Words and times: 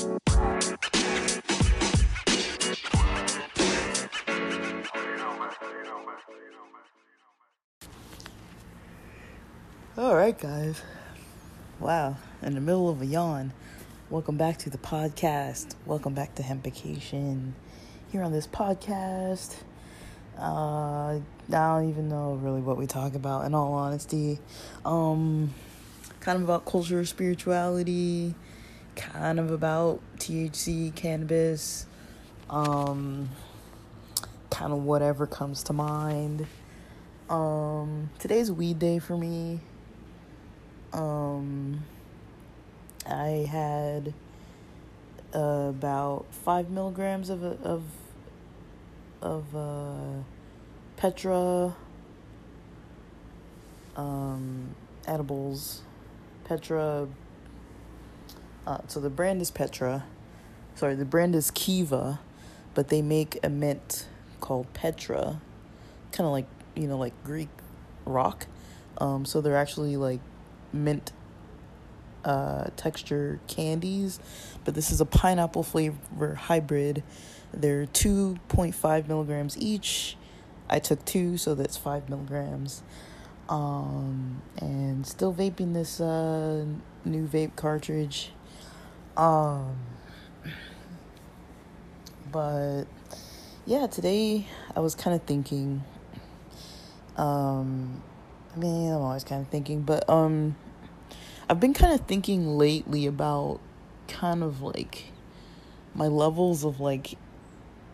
All 0.00 0.06
right, 10.14 10.38
guys. 10.38 10.80
Wow, 11.80 12.16
in 12.42 12.54
the 12.54 12.60
middle 12.60 12.88
of 12.88 13.02
a 13.02 13.06
yawn. 13.06 13.52
Welcome 14.08 14.36
back 14.36 14.58
to 14.58 14.70
the 14.70 14.78
podcast. 14.78 15.74
Welcome 15.84 16.14
back 16.14 16.36
to 16.36 16.44
Hempication. 16.44 17.56
Here 18.12 18.22
on 18.22 18.30
this 18.30 18.46
podcast, 18.46 19.56
uh, 20.38 21.18
I 21.18 21.22
don't 21.48 21.88
even 21.88 22.08
know 22.08 22.34
really 22.34 22.60
what 22.60 22.76
we 22.76 22.86
talk 22.86 23.16
about. 23.16 23.46
In 23.46 23.54
all 23.54 23.72
honesty, 23.72 24.38
um, 24.84 25.52
kind 26.20 26.36
of 26.36 26.44
about 26.44 26.66
culture, 26.66 27.04
spirituality, 27.04 28.36
kind 28.98 29.38
of 29.38 29.50
about 29.50 30.00
THC, 30.18 30.94
cannabis, 30.94 31.86
um, 32.50 33.28
kind 34.50 34.72
of 34.72 34.82
whatever 34.82 35.26
comes 35.26 35.62
to 35.64 35.72
mind. 35.72 36.46
Um, 37.30 38.10
today's 38.18 38.50
weed 38.50 38.78
day 38.78 38.98
for 38.98 39.16
me. 39.16 39.60
Um, 40.92 41.84
I 43.06 43.46
had 43.50 44.12
uh, 45.34 45.68
about 45.68 46.26
five 46.30 46.70
milligrams 46.70 47.30
of 47.30 47.42
of 47.44 47.84
of 49.22 49.54
uh, 49.54 50.22
Petra 50.96 51.76
um, 53.96 54.74
edibles. 55.06 55.82
Petra. 56.44 57.06
Uh, 58.68 58.76
so 58.86 59.00
the 59.00 59.08
brand 59.08 59.40
is 59.40 59.50
Petra. 59.50 60.04
Sorry, 60.74 60.94
the 60.94 61.06
brand 61.06 61.34
is 61.34 61.50
Kiva, 61.50 62.20
but 62.74 62.88
they 62.88 63.00
make 63.00 63.38
a 63.42 63.48
mint 63.48 64.06
called 64.40 64.70
Petra, 64.74 65.40
kind 66.12 66.26
of 66.26 66.32
like 66.32 66.44
you 66.76 66.86
know 66.86 66.98
like 66.98 67.14
Greek 67.24 67.48
rock. 68.04 68.46
Um, 68.98 69.24
so 69.24 69.40
they're 69.40 69.56
actually 69.56 69.96
like 69.96 70.20
mint 70.70 71.12
uh, 72.26 72.64
texture 72.76 73.40
candies, 73.46 74.20
but 74.66 74.74
this 74.74 74.90
is 74.90 75.00
a 75.00 75.06
pineapple 75.06 75.62
flavor 75.62 76.34
hybrid. 76.34 77.02
They're 77.54 77.86
2.5 77.86 79.08
milligrams 79.08 79.56
each. 79.56 80.18
I 80.68 80.78
took 80.78 81.02
two, 81.06 81.38
so 81.38 81.54
that's 81.54 81.78
five 81.78 82.10
milligrams. 82.10 82.82
Um, 83.48 84.42
and 84.58 85.06
still 85.06 85.32
vaping 85.32 85.72
this 85.72 86.02
uh, 86.02 86.66
new 87.06 87.26
vape 87.26 87.56
cartridge. 87.56 88.32
Um, 89.18 89.76
but 92.30 92.84
yeah, 93.66 93.88
today 93.88 94.46
I 94.76 94.80
was 94.80 94.94
kind 94.94 95.16
of 95.16 95.24
thinking. 95.24 95.82
Um, 97.16 98.00
I 98.54 98.58
mean, 98.60 98.92
I'm 98.92 99.00
always 99.00 99.24
kind 99.24 99.42
of 99.42 99.48
thinking, 99.48 99.82
but 99.82 100.08
um, 100.08 100.54
I've 101.50 101.58
been 101.58 101.74
kind 101.74 101.92
of 101.92 102.06
thinking 102.06 102.46
lately 102.56 103.06
about 103.06 103.58
kind 104.06 104.44
of 104.44 104.62
like 104.62 105.06
my 105.96 106.06
levels 106.06 106.64
of 106.64 106.78
like 106.78 107.14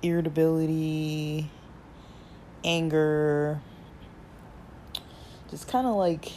irritability, 0.02 1.50
anger, 2.62 3.62
just 5.50 5.68
kind 5.68 5.86
of 5.86 5.94
like 5.94 6.32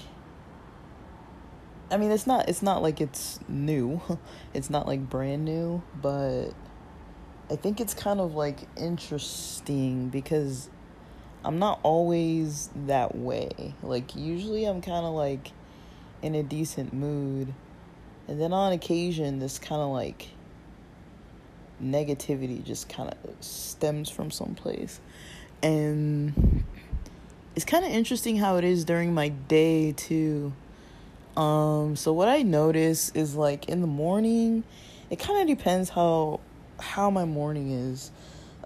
I 1.89 1.97
mean, 1.97 2.11
it's 2.11 2.27
not 2.27 2.49
it's 2.49 2.61
not 2.61 2.81
like 2.81 3.01
it's 3.01 3.39
new. 3.47 4.01
It's 4.53 4.69
not 4.69 4.87
like 4.87 5.07
brand 5.07 5.45
new, 5.45 5.83
but 6.01 6.49
I 7.49 7.55
think 7.55 7.79
it's 7.79 7.93
kind 7.93 8.19
of 8.19 8.33
like 8.33 8.59
interesting 8.75 10.09
because 10.09 10.69
I'm 11.45 11.59
not 11.59 11.79
always 11.83 12.69
that 12.87 13.15
way. 13.15 13.75
Like 13.83 14.15
usually 14.15 14.65
I'm 14.65 14.81
kind 14.81 15.05
of 15.05 15.13
like 15.13 15.51
in 16.21 16.35
a 16.35 16.43
decent 16.43 16.93
mood. 16.93 17.53
And 18.27 18.41
then 18.41 18.51
on 18.51 18.73
occasion 18.73 19.39
this 19.39 19.59
kind 19.59 19.81
of 19.81 19.89
like 19.89 20.29
negativity 21.81 22.63
just 22.63 22.89
kind 22.89 23.09
of 23.09 23.35
stems 23.39 24.09
from 24.09 24.31
someplace. 24.31 24.99
And 25.63 26.63
it's 27.55 27.65
kind 27.65 27.85
of 27.85 27.91
interesting 27.91 28.37
how 28.37 28.57
it 28.57 28.63
is 28.63 28.83
during 28.83 29.13
my 29.13 29.29
day 29.29 29.91
too. 29.91 30.53
Um 31.37 31.95
so 31.95 32.13
what 32.13 32.27
I 32.27 32.41
notice 32.41 33.11
is 33.13 33.35
like 33.35 33.69
in 33.69 33.81
the 33.81 33.87
morning, 33.87 34.63
it 35.11 35.19
kind 35.19 35.39
of 35.39 35.55
depends 35.55 35.89
how 35.89 36.39
how 36.79 37.11
my 37.11 37.25
morning 37.25 37.71
is. 37.71 38.11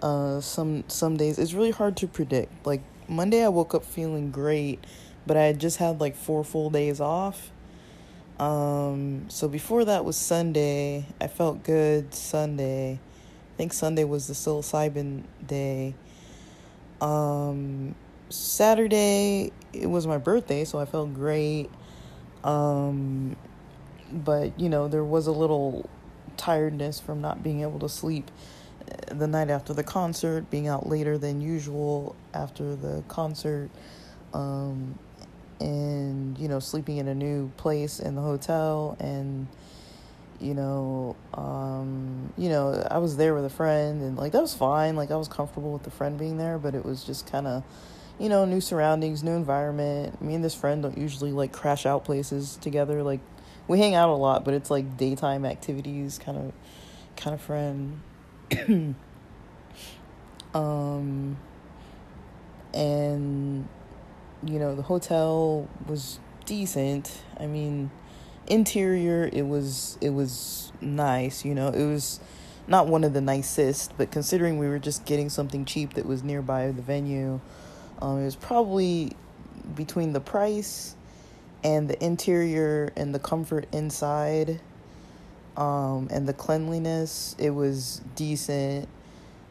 Uh 0.01 0.39
some 0.39 0.85
some 0.87 1.17
days 1.17 1.37
it's 1.37 1.53
really 1.53 1.71
hard 1.71 1.97
to 1.97 2.07
predict. 2.07 2.65
Like 2.65 2.81
Monday 3.09 3.43
I 3.43 3.49
woke 3.49 3.75
up 3.75 3.83
feeling 3.83 4.31
great, 4.31 4.85
but 5.27 5.35
I 5.35 5.51
just 5.51 5.77
had 5.77 5.99
like 5.99 6.15
four 6.15 6.45
full 6.45 6.69
days 6.69 7.01
off. 7.01 7.51
Um 8.39 9.29
so 9.29 9.49
before 9.49 9.83
that 9.83 10.05
was 10.05 10.15
Sunday. 10.15 11.05
I 11.19 11.27
felt 11.27 11.63
good 11.63 12.13
Sunday. 12.13 12.93
I 12.93 13.57
think 13.57 13.73
Sunday 13.73 14.05
was 14.05 14.27
the 14.27 14.33
psilocybin 14.33 15.23
day. 15.45 15.93
Um 17.01 17.95
Saturday 18.29 19.51
it 19.73 19.87
was 19.87 20.07
my 20.07 20.17
birthday, 20.17 20.63
so 20.63 20.79
I 20.79 20.85
felt 20.85 21.13
great. 21.13 21.69
Um, 22.43 23.35
but 24.11 24.59
you 24.59 24.69
know, 24.69 24.87
there 24.87 25.03
was 25.03 25.27
a 25.27 25.31
little 25.31 25.89
tiredness 26.37 26.99
from 26.99 27.21
not 27.21 27.43
being 27.43 27.61
able 27.61 27.79
to 27.79 27.89
sleep 27.89 28.29
uh, 28.89 29.13
the 29.13 29.27
night 29.27 29.49
after 29.49 29.73
the 29.73 29.83
concert, 29.83 30.49
being 30.49 30.67
out 30.67 30.87
later 30.87 31.17
than 31.17 31.41
usual 31.41 32.15
after 32.33 32.75
the 32.75 33.03
concert, 33.07 33.69
um, 34.33 34.97
and 35.59 36.37
you 36.37 36.47
know, 36.47 36.59
sleeping 36.59 36.97
in 36.97 37.07
a 37.07 37.15
new 37.15 37.51
place 37.57 37.99
in 37.99 38.15
the 38.15 38.21
hotel, 38.21 38.97
and 38.99 39.47
you 40.39 40.55
know, 40.55 41.15
um, 41.35 42.33
you 42.37 42.49
know, 42.49 42.85
I 42.89 42.97
was 42.97 43.17
there 43.17 43.35
with 43.35 43.45
a 43.45 43.49
friend, 43.49 44.01
and 44.01 44.17
like 44.17 44.31
that 44.31 44.41
was 44.41 44.55
fine. 44.55 44.95
Like 44.95 45.11
I 45.11 45.15
was 45.15 45.27
comfortable 45.27 45.71
with 45.71 45.83
the 45.83 45.91
friend 45.91 46.17
being 46.17 46.37
there, 46.37 46.57
but 46.57 46.75
it 46.75 46.83
was 46.83 47.03
just 47.03 47.31
kind 47.31 47.47
of 47.47 47.63
you 48.21 48.29
know, 48.29 48.45
new 48.45 48.61
surroundings, 48.61 49.23
new 49.23 49.31
environment. 49.31 50.21
Me 50.21 50.35
and 50.35 50.43
this 50.43 50.53
friend 50.53 50.83
don't 50.83 50.95
usually 50.95 51.31
like 51.31 51.51
crash 51.51 51.87
out 51.87 52.05
places 52.05 52.55
together. 52.61 53.01
Like 53.01 53.19
we 53.67 53.79
hang 53.79 53.95
out 53.95 54.09
a 54.09 54.13
lot, 54.13 54.45
but 54.45 54.53
it's 54.53 54.69
like 54.69 54.95
daytime 54.95 55.43
activities 55.43 56.19
kind 56.23 56.37
of 56.37 56.53
kind 57.15 57.33
of 57.33 57.41
friend. 57.41 57.99
um 60.53 61.35
and 62.75 63.67
you 64.45 64.59
know, 64.59 64.75
the 64.75 64.83
hotel 64.83 65.67
was 65.87 66.19
decent. 66.45 67.23
I 67.39 67.47
mean, 67.47 67.89
interior 68.45 69.31
it 69.33 69.47
was 69.47 69.97
it 69.99 70.11
was 70.11 70.71
nice, 70.79 71.43
you 71.43 71.55
know. 71.55 71.69
It 71.69 71.85
was 71.87 72.19
not 72.67 72.85
one 72.85 73.03
of 73.03 73.13
the 73.13 73.21
nicest, 73.21 73.97
but 73.97 74.11
considering 74.11 74.59
we 74.59 74.67
were 74.67 74.77
just 74.77 75.05
getting 75.05 75.29
something 75.29 75.65
cheap 75.65 75.95
that 75.95 76.05
was 76.05 76.21
nearby 76.21 76.67
the 76.67 76.83
venue, 76.83 77.39
um, 78.01 78.19
it 78.19 78.25
was 78.25 78.35
probably 78.35 79.15
between 79.75 80.13
the 80.13 80.19
price 80.19 80.95
and 81.63 81.89
the 81.89 82.03
interior 82.03 82.91
and 82.95 83.13
the 83.13 83.19
comfort 83.19 83.67
inside 83.71 84.59
um, 85.55 86.07
and 86.11 86.27
the 86.27 86.33
cleanliness. 86.33 87.35
It 87.37 87.51
was 87.51 88.01
decent. 88.15 88.87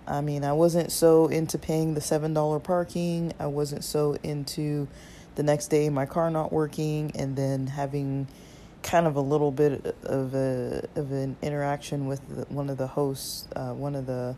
I 0.07 0.21
mean, 0.21 0.45
I 0.45 0.53
wasn't 0.53 0.91
so 0.91 1.29
into 1.29 1.59
paying 1.59 1.95
the 1.95 2.01
$7 2.01 2.63
parking. 2.65 3.33
I 3.39 3.47
wasn't 3.47 3.85
so 3.85 4.17
into 4.23 4.89
the 5.37 5.43
next 5.45 5.69
day 5.69 5.89
my 5.89 6.07
car 6.07 6.31
not 6.31 6.53
working 6.53 7.13
and 7.15 7.37
then 7.37 7.69
having 7.69 8.27
kind 8.83 9.07
of 9.07 9.17
a 9.17 9.21
little 9.21 9.53
bit 9.53 9.95
of 10.05 10.35
a 10.35 10.89
of 10.97 11.13
an 11.13 11.37
interaction 11.43 12.07
with 12.07 12.21
one 12.49 12.69
of 12.71 12.79
the 12.79 12.87
hosts, 12.87 13.47
uh, 13.55 13.73
one 13.73 13.95
of 13.95 14.07
the 14.07 14.35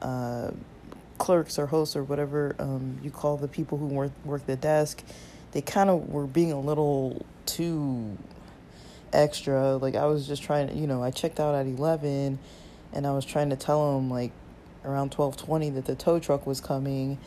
uh, 0.00 0.50
clerks 1.20 1.58
or 1.58 1.66
hosts 1.66 1.94
or 1.94 2.02
whatever 2.02 2.56
um, 2.58 2.98
you 3.02 3.10
call 3.10 3.36
the 3.36 3.46
people 3.46 3.78
who 3.78 3.86
work 3.86 4.10
work 4.24 4.44
the 4.46 4.56
desk, 4.56 5.04
they 5.52 5.60
kind 5.60 5.90
of 5.90 6.08
were 6.08 6.26
being 6.26 6.50
a 6.50 6.58
little 6.58 7.24
too 7.46 8.16
extra. 9.12 9.76
Like 9.76 9.94
I 9.94 10.06
was 10.06 10.26
just 10.26 10.42
trying 10.42 10.68
to, 10.68 10.74
you 10.74 10.86
know, 10.88 11.02
I 11.02 11.10
checked 11.12 11.38
out 11.38 11.54
at 11.54 11.66
eleven, 11.66 12.40
and 12.92 13.06
I 13.06 13.12
was 13.12 13.24
trying 13.24 13.50
to 13.50 13.56
tell 13.56 13.94
them 13.94 14.10
like 14.10 14.32
around 14.84 15.12
twelve 15.12 15.36
twenty 15.36 15.70
that 15.70 15.84
the 15.84 15.94
tow 15.94 16.18
truck 16.18 16.46
was 16.46 16.60
coming, 16.60 17.18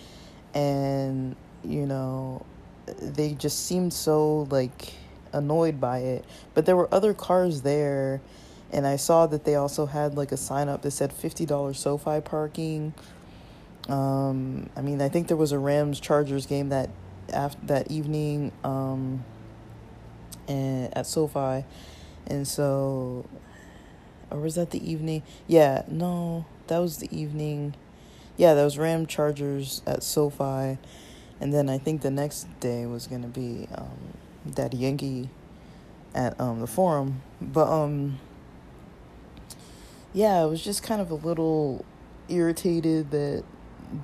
and 0.54 1.36
you 1.64 1.86
know, 1.86 2.46
they 2.88 3.34
just 3.34 3.66
seemed 3.68 3.94
so 3.94 4.48
like 4.50 4.94
annoyed 5.32 5.80
by 5.80 6.00
it. 6.00 6.26
But 6.56 6.66
there 6.66 6.76
were 6.76 6.94
other 6.94 7.14
cars 7.14 7.62
there. 7.62 8.22
And 8.72 8.88
I 8.88 8.96
saw 8.96 9.28
that 9.28 9.46
they 9.46 9.54
also 9.54 9.86
had 9.86 10.16
like 10.16 10.32
a 10.32 10.38
sign 10.38 10.68
up 10.68 10.82
that 10.82 10.90
said 10.90 11.12
$50 11.12 11.76
SoFi 11.76 12.22
parking 12.22 12.96
um, 13.90 14.70
I 14.76 14.82
mean, 14.82 15.02
I 15.02 15.10
think 15.10 15.28
there 15.28 15.38
was 15.38 15.52
a 15.52 15.60
Rams 15.60 16.00
Chargers 16.00 16.46
game 16.46 16.70
that 16.70 16.90
after 17.32 17.66
that 17.68 17.92
evening 17.92 18.52
um, 18.64 19.24
and 20.48 20.96
at 20.98 21.06
SoFi, 21.06 21.66
and 22.28 22.48
so 22.48 23.26
or 24.34 24.40
was 24.40 24.56
that 24.56 24.72
the 24.72 24.90
evening? 24.90 25.22
Yeah, 25.48 25.84
no, 25.88 26.46
that 26.68 26.80
was 26.80 26.98
the 26.98 27.16
evening. 27.16 27.76
Yeah, 28.36 28.56
that 28.56 28.64
was 28.64 28.78
Ram 28.78 29.06
Chargers 29.06 29.84
at 29.86 30.02
SoFi, 30.02 30.80
and 31.40 31.54
then 31.54 31.70
I 31.70 31.78
think 31.78 32.02
the 32.02 32.12
next 32.12 32.48
day 32.60 32.86
was 32.86 33.06
gonna 33.06 33.28
be 33.28 33.68
um, 33.76 34.18
Daddy 34.52 34.78
Yankee 34.78 35.30
at 36.16 36.40
um, 36.40 36.60
the 36.62 36.68
Forum. 36.68 37.22
But 37.40 37.68
um, 37.68 38.20
yeah, 40.14 40.42
I 40.42 40.46
was 40.46 40.64
just 40.64 40.82
kind 40.84 41.00
of 41.00 41.12
a 41.12 41.16
little 41.16 41.86
irritated 42.28 43.12
that 43.12 43.44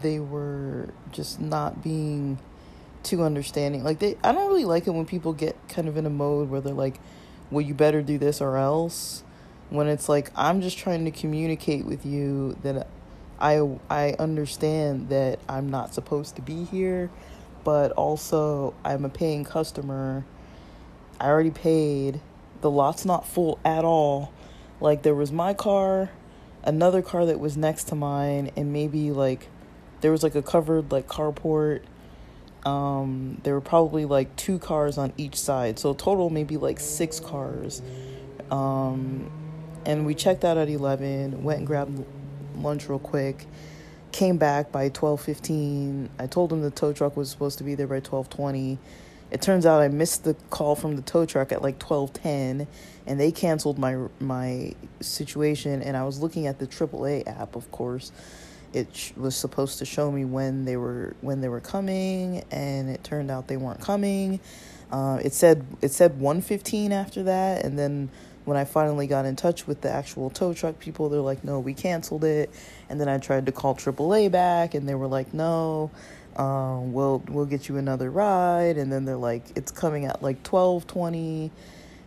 they 0.02 0.20
were 0.20 0.90
just 1.12 1.40
not 1.40 1.84
being 1.84 2.40
too 3.04 3.24
understanding. 3.24 3.84
Like 3.84 4.00
they, 4.00 4.18
I 4.24 4.32
don't 4.32 4.48
really 4.48 4.66
like 4.66 4.88
it 4.88 4.92
when 4.92 5.06
people 5.06 5.34
get 5.34 5.56
kind 5.70 5.88
of 5.88 5.98
in 5.98 6.06
a 6.06 6.10
mode 6.10 6.50
where 6.50 6.62
they're 6.62 6.74
like, 6.74 7.00
"Well, 7.52 7.62
you 7.62 7.74
better 7.74 8.02
do 8.02 8.18
this 8.18 8.42
or 8.42 8.58
else." 8.58 9.24
When 9.70 9.88
it's 9.88 10.10
like 10.10 10.32
I'm 10.36 10.62
just 10.62 10.78
trying 10.78 11.06
to 11.06 11.12
communicate 11.12 11.86
with 11.86 12.06
you 12.06 12.58
that 12.64 12.88
I 13.40 13.78
I 13.90 14.16
understand 14.20 15.10
that 15.10 15.40
I'm 15.48 15.70
not 15.70 15.94
supposed 15.94 16.36
to 16.36 16.42
be 16.42 16.64
here, 16.66 17.10
but 17.64 17.92
also 17.94 18.74
I'm 18.84 19.06
a 19.06 19.10
paying 19.10 19.44
customer. 19.44 20.26
I 21.20 21.28
already 21.28 21.52
paid. 21.52 22.22
The 22.62 22.70
lot's 22.70 23.06
not 23.06 23.26
full 23.28 23.60
at 23.64 23.86
all. 23.86 24.34
Like 24.82 25.04
there 25.04 25.16
was 25.16 25.32
my 25.32 25.54
car, 25.54 26.10
another 26.64 27.02
car 27.02 27.26
that 27.26 27.40
was 27.40 27.56
next 27.58 27.86
to 27.86 27.96
mine, 27.96 28.52
and 28.56 28.74
maybe 28.74 29.12
like 29.12 29.48
there 30.02 30.12
was 30.12 30.24
like 30.24 30.36
a 30.36 30.42
covered 30.42 30.92
like 30.92 31.08
carport. 31.08 31.82
Um, 32.66 33.40
there 33.44 33.54
were 33.54 33.62
probably 33.62 34.06
like 34.06 34.36
two 34.36 34.60
cars 34.60 34.98
on 34.98 35.14
each 35.18 35.40
side, 35.40 35.80
so 35.80 35.94
total 35.94 36.30
maybe 36.30 36.58
like 36.58 36.80
six 36.80 37.20
cars. 37.20 37.82
Um, 38.52 39.32
and 39.86 40.06
we 40.06 40.14
checked 40.16 40.44
out 40.44 40.58
at 40.58 40.70
eleven. 40.70 41.44
Went 41.44 41.60
and 41.60 41.68
grabbed 41.68 42.04
lunch 42.56 42.90
real 42.90 43.00
quick. 43.00 43.46
Came 44.12 44.38
back 44.38 44.72
by 44.72 44.90
twelve 44.90 45.22
fifteen. 45.22 46.10
I 46.20 46.28
told 46.28 46.52
him 46.52 46.62
the 46.62 46.72
tow 46.72 46.94
truck 46.94 47.16
was 47.16 47.30
supposed 47.30 47.58
to 47.60 47.64
be 47.64 47.76
there 47.76 47.88
by 47.88 48.00
twelve 48.00 48.30
twenty. 48.30 48.78
It 49.32 49.44
turns 49.44 49.66
out 49.66 49.82
I 49.82 49.90
missed 49.90 50.24
the 50.24 50.34
call 50.50 50.76
from 50.76 50.96
the 50.96 51.04
tow 51.04 51.26
truck 51.26 51.52
at 51.52 51.62
like 51.62 51.80
twelve 51.80 52.14
ten, 52.14 52.68
and 53.06 53.20
they 53.20 53.32
canceled 53.32 53.78
my 53.78 54.08
my 54.20 54.74
situation. 55.00 55.82
And 55.82 55.96
I 55.96 56.04
was 56.04 56.20
looking 56.20 56.48
at 56.48 56.60
the 56.60 56.68
AAA 56.68 57.28
app, 57.28 57.56
of 57.56 57.72
course 57.72 58.12
it 58.74 59.14
was 59.18 59.36
supposed 59.36 59.80
to 59.80 59.86
show 59.86 60.12
me 60.12 60.26
when 60.26 60.66
they 60.66 60.78
were 60.78 61.16
when 61.22 61.42
they 61.42 61.50
were 61.50 61.60
coming 61.60 62.44
and 62.52 62.90
it 62.90 63.04
turned 63.04 63.32
out 63.32 63.48
they 63.48 63.58
weren't 63.58 63.82
coming. 63.82 64.40
Uh, 64.92 65.20
it 65.24 65.34
said 65.34 65.66
it 65.82 65.92
said 65.92 66.20
115 66.20 66.92
after 66.92 67.24
that 67.24 67.64
and 67.64 67.78
then 67.78 68.10
when 68.46 68.58
i 68.58 68.66
finally 68.66 69.06
got 69.06 69.26
in 69.26 69.36
touch 69.36 69.68
with 69.68 69.82
the 69.82 69.92
actual 69.92 70.32
tow 70.32 70.52
truck 70.52 70.80
people 70.80 71.10
they're 71.10 71.20
like 71.22 71.44
no 71.44 71.60
we 71.60 71.74
canceled 71.74 72.24
it. 72.24 72.50
And 72.90 73.00
then 73.00 73.08
i 73.08 73.18
tried 73.18 73.46
to 73.46 73.52
call 73.52 73.76
aaa 73.76 74.32
back 74.32 74.74
and 74.74 74.90
they 74.90 74.96
were 74.96 75.08
like 75.08 75.34
no 75.34 75.92
um, 76.36 76.94
we'll 76.94 77.22
we'll 77.28 77.46
get 77.46 77.68
you 77.68 77.78
another 77.78 78.10
ride. 78.10 78.78
And 78.78 78.92
then 78.92 79.06
they're 79.06 79.18
like 79.18 79.44
it's 79.56 79.72
coming 79.72 80.06
at 80.06 80.24
like 80.24 80.38
1220 80.48 81.52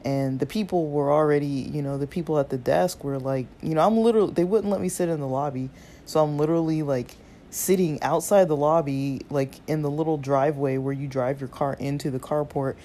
and 0.04 0.40
the 0.40 0.46
people 0.46 0.90
were 0.90 1.12
already 1.12 1.46
you 1.46 1.82
know 1.82 1.98
the 1.98 2.06
people 2.06 2.38
at 2.38 2.50
the 2.50 2.58
desk 2.58 3.04
were 3.04 3.18
like 3.18 3.46
you 3.62 3.74
know 3.74 3.86
i'm 3.86 3.96
literally 3.96 4.32
they 4.32 4.44
wouldn't 4.44 4.70
let 4.70 4.80
me 4.80 4.88
sit 4.88 5.08
in 5.08 5.20
the 5.20 5.26
lobby 5.26 5.70
so 6.04 6.22
I'm 6.22 6.38
literally 6.38 6.82
like 6.82 7.16
sitting 7.50 8.02
outside 8.02 8.48
the 8.48 8.56
lobby, 8.56 9.20
like 9.30 9.60
in 9.66 9.82
the 9.82 9.90
little 9.90 10.16
driveway 10.16 10.78
where 10.78 10.94
you 10.94 11.06
drive 11.06 11.40
your 11.40 11.48
car 11.48 11.74
into 11.74 12.10
the 12.10 12.18
carport. 12.18 12.76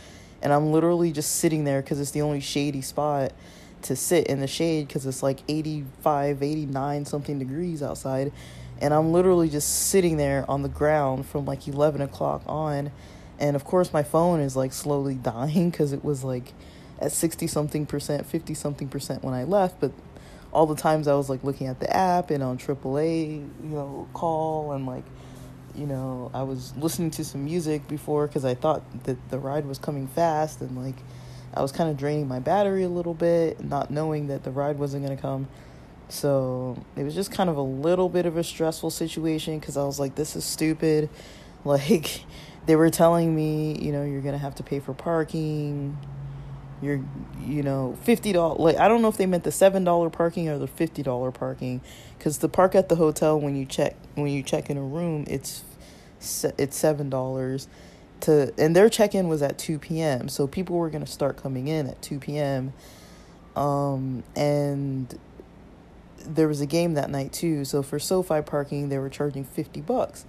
And 0.41 0.53
I'm 0.53 0.71
literally 0.71 1.11
just 1.11 1.37
sitting 1.37 1.63
there 1.63 1.81
because 1.81 1.99
it's 1.99 2.11
the 2.11 2.21
only 2.21 2.41
shady 2.41 2.81
spot 2.81 3.31
to 3.83 3.95
sit 3.95 4.27
in 4.27 4.39
the 4.39 4.47
shade 4.47 4.87
because 4.87 5.05
it's 5.05 5.23
like 5.23 5.39
85, 5.47 6.43
89 6.43 7.05
something 7.05 7.39
degrees 7.39 7.81
outside. 7.81 8.31
And 8.79 8.93
I'm 8.93 9.11
literally 9.11 9.49
just 9.49 9.87
sitting 9.87 10.17
there 10.17 10.45
on 10.49 10.61
the 10.61 10.69
ground 10.69 11.25
from 11.25 11.45
like 11.45 11.67
11 11.67 12.01
o'clock 12.01 12.43
on. 12.45 12.91
And 13.39 13.55
of 13.55 13.63
course, 13.63 13.93
my 13.93 14.03
phone 14.03 14.39
is 14.39 14.55
like 14.55 14.73
slowly 14.73 15.15
dying 15.21 15.69
because 15.69 15.93
it 15.93 16.03
was 16.03 16.23
like 16.23 16.53
at 16.99 17.11
60 17.11 17.47
something 17.47 17.85
percent, 17.85 18.25
50 18.25 18.53
something 18.53 18.87
percent 18.87 19.23
when 19.23 19.33
I 19.33 19.43
left. 19.43 19.79
But 19.79 19.91
all 20.51 20.65
the 20.65 20.75
times 20.75 21.07
I 21.07 21.15
was 21.15 21.29
like 21.29 21.43
looking 21.43 21.67
at 21.67 21.79
the 21.79 21.95
app 21.95 22.31
and 22.31 22.43
on 22.43 22.57
AAA, 22.57 23.35
you 23.63 23.69
know, 23.69 24.07
call 24.13 24.71
and 24.71 24.85
like, 24.85 25.03
you 25.75 25.85
know, 25.85 26.31
I 26.33 26.43
was 26.43 26.75
listening 26.77 27.11
to 27.11 27.23
some 27.23 27.45
music 27.45 27.87
before 27.87 28.27
because 28.27 28.45
I 28.45 28.55
thought 28.55 28.81
that 29.03 29.17
the 29.29 29.37
ride 29.37 29.65
was 29.65 29.77
coming 29.77 30.07
fast 30.07 30.61
and 30.61 30.81
like 30.81 30.95
I 31.53 31.61
was 31.61 31.71
kind 31.71 31.89
of 31.89 31.97
draining 31.97 32.27
my 32.27 32.39
battery 32.39 32.83
a 32.83 32.89
little 32.89 33.13
bit, 33.13 33.63
not 33.63 33.91
knowing 33.91 34.27
that 34.27 34.43
the 34.43 34.51
ride 34.51 34.77
wasn't 34.79 35.05
going 35.05 35.15
to 35.15 35.21
come. 35.21 35.47
So 36.09 36.81
it 36.95 37.03
was 37.03 37.15
just 37.15 37.31
kind 37.31 37.49
of 37.49 37.57
a 37.57 37.61
little 37.61 38.09
bit 38.09 38.25
of 38.25 38.37
a 38.37 38.43
stressful 38.43 38.91
situation 38.91 39.59
because 39.59 39.75
I 39.75 39.83
was 39.83 39.99
like, 39.99 40.15
this 40.15 40.35
is 40.35 40.45
stupid. 40.45 41.09
Like, 41.65 42.23
they 42.65 42.77
were 42.77 42.89
telling 42.89 43.35
me, 43.35 43.77
you 43.81 43.91
know, 43.91 44.05
you're 44.05 44.21
going 44.21 44.35
to 44.35 44.39
have 44.39 44.55
to 44.55 44.63
pay 44.63 44.79
for 44.79 44.93
parking 44.93 45.97
you're 46.81 47.01
you 47.43 47.63
know 47.63 47.97
fifty 48.03 48.31
dollars 48.31 48.59
like 48.59 48.77
i 48.77 48.87
don't 48.87 49.01
know 49.01 49.07
if 49.07 49.17
they 49.17 49.25
meant 49.25 49.43
the 49.43 49.51
seven 49.51 49.83
dollar 49.83 50.09
parking 50.09 50.47
or 50.47 50.57
the 50.57 50.67
fifty 50.67 51.01
dollar 51.01 51.31
parking 51.31 51.81
because 52.17 52.37
the 52.39 52.49
park 52.49 52.75
at 52.75 52.89
the 52.89 52.95
hotel 52.95 53.39
when 53.39 53.55
you 53.55 53.65
check 53.65 53.95
when 54.15 54.27
you 54.27 54.43
check 54.43 54.69
in 54.69 54.77
a 54.77 54.81
room 54.81 55.25
it's 55.27 55.63
it's 56.57 56.77
seven 56.77 57.09
dollars 57.09 57.67
to 58.19 58.53
and 58.57 58.75
their 58.75 58.89
check-in 58.89 59.27
was 59.27 59.41
at 59.41 59.57
2 59.57 59.79
p.m 59.79 60.27
so 60.27 60.47
people 60.47 60.75
were 60.75 60.89
going 60.89 61.05
to 61.05 61.11
start 61.11 61.37
coming 61.37 61.67
in 61.67 61.87
at 61.87 62.01
2 62.01 62.19
p.m 62.19 62.73
um 63.55 64.23
and 64.35 65.19
there 66.25 66.47
was 66.47 66.59
a 66.59 66.65
game 66.65 66.95
that 66.95 67.09
night 67.09 67.31
too 67.31 67.63
so 67.63 67.83
for 67.83 67.99
sofi 67.99 68.41
parking 68.41 68.89
they 68.89 68.97
were 68.97 69.09
charging 69.09 69.43
50 69.43 69.81
bucks. 69.81 70.25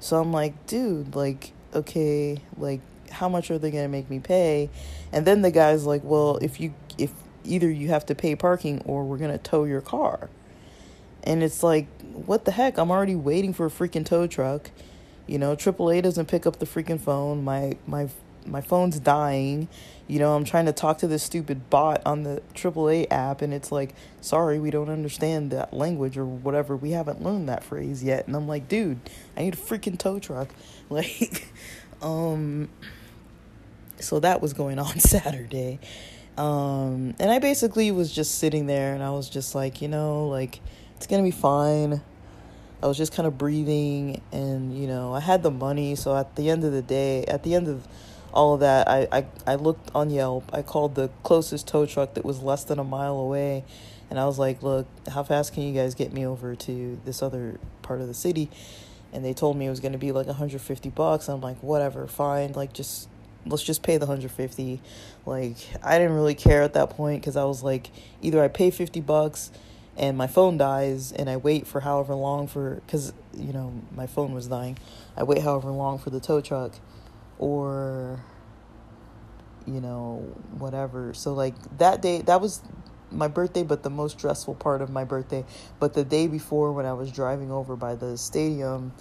So 0.00 0.20
i'm 0.20 0.32
like 0.32 0.66
dude 0.66 1.14
like 1.14 1.52
okay 1.74 2.38
like 2.56 2.80
how 3.10 3.28
much 3.28 3.50
are 3.50 3.58
they 3.58 3.70
going 3.70 3.84
to 3.84 3.88
make 3.88 4.10
me 4.10 4.18
pay? 4.18 4.70
And 5.12 5.26
then 5.26 5.42
the 5.42 5.50
guy's 5.50 5.84
like, 5.84 6.02
well, 6.04 6.38
if 6.38 6.60
you, 6.60 6.74
if 6.96 7.12
either 7.44 7.70
you 7.70 7.88
have 7.88 8.06
to 8.06 8.14
pay 8.14 8.36
parking 8.36 8.82
or 8.84 9.04
we're 9.04 9.18
going 9.18 9.32
to 9.32 9.38
tow 9.38 9.64
your 9.64 9.80
car. 9.80 10.28
And 11.24 11.42
it's 11.42 11.62
like, 11.62 11.86
what 12.12 12.44
the 12.44 12.52
heck? 12.52 12.78
I'm 12.78 12.90
already 12.90 13.14
waiting 13.16 13.52
for 13.52 13.66
a 13.66 13.70
freaking 13.70 14.04
tow 14.04 14.26
truck. 14.26 14.70
You 15.26 15.38
know, 15.38 15.54
AAA 15.56 16.02
doesn't 16.02 16.26
pick 16.26 16.46
up 16.46 16.58
the 16.58 16.66
freaking 16.66 17.00
phone. 17.00 17.44
My, 17.44 17.76
my, 17.86 18.08
my 18.46 18.60
phone's 18.60 18.98
dying. 18.98 19.68
You 20.06 20.18
know, 20.18 20.34
I'm 20.34 20.44
trying 20.44 20.66
to 20.66 20.72
talk 20.72 20.98
to 20.98 21.06
this 21.06 21.22
stupid 21.22 21.68
bot 21.68 22.00
on 22.06 22.22
the 22.22 22.42
AAA 22.54 23.08
app, 23.10 23.42
and 23.42 23.52
it's 23.52 23.70
like, 23.70 23.94
sorry, 24.22 24.58
we 24.58 24.70
don't 24.70 24.88
understand 24.88 25.50
that 25.50 25.74
language 25.74 26.16
or 26.16 26.24
whatever. 26.24 26.76
We 26.76 26.92
haven't 26.92 27.22
learned 27.22 27.48
that 27.50 27.62
phrase 27.62 28.02
yet. 28.02 28.26
And 28.26 28.34
I'm 28.34 28.48
like, 28.48 28.68
dude, 28.68 28.98
I 29.36 29.42
need 29.42 29.54
a 29.54 29.58
freaking 29.58 29.98
tow 29.98 30.18
truck. 30.18 30.48
Like, 30.90 31.46
um, 32.00 32.70
so 34.00 34.20
that 34.20 34.40
was 34.40 34.52
going 34.52 34.78
on 34.78 34.98
Saturday. 34.98 35.78
Um, 36.36 37.14
and 37.18 37.30
I 37.30 37.40
basically 37.40 37.90
was 37.90 38.12
just 38.12 38.38
sitting 38.38 38.66
there 38.66 38.94
and 38.94 39.02
I 39.02 39.10
was 39.10 39.28
just 39.28 39.54
like, 39.54 39.82
you 39.82 39.88
know, 39.88 40.28
like 40.28 40.60
it's 40.96 41.06
going 41.06 41.22
to 41.22 41.26
be 41.26 41.36
fine. 41.36 42.00
I 42.80 42.86
was 42.86 42.96
just 42.96 43.12
kind 43.12 43.26
of 43.26 43.36
breathing 43.36 44.22
and, 44.30 44.76
you 44.78 44.86
know, 44.86 45.12
I 45.12 45.18
had 45.18 45.42
the 45.42 45.50
money. 45.50 45.96
So 45.96 46.16
at 46.16 46.36
the 46.36 46.48
end 46.48 46.62
of 46.62 46.70
the 46.70 46.82
day, 46.82 47.24
at 47.24 47.42
the 47.42 47.56
end 47.56 47.66
of 47.66 47.86
all 48.32 48.54
of 48.54 48.60
that, 48.60 48.88
I, 48.88 49.08
I, 49.10 49.26
I 49.48 49.54
looked 49.56 49.90
on 49.96 50.10
Yelp. 50.10 50.48
I 50.52 50.62
called 50.62 50.94
the 50.94 51.10
closest 51.24 51.66
tow 51.66 51.86
truck 51.86 52.14
that 52.14 52.24
was 52.24 52.40
less 52.40 52.62
than 52.62 52.78
a 52.78 52.84
mile 52.84 53.16
away. 53.16 53.64
And 54.08 54.18
I 54.18 54.26
was 54.26 54.38
like, 54.38 54.62
look, 54.62 54.86
how 55.12 55.24
fast 55.24 55.54
can 55.54 55.64
you 55.64 55.74
guys 55.74 55.96
get 55.96 56.12
me 56.12 56.24
over 56.24 56.54
to 56.54 57.00
this 57.04 57.20
other 57.20 57.58
part 57.82 58.00
of 58.00 58.06
the 58.06 58.14
city? 58.14 58.48
And 59.12 59.24
they 59.24 59.34
told 59.34 59.56
me 59.56 59.66
it 59.66 59.70
was 59.70 59.80
going 59.80 59.92
to 59.92 59.98
be 59.98 60.12
like 60.12 60.26
150 60.26 60.88
bucks. 60.90 61.28
I'm 61.28 61.40
like, 61.40 61.60
whatever, 61.62 62.06
fine. 62.06 62.52
Like, 62.52 62.72
just 62.72 63.08
let's 63.48 63.62
just 63.62 63.82
pay 63.82 63.96
the 63.96 64.06
150 64.06 64.80
like 65.26 65.56
i 65.82 65.98
didn't 65.98 66.14
really 66.14 66.34
care 66.34 66.62
at 66.62 66.74
that 66.74 66.90
point 66.90 67.20
because 67.20 67.36
i 67.36 67.44
was 67.44 67.62
like 67.62 67.90
either 68.22 68.42
i 68.42 68.48
pay 68.48 68.70
50 68.70 69.00
bucks 69.00 69.50
and 69.96 70.16
my 70.16 70.26
phone 70.26 70.56
dies 70.56 71.12
and 71.12 71.28
i 71.28 71.36
wait 71.36 71.66
for 71.66 71.80
however 71.80 72.14
long 72.14 72.46
for 72.46 72.76
because 72.86 73.12
you 73.38 73.52
know 73.52 73.72
my 73.94 74.06
phone 74.06 74.32
was 74.32 74.48
dying. 74.48 74.78
I 75.16 75.22
wait 75.22 75.42
however 75.42 75.70
long 75.70 75.98
for 75.98 76.10
the 76.10 76.20
tow 76.20 76.40
truck 76.40 76.72
or 77.38 78.20
you 79.66 79.80
know 79.80 80.34
whatever. 80.58 81.14
So 81.14 81.34
like 81.34 81.54
that 81.78 82.02
day 82.02 82.22
that 82.22 82.40
was 82.40 82.62
my 83.10 83.28
birthday 83.28 83.62
but 83.62 83.82
the 83.82 83.90
most 83.90 84.18
stressful 84.18 84.56
part 84.56 84.82
of 84.82 84.90
my 84.90 85.04
birthday. 85.04 85.44
But 85.78 85.94
the 85.94 86.04
day 86.04 86.26
before 86.26 86.72
when 86.72 86.86
i 86.86 86.92
was 86.92 87.10
driving 87.10 87.50
over 87.50 87.76
by 87.76 87.94
the 87.94 88.16
stadium 88.18 88.92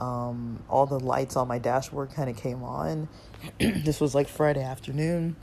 um, 0.00 0.60
all 0.68 0.86
the 0.86 0.98
lights 0.98 1.36
on 1.36 1.46
my 1.46 1.58
dashboard 1.58 2.10
kind 2.10 2.28
of 2.28 2.36
came 2.36 2.64
on. 2.64 3.08
this 3.58 4.00
was 4.00 4.14
like 4.14 4.28
Friday 4.28 4.62
afternoon. 4.62 5.36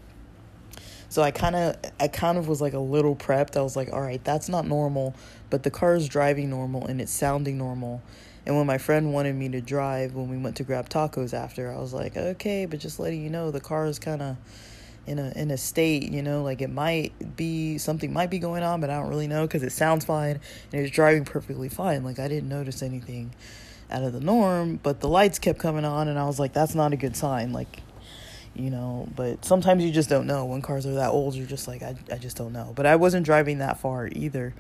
So 1.10 1.22
I 1.22 1.32
kind 1.32 1.56
of 1.56 1.76
I 2.00 2.08
kind 2.08 2.38
of 2.38 2.48
was 2.48 2.62
like 2.62 2.74
a 2.74 2.80
little 2.80 3.16
prepped. 3.16 3.58
I 3.58 3.62
was 3.62 3.76
like, 3.76 3.92
"All 3.92 4.02
right, 4.02 4.24
that's 4.24 4.48
not 4.48 4.66
normal, 4.66 5.14
but 5.50 5.64
the 5.64 5.72
car 5.72 5.96
is 5.96 6.08
driving 6.08 6.50
normal 6.50 6.86
and 6.86 7.02
it's 7.02 7.12
sounding 7.12 7.58
normal." 7.58 8.02
And 8.46 8.56
when 8.56 8.66
my 8.66 8.78
friend 8.78 9.14
wanted 9.14 9.36
me 9.36 9.50
to 9.50 9.62
drive 9.62 10.16
when 10.16 10.30
we 10.30 10.38
went 10.38 10.56
to 10.58 10.64
grab 10.64 10.90
tacos 10.90 11.34
after, 11.34 11.72
I 11.72 11.80
was 11.80 11.94
like, 11.94 12.16
"Okay, 12.16 12.66
but 12.66 12.80
just 12.80 13.00
letting 13.00 13.22
you 13.24 13.30
know 13.30 13.52
the 13.52 13.60
car 13.60 13.86
is 13.86 14.00
kind 14.00 14.22
of 14.22 14.38
in 15.06 15.20
a 15.20 15.32
in 15.36 15.52
a 15.52 15.58
state, 15.58 16.12
you 16.12 16.22
know, 16.24 16.44
like 16.44 16.62
it 16.62 16.70
might 16.70 17.36
be 17.36 17.78
something 17.78 18.14
might 18.14 18.30
be 18.30 18.40
going 18.40 18.64
on, 18.64 18.80
but 18.82 18.90
I 18.90 19.00
don't 19.00 19.10
really 19.10 19.28
know 19.28 19.44
because 19.44 19.64
it 19.64 19.72
sounds 19.72 20.06
fine 20.06 20.40
and 20.72 20.82
it's 20.82 20.92
driving 20.92 21.26
perfectly 21.26 21.70
fine. 21.70 22.04
Like 22.04 22.20
I 22.20 22.28
didn't 22.28 22.50
notice 22.50 22.82
anything 22.82 23.34
out 23.92 24.04
of 24.04 24.14
the 24.14 24.20
norm, 24.20 24.80
but 24.82 25.02
the 25.02 25.10
lights 25.10 25.40
kept 25.40 25.60
coming 25.60 25.86
on, 25.86 26.08
and 26.08 26.18
I 26.18 26.26
was 26.26 26.40
like, 26.40 26.54
that's 26.54 26.74
not 26.74 26.94
a 26.94 26.96
good 26.96 27.16
sign. 27.16 27.52
Like, 27.52 27.82
you 28.56 28.70
know, 28.70 29.08
but 29.16 29.46
sometimes 29.46 29.84
you 29.84 29.92
just 29.92 30.10
don't 30.10 30.28
know 30.28 30.46
when 30.46 30.62
cars 30.62 30.86
are 30.86 30.96
that 30.96 31.10
old. 31.12 31.36
You're 31.36 31.48
just 31.48 31.68
like, 31.68 31.82
I 31.82 31.96
I 32.12 32.18
just 32.18 32.38
don't 32.38 32.54
know. 32.54 32.74
But 32.76 32.86
I 32.86 32.96
wasn't 32.96 33.26
driving 33.26 33.60
that 33.60 33.80
far 33.80 34.10
either. 34.12 34.54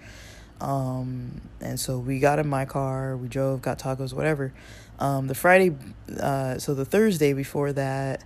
Um, 0.62 1.41
and 1.60 1.79
so 1.79 1.98
we 1.98 2.19
got 2.19 2.39
in 2.39 2.48
my 2.48 2.65
car, 2.65 3.17
we 3.17 3.27
drove, 3.27 3.62
got 3.62 3.79
tacos, 3.79 4.13
whatever. 4.13 4.53
Um, 5.00 5.27
the 5.27 5.33
Friday, 5.33 5.75
uh, 6.19 6.60
so 6.60 6.75
the 6.75 6.86
Thursday 6.86 7.33
before 7.33 7.74
that, 7.74 8.24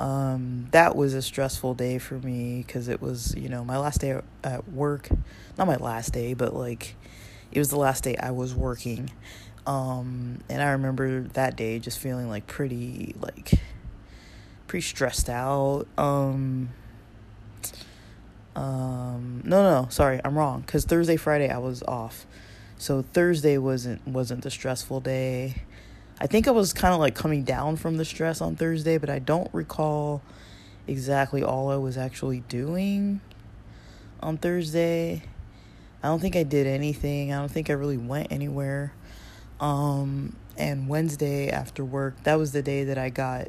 um, 0.00 0.66
that 0.72 0.96
was 0.96 1.14
a 1.14 1.22
stressful 1.22 1.74
day 1.74 1.98
for 1.98 2.14
me 2.14 2.64
because 2.66 2.88
it 2.88 3.00
was, 3.00 3.34
you 3.36 3.48
know, 3.48 3.64
my 3.64 3.78
last 3.78 4.00
day 4.00 4.20
at 4.42 4.68
work. 4.68 5.08
Not 5.56 5.66
my 5.68 5.76
last 5.76 6.12
day, 6.12 6.34
but 6.34 6.54
like 6.54 6.96
it 7.52 7.58
was 7.58 7.70
the 7.70 7.78
last 7.78 8.04
day 8.04 8.16
I 8.16 8.32
was 8.32 8.54
working. 8.54 9.10
Um, 9.66 10.40
and 10.48 10.62
I 10.62 10.70
remember 10.70 11.22
that 11.34 11.56
day 11.56 11.78
just 11.78 11.98
feeling 11.98 12.28
like 12.28 12.46
pretty, 12.46 13.14
like, 13.20 13.52
pretty 14.68 14.86
stressed 14.86 15.28
out. 15.28 15.86
Um, 15.98 16.68
um, 18.54 19.42
no, 19.44 19.62
no, 19.62 19.88
sorry, 19.90 20.20
I'm 20.24 20.38
wrong. 20.38 20.62
Cause 20.66 20.84
Thursday, 20.84 21.16
Friday, 21.16 21.48
I 21.48 21.58
was 21.58 21.82
off, 21.82 22.26
so 22.76 23.02
Thursday 23.12 23.58
wasn't 23.58 24.06
wasn't 24.06 24.42
the 24.42 24.50
stressful 24.50 25.00
day. 25.00 25.62
I 26.20 26.26
think 26.26 26.48
I 26.48 26.50
was 26.50 26.72
kind 26.72 26.94
of 26.94 27.00
like 27.00 27.14
coming 27.14 27.44
down 27.44 27.76
from 27.76 27.96
the 27.96 28.04
stress 28.04 28.40
on 28.40 28.56
Thursday, 28.56 28.98
but 28.98 29.10
I 29.10 29.18
don't 29.18 29.48
recall 29.52 30.22
exactly 30.86 31.42
all 31.42 31.70
I 31.70 31.76
was 31.76 31.96
actually 31.96 32.40
doing 32.48 33.20
on 34.20 34.36
Thursday. 34.36 35.22
I 36.02 36.08
don't 36.08 36.20
think 36.20 36.36
I 36.36 36.42
did 36.42 36.66
anything. 36.66 37.32
I 37.32 37.38
don't 37.38 37.50
think 37.50 37.70
I 37.70 37.74
really 37.74 37.96
went 37.96 38.32
anywhere. 38.32 38.92
Um, 39.60 40.36
and 40.56 40.88
Wednesday 40.88 41.50
after 41.50 41.84
work, 41.84 42.22
that 42.24 42.36
was 42.36 42.52
the 42.52 42.62
day 42.62 42.84
that 42.84 42.98
I 42.98 43.10
got, 43.10 43.48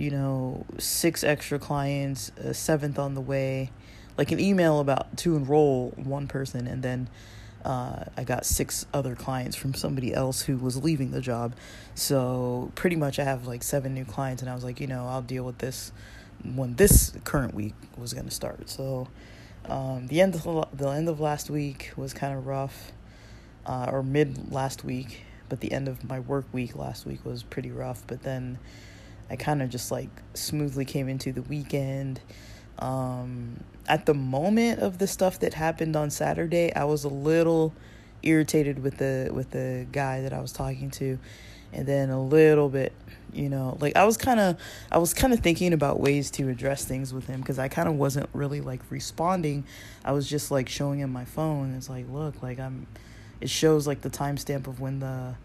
you 0.00 0.10
know, 0.10 0.64
six 0.78 1.22
extra 1.22 1.58
clients, 1.58 2.30
a 2.38 2.54
seventh 2.54 2.98
on 2.98 3.14
the 3.14 3.20
way 3.20 3.70
like 4.16 4.32
an 4.32 4.40
email 4.40 4.80
about 4.80 5.16
to 5.16 5.36
enroll 5.36 5.90
one 5.96 6.26
person 6.26 6.66
and 6.66 6.82
then 6.82 7.08
uh, 7.64 8.04
I 8.16 8.24
got 8.24 8.46
six 8.46 8.86
other 8.92 9.14
clients 9.14 9.56
from 9.56 9.74
somebody 9.74 10.14
else 10.14 10.42
who 10.42 10.56
was 10.56 10.82
leaving 10.82 11.10
the 11.10 11.20
job. 11.20 11.54
So 11.94 12.72
pretty 12.74 12.96
much 12.96 13.18
I 13.18 13.24
have 13.24 13.46
like 13.46 13.62
seven 13.62 13.92
new 13.92 14.06
clients, 14.06 14.40
and 14.40 14.50
I 14.50 14.54
was 14.54 14.64
like, 14.64 14.80
you 14.80 14.86
know, 14.86 15.06
I'll 15.06 15.20
deal 15.20 15.44
with 15.44 15.58
this 15.58 15.92
when 16.54 16.76
this 16.76 17.12
current 17.24 17.54
week 17.54 17.74
was 17.98 18.14
going 18.14 18.24
to 18.24 18.30
start. 18.30 18.70
So 18.70 19.08
um, 19.66 20.06
the 20.06 20.22
end 20.22 20.34
of 20.34 20.68
the 20.72 20.88
end 20.88 21.08
of 21.10 21.20
last 21.20 21.50
week 21.50 21.92
was 21.96 22.14
kind 22.14 22.36
of 22.36 22.46
rough, 22.46 22.92
uh, 23.66 23.90
or 23.92 24.02
mid 24.02 24.50
last 24.50 24.82
week, 24.82 25.24
but 25.50 25.60
the 25.60 25.72
end 25.72 25.86
of 25.86 26.02
my 26.02 26.20
work 26.20 26.46
week 26.52 26.76
last 26.76 27.04
week 27.04 27.24
was 27.26 27.42
pretty 27.42 27.70
rough. 27.70 28.02
But 28.06 28.22
then 28.22 28.58
I 29.30 29.36
kind 29.36 29.62
of 29.62 29.70
just 29.70 29.90
like 29.90 30.10
smoothly 30.34 30.84
came 30.84 31.08
into 31.08 31.32
the 31.32 31.42
weekend. 31.42 32.20
Um, 32.78 33.62
at 33.86 34.06
the 34.06 34.14
moment 34.14 34.80
of 34.80 34.98
the 34.98 35.06
stuff 35.06 35.38
that 35.40 35.54
happened 35.54 35.96
on 35.96 36.10
Saturday, 36.10 36.74
I 36.74 36.84
was 36.84 37.04
a 37.04 37.08
little 37.08 37.72
irritated 38.22 38.82
with 38.82 38.98
the 38.98 39.30
with 39.32 39.50
the 39.50 39.86
guy 39.92 40.22
that 40.22 40.32
I 40.32 40.40
was 40.40 40.52
talking 40.52 40.90
to. 40.92 41.18
And 41.72 41.86
then 41.86 42.10
a 42.10 42.20
little 42.20 42.68
bit 42.68 42.92
you 43.32 43.48
know 43.48 43.76
like 43.80 43.94
i 43.96 44.04
was 44.04 44.16
kind 44.16 44.40
of 44.40 44.56
i 44.90 44.98
was 44.98 45.14
kind 45.14 45.32
of 45.32 45.40
thinking 45.40 45.72
about 45.72 46.00
ways 46.00 46.32
to 46.32 46.48
address 46.48 46.84
things 46.84 47.14
with 47.14 47.28
him 47.28 47.38
because 47.38 47.60
i 47.60 47.68
kind 47.68 47.88
of 47.88 47.94
wasn't 47.94 48.28
really 48.32 48.60
like 48.60 48.80
responding. 48.90 49.64
I 50.04 50.12
was 50.12 50.28
just 50.28 50.50
like 50.50 50.68
showing 50.68 50.98
him 50.98 51.12
my 51.12 51.24
phone. 51.24 51.74
It's 51.74 51.88
like 51.88 52.06
look 52.10 52.42
like 52.42 52.58
i'm 52.58 52.86
it 53.40 53.48
shows 53.48 53.86
like 53.86 54.02
the 54.02 54.10
timestamp 54.10 54.66
of 54.66 54.80
when 54.80 55.00
the 55.00 55.36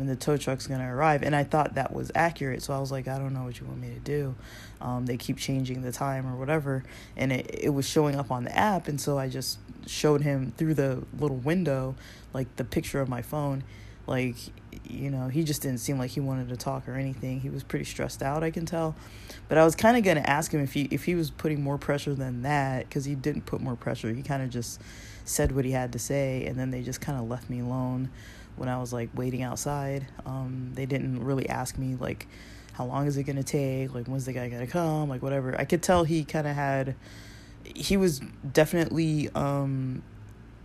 when 0.00 0.08
the 0.08 0.16
tow 0.16 0.38
truck's 0.38 0.66
gonna 0.66 0.92
arrive. 0.92 1.22
And 1.22 1.36
I 1.36 1.44
thought 1.44 1.74
that 1.74 1.92
was 1.92 2.10
accurate, 2.14 2.62
so 2.62 2.72
I 2.72 2.80
was 2.80 2.90
like, 2.90 3.06
I 3.06 3.18
don't 3.18 3.34
know 3.34 3.44
what 3.44 3.60
you 3.60 3.66
want 3.66 3.80
me 3.80 3.90
to 3.90 4.00
do. 4.00 4.34
Um, 4.80 5.04
they 5.04 5.18
keep 5.18 5.36
changing 5.36 5.82
the 5.82 5.92
time 5.92 6.26
or 6.26 6.36
whatever, 6.36 6.82
and 7.16 7.30
it 7.30 7.50
it 7.52 7.68
was 7.68 7.86
showing 7.86 8.16
up 8.16 8.30
on 8.30 8.44
the 8.44 8.56
app, 8.56 8.88
and 8.88 8.98
so 8.98 9.18
I 9.18 9.28
just 9.28 9.58
showed 9.86 10.22
him 10.22 10.52
through 10.56 10.74
the 10.74 11.04
little 11.18 11.36
window, 11.36 11.96
like 12.32 12.56
the 12.56 12.64
picture 12.64 13.00
of 13.00 13.08
my 13.10 13.20
phone. 13.20 13.62
Like, 14.06 14.36
you 14.88 15.10
know, 15.10 15.28
he 15.28 15.44
just 15.44 15.62
didn't 15.62 15.78
seem 15.78 15.98
like 15.98 16.12
he 16.12 16.20
wanted 16.20 16.48
to 16.48 16.56
talk 16.56 16.88
or 16.88 16.94
anything. 16.94 17.40
He 17.40 17.50
was 17.50 17.62
pretty 17.62 17.84
stressed 17.84 18.22
out, 18.22 18.42
I 18.42 18.50
can 18.50 18.64
tell. 18.66 18.96
But 19.48 19.58
I 19.58 19.64
was 19.64 19.76
kind 19.76 19.98
of 19.98 20.02
gonna 20.02 20.20
ask 20.20 20.50
him 20.50 20.62
if 20.62 20.72
he 20.72 20.88
if 20.90 21.04
he 21.04 21.14
was 21.14 21.30
putting 21.30 21.62
more 21.62 21.76
pressure 21.76 22.14
than 22.14 22.40
that, 22.42 22.88
because 22.88 23.04
he 23.04 23.14
didn't 23.14 23.44
put 23.44 23.60
more 23.60 23.76
pressure. 23.76 24.10
He 24.14 24.22
kind 24.22 24.42
of 24.42 24.48
just 24.48 24.80
said 25.26 25.52
what 25.52 25.66
he 25.66 25.72
had 25.72 25.92
to 25.92 25.98
say, 25.98 26.46
and 26.46 26.58
then 26.58 26.70
they 26.70 26.82
just 26.82 27.02
kind 27.02 27.18
of 27.18 27.28
left 27.28 27.50
me 27.50 27.60
alone 27.60 28.08
when 28.56 28.68
I 28.68 28.78
was 28.78 28.92
like 28.92 29.10
waiting 29.14 29.42
outside. 29.42 30.06
Um, 30.26 30.72
they 30.74 30.86
didn't 30.86 31.24
really 31.24 31.48
ask 31.48 31.78
me 31.78 31.96
like 31.96 32.26
how 32.72 32.84
long 32.84 33.06
is 33.06 33.16
it 33.16 33.24
gonna 33.24 33.42
take, 33.42 33.94
like 33.94 34.06
when's 34.06 34.26
the 34.26 34.32
guy 34.32 34.48
gonna 34.48 34.66
come, 34.66 35.08
like 35.08 35.22
whatever. 35.22 35.58
I 35.58 35.64
could 35.64 35.82
tell 35.82 36.04
he 36.04 36.24
kind 36.24 36.46
of 36.46 36.54
had, 36.54 36.94
he 37.64 37.96
was 37.96 38.20
definitely 38.52 39.28
um, 39.34 40.02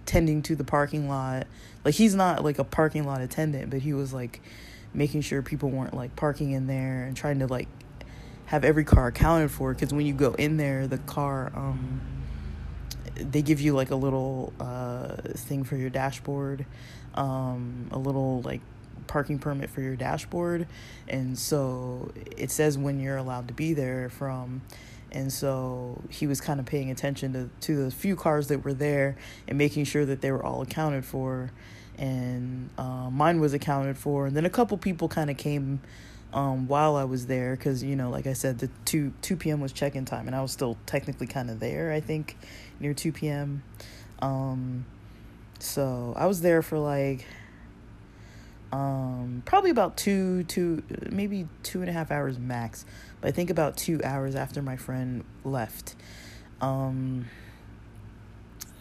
tending 0.05 0.41
to 0.43 0.55
the 0.55 0.63
parking 0.63 1.09
lot. 1.09 1.47
Like 1.83 1.95
he's 1.95 2.15
not 2.15 2.43
like 2.43 2.59
a 2.59 2.63
parking 2.63 3.05
lot 3.05 3.21
attendant, 3.21 3.69
but 3.69 3.81
he 3.81 3.93
was 3.93 4.13
like 4.13 4.41
making 4.93 5.21
sure 5.21 5.41
people 5.41 5.69
weren't 5.69 5.93
like 5.93 6.15
parking 6.15 6.51
in 6.51 6.67
there 6.67 7.03
and 7.03 7.17
trying 7.17 7.39
to 7.39 7.47
like 7.47 7.67
have 8.45 8.63
every 8.63 8.83
car 8.83 9.07
accounted 9.07 9.51
for. 9.51 9.73
Because 9.73 9.93
when 9.93 10.05
you 10.05 10.13
go 10.13 10.33
in 10.35 10.57
there, 10.57 10.87
the 10.87 10.99
car 10.99 11.51
um, 11.55 12.01
they 13.15 13.41
give 13.41 13.61
you 13.61 13.73
like 13.73 13.91
a 13.91 13.95
little 13.95 14.53
uh, 14.59 15.15
thing 15.33 15.63
for 15.63 15.75
your 15.75 15.89
dashboard 15.89 16.65
um, 17.15 17.87
a 17.91 17.97
little 17.97 18.41
like 18.41 18.61
parking 19.07 19.39
permit 19.39 19.69
for 19.69 19.81
your 19.81 19.95
dashboard 19.95 20.67
and 21.07 21.37
so 21.37 22.11
it 22.37 22.49
says 22.49 22.77
when 22.77 22.99
you're 22.99 23.17
allowed 23.17 23.47
to 23.47 23.53
be 23.53 23.73
there 23.73 24.09
from 24.09 24.61
and 25.11 25.31
so 25.31 26.01
he 26.09 26.27
was 26.27 26.41
kind 26.41 26.59
of 26.59 26.65
paying 26.65 26.91
attention 26.91 27.31
to, 27.33 27.49
to 27.61 27.85
the 27.85 27.91
few 27.91 28.15
cars 28.15 28.47
that 28.47 28.63
were 28.65 28.73
there 28.73 29.15
and 29.47 29.57
making 29.57 29.85
sure 29.85 30.05
that 30.05 30.21
they 30.21 30.31
were 30.31 30.43
all 30.43 30.61
accounted 30.61 31.05
for 31.05 31.51
and 31.97 32.69
uh, 32.77 33.09
mine 33.09 33.39
was 33.39 33.53
accounted 33.53 33.97
for 33.97 34.27
and 34.27 34.35
then 34.35 34.45
a 34.45 34.49
couple 34.49 34.77
people 34.77 35.07
kind 35.07 35.29
of 35.29 35.37
came 35.37 35.79
um, 36.33 36.67
while 36.67 36.97
I 36.97 37.05
was 37.05 37.27
there 37.27 37.55
because 37.55 37.83
you 37.83 37.95
know 37.95 38.09
like 38.09 38.27
I 38.27 38.33
said 38.33 38.59
the 38.59 38.69
2 38.85 39.13
2 39.21 39.35
p.m. 39.37 39.61
was 39.61 39.71
check-in 39.71 40.03
time 40.03 40.27
and 40.27 40.35
I 40.35 40.41
was 40.41 40.51
still 40.51 40.77
technically 40.85 41.27
kind 41.27 41.49
of 41.49 41.59
there 41.59 41.93
I 41.93 42.01
think 42.01 42.37
near 42.79 42.93
2 42.93 43.11
p.m. 43.13 43.63
Um, 44.19 44.85
so 45.59 46.13
I 46.15 46.25
was 46.27 46.41
there 46.41 46.61
for 46.61 46.77
like 46.77 47.25
um 48.71 49.41
probably 49.45 49.69
about 49.69 49.95
two 49.95 50.43
two 50.43 50.83
maybe 51.09 51.47
two 51.63 51.81
and 51.81 51.89
a 51.89 51.93
half 51.93 52.11
hours 52.11 52.37
max. 52.37 52.85
But 53.21 53.29
i 53.29 53.31
think 53.31 53.49
about 53.49 53.77
two 53.77 54.01
hours 54.03 54.35
after 54.35 54.61
my 54.61 54.75
friend 54.75 55.23
left. 55.43 55.95
Um 56.61 57.27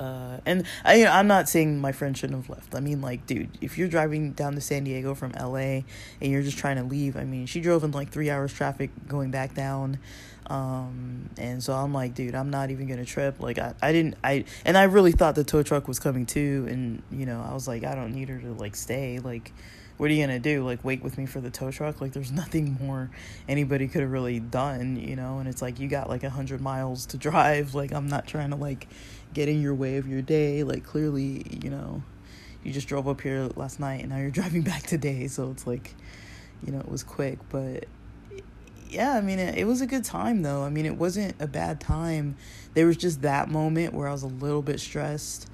uh 0.01 0.39
and 0.45 0.67
i 0.85 1.07
i'm 1.07 1.29
not 1.29 1.49
saying 1.49 1.81
my 1.81 1.93
friend 1.93 2.17
shouldn't 2.17 2.41
have 2.41 2.51
left. 2.51 2.75
I 2.75 2.81
mean 2.81 3.01
like 3.01 3.27
dude 3.27 3.57
if 3.61 3.79
you're 3.79 3.89
driving 3.89 4.33
down 4.33 4.55
to 4.55 4.61
san 4.61 4.83
diego 4.85 5.15
from 5.15 5.33
la 5.33 5.55
and 5.55 5.85
you're 6.21 6.43
just 6.43 6.59
trying 6.59 6.77
to 6.77 6.83
leave 6.83 7.17
i 7.17 7.23
mean 7.23 7.47
she 7.47 7.61
drove 7.61 7.85
in 7.85 7.93
like 7.93 8.11
three 8.11 8.29
hours 8.29 8.53
traffic 8.53 8.91
going 9.07 9.31
back 9.31 9.55
down 9.55 9.99
um, 10.47 11.31
and 11.39 11.63
so 11.63 11.73
I'm 11.73 11.95
like, 11.95 12.15
dude, 12.15 12.35
I'm 12.35 12.51
not 12.51 12.71
even 12.71 12.87
gonna 12.87 13.05
trip. 13.05 13.41
Like 13.41 13.59
I, 13.59 13.75
I 13.81 13.93
didn't 13.93 14.17
I 14.23 14.45
and 14.65 14.77
I 14.77 14.85
really 14.85 15.13
thought 15.13 15.35
the 15.35 15.45
tow 15.45 15.63
truck 15.63 15.89
was 15.89 15.99
coming 15.99 16.27
too 16.27 16.67
and 16.69 17.03
you 17.11 17.27
know, 17.27 17.45
I 17.49 17.55
was 17.55 17.67
like, 17.67 17.85
I 17.85 17.95
don't 17.95 18.13
need 18.15 18.29
her 18.29 18.39
to 18.39 18.53
like 18.53 18.77
stay. 18.77 19.19
Like 19.19 19.53
what 19.97 20.11
are 20.11 20.13
you 20.13 20.23
gonna 20.23 20.39
do? 20.39 20.65
Like 20.65 20.85
wait 20.85 21.03
with 21.03 21.17
me 21.17 21.25
for 21.25 21.41
the 21.41 21.51
tow 21.51 21.71
truck? 21.71 22.01
Like 22.01 22.13
there's 22.13 22.33
nothing 22.43 22.77
more 22.81 23.11
anybody 23.49 23.89
could 23.89 24.03
have 24.03 24.11
really 24.11 24.39
done, 24.41 24.97
you 24.97 25.17
know, 25.17 25.39
and 25.39 25.49
it's 25.49 25.63
like 25.63 25.81
you 25.81 25.89
got 25.89 26.09
like 26.09 26.25
a 26.25 26.31
hundred 26.31 26.61
miles 26.61 27.07
to 27.07 27.17
drive. 27.17 27.75
Like 27.75 27.93
I'm 27.93 28.09
not 28.09 28.27
trying 28.27 28.51
to 28.51 28.57
like 28.57 28.87
get 29.33 29.49
in 29.49 29.63
your 29.63 29.75
way 29.75 29.97
of 29.97 30.07
your 30.07 30.23
day. 30.23 30.63
Like 30.63 30.85
clearly, 30.85 31.45
you 31.63 31.71
know, 31.71 32.03
you 32.63 32.73
just 32.73 32.87
drove 32.89 33.09
up 33.09 33.23
here 33.23 33.49
last 33.57 33.81
night 33.81 34.01
and 34.01 34.11
now 34.11 34.19
you're 34.19 34.31
driving 34.43 34.63
back 34.63 34.83
today, 34.83 35.27
so 35.27 35.51
it's 35.51 35.67
like 35.67 35.95
you 36.63 36.73
know, 36.73 36.81
it 36.81 36.89
was 36.89 37.03
quick, 37.03 37.39
but 37.51 37.85
yeah, 38.95 39.15
I 39.15 39.21
mean, 39.21 39.39
it, 39.39 39.59
it, 39.59 39.65
was 39.65 39.81
a 39.81 39.87
good 39.87 40.05
time 40.05 40.43
though. 40.43 40.63
I 40.63 40.71
mean, 40.71 40.87
it 40.87 40.97
wasn't 40.97 41.35
a 41.41 41.47
bad 41.47 41.81
time. 41.81 42.37
There 42.75 42.87
was 42.87 42.97
just 42.97 43.23
that 43.23 43.49
moment 43.49 43.93
where 43.93 44.09
I 44.09 44.13
was 44.13 44.23
a 44.23 44.29
little 44.29 44.63
bit 44.63 44.81
stressed. 44.81 45.49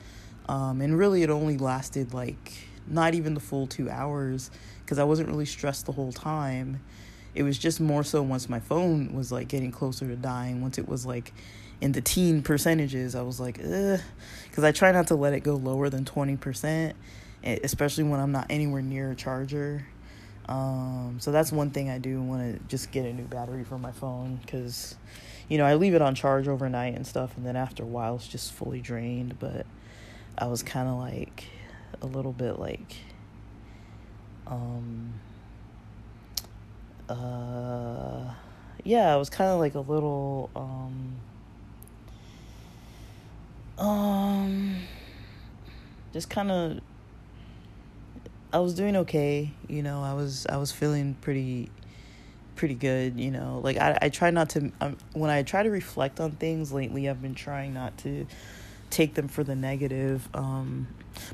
Um, 0.48 0.80
and 0.80 0.98
really, 0.98 1.22
it 1.22 1.30
only 1.30 1.56
lasted 1.58 2.12
like 2.12 2.52
not 2.86 3.14
even 3.14 3.34
the 3.34 3.40
full 3.40 3.66
two 3.66 3.88
hours 3.88 4.50
because 4.84 4.98
I 4.98 5.04
wasn't 5.04 5.28
really 5.28 5.46
stressed 5.46 5.86
the 5.86 5.92
whole 5.92 6.12
time. 6.12 6.80
It 7.34 7.44
was 7.44 7.58
just 7.58 7.80
more 7.80 8.02
so 8.02 8.22
once 8.22 8.48
my 8.48 8.58
phone 8.58 9.14
was 9.14 9.30
like 9.30 9.48
getting 9.48 9.70
closer 9.70 10.06
to 10.06 10.16
dying, 10.16 10.60
once 10.60 10.78
it 10.78 10.88
was 10.88 11.06
like 11.06 11.32
in 11.80 11.92
the 11.92 12.00
teen 12.00 12.42
percentages, 12.42 13.14
I 13.14 13.22
was 13.22 13.40
like, 13.40 13.58
ugh. 13.60 14.00
Because 14.48 14.64
I 14.64 14.72
try 14.72 14.92
not 14.92 15.06
to 15.08 15.14
let 15.14 15.32
it 15.32 15.40
go 15.40 15.54
lower 15.54 15.88
than 15.88 16.04
20%, 16.04 16.92
especially 17.44 18.04
when 18.04 18.20
I'm 18.20 18.32
not 18.32 18.46
anywhere 18.50 18.82
near 18.82 19.12
a 19.12 19.14
charger. 19.14 19.86
Um, 20.50 21.18
so 21.20 21.30
that's 21.30 21.52
one 21.52 21.70
thing 21.70 21.90
I 21.90 21.98
do 21.98 22.20
want 22.20 22.58
to 22.58 22.68
just 22.68 22.90
get 22.90 23.06
a 23.06 23.12
new 23.12 23.22
battery 23.24 23.62
for 23.62 23.78
my 23.78 23.92
phone 23.92 24.40
because, 24.42 24.96
you 25.48 25.58
know, 25.58 25.64
I 25.64 25.76
leave 25.76 25.94
it 25.94 26.02
on 26.02 26.16
charge 26.16 26.48
overnight 26.48 26.96
and 26.96 27.06
stuff, 27.06 27.36
and 27.36 27.46
then 27.46 27.54
after 27.54 27.84
a 27.84 27.86
while, 27.86 28.16
it's 28.16 28.26
just 28.26 28.52
fully 28.52 28.80
drained. 28.80 29.38
But 29.38 29.64
I 30.36 30.48
was 30.48 30.64
kind 30.64 30.88
of 30.88 30.98
like 30.98 31.44
a 32.02 32.06
little 32.06 32.32
bit 32.32 32.58
like, 32.58 32.96
um, 34.48 35.14
uh, 37.08 38.34
yeah, 38.82 39.14
I 39.14 39.16
was 39.16 39.30
kind 39.30 39.50
of 39.50 39.60
like 39.60 39.76
a 39.76 39.80
little, 39.80 40.50
um, 40.56 41.14
um, 43.78 44.76
just 46.12 46.28
kind 46.28 46.50
of. 46.50 46.80
I 48.52 48.58
was 48.58 48.74
doing 48.74 48.96
okay, 48.96 49.52
you 49.68 49.82
know. 49.82 50.02
I 50.02 50.14
was 50.14 50.46
I 50.48 50.56
was 50.56 50.72
feeling 50.72 51.14
pretty 51.20 51.70
pretty 52.56 52.74
good, 52.74 53.18
you 53.20 53.30
know. 53.30 53.60
Like 53.62 53.76
I 53.76 53.96
I 54.02 54.08
try 54.08 54.30
not 54.30 54.50
to 54.50 54.72
um, 54.80 54.96
when 55.12 55.30
I 55.30 55.42
try 55.42 55.62
to 55.62 55.70
reflect 55.70 56.18
on 56.18 56.32
things 56.32 56.72
lately, 56.72 57.08
I've 57.08 57.22
been 57.22 57.34
trying 57.34 57.74
not 57.74 57.96
to 57.98 58.26
take 58.90 59.14
them 59.14 59.28
for 59.28 59.44
the 59.44 59.54
negative. 59.54 60.28
Um, 60.34 60.88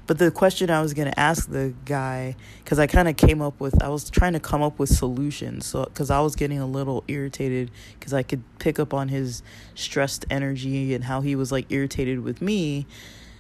but 0.07 0.19
the 0.19 0.31
question 0.31 0.71
I 0.71 0.83
was 0.83 0.93
going 0.93 1.11
to 1.11 1.19
ask 1.19 1.49
the 1.49 1.73
guy 1.87 2.37
cuz 2.67 2.79
I 2.79 2.87
kind 2.87 3.09
of 3.09 3.17
came 3.17 3.41
up 3.41 3.61
with 3.61 3.83
I 3.83 3.89
was 3.89 4.11
trying 4.11 4.35
to 4.35 4.41
come 4.41 4.63
up 4.63 4.79
with 4.79 4.91
solutions. 4.91 5.65
So 5.65 5.87
cuz 5.95 6.11
I 6.11 6.21
was 6.21 6.37
getting 6.37 6.59
a 6.59 6.67
little 6.67 7.03
irritated 7.09 7.71
cuz 7.99 8.13
I 8.13 8.23
could 8.23 8.43
pick 8.59 8.79
up 8.79 8.93
on 8.93 9.09
his 9.09 9.43
stressed 9.75 10.27
energy 10.29 10.93
and 10.93 11.05
how 11.05 11.23
he 11.23 11.35
was 11.35 11.51
like 11.51 11.67
irritated 11.71 12.21
with 12.21 12.43
me. 12.43 12.87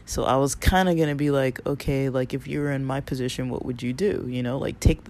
So 0.06 0.24
I 0.24 0.36
was 0.36 0.54
kind 0.54 0.88
of 0.88 0.96
going 0.96 1.08
to 1.08 1.14
be 1.14 1.30
like, 1.30 1.64
okay, 1.66 2.08
like 2.08 2.32
if 2.32 2.46
you 2.46 2.60
were 2.60 2.72
in 2.72 2.84
my 2.84 3.00
position, 3.00 3.48
what 3.50 3.64
would 3.64 3.82
you 3.82 3.92
do? 3.92 4.24
You 4.28 4.42
know, 4.42 4.56
like 4.58 4.80
take 4.80 5.00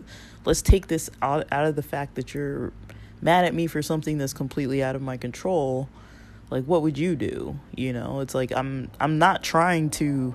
let's 0.44 0.62
take 0.62 0.86
this 0.88 1.10
out, 1.22 1.46
out 1.52 1.66
of 1.66 1.76
the 1.76 1.82
fact 1.82 2.14
that 2.14 2.34
you're 2.34 2.72
mad 3.20 3.44
at 3.44 3.54
me 3.54 3.66
for 3.66 3.82
something 3.82 4.18
that's 4.18 4.32
completely 4.32 4.82
out 4.82 4.94
of 4.94 5.02
my 5.02 5.16
control 5.16 5.88
like 6.50 6.64
what 6.64 6.82
would 6.82 6.98
you 6.98 7.16
do 7.16 7.58
you 7.74 7.92
know 7.92 8.20
it's 8.20 8.34
like 8.34 8.52
i'm 8.54 8.90
i'm 9.00 9.18
not 9.18 9.42
trying 9.42 9.90
to 9.90 10.34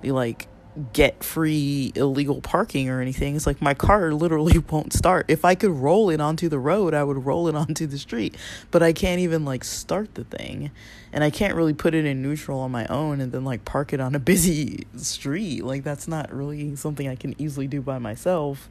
be 0.00 0.10
like 0.10 0.48
get 0.92 1.22
free 1.22 1.92
illegal 1.94 2.40
parking 2.40 2.88
or 2.88 3.00
anything 3.00 3.36
it's 3.36 3.46
like 3.46 3.60
my 3.60 3.74
car 3.74 4.12
literally 4.14 4.58
won't 4.58 4.92
start. 4.92 5.26
If 5.28 5.44
i 5.44 5.54
could 5.54 5.70
roll 5.70 6.08
it 6.10 6.20
onto 6.20 6.48
the 6.48 6.58
road 6.58 6.94
i 6.94 7.04
would 7.04 7.26
roll 7.26 7.48
it 7.48 7.54
onto 7.62 7.86
the 7.86 7.98
street 7.98 8.36
but 8.70 8.82
i 8.82 8.92
can't 8.92 9.20
even 9.20 9.44
like 9.44 9.64
start 9.64 10.14
the 10.14 10.24
thing 10.24 10.70
and 11.12 11.22
i 11.22 11.30
can't 11.30 11.54
really 11.54 11.74
put 11.74 11.94
it 11.94 12.04
in 12.04 12.22
neutral 12.22 12.60
on 12.60 12.70
my 12.70 12.86
own 12.86 13.20
and 13.20 13.32
then 13.32 13.44
like 13.44 13.64
park 13.64 13.92
it 13.92 14.00
on 14.00 14.14
a 14.14 14.18
busy 14.32 14.86
street 14.96 15.64
like 15.64 15.84
that's 15.84 16.08
not 16.08 16.32
really 16.32 16.74
something 16.76 17.06
i 17.06 17.16
can 17.16 17.34
easily 17.40 17.66
do 17.66 17.82
by 17.82 17.98
myself 17.98 18.70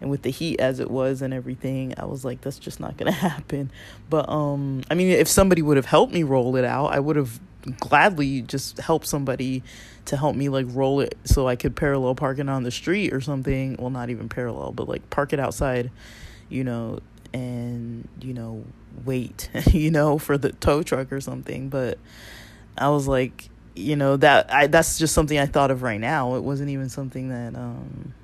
and 0.00 0.10
with 0.10 0.22
the 0.22 0.30
heat 0.30 0.60
as 0.60 0.80
it 0.80 0.90
was 0.90 1.22
and 1.22 1.32
everything 1.32 1.94
i 1.98 2.04
was 2.04 2.24
like 2.24 2.40
that's 2.40 2.58
just 2.58 2.80
not 2.80 2.96
gonna 2.96 3.12
happen. 3.12 3.70
But 4.10 4.28
um 4.28 4.82
i 4.90 4.94
mean 4.94 5.08
if 5.10 5.28
somebody 5.28 5.62
would 5.62 5.76
have 5.76 5.86
helped 5.86 6.12
me 6.12 6.22
roll 6.24 6.56
it 6.56 6.64
out 6.64 6.88
i 6.88 6.98
would 6.98 7.16
have 7.16 7.38
gladly 7.80 8.42
just 8.42 8.78
help 8.78 9.04
somebody 9.04 9.62
to 10.06 10.16
help 10.16 10.34
me 10.34 10.48
like 10.48 10.66
roll 10.70 11.00
it 11.00 11.16
so 11.24 11.46
i 11.46 11.56
could 11.56 11.76
parallel 11.76 12.14
park 12.14 12.38
it 12.38 12.48
on 12.48 12.62
the 12.62 12.70
street 12.70 13.12
or 13.12 13.20
something. 13.20 13.76
Well 13.78 13.90
not 13.90 14.10
even 14.10 14.28
parallel 14.28 14.72
but 14.72 14.88
like 14.88 15.08
park 15.10 15.32
it 15.32 15.40
outside 15.40 15.90
you 16.48 16.64
know 16.64 17.00
and 17.32 18.08
you 18.20 18.34
know 18.34 18.64
wait 19.04 19.50
you 19.70 19.90
know 19.90 20.18
for 20.18 20.38
the 20.38 20.52
tow 20.52 20.82
truck 20.82 21.12
or 21.12 21.20
something. 21.20 21.68
But 21.68 21.98
i 22.76 22.88
was 22.88 23.08
like 23.08 23.48
you 23.74 23.96
know 23.96 24.16
that 24.16 24.52
i 24.52 24.66
that's 24.66 24.98
just 24.98 25.14
something 25.14 25.38
i 25.38 25.46
thought 25.46 25.70
of 25.70 25.82
right 25.82 26.00
now. 26.00 26.34
It 26.34 26.42
wasn't 26.42 26.70
even 26.70 26.88
something 26.88 27.28
that 27.28 27.54
um 27.54 28.14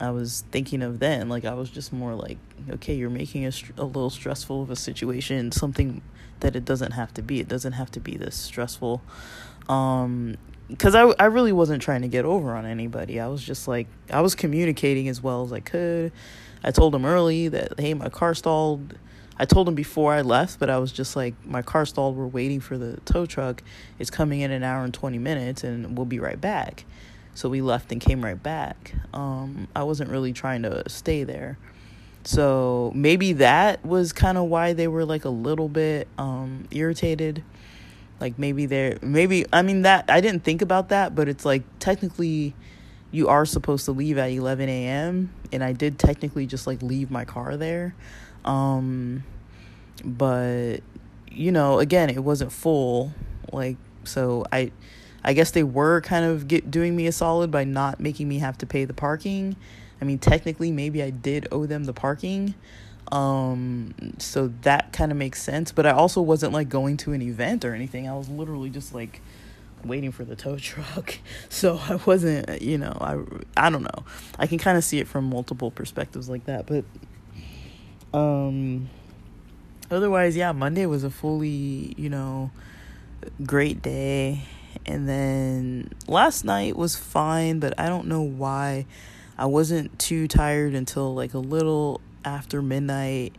I 0.00 0.10
was 0.10 0.44
thinking 0.50 0.82
of 0.82 0.98
then. 0.98 1.28
Like 1.28 1.44
I 1.44 1.54
was 1.54 1.70
just 1.70 1.92
more 1.92 2.14
like, 2.14 2.38
okay, 2.70 2.94
you're 2.94 3.10
making 3.10 3.46
a, 3.46 3.52
a 3.78 3.84
little 3.84 4.10
stressful 4.10 4.62
of 4.62 4.70
a 4.70 4.76
situation 4.76 5.52
something 5.52 6.02
that 6.40 6.56
it 6.56 6.64
doesn't 6.64 6.92
have 6.92 7.12
to 7.14 7.22
be. 7.22 7.40
It 7.40 7.48
doesn't 7.48 7.72
have 7.72 7.90
to 7.92 8.00
be 8.00 8.16
this 8.16 8.36
stressful. 8.36 9.02
Um, 9.68 10.36
because 10.68 10.94
I 10.94 11.02
I 11.18 11.26
really 11.26 11.52
wasn't 11.52 11.82
trying 11.82 12.02
to 12.02 12.08
get 12.08 12.24
over 12.24 12.54
on 12.54 12.66
anybody. 12.66 13.20
I 13.20 13.28
was 13.28 13.42
just 13.42 13.68
like 13.68 13.86
I 14.10 14.20
was 14.20 14.34
communicating 14.34 15.08
as 15.08 15.22
well 15.22 15.44
as 15.44 15.52
I 15.52 15.60
could. 15.60 16.12
I 16.64 16.70
told 16.70 16.94
him 16.94 17.04
early 17.04 17.48
that 17.48 17.78
hey, 17.78 17.94
my 17.94 18.08
car 18.08 18.34
stalled. 18.34 18.98
I 19.38 19.44
told 19.44 19.68
him 19.68 19.74
before 19.74 20.14
I 20.14 20.22
left, 20.22 20.58
but 20.58 20.70
I 20.70 20.78
was 20.78 20.90
just 20.90 21.14
like, 21.14 21.34
my 21.44 21.60
car 21.60 21.84
stalled. 21.84 22.16
We're 22.16 22.26
waiting 22.26 22.58
for 22.58 22.78
the 22.78 22.98
tow 23.04 23.26
truck. 23.26 23.62
It's 23.98 24.08
coming 24.08 24.40
in 24.40 24.50
an 24.50 24.62
hour 24.62 24.82
and 24.82 24.94
20 24.94 25.18
minutes, 25.18 25.62
and 25.62 25.94
we'll 25.94 26.06
be 26.06 26.18
right 26.18 26.40
back. 26.40 26.86
So 27.34 27.50
we 27.50 27.60
left 27.60 27.92
and 27.92 28.00
came 28.00 28.24
right 28.24 28.42
back. 28.42 28.94
Um, 29.12 29.68
I 29.76 29.82
wasn't 29.82 30.10
really 30.10 30.32
trying 30.32 30.62
to 30.62 30.88
stay 30.88 31.22
there. 31.22 31.58
So 32.26 32.90
maybe 32.92 33.34
that 33.34 33.84
was 33.86 34.12
kind 34.12 34.36
of 34.36 34.44
why 34.48 34.72
they 34.72 34.88
were 34.88 35.04
like 35.04 35.24
a 35.24 35.30
little 35.30 35.68
bit 35.68 36.08
um, 36.18 36.66
irritated. 36.72 37.44
Like 38.20 38.36
maybe 38.36 38.66
they're, 38.66 38.98
maybe, 39.00 39.46
I 39.52 39.62
mean, 39.62 39.82
that, 39.82 40.06
I 40.08 40.20
didn't 40.20 40.42
think 40.42 40.60
about 40.60 40.88
that, 40.88 41.14
but 41.14 41.28
it's 41.28 41.44
like 41.44 41.62
technically 41.78 42.54
you 43.12 43.28
are 43.28 43.46
supposed 43.46 43.84
to 43.84 43.92
leave 43.92 44.18
at 44.18 44.30
11 44.30 44.68
a.m. 44.68 45.30
And 45.52 45.62
I 45.62 45.72
did 45.72 46.00
technically 46.00 46.46
just 46.46 46.66
like 46.66 46.82
leave 46.82 47.12
my 47.12 47.24
car 47.24 47.56
there. 47.56 47.94
Um, 48.44 49.22
but, 50.04 50.78
you 51.30 51.52
know, 51.52 51.78
again, 51.78 52.10
it 52.10 52.24
wasn't 52.24 52.50
full. 52.50 53.14
Like, 53.52 53.76
so 54.02 54.44
I, 54.50 54.72
I 55.22 55.32
guess 55.32 55.52
they 55.52 55.62
were 55.62 56.00
kind 56.00 56.24
of 56.24 56.48
get, 56.48 56.72
doing 56.72 56.96
me 56.96 57.06
a 57.06 57.12
solid 57.12 57.52
by 57.52 57.62
not 57.62 58.00
making 58.00 58.28
me 58.28 58.40
have 58.40 58.58
to 58.58 58.66
pay 58.66 58.84
the 58.84 58.94
parking. 58.94 59.54
I 60.00 60.04
mean, 60.04 60.18
technically, 60.18 60.70
maybe 60.70 61.02
I 61.02 61.10
did 61.10 61.48
owe 61.50 61.66
them 61.66 61.84
the 61.84 61.92
parking. 61.92 62.54
Um, 63.12 63.94
so 64.18 64.48
that 64.62 64.92
kind 64.92 65.12
of 65.12 65.18
makes 65.18 65.42
sense. 65.42 65.72
But 65.72 65.86
I 65.86 65.90
also 65.90 66.20
wasn't 66.20 66.52
like 66.52 66.68
going 66.68 66.96
to 66.98 67.12
an 67.12 67.22
event 67.22 67.64
or 67.64 67.74
anything. 67.74 68.08
I 68.08 68.14
was 68.14 68.28
literally 68.28 68.70
just 68.70 68.94
like 68.94 69.20
waiting 69.84 70.12
for 70.12 70.24
the 70.24 70.36
tow 70.36 70.56
truck. 70.58 71.18
So 71.48 71.78
I 71.88 71.96
wasn't, 72.06 72.60
you 72.60 72.78
know, 72.78 72.96
I 73.00 73.66
I 73.66 73.70
don't 73.70 73.82
know. 73.82 74.04
I 74.38 74.46
can 74.46 74.58
kind 74.58 74.76
of 74.76 74.84
see 74.84 74.98
it 74.98 75.08
from 75.08 75.24
multiple 75.24 75.70
perspectives 75.70 76.28
like 76.28 76.44
that, 76.46 76.66
but 76.66 76.84
um 78.12 78.88
otherwise, 79.90 80.36
yeah, 80.36 80.52
Monday 80.52 80.86
was 80.86 81.04
a 81.04 81.10
fully, 81.10 81.94
you 81.96 82.08
know, 82.10 82.50
great 83.44 83.82
day 83.82 84.42
and 84.84 85.08
then 85.08 85.90
last 86.06 86.44
night 86.44 86.76
was 86.76 86.96
fine, 86.96 87.60
but 87.60 87.78
I 87.78 87.88
don't 87.88 88.06
know 88.06 88.22
why 88.22 88.86
I 89.38 89.46
wasn't 89.46 89.98
too 89.98 90.28
tired 90.28 90.74
until 90.74 91.14
like 91.14 91.34
a 91.34 91.38
little 91.38 92.00
after 92.24 92.62
midnight. 92.62 93.36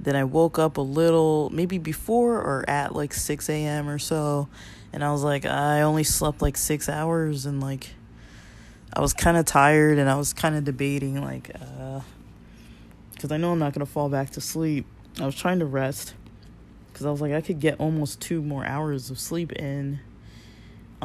Then 0.00 0.16
I 0.16 0.24
woke 0.24 0.58
up 0.58 0.76
a 0.76 0.82
little, 0.82 1.50
maybe 1.50 1.78
before 1.78 2.34
or 2.34 2.64
at 2.68 2.94
like 2.94 3.12
6 3.12 3.48
a.m. 3.48 3.88
or 3.88 3.98
so. 3.98 4.48
And 4.92 5.04
I 5.04 5.12
was 5.12 5.22
like, 5.22 5.44
I 5.44 5.82
only 5.82 6.04
slept 6.04 6.42
like 6.42 6.56
six 6.56 6.88
hours. 6.88 7.46
And 7.46 7.60
like, 7.60 7.90
I 8.92 9.00
was 9.00 9.12
kind 9.12 9.36
of 9.36 9.44
tired 9.44 9.98
and 9.98 10.08
I 10.08 10.16
was 10.16 10.32
kind 10.32 10.54
of 10.54 10.64
debating, 10.64 11.22
like, 11.22 11.50
uh, 11.54 12.00
because 13.12 13.32
I 13.32 13.36
know 13.36 13.52
I'm 13.52 13.58
not 13.58 13.72
going 13.72 13.84
to 13.84 13.90
fall 13.90 14.08
back 14.08 14.30
to 14.32 14.40
sleep. 14.40 14.86
I 15.20 15.24
was 15.24 15.34
trying 15.34 15.58
to 15.60 15.66
rest 15.66 16.14
because 16.92 17.06
I 17.06 17.10
was 17.10 17.20
like, 17.20 17.32
I 17.32 17.40
could 17.40 17.60
get 17.60 17.80
almost 17.80 18.20
two 18.20 18.42
more 18.42 18.64
hours 18.64 19.10
of 19.10 19.18
sleep 19.18 19.52
in 19.52 20.00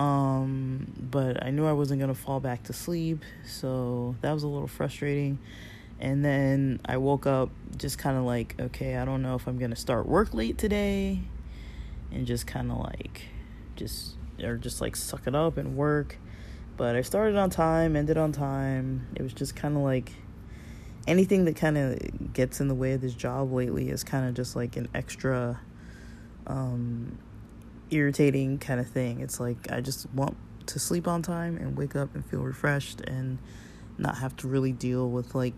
um, 0.02 0.88
but 0.98 1.46
I 1.46 1.52
knew 1.52 1.68
I 1.68 1.74
wasn't 1.74 2.00
going 2.00 2.14
to 2.14 2.20
fall 2.20 2.40
back 2.40 2.64
to 2.64 2.74
sleep. 2.74 3.24
So 3.46 4.16
that 4.22 4.32
was 4.32 4.42
a 4.42 4.48
little 4.48 4.68
frustrating. 4.68 5.38
And 6.00 6.26
then 6.26 6.82
I 6.86 6.98
woke 6.98 7.28
up 7.28 7.52
just 7.78 8.00
kind 8.00 8.18
of 8.18 8.24
like, 8.24 8.56
okay, 8.60 8.98
I 8.98 9.06
don't 9.06 9.22
know 9.22 9.36
if 9.36 9.48
I'm 9.48 9.60
going 9.60 9.70
to 9.70 9.78
start 9.78 10.08
work 10.08 10.34
late 10.34 10.58
today. 10.58 11.20
And 12.12 12.26
just 12.26 12.48
kind 12.48 12.72
of 12.72 12.80
like, 12.80 13.28
just, 13.76 14.16
or 14.44 14.58
just 14.58 14.82
like 14.82 14.96
suck 14.96 15.28
it 15.28 15.36
up 15.36 15.58
and 15.58 15.78
work. 15.78 16.18
But 16.78 16.96
I 16.96 17.02
started 17.02 17.38
on 17.38 17.52
time, 17.52 17.96
ended 17.96 18.18
on 18.18 18.32
time. 18.32 19.08
It 19.16 19.22
was 19.22 19.34
just 19.34 19.56
kind 19.56 19.78
of 19.78 19.84
like 19.84 20.12
anything 21.06 21.46
that 21.46 21.56
kind 21.56 21.78
of 21.78 22.34
gets 22.34 22.60
in 22.60 22.68
the 22.68 22.76
way 22.76 22.94
of 22.94 23.02
this 23.02 23.14
job 23.14 23.54
lately 23.54 23.90
is 23.90 24.04
kind 24.04 24.28
of 24.28 24.34
just 24.34 24.56
like 24.56 24.78
an 24.78 24.88
extra 24.94 25.60
um 26.48 27.18
irritating 27.92 28.58
kind 28.58 28.80
of 28.80 28.88
thing. 28.88 29.20
It's 29.20 29.40
like 29.40 29.72
I 29.72 29.82
just 29.82 30.10
want 30.14 30.36
to 30.68 30.80
sleep 30.80 31.08
on 31.08 31.22
time 31.22 31.58
and 31.58 31.78
wake 31.78 31.96
up 31.96 32.14
and 32.16 32.26
feel 32.26 32.42
refreshed 32.42 33.02
and 33.02 33.38
not 33.98 34.18
have 34.18 34.36
to 34.38 34.48
really 34.48 34.72
deal 34.72 35.10
with 35.10 35.36
like 35.36 35.54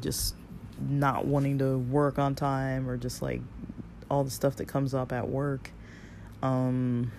just 0.00 0.34
not 0.80 1.26
wanting 1.26 1.58
to 1.58 1.78
work 1.78 2.18
on 2.18 2.34
time 2.34 2.88
or 2.88 2.96
just 2.96 3.20
like 3.20 3.40
all 4.10 4.24
the 4.24 4.30
stuff 4.30 4.56
that 4.56 4.66
comes 4.66 4.94
up 4.94 5.12
at 5.12 5.28
work. 5.28 5.70
Um 6.42 7.12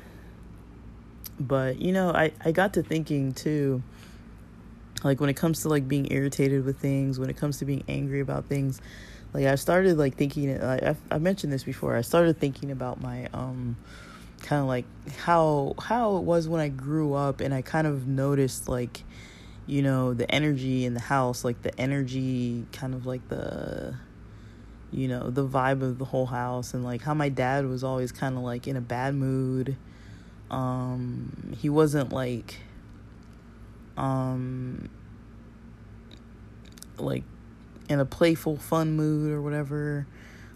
but 1.39 1.79
you 1.79 1.91
know, 1.91 2.12
I 2.12 2.32
I 2.43 2.51
got 2.51 2.73
to 2.73 2.84
thinking 2.84 3.34
too 3.34 3.84
like 5.03 5.19
when 5.21 5.29
it 5.29 5.36
comes 5.36 5.62
to 5.62 5.69
like 5.69 5.88
being 5.88 6.12
irritated 6.12 6.65
with 6.65 6.79
things, 6.79 7.19
when 7.19 7.29
it 7.29 7.38
comes 7.38 7.60
to 7.60 7.65
being 7.65 7.84
angry 7.88 8.19
about 8.19 8.45
things, 8.45 8.82
like 9.33 9.45
I 9.45 9.55
started 9.55 9.97
like 9.97 10.15
thinking 10.15 10.59
like 10.59 10.83
I've, 10.83 10.97
i 11.11 11.17
mentioned 11.17 11.53
this 11.53 11.63
before 11.63 11.95
I 11.95 12.01
started 12.01 12.39
thinking 12.39 12.71
about 12.71 13.01
my 13.01 13.27
um 13.33 13.77
kind 14.41 14.61
of 14.61 14.67
like 14.67 14.85
how 15.17 15.75
how 15.79 16.17
it 16.17 16.23
was 16.23 16.47
when 16.47 16.61
I 16.61 16.69
grew 16.69 17.13
up 17.13 17.41
and 17.41 17.53
I 17.53 17.61
kind 17.61 17.87
of 17.87 18.07
noticed 18.07 18.67
like 18.67 19.03
you 19.67 19.81
know 19.81 20.13
the 20.13 20.29
energy 20.29 20.85
in 20.85 20.93
the 20.93 20.99
house 20.99 21.43
like 21.43 21.61
the 21.61 21.77
energy 21.79 22.65
kind 22.71 22.93
of 22.93 23.05
like 23.05 23.27
the 23.29 23.95
you 24.91 25.07
know, 25.07 25.29
the 25.29 25.47
vibe 25.47 25.81
of 25.81 25.99
the 25.99 26.05
whole 26.05 26.25
house 26.25 26.73
and 26.73 26.83
like 26.83 27.01
how 27.01 27.13
my 27.13 27.29
dad 27.29 27.65
was 27.65 27.83
always 27.83 28.11
kind 28.11 28.35
of 28.37 28.43
like 28.43 28.67
in 28.67 28.75
a 28.75 28.81
bad 28.81 29.13
mood. 29.13 29.77
Um, 30.49 31.53
he 31.57 31.69
wasn't 31.69 32.11
like, 32.11 32.57
um, 33.97 34.89
like 36.97 37.23
in 37.89 37.99
a 37.99 38.06
playful, 38.06 38.56
fun 38.56 38.93
mood 38.93 39.32
or 39.32 39.41
whatever. 39.41 40.08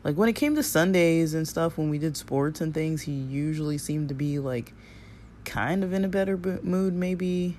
Like 0.04 0.16
when 0.16 0.30
it 0.30 0.34
came 0.34 0.56
to 0.56 0.64
Sundays 0.64 1.34
and 1.34 1.48
stuff, 1.48 1.78
when 1.78 1.90
we 1.90 1.98
did 1.98 2.16
sports 2.16 2.62
and 2.62 2.74
things, 2.74 3.02
he 3.02 3.12
usually 3.14 3.78
seemed 3.78 4.10
to 4.10 4.16
be 4.16 4.40
like 4.40 4.74
kind 5.44 5.84
of 5.84 5.92
in 5.92 6.06
a 6.06 6.08
better 6.08 6.38
mood, 6.38 6.94
maybe. 6.94 7.58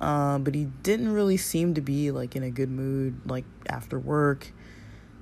Uh, 0.00 0.38
but 0.38 0.54
he 0.54 0.64
didn't 0.82 1.12
really 1.12 1.36
seem 1.36 1.74
to 1.74 1.80
be 1.80 2.10
like 2.10 2.34
in 2.34 2.42
a 2.42 2.50
good 2.50 2.70
mood, 2.70 3.20
like 3.24 3.44
after 3.68 3.98
work. 3.98 4.48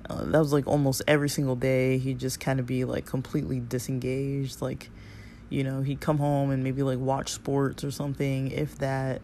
Uh, 0.09 0.25
that 0.25 0.39
was 0.39 0.51
like 0.51 0.67
almost 0.67 1.01
every 1.07 1.29
single 1.29 1.55
day. 1.55 1.97
He'd 1.99 2.19
just 2.19 2.39
kind 2.39 2.59
of 2.59 2.65
be 2.65 2.83
like 2.83 3.05
completely 3.05 3.59
disengaged. 3.59 4.61
Like, 4.61 4.89
you 5.49 5.63
know, 5.63 5.81
he'd 5.81 6.01
come 6.01 6.17
home 6.17 6.49
and 6.49 6.63
maybe 6.63 6.81
like 6.81 6.97
watch 6.97 7.31
sports 7.31 7.83
or 7.83 7.91
something, 7.91 8.51
if 8.51 8.77
that. 8.79 9.21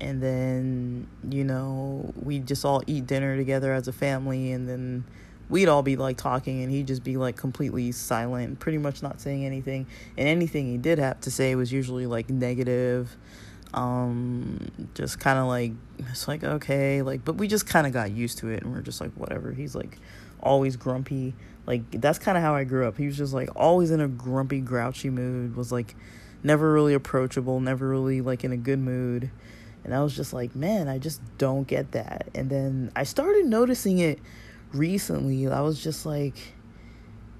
And 0.00 0.22
then, 0.22 1.06
you 1.30 1.44
know, 1.44 2.12
we'd 2.22 2.46
just 2.46 2.64
all 2.64 2.82
eat 2.86 3.06
dinner 3.06 3.36
together 3.36 3.72
as 3.72 3.88
a 3.88 3.92
family. 3.92 4.52
And 4.52 4.68
then 4.68 5.04
we'd 5.48 5.68
all 5.68 5.82
be 5.82 5.96
like 5.96 6.16
talking 6.16 6.62
and 6.62 6.70
he'd 6.70 6.86
just 6.86 7.04
be 7.04 7.16
like 7.16 7.36
completely 7.36 7.92
silent, 7.92 8.58
pretty 8.58 8.78
much 8.78 9.02
not 9.02 9.20
saying 9.20 9.44
anything. 9.44 9.86
And 10.18 10.28
anything 10.28 10.66
he 10.66 10.78
did 10.78 10.98
have 10.98 11.20
to 11.22 11.30
say 11.30 11.54
was 11.54 11.72
usually 11.72 12.06
like 12.06 12.28
negative 12.28 13.16
um 13.74 14.58
just 14.94 15.18
kind 15.20 15.38
of 15.38 15.46
like 15.46 15.72
it's 15.98 16.28
like 16.28 16.44
okay 16.44 17.02
like 17.02 17.24
but 17.24 17.34
we 17.34 17.48
just 17.48 17.66
kind 17.66 17.86
of 17.86 17.92
got 17.92 18.10
used 18.10 18.38
to 18.38 18.48
it 18.48 18.62
and 18.62 18.72
we're 18.72 18.80
just 18.80 19.00
like 19.00 19.12
whatever 19.14 19.52
he's 19.52 19.74
like 19.74 19.98
always 20.40 20.76
grumpy 20.76 21.34
like 21.66 21.82
that's 22.00 22.18
kind 22.18 22.38
of 22.38 22.42
how 22.42 22.54
i 22.54 22.64
grew 22.64 22.86
up 22.86 22.96
he 22.96 23.06
was 23.06 23.16
just 23.16 23.34
like 23.34 23.48
always 23.56 23.90
in 23.90 24.00
a 24.00 24.08
grumpy 24.08 24.60
grouchy 24.60 25.10
mood 25.10 25.56
was 25.56 25.72
like 25.72 25.94
never 26.42 26.72
really 26.72 26.94
approachable 26.94 27.60
never 27.60 27.88
really 27.88 28.20
like 28.20 28.44
in 28.44 28.52
a 28.52 28.56
good 28.56 28.78
mood 28.78 29.30
and 29.86 29.94
i 29.94 30.02
was 30.02 30.14
just 30.14 30.32
like 30.32 30.54
man 30.54 30.88
i 30.88 30.98
just 30.98 31.20
don't 31.38 31.66
get 31.66 31.92
that. 31.92 32.28
And 32.34 32.50
then 32.50 32.92
i 32.94 33.04
started 33.04 33.46
noticing 33.46 33.98
it 33.98 34.18
recently. 34.72 35.46
I 35.46 35.60
was 35.62 35.82
just 35.82 36.04
like 36.04 36.36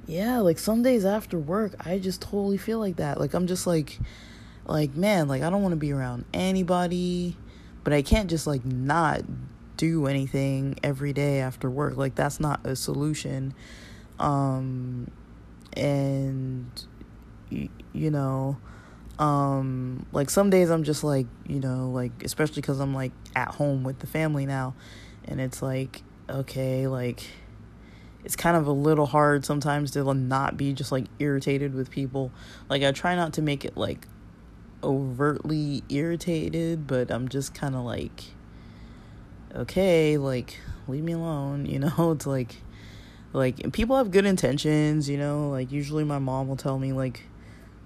yeah 0.06 0.38
like 0.38 0.58
some 0.58 0.82
days 0.82 1.04
after 1.04 1.36
work 1.36 1.74
i 1.84 1.98
just 1.98 2.22
totally 2.22 2.56
feel 2.56 2.78
like 2.78 2.96
that. 2.96 3.20
Like 3.20 3.34
i'm 3.34 3.46
just 3.46 3.66
like 3.66 3.98
like 4.64 4.94
man 4.94 5.28
like 5.28 5.42
i 5.42 5.50
don't 5.50 5.62
want 5.62 5.72
to 5.72 5.76
be 5.76 5.92
around 5.92 6.24
anybody 6.34 7.36
but 7.84 7.92
i 7.92 8.02
can't 8.02 8.28
just 8.28 8.48
like 8.48 8.64
not 8.64 9.22
do 9.76 10.06
anything 10.06 10.78
every 10.82 11.12
day 11.12 11.40
after 11.40 11.70
work. 11.70 11.96
Like 11.96 12.14
that's 12.14 12.40
not 12.40 12.64
a 12.64 12.76
solution. 12.76 13.54
Um 14.18 15.10
and 15.76 16.66
you 17.50 18.10
know 18.10 18.56
um 19.18 20.04
like 20.12 20.28
some 20.28 20.50
days 20.50 20.70
i'm 20.70 20.84
just 20.84 21.02
like 21.02 21.26
you 21.46 21.58
know 21.58 21.90
like 21.90 22.22
especially 22.22 22.60
cuz 22.60 22.80
i'm 22.80 22.94
like 22.94 23.12
at 23.34 23.48
home 23.48 23.82
with 23.82 23.98
the 24.00 24.06
family 24.06 24.44
now 24.44 24.74
and 25.24 25.40
it's 25.40 25.62
like 25.62 26.02
okay 26.28 26.86
like 26.86 27.26
it's 28.24 28.36
kind 28.36 28.56
of 28.56 28.66
a 28.66 28.72
little 28.72 29.06
hard 29.06 29.44
sometimes 29.44 29.92
to 29.92 30.12
not 30.12 30.56
be 30.56 30.72
just 30.72 30.92
like 30.92 31.06
irritated 31.18 31.74
with 31.74 31.90
people 31.90 32.30
like 32.68 32.82
i 32.82 32.92
try 32.92 33.14
not 33.14 33.32
to 33.32 33.40
make 33.40 33.64
it 33.64 33.76
like 33.76 34.06
overtly 34.82 35.82
irritated, 35.88 36.86
but 36.86 37.10
I'm 37.10 37.28
just 37.28 37.54
kind 37.54 37.74
of 37.74 37.84
like, 37.84 38.24
okay, 39.54 40.16
like, 40.16 40.58
leave 40.88 41.04
me 41.04 41.12
alone, 41.12 41.66
you 41.70 41.78
know? 41.78 42.12
It's 42.12 42.26
like, 42.26 42.56
like, 43.32 43.72
people 43.72 43.96
have 43.96 44.10
good 44.10 44.24
intentions, 44.24 45.08
you 45.08 45.18
know? 45.18 45.50
Like, 45.50 45.72
usually 45.72 46.04
my 46.04 46.18
mom 46.18 46.48
will 46.48 46.56
tell 46.56 46.78
me, 46.78 46.92
like, 46.92 47.22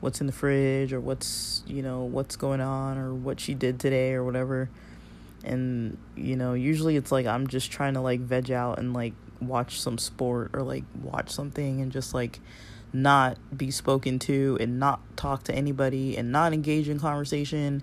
what's 0.01 0.21
in 0.21 0.27
the 0.27 0.33
fridge 0.33 0.93
or 0.93 1.01
what's, 1.01 1.63
you 1.67 1.83
know, 1.83 2.03
what's 2.05 2.37
going 2.37 2.61
on 2.61 2.99
or 2.99 3.15
what 3.15 3.41
she 3.41 3.55
did 3.55 3.79
today 3.79 4.13
or 4.13 4.25
whatever. 4.25 4.69
And, 5.45 5.99
you 6.17 6.37
know, 6.37 6.55
usually 6.55 6.97
it's 6.97 7.13
like 7.13 7.27
I'm 7.27 7.47
just 7.47 7.71
trying 7.71 7.95
to, 7.95 8.01
like, 8.01 8.21
veg 8.21 8.51
out 8.51 8.79
and, 8.79 8.93
like, 8.93 9.15
watch 9.41 9.81
some 9.81 9.99
sport 9.99 10.51
or, 10.55 10.63
like, 10.63 10.85
watch 11.03 11.31
something 11.31 11.81
and 11.81 11.91
just, 11.93 12.13
like, 12.15 12.41
not 12.93 13.39
be 13.57 13.71
spoken 13.71 14.19
to 14.19 14.59
and 14.61 14.79
not 14.79 15.01
talk 15.17 15.45
to 15.45 15.55
anybody 15.55 16.17
and 16.17 16.33
not 16.33 16.53
engage 16.53 16.89
in 16.89 16.99
conversation. 16.99 17.83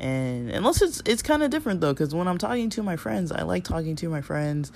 And 0.00 0.50
unless 0.50 0.82
it's 0.82 1.02
it's 1.04 1.22
kind 1.22 1.42
of 1.42 1.50
different 1.50 1.80
though 1.80 1.92
because 1.92 2.14
when 2.14 2.28
i'm 2.28 2.38
talking 2.38 2.70
to 2.70 2.84
my 2.84 2.94
friends 2.94 3.32
i 3.32 3.42
like 3.42 3.64
talking 3.64 3.96
to 3.96 4.08
my 4.08 4.20
friends. 4.20 4.70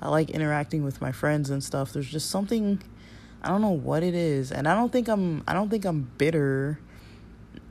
I 0.00 0.08
like 0.08 0.30
interacting 0.30 0.84
with 0.84 1.00
my 1.00 1.12
friends 1.12 1.50
and 1.50 1.62
stuff. 1.62 1.92
There's 1.92 2.10
just 2.10 2.30
something 2.30 2.82
i 3.42 3.48
don't 3.48 3.62
know 3.62 3.70
what 3.70 4.02
it 4.02 4.14
is 4.14 4.52
and 4.52 4.68
i 4.68 4.74
don't 4.74 4.92
think 4.92 5.08
i'm 5.08 5.42
i 5.46 5.52
don't 5.52 5.68
think 5.68 5.84
i'm 5.84 6.10
bitter 6.18 6.78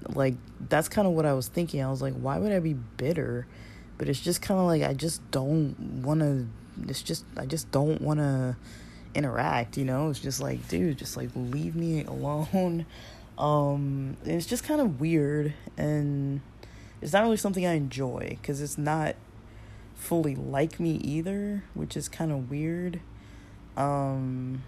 like 0.09 0.35
that's 0.69 0.87
kind 0.87 1.07
of 1.07 1.13
what 1.13 1.25
i 1.25 1.33
was 1.33 1.47
thinking 1.47 1.81
i 1.83 1.89
was 1.89 2.01
like 2.01 2.13
why 2.13 2.37
would 2.37 2.51
i 2.51 2.59
be 2.59 2.73
bitter 2.73 3.47
but 3.97 4.07
it's 4.07 4.19
just 4.19 4.41
kind 4.41 4.59
of 4.59 4.67
like 4.67 4.83
i 4.83 4.93
just 4.93 5.19
don't 5.31 5.75
want 6.03 6.19
to 6.19 6.47
it's 6.87 7.01
just 7.01 7.25
i 7.37 7.45
just 7.45 7.71
don't 7.71 8.01
want 8.01 8.19
to 8.19 8.55
interact, 9.15 9.77
you 9.77 9.85
know? 9.85 10.09
It's 10.09 10.19
just 10.19 10.41
like, 10.41 10.67
dude, 10.67 10.97
just 10.97 11.17
like 11.17 11.29
leave 11.35 11.75
me 11.75 12.03
alone. 12.03 12.85
Um, 13.37 14.15
it's 14.23 14.45
just 14.45 14.63
kind 14.63 14.79
of 14.79 15.01
weird 15.01 15.53
and 15.75 16.39
it's 17.01 17.11
not 17.11 17.23
really 17.23 17.35
something 17.35 17.65
I 17.65 17.73
enjoy 17.73 18.37
because 18.39 18.61
it's 18.61 18.77
not 18.77 19.17
fully 19.93 20.37
like 20.37 20.79
me 20.79 20.91
either, 20.91 21.65
which 21.73 21.97
is 21.97 22.07
kind 22.07 22.31
of 22.31 22.49
weird. 22.49 23.01
Um, 23.75 24.63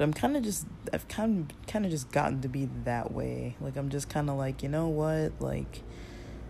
but 0.00 0.04
I'm 0.04 0.14
kind 0.14 0.34
of 0.34 0.42
just 0.42 0.66
I've 0.94 1.06
kind 1.08 1.52
kind 1.66 1.84
of 1.84 1.90
just 1.90 2.10
gotten 2.10 2.40
to 2.40 2.48
be 2.48 2.70
that 2.84 3.12
way. 3.12 3.54
Like 3.60 3.76
I'm 3.76 3.90
just 3.90 4.08
kind 4.08 4.30
of 4.30 4.38
like, 4.38 4.62
you 4.62 4.70
know 4.70 4.88
what? 4.88 5.32
Like 5.40 5.82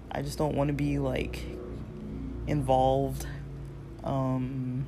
I 0.08 0.22
just 0.22 0.38
don't 0.38 0.54
want 0.54 0.68
to 0.68 0.72
be 0.72 1.00
like 1.00 1.42
involved 2.46 3.26
um 4.04 4.86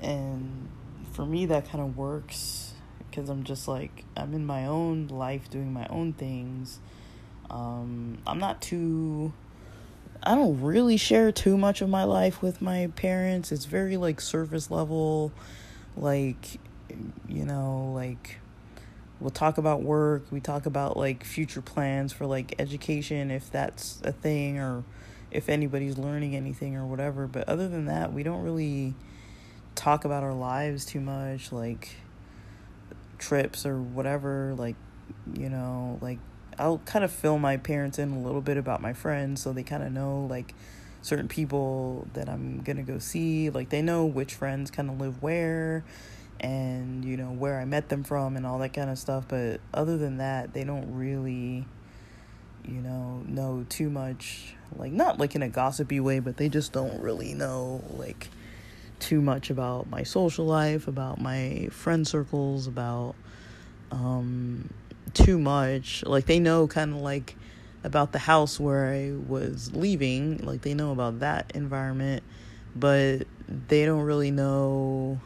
and 0.00 0.68
for 1.14 1.26
me 1.26 1.46
that 1.46 1.68
kind 1.68 1.82
of 1.82 1.96
works 1.96 2.72
because 2.98 3.28
i'm 3.28 3.44
just 3.44 3.68
like 3.68 4.04
i'm 4.16 4.32
in 4.32 4.46
my 4.46 4.66
own 4.66 5.06
life 5.08 5.50
doing 5.50 5.72
my 5.72 5.86
own 5.88 6.12
things 6.14 6.80
um, 7.50 8.18
i'm 8.26 8.38
not 8.38 8.62
too 8.62 9.32
i 10.22 10.34
don't 10.34 10.62
really 10.62 10.96
share 10.96 11.30
too 11.30 11.58
much 11.58 11.82
of 11.82 11.88
my 11.88 12.02
life 12.02 12.40
with 12.40 12.62
my 12.62 12.90
parents 12.96 13.52
it's 13.52 13.66
very 13.66 13.98
like 13.98 14.22
surface 14.22 14.70
level 14.70 15.30
like 15.96 16.58
you 17.28 17.44
know 17.44 17.92
like 17.94 18.38
we'll 19.20 19.30
talk 19.30 19.58
about 19.58 19.82
work 19.82 20.26
we 20.30 20.40
talk 20.40 20.66
about 20.66 20.96
like 20.96 21.24
future 21.24 21.62
plans 21.62 22.12
for 22.12 22.26
like 22.26 22.54
education 22.58 23.30
if 23.30 23.50
that's 23.50 24.00
a 24.04 24.12
thing 24.12 24.58
or 24.58 24.84
if 25.30 25.48
anybody's 25.48 25.98
learning 25.98 26.36
anything 26.36 26.76
or 26.76 26.86
whatever 26.86 27.26
but 27.26 27.48
other 27.48 27.68
than 27.68 27.86
that 27.86 28.12
we 28.12 28.22
don't 28.22 28.42
really 28.42 28.94
talk 29.76 30.04
about 30.04 30.24
our 30.24 30.34
lives 30.34 30.84
too 30.84 31.00
much, 31.00 31.52
like 31.52 31.94
trips 33.18 33.64
or 33.64 33.80
whatever. 33.80 34.54
Like, 34.58 34.74
you 35.32 35.48
know, 35.48 35.98
like 36.00 36.18
I'll 36.58 36.78
kind 36.78 37.04
of 37.04 37.12
fill 37.12 37.38
my 37.38 37.58
parents 37.58 37.98
in 37.98 38.10
a 38.10 38.18
little 38.18 38.40
bit 38.40 38.56
about 38.56 38.80
my 38.80 38.92
friends 38.92 39.42
so 39.42 39.52
they 39.52 39.62
kind 39.62 39.84
of 39.84 39.92
know 39.92 40.26
like 40.28 40.54
certain 41.02 41.28
people 41.28 42.08
that 42.14 42.28
I'm 42.28 42.62
gonna 42.62 42.82
go 42.82 42.98
see. 42.98 43.50
Like, 43.50 43.68
they 43.68 43.82
know 43.82 44.04
which 44.04 44.34
friends 44.34 44.72
kind 44.72 44.90
of 44.90 45.00
live 45.00 45.22
where 45.22 45.84
and, 46.40 47.04
you 47.04 47.16
know, 47.16 47.30
where 47.30 47.60
I 47.60 47.64
met 47.64 47.88
them 47.88 48.04
from 48.04 48.36
and 48.36 48.46
all 48.46 48.58
that 48.58 48.72
kind 48.72 48.90
of 48.90 48.98
stuff. 48.98 49.26
But 49.28 49.60
other 49.72 49.96
than 49.96 50.18
that, 50.18 50.52
they 50.52 50.64
don't 50.64 50.94
really, 50.94 51.66
you 52.64 52.80
know, 52.80 53.22
know 53.26 53.66
too 53.68 53.90
much. 53.90 54.54
Like, 54.76 54.92
not 54.92 55.18
like 55.18 55.34
in 55.34 55.42
a 55.42 55.48
gossipy 55.48 56.00
way, 56.00 56.18
but 56.18 56.36
they 56.36 56.48
just 56.48 56.72
don't 56.72 57.00
really 57.00 57.34
know, 57.34 57.82
like, 57.90 58.28
too 58.98 59.20
much 59.20 59.50
about 59.50 59.88
my 59.88 60.02
social 60.02 60.46
life, 60.46 60.88
about 60.88 61.20
my 61.20 61.68
friend 61.70 62.06
circles, 62.06 62.66
about 62.66 63.14
um, 63.90 64.70
too 65.14 65.38
much. 65.38 66.04
Like 66.04 66.26
they 66.26 66.38
know 66.38 66.66
kind 66.66 66.94
of 66.94 67.00
like 67.00 67.36
about 67.84 68.12
the 68.12 68.18
house 68.18 68.58
where 68.58 68.92
I 68.92 69.12
was 69.12 69.74
leaving, 69.74 70.38
like 70.38 70.62
they 70.62 70.74
know 70.74 70.92
about 70.92 71.20
that 71.20 71.52
environment, 71.54 72.22
but 72.74 73.26
they 73.68 73.84
don't 73.84 74.02
really 74.02 74.30
know. 74.30 75.20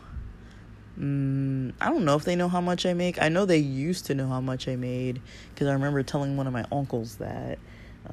Mm, 1.00 1.72
I 1.80 1.88
don't 1.88 2.04
know 2.04 2.16
if 2.16 2.24
they 2.24 2.36
know 2.36 2.48
how 2.48 2.60
much 2.60 2.84
I 2.84 2.92
make. 2.92 3.20
I 3.22 3.28
know 3.30 3.46
they 3.46 3.58
used 3.58 4.06
to 4.06 4.14
know 4.14 4.28
how 4.28 4.40
much 4.40 4.68
I 4.68 4.76
made 4.76 5.20
because 5.54 5.66
I 5.66 5.72
remember 5.72 6.02
telling 6.02 6.36
one 6.36 6.46
of 6.46 6.52
my 6.52 6.64
uncles 6.70 7.16
that 7.16 7.58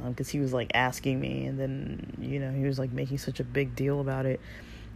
because 0.06 0.30
um, 0.30 0.32
he 0.32 0.40
was 0.40 0.54
like 0.54 0.72
asking 0.74 1.20
me, 1.20 1.46
and 1.46 1.60
then 1.60 2.14
you 2.20 2.40
know 2.40 2.52
he 2.52 2.64
was 2.64 2.80
like 2.80 2.92
making 2.92 3.18
such 3.18 3.40
a 3.40 3.44
big 3.44 3.76
deal 3.76 4.00
about 4.00 4.26
it 4.26 4.40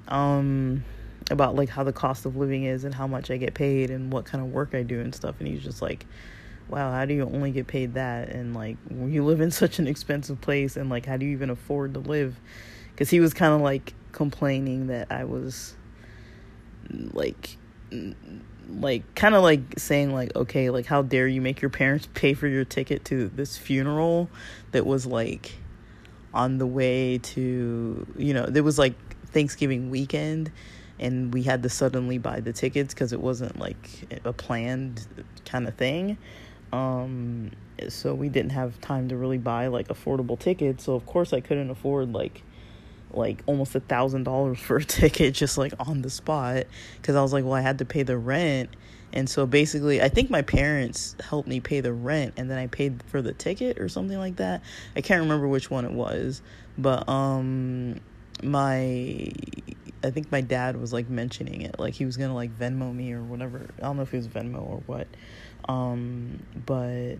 um 0.07 0.83
about 1.29 1.55
like 1.55 1.69
how 1.69 1.83
the 1.83 1.93
cost 1.93 2.25
of 2.25 2.35
living 2.35 2.63
is 2.63 2.83
and 2.83 2.93
how 2.93 3.07
much 3.07 3.31
I 3.31 3.37
get 3.37 3.53
paid 3.53 3.89
and 3.89 4.11
what 4.11 4.25
kind 4.25 4.43
of 4.43 4.51
work 4.51 4.73
I 4.73 4.83
do 4.83 4.99
and 4.99 5.13
stuff 5.13 5.35
and 5.39 5.47
he's 5.47 5.63
just 5.63 5.81
like 5.81 6.05
wow 6.67 6.91
how 6.91 7.05
do 7.05 7.13
you 7.13 7.23
only 7.23 7.51
get 7.51 7.67
paid 7.67 7.93
that 7.93 8.29
and 8.29 8.53
like 8.53 8.77
you 8.89 9.23
live 9.23 9.39
in 9.39 9.51
such 9.51 9.79
an 9.79 9.87
expensive 9.87 10.41
place 10.41 10.75
and 10.75 10.89
like 10.89 11.05
how 11.05 11.17
do 11.17 11.25
you 11.25 11.31
even 11.31 11.49
afford 11.49 11.93
to 11.93 11.99
live 11.99 12.39
cuz 12.97 13.09
he 13.09 13.19
was 13.19 13.33
kind 13.33 13.53
of 13.53 13.61
like 13.61 13.93
complaining 14.11 14.87
that 14.87 15.11
I 15.11 15.23
was 15.23 15.75
like 17.13 17.57
like 18.69 19.15
kind 19.15 19.35
of 19.35 19.43
like 19.43 19.61
saying 19.77 20.13
like 20.13 20.33
okay 20.35 20.69
like 20.69 20.85
how 20.85 21.01
dare 21.01 21.27
you 21.27 21.41
make 21.41 21.61
your 21.61 21.69
parents 21.69 22.07
pay 22.13 22.33
for 22.33 22.47
your 22.47 22.63
ticket 22.63 23.03
to 23.03 23.27
this 23.29 23.57
funeral 23.57 24.29
that 24.71 24.85
was 24.85 25.05
like 25.05 25.57
on 26.33 26.57
the 26.57 26.65
way 26.65 27.17
to 27.17 28.07
you 28.17 28.33
know 28.33 28.45
there 28.45 28.63
was 28.63 28.79
like 28.79 28.93
thanksgiving 29.27 29.89
weekend 29.89 30.51
and 30.99 31.33
we 31.33 31.43
had 31.43 31.63
to 31.63 31.69
suddenly 31.69 32.17
buy 32.17 32.39
the 32.39 32.53
tickets 32.53 32.93
because 32.93 33.11
it 33.11 33.19
wasn't 33.19 33.59
like 33.59 34.21
a 34.23 34.31
planned 34.31 35.07
kind 35.45 35.67
of 35.67 35.73
thing. 35.75 36.17
Um 36.71 37.51
so 37.89 38.13
we 38.13 38.29
didn't 38.29 38.51
have 38.51 38.79
time 38.79 39.09
to 39.09 39.17
really 39.17 39.39
buy 39.39 39.67
like 39.67 39.87
affordable 39.87 40.37
tickets. 40.37 40.83
So 40.83 40.93
of 40.93 41.05
course 41.05 41.33
i 41.33 41.41
couldn't 41.41 41.69
afford 41.69 42.13
like 42.13 42.43
like 43.15 43.43
almost 43.45 43.75
a 43.75 43.79
thousand 43.79 44.23
dollars 44.23 44.59
for 44.59 44.77
a 44.77 44.83
ticket 44.85 45.33
just 45.33 45.57
like 45.57 45.73
on 45.79 46.01
the 46.01 46.09
spot 46.09 46.65
because 46.97 47.15
I 47.15 47.21
was 47.21 47.33
like, 47.33 47.43
well, 47.43 47.53
I 47.53 47.61
had 47.61 47.79
to 47.79 47.85
pay 47.85 48.03
the 48.03 48.17
rent. 48.17 48.69
And 49.13 49.29
so 49.29 49.45
basically, 49.45 50.01
I 50.01 50.07
think 50.07 50.29
my 50.29 50.41
parents 50.41 51.15
helped 51.19 51.47
me 51.47 51.59
pay 51.59 51.81
the 51.81 51.91
rent 51.91 52.35
and 52.37 52.49
then 52.49 52.57
I 52.57 52.67
paid 52.67 53.03
for 53.07 53.21
the 53.21 53.33
ticket 53.33 53.79
or 53.79 53.89
something 53.89 54.17
like 54.17 54.37
that. 54.37 54.63
I 54.95 55.01
can't 55.01 55.21
remember 55.21 55.47
which 55.47 55.69
one 55.69 55.85
it 55.85 55.91
was, 55.91 56.41
but 56.77 57.07
um 57.09 57.99
my 58.43 59.31
I 60.03 60.09
think 60.09 60.31
my 60.31 60.41
dad 60.41 60.79
was 60.79 60.93
like 60.93 61.09
mentioning 61.09 61.61
it 61.61 61.79
like 61.79 61.93
he 61.93 62.05
was 62.05 62.17
to 62.17 62.33
like 62.33 62.57
Venmo 62.57 62.93
me 62.93 63.13
or 63.13 63.21
whatever. 63.21 63.67
I 63.79 63.81
don't 63.81 63.97
know 63.97 64.03
if 64.03 64.13
it 64.13 64.17
was 64.17 64.27
Venmo 64.27 64.61
or 64.61 64.81
what. 64.85 65.07
Um 65.67 66.41
but 66.65 67.17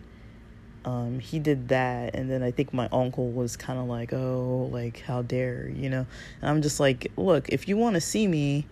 um, 0.84 1.20
he 1.20 1.38
did 1.40 1.68
that 1.68 2.16
and 2.16 2.30
then 2.30 2.42
i 2.42 2.50
think 2.50 2.74
my 2.74 2.88
uncle 2.92 3.30
was 3.30 3.56
kind 3.56 3.80
of 3.80 3.86
like 3.86 4.14
oh 4.14 4.70
like 4.72 5.02
how 5.02 5.22
dare 5.22 5.70
you 5.70 5.90
know? 5.90 6.06
And 6.42 6.50
i'm 6.50 6.62
just 6.62 6.80
like 6.80 7.12
look 7.18 7.50
if 7.50 7.68
you 7.68 7.78
want 7.78 7.96
to 7.96 8.02
see 8.02 8.28
me 8.28 8.66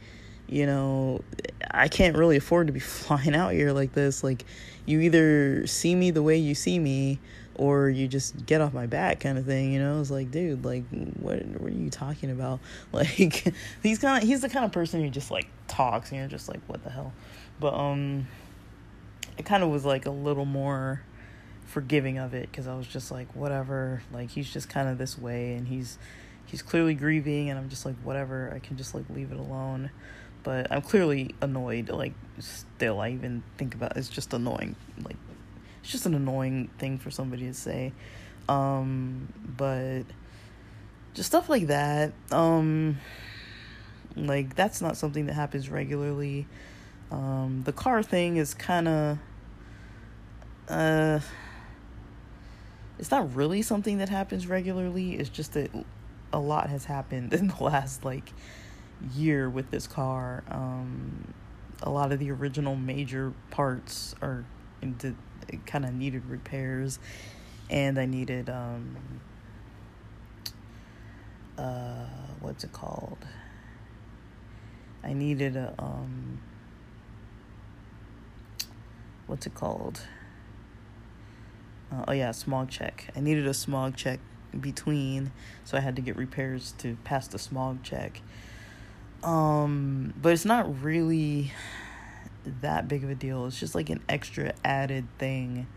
you 0.47 0.65
know 0.65 1.21
i 1.71 1.87
can't 1.87 2.17
really 2.17 2.37
afford 2.37 2.67
to 2.67 2.73
be 2.73 2.79
flying 2.79 3.35
out 3.35 3.53
here 3.53 3.71
like 3.71 3.93
this. 3.93 4.23
Like 4.23 4.45
you 4.85 4.99
either 5.01 5.67
see 5.67 5.95
me 5.95 6.11
the 6.11 6.23
way 6.23 6.37
you 6.37 6.55
see 6.55 6.79
me 6.79 7.19
or 7.55 7.89
you 7.89 8.07
just 8.07 8.45
get 8.45 8.61
off 8.61 8.73
my 8.73 8.87
back 8.87 9.19
kind 9.19 9.37
of 9.37 9.45
thing 9.45 9.73
you 9.73 9.79
know? 9.79 9.99
It's 9.99 10.11
like 10.11 10.31
dude 10.31 10.65
like 10.65 10.83
what 11.19 11.45
what 11.45 11.71
are 11.71 11.75
you 11.75 11.89
talking 11.89 12.31
about? 12.31 12.59
Like 12.91 13.53
he's 13.83 13.99
kind 13.99 14.21
of 14.21 14.27
he's 14.27 14.41
the 14.41 14.49
kind 14.49 14.65
of 14.65 14.71
person 14.71 15.01
who 15.01 15.09
just 15.09 15.29
like 15.31 15.47
talks 15.67 16.09
and 16.09 16.19
you're 16.19 16.27
just 16.27 16.49
like 16.49 16.59
what 16.67 16.83
the 16.83 16.89
hell? 16.89 17.13
But 17.59 17.73
um 17.73 18.27
it 19.37 19.45
kind 19.45 19.63
of 19.63 19.69
was 19.69 19.85
like 19.85 20.05
a 20.05 20.11
little 20.11 20.45
more 20.45 21.01
forgiving 21.69 22.17
of 22.17 22.33
it 22.33 22.51
because 22.51 22.67
I 22.67 22.75
was 22.75 22.87
just 22.87 23.11
like, 23.11 23.33
whatever. 23.35 24.01
Like 24.11 24.31
he's 24.31 24.51
just 24.51 24.69
kind 24.69 24.89
of 24.89 24.97
this 24.97 25.17
way, 25.17 25.53
and 25.53 25.67
he's 25.67 25.97
he's 26.45 26.61
clearly 26.61 26.95
grieving, 26.95 27.49
and 27.49 27.57
I'm 27.57 27.69
just 27.69 27.85
like, 27.85 27.95
whatever. 28.03 28.51
I 28.53 28.59
can 28.59 28.77
just 28.77 28.93
like 28.93 29.05
leave 29.09 29.31
it 29.31 29.39
alone. 29.39 29.91
But 30.43 30.71
I'm 30.71 30.81
clearly 30.81 31.35
annoyed. 31.41 31.89
Like 31.89 32.13
still, 32.39 32.99
I 32.99 33.11
even 33.11 33.43
think 33.57 33.75
about 33.75 33.95
it's 33.97 34.09
just 34.09 34.33
annoying. 34.33 34.75
Like 35.03 35.17
it's 35.81 35.91
just 35.91 36.05
an 36.05 36.15
annoying 36.15 36.69
thing 36.77 36.97
for 36.97 37.11
somebody 37.11 37.45
to 37.45 37.53
say. 37.53 37.93
Um, 38.47 39.31
but 39.57 40.03
just 41.13 41.27
stuff 41.27 41.49
like 41.49 41.67
that. 41.67 42.13
Um, 42.31 42.97
like 44.15 44.55
that's 44.55 44.81
not 44.81 44.97
something 44.97 45.27
that 45.27 45.33
happens 45.33 45.69
regularly. 45.69 46.47
Um, 47.11 47.63
the 47.65 47.73
car 47.73 48.03
thing 48.03 48.37
is 48.37 48.53
kind 48.53 48.87
of 48.87 49.17
uh 50.67 51.19
it's 52.99 53.11
not 53.11 53.33
really 53.33 53.61
something 53.61 53.97
that 53.99 54.09
happens 54.09 54.45
regularly. 54.45 55.15
It's 55.15 55.29
just 55.29 55.53
that 55.53 55.71
a 56.33 56.39
lot 56.39 56.69
has 56.69 56.85
happened 56.85 57.33
in 57.33 57.47
the 57.47 57.63
last 57.63 58.03
like 58.05 58.33
year 59.15 59.49
with 59.49 59.71
this 59.71 59.87
car. 59.87 60.43
Um, 60.49 61.33
a 61.81 61.89
lot 61.89 62.11
of 62.11 62.19
the 62.19 62.29
original 62.31 62.75
major 62.75 63.33
parts 63.51 64.13
are 64.21 64.45
kind 65.65 65.85
of 65.85 65.93
needed 65.93 66.25
repairs, 66.25 66.99
and 67.69 67.97
I 67.97 68.05
needed 68.05 68.49
um, 68.49 68.97
uh, 71.57 72.05
what's 72.41 72.65
it 72.65 72.73
called? 72.73 73.25
I 75.03 75.13
needed 75.13 75.55
a 75.55 75.73
um, 75.79 76.41
what's 79.27 79.45
it 79.47 79.55
called? 79.55 80.01
Uh, 81.91 82.05
oh 82.07 82.11
yeah, 82.11 82.31
smog 82.31 82.69
check. 82.69 83.11
I 83.15 83.19
needed 83.19 83.47
a 83.47 83.53
smog 83.53 83.95
check 83.95 84.19
between, 84.59 85.31
so 85.63 85.77
I 85.77 85.81
had 85.81 85.95
to 85.95 86.01
get 86.01 86.15
repairs 86.15 86.73
to 86.79 86.97
pass 87.03 87.27
the 87.27 87.39
smog 87.39 87.83
check. 87.83 88.21
Um, 89.23 90.13
but 90.21 90.33
it's 90.33 90.45
not 90.45 90.81
really 90.81 91.51
that 92.61 92.87
big 92.87 93.03
of 93.03 93.09
a 93.09 93.15
deal. 93.15 93.45
It's 93.45 93.59
just 93.59 93.75
like 93.75 93.89
an 93.89 94.01
extra 94.07 94.53
added 94.63 95.05
thing. 95.17 95.67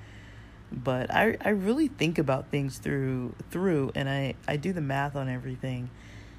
But 0.70 1.10
I 1.12 1.36
I 1.40 1.50
really 1.50 1.88
think 1.88 2.18
about 2.18 2.48
things 2.48 2.78
through 2.78 3.34
through 3.50 3.92
and 3.94 4.08
I 4.08 4.34
I 4.48 4.56
do 4.56 4.72
the 4.72 4.80
math 4.80 5.16
on 5.16 5.28
everything. 5.28 5.90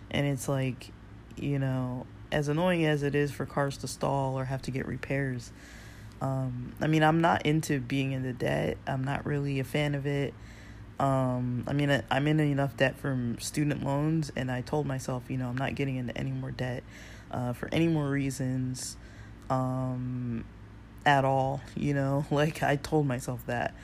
And 0.10 0.26
it's 0.26 0.48
like, 0.48 0.92
you 1.36 1.60
know, 1.60 2.06
as 2.32 2.48
annoying 2.48 2.86
as 2.86 3.04
it 3.04 3.16
is 3.16 3.32
for 3.32 3.46
cars 3.46 3.78
to 3.78 3.88
stall 3.88 4.38
or 4.38 4.46
have 4.46 4.62
to 4.64 4.72
get 4.72 4.88
repairs, 4.88 5.52
um, 6.24 6.74
I 6.80 6.88
mean, 6.88 7.04
I'm 7.04 7.20
not 7.20 7.46
into 7.46 7.82
being 7.82 8.14
in 8.14 8.24
the 8.24 8.32
debt. 8.32 8.78
I'm 8.88 9.04
not 9.04 9.26
really 9.26 9.60
a 9.60 9.66
fan 9.66 9.94
of 9.94 10.08
it. 10.08 10.34
Um, 10.98 11.66
I 11.68 11.74
mean, 11.74 12.02
I'm 12.10 12.28
in 12.30 12.40
enough 12.40 12.78
debt 12.78 12.98
from 12.98 13.38
student 13.40 13.84
loans, 13.84 14.32
and 14.34 14.50
I 14.50 14.62
told 14.62 14.88
myself, 14.88 15.24
you 15.28 15.36
know, 15.36 15.50
I'm 15.50 15.58
not 15.58 15.76
getting 15.76 15.98
into 15.98 16.18
any 16.18 16.32
more 16.32 16.52
debt 16.52 16.84
uh, 17.30 17.52
for 17.52 17.68
any 17.74 17.90
more 17.90 18.10
reasons 18.10 18.96
um, 19.50 20.46
at 21.06 21.26
all. 21.26 21.60
You 21.76 21.94
know, 21.94 22.26
like 22.32 22.64
I 22.64 22.78
told 22.78 23.06
myself 23.06 23.46
that. 23.48 23.76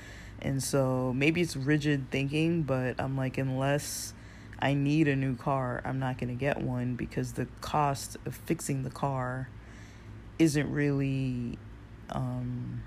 And 0.42 0.64
so 0.64 1.12
maybe 1.14 1.42
it's 1.42 1.58
rigid 1.58 2.10
thinking, 2.10 2.64
but 2.64 2.96
I'm 3.02 3.18
like, 3.18 3.38
unless 3.38 4.14
I 4.60 4.76
need 4.76 5.10
a 5.10 5.16
new 5.18 5.36
car, 5.36 5.82
I'm 5.84 6.00
not 6.00 6.18
going 6.18 6.30
to 6.30 6.40
get 6.40 6.62
one 6.62 6.96
because 6.96 7.34
the 7.34 7.48
cost 7.60 8.16
of 8.26 8.34
fixing 8.34 8.84
the 8.84 8.90
car 8.90 9.50
isn't 10.38 10.72
really 10.72 11.60
um, 12.12 12.84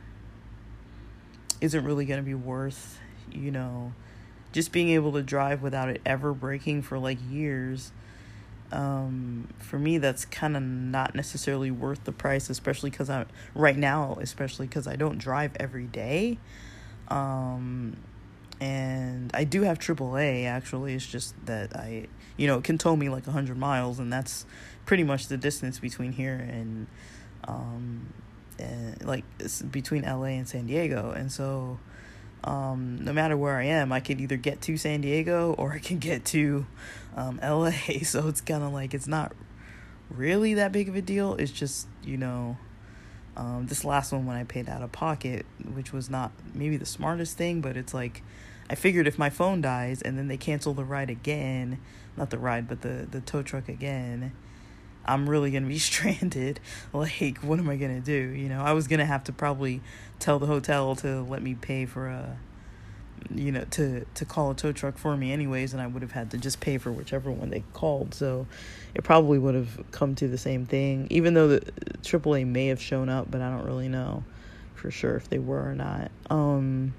isn't 1.61 1.85
really 1.85 2.05
going 2.05 2.21
to 2.21 2.27
be 2.27 2.35
worth, 2.35 2.99
you 3.31 3.51
know, 3.51 3.93
just 4.53 4.73
being 4.73 4.91
able 4.91 5.13
to 5.13 5.23
drive 5.23 5.63
without 5.63 5.89
it 5.89 6.01
ever 6.05 6.33
breaking 6.35 6.83
for 6.83 6.99
like 6.99 7.19
years. 7.31 7.93
Um, 8.71 9.49
for 9.59 9.79
me, 9.79 9.99
that's 9.99 10.25
kind 10.25 10.57
of 10.57 10.63
not 10.63 11.15
necessarily 11.15 11.71
worth 11.71 12.05
the 12.05 12.13
price, 12.13 12.49
especially 12.51 12.91
because 12.91 13.11
I'm 13.11 13.27
right 13.55 13.77
now, 13.77 14.17
especially 14.21 14.67
because 14.67 14.87
I 14.87 14.97
don't 14.97 15.19
drive 15.19 15.53
every 15.61 15.87
day. 15.87 16.39
Um, 17.09 17.97
and 18.61 19.31
I 19.35 19.45
do 19.45 19.63
have 19.63 19.79
AAA 19.79 20.47
actually. 20.47 20.95
It's 20.95 21.07
just 21.07 21.35
that 21.47 21.77
I, 21.77 22.07
you 22.37 22.47
know, 22.47 22.59
it 22.59 22.65
can 22.65 22.79
tow 22.79 22.97
me 22.97 23.09
like 23.09 23.27
100 23.27 23.57
miles, 23.59 23.99
and 23.99 24.13
that's 24.13 24.47
pretty 24.87 25.05
much 25.05 25.29
the 25.29 25.37
distance 25.37 25.79
between 25.79 26.13
here 26.13 26.35
and 26.35 26.87
um, 27.47 28.13
and 28.59 29.05
like 29.05 29.25
between 29.71 30.03
LA 30.03 30.37
and 30.37 30.49
San 30.49 30.67
Diego. 30.67 31.11
And 31.11 31.31
so 31.31 31.79
um, 32.45 32.99
no 33.05 33.13
matter 33.13 33.37
where 33.37 33.57
I 33.57 33.65
am, 33.65 33.93
I 33.93 34.01
can 34.01 34.21
either 34.21 34.37
get 34.37 34.61
to 34.63 34.77
San 34.77 35.01
Diego 35.01 35.55
or 35.59 35.73
I 35.73 35.79
can 35.79 35.99
get 35.99 36.25
to 36.27 36.67
um, 37.17 37.39
LA. 37.43 37.73
So 38.03 38.29
it's 38.29 38.41
kind 38.41 38.63
of 38.63 38.73
like 38.73 38.95
it's 38.95 39.07
not 39.07 39.33
really 40.11 40.55
that 40.55 40.73
big 40.73 40.89
of 40.89 40.97
a 40.97 41.03
deal. 41.03 41.35
It's 41.35 41.53
just, 41.53 41.87
you 42.03 42.17
know, 42.17 42.57
um, 43.37 43.67
this 43.67 43.85
last 43.85 44.13
one 44.13 44.27
when 44.27 44.37
I 44.37 44.45
paid 44.45 44.69
out 44.69 44.83
of 44.83 44.93
pocket, 44.93 45.47
which 45.73 45.93
was 45.93 46.11
not 46.11 46.33
maybe 46.55 46.77
the 46.77 46.87
smartest 46.87 47.39
thing, 47.39 47.61
but 47.61 47.77
it's 47.77 47.95
like 47.95 48.23
I 48.69 48.75
figured 48.75 49.07
if 49.07 49.19
my 49.19 49.31
phone 49.31 49.61
dies 49.61 50.03
and 50.03 50.19
then 50.19 50.29
they 50.29 50.37
cancel 50.37 50.75
the 50.75 50.85
ride 50.85 51.11
again, 51.11 51.81
not 52.17 52.31
the 52.31 52.39
ride, 52.39 52.69
but 52.69 52.83
the, 52.83 53.07
the 53.11 53.21
tow 53.21 53.43
truck 53.43 53.69
again, 53.69 54.33
I'm 55.05 55.29
really 55.29 55.51
going 55.51 55.65
to 55.65 55.69
be 55.69 55.79
stranded. 55.91 56.61
Like, 56.93 57.39
what 57.39 57.59
am 57.59 57.69
I 57.69 57.77
going 57.77 58.01
to 58.01 58.05
do? 58.05 58.35
You 58.37 58.49
know, 58.49 58.63
I 58.63 58.73
was 58.73 58.89
going 58.89 59.01
to 59.01 59.07
have 59.07 59.25
to 59.25 59.33
probably 59.33 59.81
tell 60.19 60.39
the 60.39 60.47
hotel 60.47 60.95
to 60.97 61.23
let 61.23 61.43
me 61.43 61.55
pay 61.55 61.87
for 61.87 62.09
a, 62.09 62.37
you 63.35 63.53
know, 63.53 63.65
to, 63.73 64.05
to 64.15 64.25
call 64.25 64.51
a 64.51 64.55
tow 64.55 64.73
truck 64.73 64.99
for 64.99 65.17
me 65.17 65.33
anyways, 65.33 65.73
and 65.73 65.83
I 65.83 65.87
would 65.87 66.03
have 66.03 66.13
had 66.13 66.31
to 66.33 66.39
just 66.39 66.61
pay 66.61 66.79
for 66.79 66.93
whichever 66.93 67.31
one 67.31 67.51
they 67.51 67.65
called. 67.73 68.15
So 68.15 68.47
it 68.95 69.05
probably 69.05 69.39
would 69.39 69.55
have 69.55 69.85
come 69.91 70.15
to 70.17 70.29
the 70.29 70.39
same 70.39 70.67
thing, 70.67 71.07
even 71.11 71.35
though 71.35 71.49
the 71.49 71.61
AAA 72.03 72.47
may 72.47 72.69
have 72.69 72.81
shown 72.81 73.09
up, 73.09 73.31
but 73.31 73.41
I 73.41 73.51
don't 73.51 73.65
really 73.65 73.89
know 73.89 74.25
for 74.75 74.91
sure 74.91 75.17
if 75.17 75.29
they 75.29 75.39
were 75.39 75.71
or 75.71 75.75
not. 75.75 76.11
Um, 76.29 76.95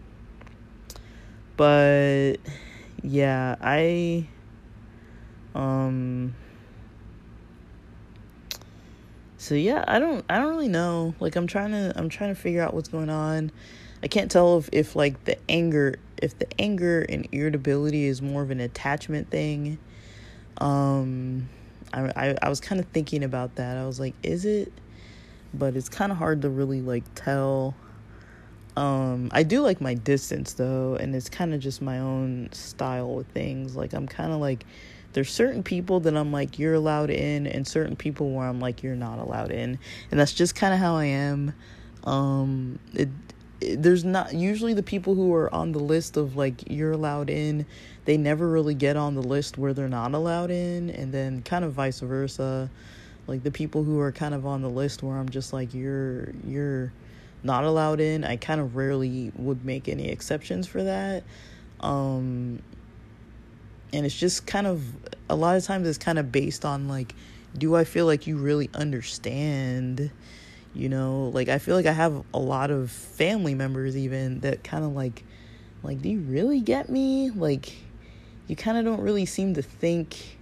but 1.58 2.38
yeah, 3.04 3.56
I, 3.62 4.28
um, 5.54 6.34
so 9.43 9.56
yeah 9.56 9.84
i 9.89 9.99
don't 9.99 10.23
i 10.29 10.38
don't 10.38 10.47
really 10.47 10.69
know. 10.69 11.13
Like 11.19 11.36
i'm 11.36 11.47
trying 11.47 11.71
to 11.71 11.91
i'm 11.97 12.08
trying 12.08 12.34
to 12.34 12.39
figure 12.39 12.62
out 12.62 12.73
what's 12.73 12.88
going 12.88 13.10
on. 13.10 13.51
I 14.01 14.08
can't 14.08 14.32
tell 14.32 14.58
if 14.58 14.69
if 14.71 14.95
like 14.95 15.25
the 15.25 15.38
anger 15.49 15.95
if 16.21 16.39
the 16.39 16.47
anger 16.60 17.01
and 17.01 17.27
irritability 17.34 18.06
is 18.06 18.21
more 18.21 18.41
of 18.41 18.51
an 18.51 18.62
attachment 18.62 19.29
thing. 19.29 19.79
Um 20.60 21.49
i 21.91 22.12
i, 22.15 22.38
I 22.41 22.49
was 22.49 22.62
kind 22.62 22.79
of 22.79 22.88
thinking 22.88 23.21
about 23.21 23.56
that. 23.56 23.75
I 23.77 23.86
was 23.86 23.99
like 23.99 24.13
is 24.23 24.45
it? 24.45 24.71
But 25.53 25.75
it's 25.75 25.89
kind 25.89 26.12
of 26.13 26.17
hard 26.17 26.41
to 26.43 26.49
really 26.49 26.82
like 26.82 27.03
tell. 27.13 27.75
Um, 28.75 29.29
I 29.32 29.43
do 29.43 29.62
like 29.62 29.82
my 29.82 29.93
distance 29.93 30.53
though, 30.53 30.95
and 30.95 31.13
it's 31.15 31.29
kind 31.29 31.53
of 31.53 31.60
just 31.60 31.79
my 31.79 31.99
own 31.99 32.49
style 32.53 33.13
with 33.13 33.27
things. 33.27 33.75
Like 33.75 33.93
I'm 33.93 34.08
kind 34.08 34.32
of 34.32 34.39
like 34.39 34.65
there's 35.13 35.32
certain 35.32 35.63
people 35.63 35.99
that 36.02 36.15
I'm 36.15 36.32
like 36.32 36.60
you're 36.60 36.73
allowed 36.73 37.10
in, 37.10 37.47
and 37.47 37.67
certain 37.67 37.95
people 37.95 38.32
where 38.32 38.47
I'm 38.47 38.60
like 38.60 38.84
you're 38.84 38.95
not 38.95 39.19
allowed 39.19 39.52
in, 39.52 39.80
and 40.12 40.19
that's 40.19 40.34
just 40.34 40.56
kind 40.56 40.73
of 40.73 40.80
how 40.80 40.95
I 40.95 41.06
am. 41.06 41.54
Um, 42.04 42.80
it, 42.93 43.10
it 43.62 43.82
there's 43.82 44.04
not 44.04 44.34
usually 44.34 44.73
the 44.73 44.84
people 44.84 45.15
who 45.15 45.34
are 45.34 45.54
on 45.54 45.71
the 45.71 45.80
list 45.80 46.17
of 46.17 46.36
like 46.36 46.69
you're 46.69 46.91
allowed 46.91 47.30
in, 47.30 47.65
they 48.06 48.17
never 48.17 48.49
really 48.49 48.76
get 48.76 48.97
on 48.97 49.15
the 49.15 49.21
list 49.21 49.58
where 49.58 49.73
they're 49.73 49.88
not 49.88 50.13
allowed 50.13 50.52
in, 50.52 50.89
and 50.89 51.13
then 51.13 51.41
kind 51.43 51.63
of 51.63 51.73
vice 51.73 52.02
versa. 52.02 52.69
Like 53.26 53.43
the 53.43 53.52
people 53.52 53.84
who 53.84 53.99
are 54.02 54.12
kind 54.12 54.34
of 54.34 54.45
on 54.45 54.62
the 54.62 54.69
list 54.69 55.02
where 55.02 55.17
I'm 55.17 55.30
just 55.30 55.54
like 55.54 55.73
you're 55.73 56.34
you're 56.45 56.91
not 57.43 57.63
allowed 57.63 57.99
in 57.99 58.23
I 58.23 58.38
kind 58.38 58.62
of 58.62 58.76
rarely 58.76 59.32
would 59.36 59.65
make 59.65 59.88
any 59.88 60.10
exceptions 60.10 60.67
for 60.67 60.84
that. 60.84 61.23
Um 61.80 62.62
and 63.93 64.06
it's 64.06 64.17
just 64.17 64.45
kind 64.45 64.67
of 64.67 64.84
a 65.29 65.36
lot 65.36 65.56
of 65.56 65.63
times 65.63 65.88
it's 65.88 65.97
kind 65.97 66.19
of 66.19 66.32
based 66.32 66.65
on 66.65 66.88
like 66.89 67.15
do 67.58 67.75
I 67.75 67.86
feel 67.86 68.06
like 68.06 68.27
you 68.27 68.38
really 68.38 68.69
understand 68.73 70.12
you 70.73 70.89
know 70.89 71.32
like 71.34 71.47
I 71.47 71.60
feel 71.60 71.75
like 71.75 71.86
I 71.86 71.93
have 71.93 72.23
a 72.34 72.39
lot 72.39 72.71
of 72.71 72.91
family 72.91 73.56
members 73.56 73.95
even 73.95 74.41
that 74.41 74.63
kind 74.63 74.84
of 74.84 74.93
like 74.93 75.23
like 75.84 76.01
do 76.01 76.10
you 76.10 76.19
really 76.19 76.60
get 76.60 76.89
me 76.89 77.29
like 77.29 77.73
you 78.47 78.56
kind 78.56 78.77
of 78.77 78.84
don't 78.84 79.01
really 79.01 79.25
seem 79.25 79.53
to 79.53 79.62
think 79.62 80.38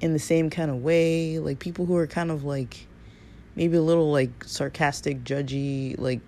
in 0.00 0.12
the 0.12 0.18
same 0.18 0.50
kind 0.50 0.70
of 0.70 0.82
way. 0.82 1.38
Like 1.38 1.58
people 1.58 1.86
who 1.86 1.96
are 1.96 2.06
kind 2.06 2.30
of 2.30 2.44
like 2.44 2.86
maybe 3.56 3.76
a 3.76 3.82
little 3.82 4.12
like 4.12 4.44
sarcastic, 4.44 5.24
judgy, 5.24 5.98
like 5.98 6.20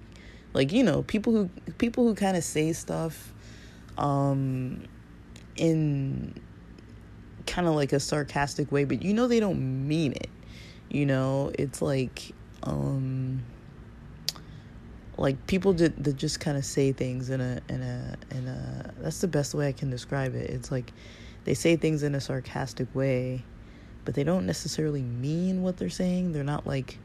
like 0.55 0.73
you 0.73 0.83
know, 0.83 1.03
people 1.03 1.33
who 1.33 1.51
people 1.79 2.05
who 2.05 2.15
kind 2.15 2.37
of 2.37 2.45
say 2.45 2.73
stuff 2.73 3.33
um 3.99 4.85
in 5.57 6.35
kind 7.47 7.69
of 7.69 7.75
like 7.75 7.93
a 7.93 8.01
sarcastic 8.01 8.71
way, 8.73 8.85
but 8.85 9.03
you 9.03 9.15
know 9.15 9.27
they 9.29 9.41
don't 9.41 9.89
mean 9.89 10.13
it. 10.13 10.31
You 10.89 11.07
know, 11.07 11.53
it's 11.59 11.83
like 11.83 12.33
um 12.63 13.43
like 15.19 15.47
people 15.47 15.73
that, 15.75 16.03
that 16.03 16.17
just 16.17 16.41
kind 16.41 16.59
of 16.59 16.65
say 16.65 16.93
things 16.93 17.31
in 17.31 17.41
a 17.41 17.61
in 17.69 17.83
a 17.83 18.17
in 18.31 18.49
a 18.49 18.95
that's 18.99 19.21
the 19.21 19.29
best 19.29 19.55
way 19.55 19.69
I 19.69 19.73
can 19.73 19.91
describe 19.91 20.35
it. 20.35 20.51
It's 20.51 20.71
like 20.71 20.93
they 21.45 21.55
say 21.55 21.77
things 21.77 22.03
in 22.03 22.15
a 22.15 22.21
sarcastic 22.21 22.93
way 22.95 23.45
but 24.07 24.15
they 24.15 24.25
don't 24.25 24.47
necessarily 24.47 25.03
mean 25.03 25.63
what 25.63 25.77
they're 25.77 25.91
saying. 25.91 26.33
They're 26.33 26.45
not 26.45 26.67
like 26.67 26.99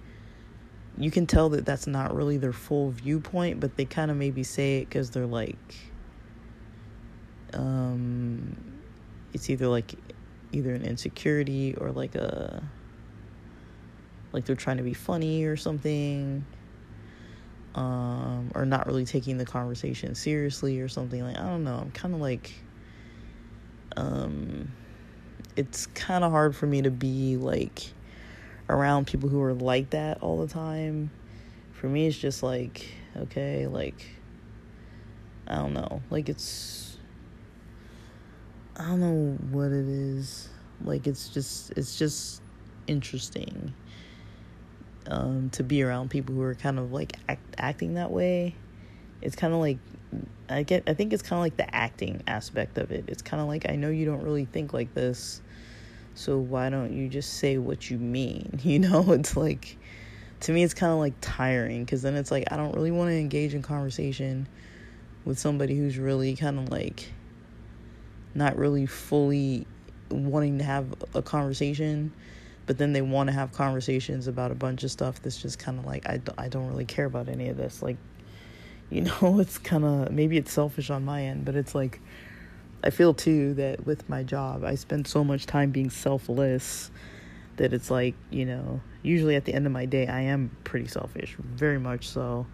you 0.98 1.10
can 1.12 1.26
tell 1.26 1.50
that 1.50 1.66
that's 1.66 1.88
not 1.88 2.16
really 2.16 2.38
their 2.38 2.54
full 2.54 2.92
viewpoint, 2.92 3.60
but 3.60 3.76
they 3.76 3.86
kind 3.86 4.12
of 4.12 4.18
maybe 4.18 4.44
say 4.44 4.78
it 4.78 4.90
cuz 4.90 5.10
they're 5.10 5.26
like 5.26 5.76
um 7.54 8.56
it's 9.34 9.50
either 9.50 9.68
like 9.68 9.94
either 10.52 10.74
an 10.74 10.84
insecurity 10.84 11.76
or 11.76 11.92
like 11.92 12.16
a 12.16 12.64
like 14.34 14.46
they're 14.46 14.56
trying 14.56 14.78
to 14.78 14.84
be 14.84 14.94
funny 14.94 15.44
or 15.44 15.56
something 15.56 16.46
um 17.76 18.52
or 18.54 18.66
not 18.66 18.86
really 18.86 19.06
taking 19.06 19.38
the 19.38 19.46
conversation 19.46 20.14
seriously 20.16 20.80
or 20.80 20.88
something 20.88 21.24
like 21.24 21.38
I 21.38 21.46
don't 21.46 21.64
know. 21.64 21.78
I'm 21.78 21.92
kind 21.92 22.14
of 22.14 22.20
like 22.20 22.54
um 23.96 24.72
it's 25.56 25.86
kind 25.88 26.24
of 26.24 26.32
hard 26.32 26.56
for 26.56 26.66
me 26.66 26.82
to 26.82 26.92
be 26.92 27.38
like 27.38 27.92
around 28.70 29.06
people 29.06 29.30
who 29.30 29.42
are 29.42 29.54
like 29.54 29.92
that 29.92 30.22
all 30.22 30.40
the 30.40 30.52
time. 30.52 31.12
For 31.74 31.88
me, 31.88 32.08
it's 32.08 32.18
just 32.18 32.42
like, 32.42 32.88
okay, 33.18 33.68
like, 33.68 34.06
I 35.48 35.56
don't 35.56 35.74
know. 35.74 36.02
Like, 36.10 36.30
it's, 36.30 36.91
I 38.78 38.88
don't 38.88 39.00
know 39.00 39.38
what 39.52 39.72
it 39.72 39.88
is. 39.88 40.50
Like, 40.84 41.08
it's 41.08 41.30
just, 41.30 41.72
it's 41.72 41.98
just 41.98 42.42
interesting 42.88 43.74
um, 45.08 45.50
to 45.52 45.64
be 45.64 45.84
around 45.84 46.10
people 46.10 46.36
who 46.36 46.42
are 46.42 46.56
kind 46.56 46.80
of 46.80 46.92
like 46.92 47.14
act, 47.28 47.56
acting 47.58 47.96
that 47.96 48.12
way. 48.12 48.56
It's 49.22 49.36
kind 49.36 49.54
of 49.54 49.60
like 49.60 49.78
I 50.50 50.64
get 50.64 50.84
I 50.88 50.94
think 50.94 51.14
it's 51.14 51.22
kind 51.22 51.38
of 51.38 51.42
like 51.42 51.58
the 51.58 51.74
acting 51.76 52.22
aspect 52.28 52.78
of 52.78 52.92
it. 52.92 53.06
It's 53.08 53.22
kind 53.22 53.42
of 53.42 53.48
like 53.48 53.70
I 53.70 53.76
know 53.76 53.90
you 53.90 54.06
don't 54.06 54.24
really 54.24 54.46
think 54.46 54.74
like 54.74 54.94
this. 54.94 55.42
So 56.14 56.38
why 56.38 56.70
don't 56.70 56.94
you 56.94 57.08
just 57.08 57.36
say 57.36 57.58
what 57.58 57.90
you 57.90 57.98
mean? 57.98 58.60
You 58.64 58.80
know, 58.80 59.12
it's 59.12 59.38
like 59.38 59.78
to 60.42 60.52
me 60.52 60.64
it's 60.64 60.74
kind 60.74 60.92
of 60.92 61.00
like 61.00 61.14
tiring 61.22 61.86
cuz 61.86 62.02
then 62.02 62.16
it's 62.16 62.32
like 62.32 62.52
I 62.52 62.58
don't 62.58 62.74
really 62.74 62.92
want 62.92 63.10
to 63.10 63.16
engage 63.16 63.54
in 63.54 63.62
conversation 63.62 64.48
with 65.24 65.38
somebody 65.38 65.78
who's 65.78 65.98
really 65.98 66.36
kind 66.36 66.58
of 66.58 66.70
like 66.70 67.10
not 68.34 68.58
really 68.58 68.86
fully 68.86 69.66
wanting 70.10 70.58
to 70.58 70.64
have 70.64 70.94
a 71.14 71.22
conversation 71.22 72.12
but 72.66 72.78
then 72.78 72.94
they 72.94 73.02
want 73.02 73.28
to 73.28 73.34
have 73.34 73.52
conversations 73.52 74.28
about 74.28 74.52
a 74.52 74.56
bunch 74.56 74.84
of 74.84 74.92
stuff 74.92 75.22
that's 75.22 75.42
just 75.42 75.58
kind 75.58 75.80
of 75.80 75.86
like 75.86 76.06
I, 76.08 76.22
I 76.38 76.48
don't 76.48 76.68
really 76.68 76.86
care 76.86 77.06
about 77.06 77.28
any 77.30 77.50
of 77.50 77.58
this 77.58 77.82
like 77.82 77.98
you 78.90 79.02
know 79.22 79.40
it's 79.40 79.58
kind 79.58 79.86
of 79.86 80.12
maybe 80.12 80.38
it's 80.38 80.52
selfish 80.52 80.90
on 80.90 81.06
my 81.06 81.24
end 81.24 81.46
but 81.46 81.56
it's 81.56 81.74
like 81.74 82.00
i 82.84 82.90
feel 82.90 83.14
too 83.14 83.54
that 83.56 83.86
with 83.86 84.08
my 84.10 84.24
job 84.24 84.64
i 84.64 84.76
spend 84.76 85.08
so 85.08 85.24
much 85.24 85.46
time 85.46 85.72
being 85.72 85.90
selfless 85.90 86.92
that 87.58 87.74
it's 87.74 87.92
like 87.92 88.16
you 88.30 88.46
know 88.46 88.82
usually 89.04 89.36
at 89.36 89.46
the 89.46 89.54
end 89.54 89.66
of 89.66 89.72
my 89.72 89.86
day 89.86 90.08
i 90.08 90.22
am 90.22 90.56
pretty 90.64 90.88
selfish 90.88 91.36
very 91.40 91.80
much 91.80 92.08
so. 92.08 92.46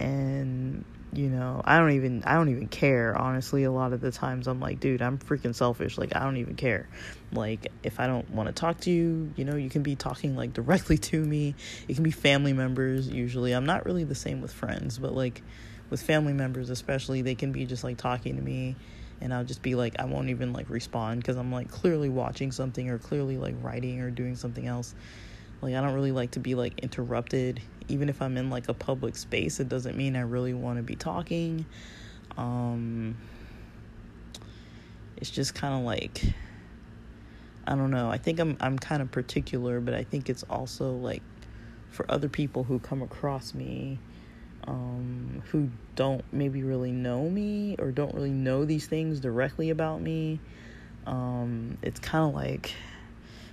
And 0.00 0.84
you 1.14 1.28
know 1.28 1.60
i 1.64 1.78
don't 1.78 1.92
even 1.92 2.22
i 2.24 2.34
don't 2.34 2.48
even 2.48 2.66
care 2.66 3.16
honestly 3.16 3.64
a 3.64 3.70
lot 3.70 3.92
of 3.92 4.00
the 4.00 4.10
times 4.10 4.46
i'm 4.46 4.60
like 4.60 4.80
dude 4.80 5.02
i'm 5.02 5.18
freaking 5.18 5.54
selfish 5.54 5.98
like 5.98 6.16
i 6.16 6.20
don't 6.20 6.38
even 6.38 6.54
care. 6.54 6.88
Like 7.32 7.68
if 7.82 8.00
i 8.00 8.06
don't 8.06 8.28
want 8.30 8.48
to 8.48 8.52
talk 8.52 8.80
to 8.80 8.90
you 8.90 9.32
you 9.36 9.44
know 9.44 9.56
you 9.56 9.70
can 9.70 9.82
be 9.82 9.96
talking 9.96 10.36
like 10.36 10.52
directly 10.52 10.98
to 10.98 11.18
me. 11.22 11.54
It 11.88 11.94
can 11.94 12.02
be 12.02 12.10
family 12.10 12.52
members 12.52 13.08
usually. 13.08 13.52
I'm 13.52 13.66
not 13.66 13.86
really 13.86 14.04
the 14.04 14.14
same 14.14 14.40
with 14.40 14.52
friends 14.52 14.98
but 14.98 15.14
like 15.14 15.42
with 15.90 16.02
family 16.02 16.32
members 16.32 16.70
especially 16.70 17.22
they 17.22 17.34
can 17.34 17.52
be 17.52 17.66
just 17.66 17.84
like 17.84 17.96
talking 17.96 18.36
to 18.36 18.42
me 18.42 18.76
and 19.22 19.32
I'll 19.32 19.44
just 19.44 19.62
be 19.62 19.74
like 19.74 19.98
I 19.98 20.04
won't 20.04 20.28
even 20.28 20.52
like 20.52 20.68
respond 20.68 21.20
because 21.20 21.36
I'm 21.36 21.52
like 21.52 21.70
clearly 21.70 22.08
watching 22.08 22.52
something 22.52 22.90
or 22.90 22.98
clearly 22.98 23.38
like 23.38 23.54
writing 23.62 24.00
or 24.00 24.10
doing 24.10 24.36
something 24.36 24.66
else. 24.66 24.94
Like 25.62 25.74
I 25.74 25.80
don't 25.80 25.94
really 25.94 26.12
like 26.12 26.32
to 26.32 26.40
be 26.40 26.54
like 26.54 26.80
interrupted 26.80 27.62
even 27.88 28.08
if 28.08 28.20
I'm 28.22 28.36
in 28.36 28.50
like 28.50 28.68
a 28.68 28.74
public 28.74 29.16
space 29.16 29.60
it 29.60 29.68
doesn't 29.68 29.96
mean 29.96 30.16
I 30.16 30.20
really 30.22 30.54
want 30.54 30.78
to 30.78 30.82
be 30.82 30.96
talking. 30.96 31.66
Um 32.36 33.16
it's 35.16 35.30
just 35.30 35.54
kind 35.54 35.74
of 35.74 35.82
like 35.82 36.22
I 37.66 37.76
don't 37.76 37.92
know. 37.92 38.10
I 38.10 38.18
think 38.18 38.40
I'm 38.40 38.56
I'm 38.60 38.78
kind 38.78 39.02
of 39.02 39.10
particular, 39.12 39.80
but 39.80 39.94
I 39.94 40.02
think 40.02 40.28
it's 40.28 40.42
also 40.44 40.92
like 40.92 41.22
for 41.90 42.10
other 42.10 42.28
people 42.28 42.64
who 42.64 42.78
come 42.78 43.02
across 43.02 43.54
me 43.54 43.98
um, 44.66 45.42
who 45.50 45.70
don't 45.96 46.24
maybe 46.32 46.62
really 46.62 46.92
know 46.92 47.28
me 47.28 47.76
or 47.78 47.90
don't 47.90 48.14
really 48.14 48.30
know 48.30 48.64
these 48.64 48.86
things 48.86 49.20
directly 49.20 49.70
about 49.70 50.00
me. 50.00 50.40
Um, 51.06 51.78
it's 51.82 52.00
kind 52.00 52.28
of 52.28 52.34
like 52.34 52.74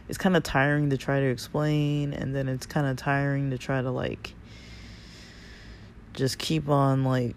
it's 0.10 0.18
kind 0.18 0.36
of 0.36 0.44
tiring 0.44 0.90
to 0.90 0.98
try 0.98 1.20
to 1.20 1.26
explain, 1.28 2.14
and 2.14 2.36
then 2.36 2.50
it's 2.50 2.66
kind 2.66 2.88
of 2.88 2.98
tiring 2.98 3.52
to 3.52 3.58
try 3.58 3.82
to 3.82 3.92
like 3.92 4.34
just 6.14 6.38
keep 6.38 6.68
on 6.68 7.06
like 7.06 7.36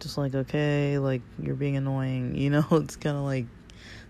just 0.00 0.18
like 0.18 0.34
okay 0.34 0.98
like 0.98 1.22
you're 1.40 1.54
being 1.54 1.76
annoying 1.76 2.34
you 2.36 2.50
know 2.50 2.66
it's 2.72 2.96
kind 2.96 3.16
of 3.16 3.22
like 3.22 3.46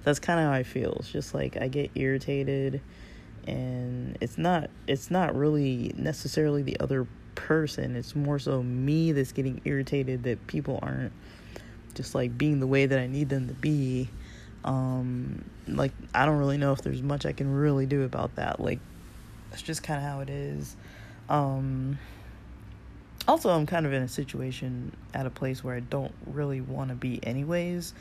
that's 0.03 0.19
kind 0.19 0.41
of 0.41 0.47
how 0.47 0.53
i 0.53 0.63
feel 0.63 0.95
it's 0.95 1.11
just 1.11 1.35
like 1.35 1.57
i 1.61 1.69
get 1.69 1.91
irritated 1.95 2.81
and 3.47 4.17
it's 4.21 4.39
not 4.39 4.71
it's 4.87 5.11
not 5.11 5.35
really 5.37 5.93
necessarily 5.97 6.63
the 6.63 6.79
other 6.81 7.07
person. 7.35 7.97
It's 7.97 8.15
more 8.15 8.39
so 8.39 8.63
me 8.63 9.13
that's 9.13 9.33
getting 9.33 9.61
irritated 9.65 10.23
that 10.25 10.47
people 10.47 10.79
aren't 10.83 11.13
just 11.95 12.15
like 12.15 12.37
being 12.37 12.61
the 12.61 12.67
way 12.67 12.87
that 12.87 12.99
I 12.99 13.07
need 13.07 13.29
them 13.29 13.49
to 13.49 13.55
be. 13.55 14.09
Um, 14.65 15.45
like 15.69 15.93
I 16.15 16.27
don't 16.27 16.39
really 16.39 16.57
know 16.57 16.73
if 16.73 16.83
there's 16.83 17.03
much 17.03 17.27
I 17.27 17.33
can 17.33 17.53
really 17.53 17.87
do 17.87 18.03
about 18.03 18.37
that. 18.37 18.61
Like 18.61 18.81
that's 19.51 19.63
just 19.63 19.83
kind 19.83 20.03
of 20.03 20.11
how 20.11 20.21
it 20.21 20.31
is. 20.31 20.77
Um, 21.29 21.99
also, 23.27 23.51
I'm 23.51 23.67
kind 23.67 23.87
of 23.87 23.93
in 23.93 24.03
a 24.03 24.09
situation 24.09 24.95
at 25.15 25.27
a 25.27 25.31
place 25.31 25.65
where 25.65 25.77
I 25.77 25.81
don't 25.81 26.13
really 26.27 26.61
want 26.61 26.91
to 26.91 26.95
be, 26.95 27.21
anyways. 27.23 27.95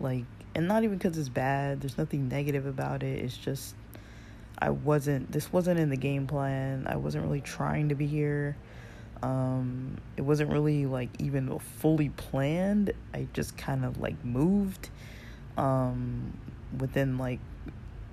Like, 0.00 0.24
and 0.54 0.68
not 0.68 0.84
even 0.84 0.96
because 0.96 1.18
it's 1.18 1.28
bad. 1.28 1.80
There's 1.80 1.98
nothing 1.98 2.28
negative 2.28 2.66
about 2.66 3.02
it. 3.02 3.18
It's 3.18 3.36
just 3.36 3.74
I 4.58 4.70
wasn't. 4.70 5.30
This 5.32 5.52
wasn't 5.52 5.80
in 5.80 5.90
the 5.90 5.96
game 5.96 6.26
plan. 6.26 6.86
I 6.88 6.96
wasn't 6.96 7.24
really 7.24 7.40
trying 7.40 7.88
to 7.90 7.94
be 7.94 8.06
here. 8.06 8.56
Um, 9.22 9.98
it 10.16 10.22
wasn't 10.22 10.50
really 10.50 10.86
like 10.86 11.10
even 11.18 11.58
fully 11.58 12.08
planned. 12.10 12.92
I 13.12 13.28
just 13.32 13.56
kind 13.56 13.84
of 13.84 14.00
like 14.00 14.24
moved 14.24 14.88
um, 15.56 16.36
within 16.78 17.18
like 17.18 17.40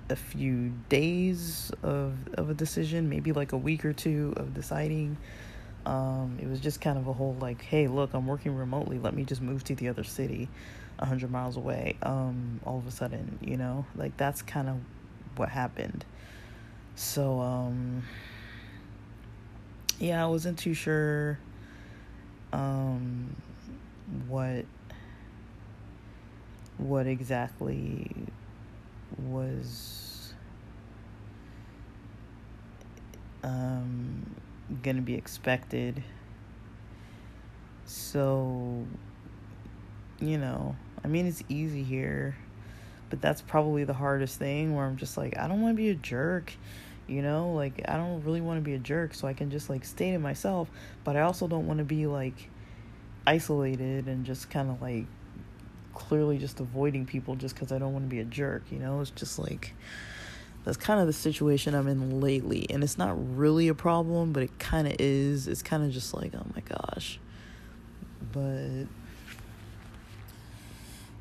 a 0.08 0.16
few 0.16 0.72
days 0.88 1.70
of 1.82 2.14
of 2.34 2.50
a 2.50 2.54
decision, 2.54 3.08
maybe 3.08 3.32
like 3.32 3.52
a 3.52 3.56
week 3.56 3.84
or 3.84 3.92
two 3.92 4.32
of 4.36 4.54
deciding. 4.54 5.16
Um, 5.86 6.38
it 6.40 6.46
was 6.46 6.60
just 6.60 6.80
kind 6.80 6.98
of 6.98 7.06
a 7.06 7.12
whole 7.12 7.36
like, 7.40 7.62
hey, 7.62 7.88
look, 7.88 8.12
I'm 8.12 8.26
working 8.26 8.54
remotely. 8.54 8.98
Let 8.98 9.14
me 9.14 9.24
just 9.24 9.40
move 9.40 9.64
to 9.64 9.74
the 9.74 9.88
other 9.88 10.04
city, 10.04 10.48
a 10.98 11.06
hundred 11.06 11.30
miles 11.30 11.56
away. 11.56 11.96
Um, 12.02 12.60
all 12.66 12.78
of 12.78 12.86
a 12.86 12.90
sudden, 12.90 13.38
you 13.40 13.56
know, 13.56 13.86
like 13.96 14.16
that's 14.16 14.42
kind 14.42 14.68
of 14.68 14.76
what 15.36 15.48
happened. 15.48 16.04
So, 16.96 17.40
um, 17.40 18.02
yeah, 19.98 20.22
I 20.22 20.28
wasn't 20.28 20.58
too 20.58 20.74
sure, 20.74 21.38
um, 22.52 23.34
what 24.28 24.66
what 26.80 27.06
exactly 27.06 28.10
was 29.28 30.32
um, 33.42 34.34
going 34.82 34.96
to 34.96 35.02
be 35.02 35.14
expected. 35.14 36.02
So, 37.84 38.86
you 40.20 40.38
know, 40.38 40.76
I 41.04 41.08
mean, 41.08 41.26
it's 41.26 41.42
easy 41.48 41.82
here, 41.82 42.36
but 43.08 43.20
that's 43.20 43.42
probably 43.42 43.84
the 43.84 43.94
hardest 43.94 44.38
thing 44.38 44.74
where 44.74 44.86
I'm 44.86 44.96
just 44.96 45.16
like, 45.16 45.36
I 45.38 45.48
don't 45.48 45.60
want 45.60 45.76
to 45.76 45.82
be 45.82 45.90
a 45.90 45.94
jerk. 45.94 46.52
You 47.06 47.22
know, 47.22 47.52
like 47.52 47.82
I 47.88 47.96
don't 47.96 48.22
really 48.22 48.40
want 48.40 48.58
to 48.58 48.62
be 48.62 48.74
a 48.74 48.78
jerk, 48.78 49.14
so 49.14 49.26
I 49.26 49.32
can 49.32 49.50
just 49.50 49.68
like 49.68 49.84
stay 49.84 50.12
to 50.12 50.18
myself, 50.18 50.70
but 51.02 51.16
I 51.16 51.22
also 51.22 51.48
don't 51.48 51.66
want 51.66 51.78
to 51.78 51.84
be 51.84 52.06
like 52.06 52.48
isolated 53.26 54.06
and 54.06 54.24
just 54.24 54.48
kind 54.48 54.70
of 54.70 54.80
like 54.80 55.06
clearly 56.00 56.38
just 56.38 56.60
avoiding 56.60 57.04
people 57.04 57.36
just 57.36 57.54
because 57.54 57.72
I 57.72 57.78
don't 57.78 57.92
want 57.92 58.06
to 58.06 58.08
be 58.08 58.20
a 58.20 58.24
jerk. 58.24 58.62
You 58.70 58.78
know, 58.78 59.00
it's 59.00 59.10
just 59.10 59.38
like 59.38 59.74
that's 60.64 60.76
kind 60.76 60.98
of 60.98 61.06
the 61.06 61.12
situation 61.12 61.74
I'm 61.74 61.88
in 61.88 62.20
lately. 62.20 62.66
And 62.70 62.82
it's 62.82 62.96
not 62.96 63.14
really 63.36 63.68
a 63.68 63.74
problem, 63.74 64.32
but 64.32 64.42
it 64.42 64.58
kind 64.58 64.88
of 64.88 64.96
is. 64.98 65.46
It's 65.46 65.62
kind 65.62 65.84
of 65.84 65.90
just 65.90 66.14
like, 66.14 66.34
oh 66.34 66.46
my 66.54 66.62
gosh. 66.62 67.20
But 68.32 68.86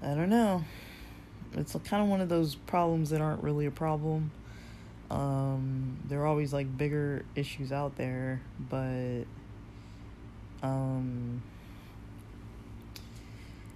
I 0.02 0.16
don't 0.16 0.30
know. 0.30 0.64
It's 1.56 1.76
kind 1.84 2.02
of 2.02 2.10
one 2.10 2.22
of 2.22 2.30
those 2.30 2.56
problems 2.56 3.10
that 3.10 3.22
aren't 3.22 3.44
really 3.44 3.66
a 3.66 3.72
problem. 3.72 4.32
Um, 5.12 5.98
there 6.08 6.22
are 6.22 6.28
always 6.28 6.54
like 6.54 6.78
bigger 6.78 7.26
issues 7.36 7.72
out 7.72 7.96
there, 7.98 8.42
but 8.70 9.24
um, 10.62 11.42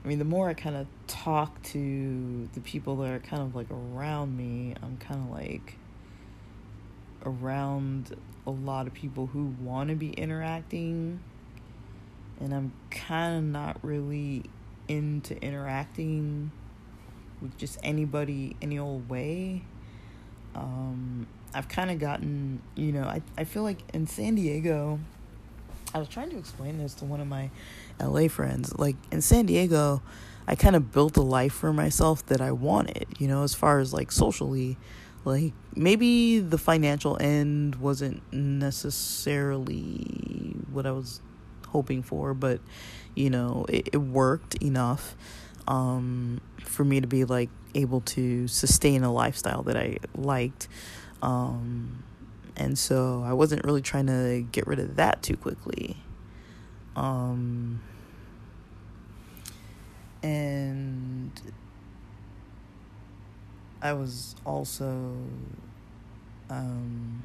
I 0.04 0.08
mean, 0.08 0.20
the 0.20 0.26
more 0.26 0.50
I 0.50 0.54
kind 0.54 0.76
of 0.76 0.88
talk 1.08 1.62
to 1.64 2.50
the 2.54 2.60
people 2.60 2.98
that 2.98 3.12
are 3.12 3.20
kind 3.20 3.42
of 3.42 3.56
like 3.56 3.68
around 3.72 4.36
me, 4.36 4.76
I'm 4.84 4.98
kind 4.98 5.22
of 5.22 5.30
like 5.32 5.78
around 7.26 8.14
a 8.46 8.52
lot 8.52 8.86
of 8.88 8.94
people 8.94 9.28
who 9.28 9.54
want 9.62 9.90
to 9.90 9.96
be 9.96 10.10
interacting, 10.10 11.22
and 12.42 12.54
I'm 12.54 12.74
kind 12.92 13.38
of 13.38 13.44
not 13.44 13.78
really 13.82 14.44
into 14.90 15.42
interacting 15.42 16.52
with 17.42 17.58
just 17.58 17.80
anybody 17.82 18.58
any 18.62 18.78
old 18.78 19.10
way. 19.10 19.64
Um, 20.54 21.28
I've 21.54 21.70
kind 21.70 21.92
of 21.92 22.00
gotten, 22.00 22.62
you 22.76 22.92
know, 22.92 23.04
I, 23.04 23.22
I 23.38 23.46
feel 23.46 23.64
like 23.64 23.80
in 23.94 24.08
San 24.08 24.36
Diego, 24.36 25.00
I 25.94 26.00
was 26.00 26.08
trying 26.08 26.30
to 26.32 26.38
explain 26.38 26.78
this 26.78 26.94
to 26.96 27.06
one 27.06 27.22
of 27.22 27.28
my 27.28 27.50
LA 28.00 28.28
friends. 28.28 28.78
Like 28.78 28.96
in 29.12 29.22
San 29.22 29.46
Diego, 29.46 30.02
I 30.48 30.56
kind 30.56 30.76
of 30.76 30.92
built 30.92 31.18
a 31.18 31.22
life 31.22 31.54
for 31.54 31.72
myself 31.72 32.26
that 32.28 32.42
I 32.42 32.52
wanted, 32.52 33.08
you 33.18 33.28
know, 33.28 33.44
as 33.44 33.54
far 33.54 33.80
as 33.80 33.94
like 33.94 34.12
socially. 34.12 34.78
Like 35.26 35.54
maybe 35.76 36.40
the 36.40 36.58
financial 36.58 37.18
end 37.22 37.76
wasn't 37.76 38.22
necessarily 38.34 40.06
what 40.72 40.86
I 40.86 40.92
was 40.92 41.22
hoping 41.70 42.04
for, 42.04 42.34
but 42.34 42.60
you 43.16 43.30
know, 43.30 43.66
it, 43.70 43.90
it 43.94 43.98
worked 43.98 44.56
enough 44.56 45.16
um, 45.68 46.42
for 46.60 46.84
me 46.84 47.00
to 47.00 47.08
be 47.08 47.24
like 47.26 47.50
able 47.76 48.02
to 48.02 48.48
sustain 48.48 49.04
a 49.04 49.14
lifestyle 49.14 49.64
that 49.64 49.78
I 49.78 49.98
liked. 50.16 50.68
Um, 51.22 52.04
and 52.56 52.78
so 52.78 53.24
I 53.26 53.34
wasn't 53.34 53.64
really 53.64 53.82
trying 53.82 54.08
to 54.08 54.46
get 54.52 54.68
rid 54.68 54.80
of 54.80 54.96
that 54.98 55.24
too 55.24 55.38
quickly. 55.38 55.98
Um, 56.96 57.82
and 60.22 61.32
I 63.82 63.94
was 63.94 64.36
also 64.46 65.18
um, 66.50 67.24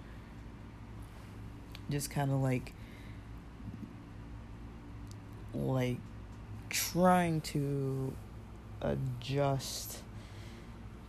just 1.90 2.10
kind 2.10 2.30
of 2.30 2.40
like 2.40 2.72
like 5.54 5.98
trying 6.68 7.40
to 7.40 8.12
adjust 8.80 10.02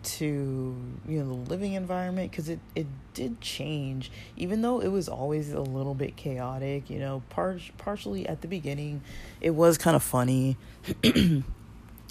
to 0.02 0.76
you 1.08 1.20
know 1.20 1.28
the 1.28 1.50
living 1.50 1.74
environment 1.74 2.32
because 2.32 2.50
it 2.50 2.60
it 2.76 2.88
did 3.14 3.42
change. 3.42 4.12
Even 4.38 4.62
though 4.62 4.80
it 4.80 4.88
was 4.88 5.10
always 5.10 5.52
a 5.52 5.62
little 5.62 5.94
bit 5.94 6.16
chaotic 6.16 6.90
you 6.90 7.00
know 7.00 7.22
par- 7.30 7.60
partially 7.78 8.28
at 8.28 8.42
the 8.42 8.48
beginning 8.48 9.02
it 9.42 9.52
was 9.52 9.78
kind 9.78 9.96
of 9.96 10.04
funny. 10.04 10.58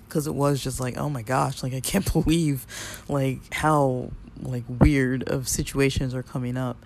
Because 0.06 0.26
it 0.26 0.34
was 0.34 0.64
just 0.64 0.80
like 0.80 0.96
oh 0.96 1.10
my 1.10 1.20
gosh 1.20 1.62
like 1.62 1.74
i 1.74 1.80
can't 1.80 2.10
believe 2.14 2.64
like 3.10 3.52
how 3.52 4.10
like 4.40 4.64
weird 4.66 5.22
of 5.28 5.46
situations 5.46 6.14
are 6.14 6.22
coming 6.22 6.56
up. 6.56 6.78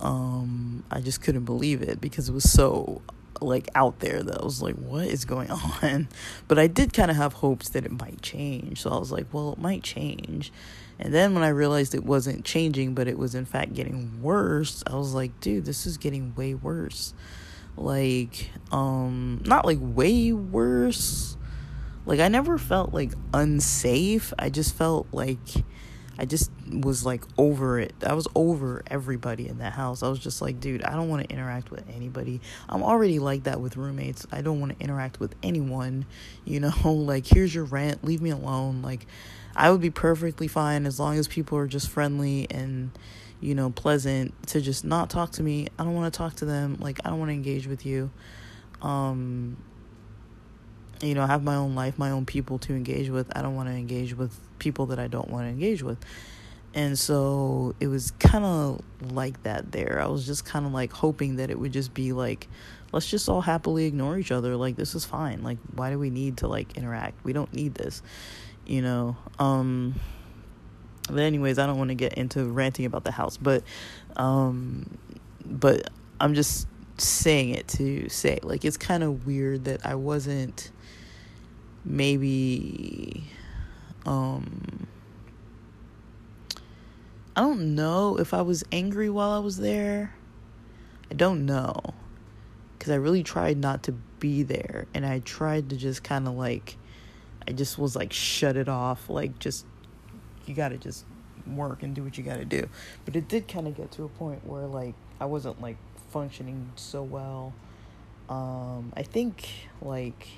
Um 0.00 0.84
i 0.90 1.00
just 1.00 1.22
couldn't 1.22 1.46
believe 1.46 1.80
it 1.80 2.02
because 2.02 2.28
it 2.28 2.32
was 2.32 2.50
so 2.52 3.00
like 3.42 3.68
out 3.74 4.00
there 4.00 4.22
that 4.22 4.40
I 4.40 4.44
was 4.44 4.62
like, 4.62 4.76
what 4.76 5.06
is 5.06 5.24
going 5.24 5.50
on? 5.82 6.08
But 6.48 6.58
I 6.58 6.66
did 6.66 6.92
kind 6.92 7.10
of 7.10 7.16
have 7.16 7.34
hopes 7.34 7.68
that 7.70 7.84
it 7.84 7.92
might 7.92 8.22
change. 8.22 8.82
So 8.82 8.90
I 8.90 8.98
was 8.98 9.12
like, 9.12 9.26
well, 9.32 9.52
it 9.52 9.58
might 9.58 9.82
change. 9.82 10.52
And 10.98 11.14
then 11.14 11.34
when 11.34 11.42
I 11.42 11.48
realized 11.48 11.94
it 11.94 12.04
wasn't 12.04 12.44
changing, 12.44 12.94
but 12.94 13.08
it 13.08 13.18
was 13.18 13.34
in 13.34 13.46
fact 13.46 13.72
getting 13.72 14.22
worse, 14.22 14.82
I 14.86 14.96
was 14.96 15.14
like, 15.14 15.38
dude, 15.40 15.64
this 15.64 15.86
is 15.86 15.96
getting 15.96 16.34
way 16.34 16.54
worse. 16.54 17.14
Like, 17.76 18.50
um, 18.70 19.42
not 19.46 19.64
like 19.64 19.78
way 19.80 20.32
worse. 20.32 21.36
Like, 22.04 22.20
I 22.20 22.28
never 22.28 22.58
felt 22.58 22.92
like 22.92 23.12
unsafe. 23.32 24.32
I 24.38 24.50
just 24.50 24.74
felt 24.74 25.06
like 25.12 25.38
I 26.20 26.26
just 26.26 26.50
was 26.70 27.06
like 27.06 27.24
over 27.38 27.80
it. 27.80 27.94
I 28.06 28.12
was 28.12 28.28
over 28.34 28.82
everybody 28.88 29.48
in 29.48 29.56
that 29.58 29.72
house. 29.72 30.02
I 30.02 30.08
was 30.08 30.18
just 30.18 30.42
like, 30.42 30.60
dude, 30.60 30.84
I 30.84 30.92
don't 30.92 31.08
want 31.08 31.26
to 31.26 31.32
interact 31.34 31.70
with 31.70 31.82
anybody. 31.88 32.42
I'm 32.68 32.82
already 32.82 33.18
like 33.18 33.44
that 33.44 33.58
with 33.58 33.78
roommates. 33.78 34.26
I 34.30 34.42
don't 34.42 34.60
want 34.60 34.78
to 34.78 34.84
interact 34.84 35.18
with 35.18 35.34
anyone. 35.42 36.04
You 36.44 36.60
know, 36.60 36.72
like 36.84 37.26
here's 37.26 37.54
your 37.54 37.64
rent, 37.64 38.04
leave 38.04 38.20
me 38.20 38.28
alone. 38.28 38.82
Like 38.82 39.06
I 39.56 39.70
would 39.70 39.80
be 39.80 39.88
perfectly 39.88 40.46
fine 40.46 40.84
as 40.84 41.00
long 41.00 41.16
as 41.16 41.26
people 41.26 41.56
are 41.56 41.66
just 41.66 41.88
friendly 41.88 42.46
and 42.50 42.90
you 43.40 43.54
know, 43.54 43.70
pleasant 43.70 44.34
to 44.48 44.60
just 44.60 44.84
not 44.84 45.08
talk 45.08 45.30
to 45.32 45.42
me. 45.42 45.68
I 45.78 45.84
don't 45.84 45.94
want 45.94 46.12
to 46.12 46.18
talk 46.18 46.34
to 46.36 46.44
them. 46.44 46.76
Like 46.80 47.00
I 47.02 47.08
don't 47.08 47.18
want 47.18 47.30
to 47.30 47.34
engage 47.34 47.66
with 47.66 47.86
you. 47.86 48.10
Um 48.82 49.56
you 51.02 51.14
know, 51.14 51.22
I 51.22 51.26
have 51.26 51.42
my 51.42 51.56
own 51.56 51.74
life, 51.74 51.98
my 51.98 52.10
own 52.10 52.26
people 52.26 52.58
to 52.60 52.74
engage 52.74 53.08
with. 53.08 53.34
I 53.36 53.42
don't 53.42 53.54
want 53.54 53.68
to 53.68 53.74
engage 53.74 54.14
with 54.14 54.38
people 54.58 54.86
that 54.86 54.98
I 54.98 55.06
don't 55.06 55.30
want 55.30 55.46
to 55.46 55.48
engage 55.48 55.82
with. 55.82 55.98
And 56.74 56.98
so 56.98 57.74
it 57.80 57.88
was 57.88 58.12
kind 58.12 58.44
of 58.44 58.80
like 59.12 59.42
that 59.42 59.72
there. 59.72 60.00
I 60.02 60.06
was 60.06 60.26
just 60.26 60.44
kind 60.44 60.66
of 60.66 60.72
like 60.72 60.92
hoping 60.92 61.36
that 61.36 61.50
it 61.50 61.58
would 61.58 61.72
just 61.72 61.94
be 61.94 62.12
like, 62.12 62.48
let's 62.92 63.08
just 63.08 63.28
all 63.28 63.40
happily 63.40 63.86
ignore 63.86 64.18
each 64.18 64.30
other. 64.30 64.56
Like, 64.56 64.76
this 64.76 64.94
is 64.94 65.04
fine. 65.04 65.42
Like, 65.42 65.58
why 65.74 65.90
do 65.90 65.98
we 65.98 66.10
need 66.10 66.38
to 66.38 66.48
like 66.48 66.76
interact? 66.76 67.24
We 67.24 67.32
don't 67.32 67.52
need 67.52 67.74
this, 67.74 68.02
you 68.66 68.82
know? 68.82 69.16
Um, 69.38 69.96
but 71.08 71.20
anyways, 71.20 71.58
I 71.58 71.66
don't 71.66 71.78
want 71.78 71.88
to 71.88 71.96
get 71.96 72.14
into 72.14 72.44
ranting 72.44 72.84
about 72.84 73.02
the 73.02 73.10
house, 73.10 73.36
but, 73.36 73.64
um, 74.16 74.98
but 75.44 75.90
I'm 76.20 76.34
just 76.34 76.68
saying 76.98 77.50
it 77.50 77.66
to 77.68 78.08
say, 78.08 78.38
like, 78.42 78.64
it's 78.64 78.76
kind 78.76 79.02
of 79.02 79.26
weird 79.26 79.64
that 79.64 79.84
I 79.84 79.96
wasn't 79.96 80.70
maybe 81.84 83.24
um 84.06 84.86
I 87.36 87.42
don't 87.42 87.74
know 87.74 88.18
if 88.18 88.34
I 88.34 88.42
was 88.42 88.64
angry 88.72 89.08
while 89.08 89.30
I 89.30 89.38
was 89.38 89.56
there. 89.56 90.14
I 91.10 91.14
don't 91.14 91.46
know. 91.46 91.74
Cuz 92.78 92.90
I 92.90 92.96
really 92.96 93.22
tried 93.22 93.58
not 93.58 93.82
to 93.84 93.92
be 94.18 94.42
there 94.42 94.86
and 94.94 95.06
I 95.06 95.20
tried 95.20 95.70
to 95.70 95.76
just 95.76 96.02
kind 96.02 96.28
of 96.28 96.34
like 96.34 96.76
I 97.48 97.52
just 97.52 97.78
was 97.78 97.96
like 97.96 98.12
shut 98.12 98.56
it 98.56 98.68
off 98.68 99.08
like 99.08 99.38
just 99.38 99.64
you 100.46 100.54
got 100.54 100.70
to 100.70 100.78
just 100.78 101.04
work 101.46 101.82
and 101.82 101.94
do 101.94 102.02
what 102.02 102.18
you 102.18 102.24
got 102.24 102.36
to 102.36 102.44
do. 102.44 102.68
But 103.04 103.16
it 103.16 103.28
did 103.28 103.48
kind 103.48 103.66
of 103.66 103.76
get 103.76 103.90
to 103.92 104.04
a 104.04 104.08
point 104.08 104.46
where 104.46 104.66
like 104.66 104.94
I 105.20 105.24
wasn't 105.24 105.60
like 105.60 105.76
functioning 106.10 106.72
so 106.76 107.02
well. 107.02 107.54
Um 108.28 108.92
I 108.96 109.02
think 109.02 109.48
like 109.80 110.28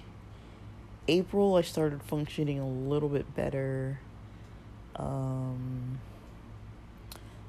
April, 1.08 1.56
I 1.56 1.62
started 1.62 2.02
functioning 2.02 2.58
a 2.58 2.68
little 2.68 3.08
bit 3.08 3.34
better. 3.34 3.98
Um, 4.96 5.98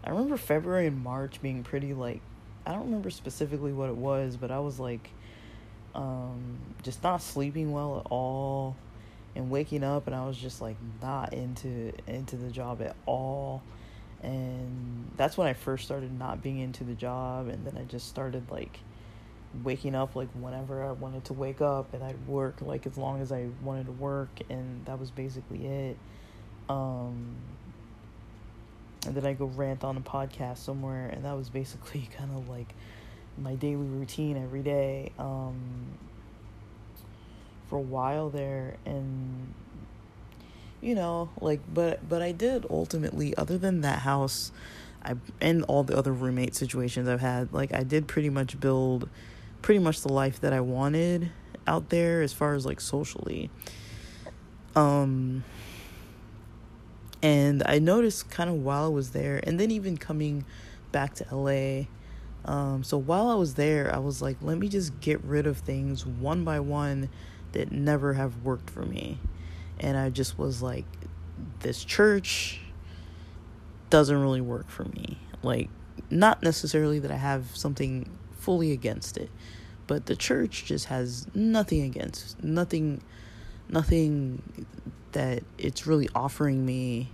I 0.04 0.10
remember 0.10 0.38
February 0.38 0.88
and 0.88 1.02
March 1.04 1.42
being 1.42 1.64
pretty 1.64 1.94
like 1.94 2.22
I 2.66 2.72
don't 2.72 2.86
remember 2.86 3.10
specifically 3.10 3.74
what 3.74 3.90
it 3.90 3.96
was, 3.96 4.38
but 4.38 4.52
I 4.52 4.60
was 4.60 4.80
like 4.80 5.10
um 5.96 6.58
just 6.82 7.04
not 7.04 7.22
sleeping 7.22 7.72
well 7.72 8.00
at 8.00 8.08
all 8.10 8.76
and 9.36 9.50
waking 9.50 9.84
up 9.84 10.08
and 10.08 10.16
I 10.16 10.26
was 10.26 10.38
just 10.38 10.62
like 10.62 10.78
not 11.02 11.34
into 11.34 11.94
into 12.08 12.36
the 12.36 12.50
job 12.50 12.82
at 12.82 12.96
all. 13.06 13.62
And 14.22 15.12
that's 15.18 15.38
when 15.38 15.48
I 15.48 15.54
first 15.54 15.86
started 15.86 16.18
not 16.18 16.42
being 16.42 16.60
into 16.60 16.84
the 16.84 16.96
job 16.96 17.48
and 17.48 17.66
then 17.66 17.78
I 17.78 17.84
just 17.84 18.08
started 18.08 18.50
like 18.50 18.80
waking 19.64 19.96
up 19.96 20.16
like 20.16 20.30
whenever 20.32 20.84
I 20.84 20.92
wanted 20.92 21.26
to 21.26 21.34
wake 21.34 21.62
up 21.62 21.94
and 21.94 22.04
I'd 22.04 22.28
work 22.28 22.62
like 22.62 22.88
as 22.88 22.98
long 22.98 23.22
as 23.22 23.32
I 23.32 23.50
wanted 23.62 23.86
to 23.86 23.92
work 23.92 24.30
and 24.50 24.86
that 24.86 25.00
was 25.00 25.12
basically 25.12 25.66
it. 25.66 25.98
Um 26.70 27.36
and 29.06 29.16
then 29.16 29.26
I 29.26 29.34
go 29.34 29.46
rant 29.46 29.84
on 29.84 29.98
a 29.98 30.02
podcast 30.02 30.60
somewhere 30.60 31.10
and 31.10 31.26
that 31.26 31.36
was 31.36 31.50
basically 31.50 32.10
kind 32.18 32.32
of 32.36 32.50
like 32.50 32.74
my 33.38 33.56
daily 33.56 33.88
routine 33.88 34.38
every 34.38 34.62
day 34.62 35.12
um 35.18 35.98
for 37.68 37.78
a 37.78 37.82
while 37.82 38.30
there 38.30 38.76
and 38.86 39.54
you 40.82 40.94
know 40.94 41.30
like 41.42 41.60
but 41.74 42.08
but 42.08 42.22
I 42.22 42.32
did 42.32 42.66
ultimately 42.70 43.36
other 43.38 43.58
than 43.58 43.82
that 43.82 44.00
house 44.00 44.52
I 45.04 45.16
and 45.42 45.64
all 45.64 45.84
the 45.84 45.98
other 45.98 46.14
roommate 46.14 46.56
situations 46.56 47.08
I've 47.08 47.22
had 47.22 47.52
like 47.52 47.74
I 47.74 47.84
did 47.84 48.08
pretty 48.08 48.30
much 48.30 48.60
build 48.60 49.10
pretty 49.64 49.80
much 49.80 50.02
the 50.02 50.12
life 50.12 50.42
that 50.42 50.54
I 50.54 50.60
wanted 50.60 51.32
out 51.66 51.90
there 51.90 52.22
as 52.22 52.34
far 52.34 52.54
as 52.54 52.66
like 52.66 52.80
socially. 52.80 53.50
Um 54.76 55.44
and 57.24 57.64
I 57.66 57.80
noticed 57.80 58.30
kind 58.30 58.50
of 58.50 58.58
while 58.58 58.86
I 58.86 58.90
was 58.90 59.12
there 59.12 59.40
and 59.44 59.60
then 59.60 59.72
even 59.72 59.98
coming 59.98 60.46
back 60.92 61.16
to 61.16 61.36
LA 61.36 61.86
um 62.46 62.84
so 62.84 62.98
while 62.98 63.30
I 63.30 63.36
was 63.36 63.54
there 63.56 63.94
I 63.94 64.00
was 64.00 64.22
like 64.22 64.38
let 64.42 64.58
me 64.58 64.68
just 64.68 65.00
get 65.00 65.24
rid 65.24 65.48
of 65.48 65.58
things 65.58 66.06
one 66.06 66.44
by 66.44 66.60
one 66.60 67.10
that 67.54 67.72
never 67.72 68.14
have 68.14 68.44
worked 68.44 68.70
for 68.70 68.84
me. 68.84 69.18
And 69.80 69.98
I 69.98 70.10
just 70.10 70.38
was 70.38 70.62
like 70.62 70.86
this 71.62 71.84
church 71.84 72.60
doesn't 73.90 74.22
really 74.22 74.42
work 74.42 74.70
for 74.70 74.84
me. 74.84 75.18
Like 75.42 75.70
not 76.10 76.44
necessarily 76.44 77.00
that 77.00 77.12
I 77.12 77.16
have 77.16 77.56
something 77.56 78.10
fully 78.44 78.72
against 78.72 79.18
it. 79.18 79.30
But 79.88 80.06
the 80.06 80.16
church 80.16 80.66
just 80.66 80.86
has 80.86 81.28
nothing 81.34 81.82
against, 81.82 82.44
nothing, 82.44 83.02
nothing 83.70 84.66
that 85.14 85.44
it's 85.58 85.88
really 85.88 86.10
offering 86.14 86.66
me 86.66 87.10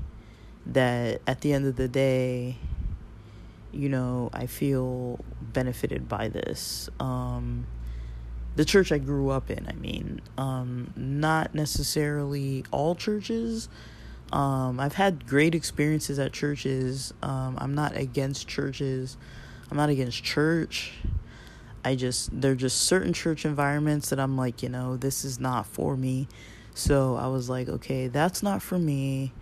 that 0.66 1.22
at 1.28 1.42
the 1.42 1.54
end 1.54 1.66
of 1.66 1.76
the 1.76 1.88
day, 1.88 2.58
you 3.72 3.90
know, 3.90 4.30
I 4.34 4.48
feel 4.48 5.20
benefited 5.42 6.08
by 6.08 6.30
this. 6.30 6.90
Um, 7.00 7.68
the 8.56 8.66
church 8.66 8.92
I 8.92 8.98
grew 8.98 9.30
up 9.30 9.50
in, 9.50 9.68
I 9.68 9.74
mean, 9.74 10.22
um, 10.38 10.94
not 10.96 11.54
necessarily 11.54 12.66
all 12.72 12.96
churches. 12.96 13.70
Um, 14.32 14.80
I've 14.80 14.94
had 14.94 15.28
great 15.28 15.56
experiences 15.56 16.20
at 16.20 16.34
churches. 16.34 17.14
Um, 17.22 17.58
I'm 17.60 17.74
not 17.74 17.96
against 17.96 18.48
churches. 18.48 19.18
I'm 19.70 19.78
not 19.78 19.90
against 19.90 20.24
church. 20.24 20.94
I 21.84 21.96
just 21.96 22.42
there 22.42 22.52
are 22.52 22.56
just 22.56 22.82
certain 22.82 23.14
church 23.14 23.46
environments 23.46 24.10
that 24.10 24.20
I'm 24.20 24.38
like, 24.38 24.62
you 24.64 24.70
know, 24.70 24.98
this 24.98 25.24
is 25.24 25.40
not 25.40 25.66
for 25.66 25.96
me. 25.96 26.28
So 26.74 27.16
I 27.16 27.28
was 27.28 27.50
like, 27.50 27.68
okay, 27.68 28.08
that's 28.08 28.42
not 28.42 28.62
for 28.62 28.78
me. 28.78 29.34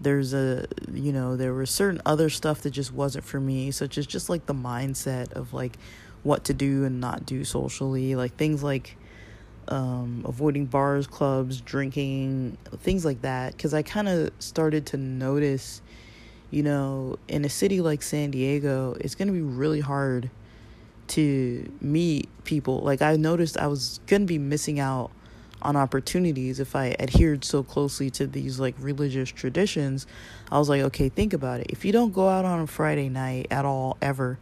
There's 0.00 0.34
a, 0.34 0.66
you 0.92 1.12
know, 1.12 1.36
there 1.36 1.54
was 1.54 1.70
certain 1.70 2.00
other 2.04 2.28
stuff 2.28 2.62
that 2.62 2.70
just 2.70 2.92
wasn't 2.92 3.24
for 3.24 3.40
me, 3.40 3.70
such 3.70 3.96
as 3.96 4.06
just 4.06 4.28
like 4.28 4.46
the 4.46 4.54
mindset 4.54 5.32
of 5.32 5.54
like 5.54 5.78
what 6.22 6.44
to 6.44 6.54
do 6.54 6.84
and 6.84 7.00
not 7.00 7.24
do 7.24 7.44
socially, 7.44 8.16
like 8.16 8.36
things 8.36 8.62
like 8.62 8.96
um, 9.68 10.24
avoiding 10.26 10.66
bars, 10.66 11.06
clubs, 11.06 11.60
drinking, 11.60 12.58
things 12.78 13.04
like 13.04 13.22
that. 13.22 13.56
Because 13.56 13.72
I 13.72 13.82
kind 13.82 14.08
of 14.08 14.30
started 14.38 14.86
to 14.86 14.96
notice, 14.96 15.80
you 16.54 16.62
know, 16.62 17.18
in 17.26 17.44
a 17.44 17.48
city 17.48 17.80
like 17.80 18.00
San 18.00 18.30
Diego, 18.30 18.96
it's 19.00 19.16
going 19.16 19.26
to 19.26 19.34
be 19.34 19.40
really 19.40 19.80
hard 19.80 20.30
to 21.08 21.68
meet 21.80 22.28
people. 22.44 22.78
Like 22.78 23.02
I 23.02 23.16
noticed 23.16 23.58
I 23.58 23.66
was 23.66 23.98
going 24.06 24.22
to 24.22 24.26
be 24.26 24.38
missing 24.38 24.78
out 24.78 25.10
on 25.62 25.74
opportunities 25.74 26.60
if 26.60 26.76
I 26.76 26.94
adhered 27.00 27.44
so 27.44 27.64
closely 27.64 28.08
to 28.10 28.28
these 28.28 28.60
like 28.60 28.76
religious 28.78 29.30
traditions. 29.30 30.06
I 30.48 30.60
was 30.60 30.68
like, 30.68 30.82
okay, 30.82 31.08
think 31.08 31.32
about 31.32 31.58
it. 31.58 31.66
If 31.70 31.84
you 31.84 31.90
don't 31.90 32.12
go 32.12 32.28
out 32.28 32.44
on 32.44 32.60
a 32.60 32.68
Friday 32.68 33.08
night 33.08 33.48
at 33.50 33.64
all 33.64 33.96
ever, 34.00 34.38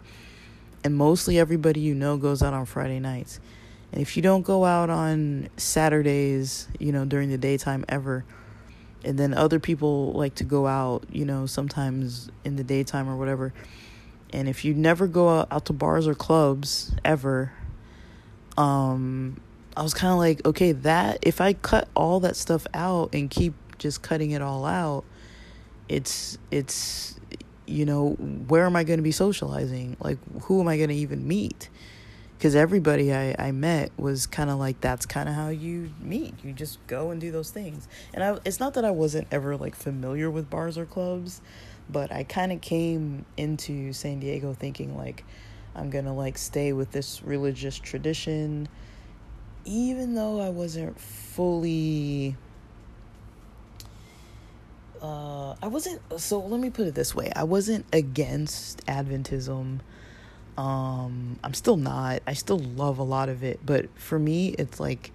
and 0.85 0.95
mostly 0.95 1.39
everybody 1.39 1.81
you 1.81 1.95
know 1.95 2.19
goes 2.19 2.43
out 2.43 2.53
on 2.53 2.67
Friday 2.67 3.01
nights. 3.01 3.41
And 3.91 4.03
if 4.03 4.19
you 4.19 4.23
don't 4.23 4.43
go 4.43 4.67
out 4.67 4.91
on 4.91 5.49
Saturdays, 5.57 6.69
you 6.79 6.93
know, 6.93 7.07
during 7.07 7.31
the 7.31 7.39
daytime 7.39 7.87
ever, 7.89 8.27
and 9.05 9.19
then 9.19 9.35
other 9.35 9.59
people 9.59 10.13
like 10.13 10.35
to 10.37 10.45
go 10.45 10.67
out, 10.67 11.05
you 11.11 11.25
know, 11.25 11.47
sometimes 11.47 12.31
in 12.45 12.57
the 12.57 12.65
daytime 12.65 13.09
or 13.09 13.17
whatever, 13.17 13.53
and 14.33 14.49
if 14.49 14.65
you 14.65 14.75
never 14.75 15.07
go 15.07 15.47
out 15.51 15.67
to 15.67 15.73
bars 15.73 16.07
or 16.07 16.15
clubs 16.15 16.95
ever 17.05 17.53
um 18.59 19.41
i 19.77 19.83
was 19.83 19.95
kind 19.95 20.13
of 20.13 20.19
like 20.19 20.45
okay 20.45 20.73
that 20.73 21.19
if 21.23 21.41
i 21.41 21.55
cut 21.55 21.89
all 21.95 22.21
that 22.21 22.37
stuff 22.37 22.67
out 22.75 23.15
and 23.15 23.31
keep 23.31 23.55
just 23.79 24.03
cutting 24.03 24.31
it 24.33 24.43
all 24.43 24.67
out 24.67 25.05
it's 25.89 26.39
it's 26.51 27.19
you 27.67 27.85
know 27.85 28.11
where 28.49 28.67
am 28.67 28.77
i 28.77 28.85
going 28.85 28.99
to 28.99 29.03
be 29.03 29.13
socializing? 29.13 29.97
Like 30.01 30.19
who 30.43 30.61
am 30.61 30.69
i 30.69 30.77
going 30.77 30.89
to 30.89 30.95
even 30.95 31.27
meet 31.27 31.69
because 32.43 32.57
everybody 32.57 33.15
I, 33.15 33.37
I 33.39 33.53
met 33.53 33.93
was 33.97 34.27
kind 34.27 34.51
of 34.51 34.59
like 34.59 34.81
that's 34.81 35.07
kind 35.07 35.29
of 35.29 35.37
how 35.37 35.51
you 35.51 35.93
meet 36.01 36.35
you 36.43 36.53
just 36.53 36.85
go 36.89 37.13
and 37.13 37.21
do 37.21 37.31
those 37.31 37.53
things 37.53 37.87
and 38.13 38.25
I, 38.25 38.39
it's 38.45 38.59
not 38.59 38.75
that 38.75 38.85
i 38.85 38.91
wasn't 38.91 39.29
ever 39.31 39.57
like 39.57 39.77
familiar 39.77 40.29
with 40.29 40.51
bars 40.51 40.77
or 40.77 40.85
clubs 40.85 41.41
but 41.89 42.11
I 42.11 42.25
kind 42.25 42.53
of 42.53 42.61
came 42.61 43.25
into 43.37 43.93
San 43.93 44.21
Diego 44.21 44.55
thinking 44.55 44.97
like 44.97 45.25
I'm 45.75 45.91
to 45.91 46.13
like 46.13 46.39
stay 46.39 46.73
with 46.73 46.91
this 46.91 47.23
religious 47.23 47.79
tradition 47.79 48.69
even 49.65 50.15
though 50.15 50.41
I 50.41 50.49
wasn't 50.49 50.99
fully 50.99 52.37
uh, 55.01 55.55
I 55.63 55.67
wasn't 55.67 56.01
so 56.21 56.41
let 56.41 56.61
me 56.61 56.71
put 56.71 56.87
it 56.87 56.95
this 56.95 57.15
way. 57.15 57.33
I 57.35 57.45
wasn't 57.45 57.87
against 57.93 58.85
Adventism. 58.87 59.81
Um, 60.59 61.39
I'm 61.43 61.55
still 61.55 61.77
not. 61.77 62.23
I 62.27 62.35
still 62.35 62.59
love 62.59 62.99
a 62.99 63.03
lot 63.03 63.29
of 63.29 63.43
it, 63.43 63.61
but 63.65 63.89
for 63.99 64.19
me 64.19 64.49
it's 64.59 64.79
like 64.79 65.11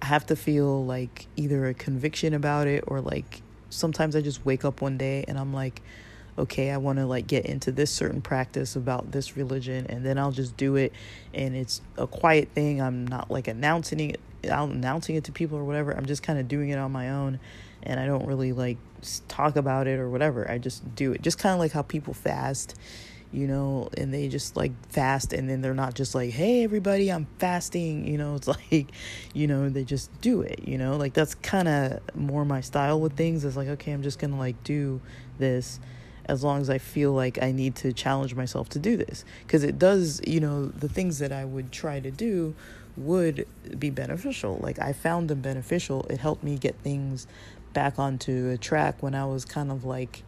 I 0.00 0.06
have 0.06 0.26
to 0.26 0.36
feel 0.36 0.84
like 0.84 1.28
either 1.36 1.66
a 1.66 1.74
conviction 1.74 2.34
about 2.34 2.66
it 2.66 2.84
or 2.88 3.00
like 3.00 3.42
sometimes 3.70 4.16
I 4.16 4.20
just 4.20 4.44
wake 4.44 4.64
up 4.64 4.82
one 4.82 4.98
day 4.98 5.24
and 5.28 5.38
I'm 5.38 5.54
like, 5.54 5.82
okay, 6.36 6.70
I 6.70 6.78
want 6.78 6.98
to 6.98 7.06
like 7.06 7.26
get 7.26 7.46
into 7.46 7.70
this 7.70 7.90
certain 7.90 8.20
practice 8.20 8.74
about 8.74 9.12
this 9.12 9.36
religion, 9.36 9.86
and 9.88 10.04
then 10.04 10.18
I'll 10.18 10.32
just 10.32 10.56
do 10.56 10.76
it, 10.76 10.92
and 11.34 11.54
it's 11.54 11.80
a 11.96 12.06
quiet 12.06 12.48
thing. 12.54 12.80
I'm 12.80 13.06
not 13.06 13.30
like 13.30 13.48
announcing 13.48 14.10
it, 14.10 14.20
I'm 14.50 14.72
announcing 14.72 15.16
it 15.16 15.24
to 15.24 15.32
people 15.32 15.58
or 15.58 15.64
whatever. 15.64 15.92
I'm 15.92 16.06
just 16.06 16.22
kind 16.22 16.38
of 16.38 16.48
doing 16.48 16.70
it 16.70 16.78
on 16.78 16.90
my 16.90 17.10
own, 17.10 17.38
and 17.82 18.00
I 18.00 18.06
don't 18.06 18.26
really 18.26 18.52
like 18.52 18.78
talk 19.28 19.56
about 19.56 19.86
it 19.86 19.98
or 19.98 20.08
whatever. 20.08 20.50
I 20.50 20.58
just 20.58 20.94
do 20.94 21.12
it, 21.12 21.22
just 21.22 21.38
kind 21.38 21.52
of 21.52 21.58
like 21.58 21.72
how 21.72 21.82
people 21.82 22.14
fast 22.14 22.74
you 23.32 23.46
know, 23.46 23.88
and 23.96 24.12
they 24.12 24.28
just 24.28 24.56
like 24.56 24.72
fast 24.88 25.32
and 25.32 25.48
then 25.48 25.60
they're 25.60 25.74
not 25.74 25.94
just 25.94 26.14
like, 26.14 26.30
hey, 26.30 26.64
everybody, 26.64 27.10
I'm 27.10 27.26
fasting, 27.38 28.06
you 28.06 28.18
know, 28.18 28.36
it's 28.36 28.48
like, 28.70 28.92
you 29.32 29.46
know, 29.46 29.68
they 29.68 29.84
just 29.84 30.10
do 30.20 30.42
it, 30.42 30.66
you 30.66 30.78
know, 30.78 30.96
like 30.96 31.14
that's 31.14 31.34
kind 31.36 31.68
of 31.68 32.00
more 32.14 32.44
my 32.44 32.60
style 32.60 33.00
with 33.00 33.16
things. 33.16 33.44
It's 33.44 33.56
like, 33.56 33.68
okay, 33.68 33.92
I'm 33.92 34.02
just 34.02 34.18
gonna 34.18 34.38
like 34.38 34.62
do 34.64 35.00
this 35.38 35.80
as 36.26 36.44
long 36.44 36.60
as 36.60 36.70
I 36.70 36.78
feel 36.78 37.12
like 37.12 37.42
I 37.42 37.52
need 37.52 37.74
to 37.76 37.92
challenge 37.92 38.34
myself 38.34 38.68
to 38.70 38.78
do 38.78 38.96
this. 38.96 39.24
Because 39.46 39.64
it 39.64 39.78
does, 39.78 40.20
you 40.26 40.40
know, 40.40 40.66
the 40.66 40.88
things 40.88 41.18
that 41.18 41.32
I 41.32 41.44
would 41.44 41.72
try 41.72 42.00
to 42.00 42.10
do 42.10 42.54
would 42.96 43.46
be 43.78 43.90
beneficial. 43.90 44.58
Like 44.62 44.78
I 44.78 44.92
found 44.92 45.28
them 45.28 45.40
beneficial. 45.40 46.06
It 46.10 46.18
helped 46.18 46.44
me 46.44 46.58
get 46.58 46.76
things 46.76 47.26
back 47.72 47.98
onto 47.98 48.50
a 48.50 48.58
track 48.58 49.02
when 49.02 49.14
I 49.14 49.24
was 49.24 49.44
kind 49.44 49.70
of 49.70 49.84
like 49.84 50.22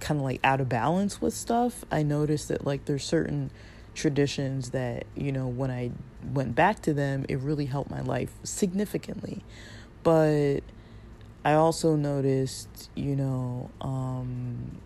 kind 0.00 0.18
of 0.18 0.24
like 0.24 0.40
out 0.44 0.60
of 0.60 0.68
balance 0.68 1.20
with 1.20 1.34
stuff, 1.34 1.84
I 1.90 2.02
noticed 2.02 2.48
that 2.48 2.66
like 2.66 2.84
there's 2.84 3.04
certain 3.04 3.50
traditions 3.94 4.70
that, 4.70 5.04
you 5.16 5.32
know, 5.32 5.48
when 5.48 5.70
I 5.70 5.90
went 6.32 6.54
back 6.54 6.80
to 6.82 6.94
them, 6.94 7.26
it 7.28 7.38
really 7.38 7.66
helped 7.66 7.90
my 7.90 8.00
life 8.00 8.32
significantly. 8.44 9.42
But 10.02 10.60
I 11.44 11.54
also 11.54 11.96
noticed, 11.96 12.90
you 12.94 13.16
know, 13.16 13.70
um, 13.80 14.80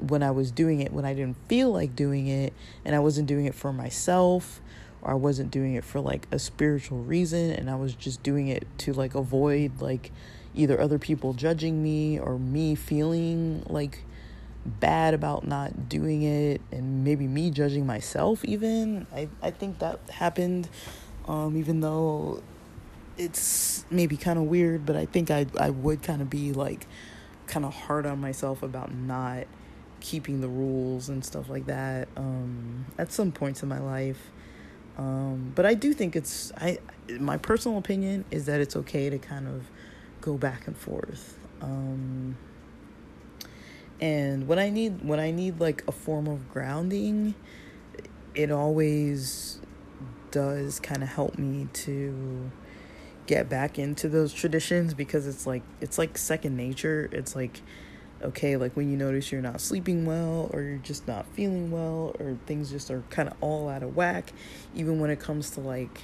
when 0.00 0.22
I 0.22 0.30
was 0.30 0.50
doing 0.50 0.80
it, 0.80 0.92
when 0.92 1.04
I 1.04 1.14
didn't 1.14 1.36
feel 1.48 1.72
like 1.72 1.96
doing 1.96 2.28
it, 2.28 2.52
and 2.84 2.94
I 2.94 2.98
wasn't 2.98 3.26
doing 3.26 3.46
it 3.46 3.54
for 3.54 3.72
myself, 3.72 4.60
or 5.02 5.12
I 5.12 5.14
wasn't 5.14 5.50
doing 5.50 5.74
it 5.74 5.84
for 5.84 6.00
like 6.00 6.26
a 6.30 6.38
spiritual 6.38 6.98
reason, 6.98 7.50
and 7.50 7.70
I 7.70 7.74
was 7.74 7.94
just 7.94 8.22
doing 8.22 8.48
it 8.48 8.66
to 8.78 8.92
like 8.92 9.14
avoid 9.14 9.80
like 9.80 10.12
either 10.54 10.80
other 10.80 10.98
people 10.98 11.34
judging 11.34 11.82
me 11.82 12.18
or 12.18 12.38
me 12.38 12.74
feeling 12.74 13.62
like 13.68 14.02
bad 14.68 15.14
about 15.14 15.46
not 15.46 15.88
doing 15.88 16.22
it 16.22 16.60
and 16.70 17.04
maybe 17.04 17.26
me 17.26 17.50
judging 17.50 17.86
myself 17.86 18.44
even. 18.44 19.06
I, 19.14 19.28
I 19.42 19.50
think 19.50 19.78
that 19.80 20.00
happened 20.10 20.68
um, 21.26 21.56
even 21.56 21.80
though 21.80 22.42
it's 23.16 23.84
maybe 23.90 24.16
kind 24.16 24.38
of 24.38 24.44
weird 24.44 24.86
but 24.86 24.94
i 24.94 25.04
think 25.04 25.28
i, 25.28 25.44
I 25.58 25.70
would 25.70 26.04
kind 26.04 26.22
of 26.22 26.30
be 26.30 26.52
like 26.52 26.86
kind 27.48 27.66
of 27.66 27.74
hard 27.74 28.06
on 28.06 28.20
myself 28.20 28.62
about 28.62 28.94
not 28.94 29.46
keeping 30.00 30.40
the 30.40 30.48
rules 30.48 31.08
and 31.08 31.24
stuff 31.24 31.48
like 31.48 31.66
that 31.66 32.08
um, 32.16 32.86
at 32.98 33.10
some 33.10 33.32
points 33.32 33.62
in 33.62 33.68
my 33.68 33.80
life. 33.80 34.30
Um, 34.96 35.52
but 35.54 35.64
i 35.64 35.74
do 35.74 35.92
think 35.92 36.16
it's 36.16 36.50
i 36.56 36.78
my 37.20 37.36
personal 37.36 37.78
opinion 37.78 38.24
is 38.32 38.46
that 38.46 38.60
it's 38.60 38.74
okay 38.74 39.08
to 39.08 39.18
kind 39.18 39.46
of 39.46 39.70
go 40.20 40.36
back 40.36 40.66
and 40.66 40.76
forth. 40.76 41.38
Um, 41.60 42.36
and 44.00 44.46
when 44.46 44.58
i 44.58 44.70
need 44.70 45.04
when 45.04 45.18
i 45.20 45.30
need 45.30 45.60
like 45.60 45.82
a 45.88 45.92
form 45.92 46.26
of 46.26 46.48
grounding 46.50 47.34
it 48.34 48.50
always 48.50 49.60
does 50.30 50.78
kind 50.80 51.02
of 51.02 51.08
help 51.08 51.38
me 51.38 51.68
to 51.72 52.50
get 53.28 53.48
back 53.48 53.78
into 53.78 54.08
those 54.08 54.32
traditions 54.32 54.94
because 54.94 55.26
it's 55.26 55.46
like 55.46 55.62
it's 55.80 55.98
like 55.98 56.16
second 56.16 56.56
nature. 56.56 57.08
It's 57.12 57.36
like 57.36 57.60
okay 58.20 58.56
like 58.56 58.76
when 58.76 58.90
you 58.90 58.96
notice 58.96 59.30
you're 59.30 59.40
not 59.40 59.60
sleeping 59.60 60.04
well 60.04 60.50
or 60.52 60.60
you're 60.60 60.78
just 60.78 61.06
not 61.06 61.24
feeling 61.34 61.70
well 61.70 62.16
or 62.18 62.36
things 62.46 62.68
just 62.68 62.90
are 62.90 63.04
kind 63.10 63.28
of 63.28 63.34
all 63.40 63.68
out 63.68 63.80
of 63.84 63.94
whack 63.94 64.32
even 64.74 64.98
when 64.98 65.08
it 65.08 65.20
comes 65.20 65.50
to 65.50 65.60
like 65.60 66.00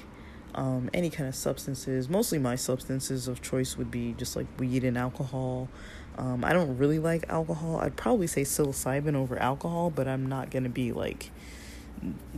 um, 0.55 0.89
any 0.95 1.11
kind 1.11 1.29
of 1.29 1.35
substances 1.35 2.09
mostly 2.09 2.39
my 2.39 2.55
substances 2.55 3.27
of 3.27 3.43
choice 3.43 3.77
would 3.77 3.91
be 3.91 4.13
just 4.13 4.37
like 4.37 4.47
weed 4.61 4.85
and 4.85 4.97
alcohol 4.97 5.69
um, 6.17 6.45
I 6.45 6.53
don't 6.53 6.77
really 6.79 6.99
like 6.99 7.29
alcohol. 7.29 7.81
I'd 7.81 7.97
probably 7.97 8.27
say 8.27 8.43
psilocybin 8.43 9.15
over 9.15 9.39
alcohol, 9.39 9.91
but 9.91 10.07
I'm 10.07 10.27
not 10.27 10.51
gonna 10.51 10.69
be 10.69 10.93
like, 10.93 11.31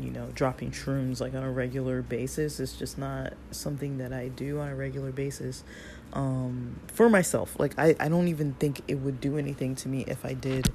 you 0.00 0.10
know, 0.10 0.28
dropping 0.34 0.70
shrooms 0.70 1.20
like 1.20 1.34
on 1.34 1.42
a 1.42 1.50
regular 1.50 2.02
basis. 2.02 2.60
It's 2.60 2.74
just 2.74 2.98
not 2.98 3.34
something 3.50 3.98
that 3.98 4.12
I 4.12 4.28
do 4.28 4.60
on 4.60 4.68
a 4.68 4.76
regular 4.76 5.12
basis. 5.12 5.64
Um, 6.12 6.80
for 6.86 7.10
myself, 7.10 7.58
like 7.58 7.78
I, 7.78 7.94
I 8.00 8.08
don't 8.08 8.28
even 8.28 8.54
think 8.54 8.82
it 8.88 8.96
would 8.96 9.20
do 9.20 9.36
anything 9.38 9.74
to 9.76 9.88
me 9.88 10.04
if 10.06 10.24
I 10.24 10.34
did 10.34 10.72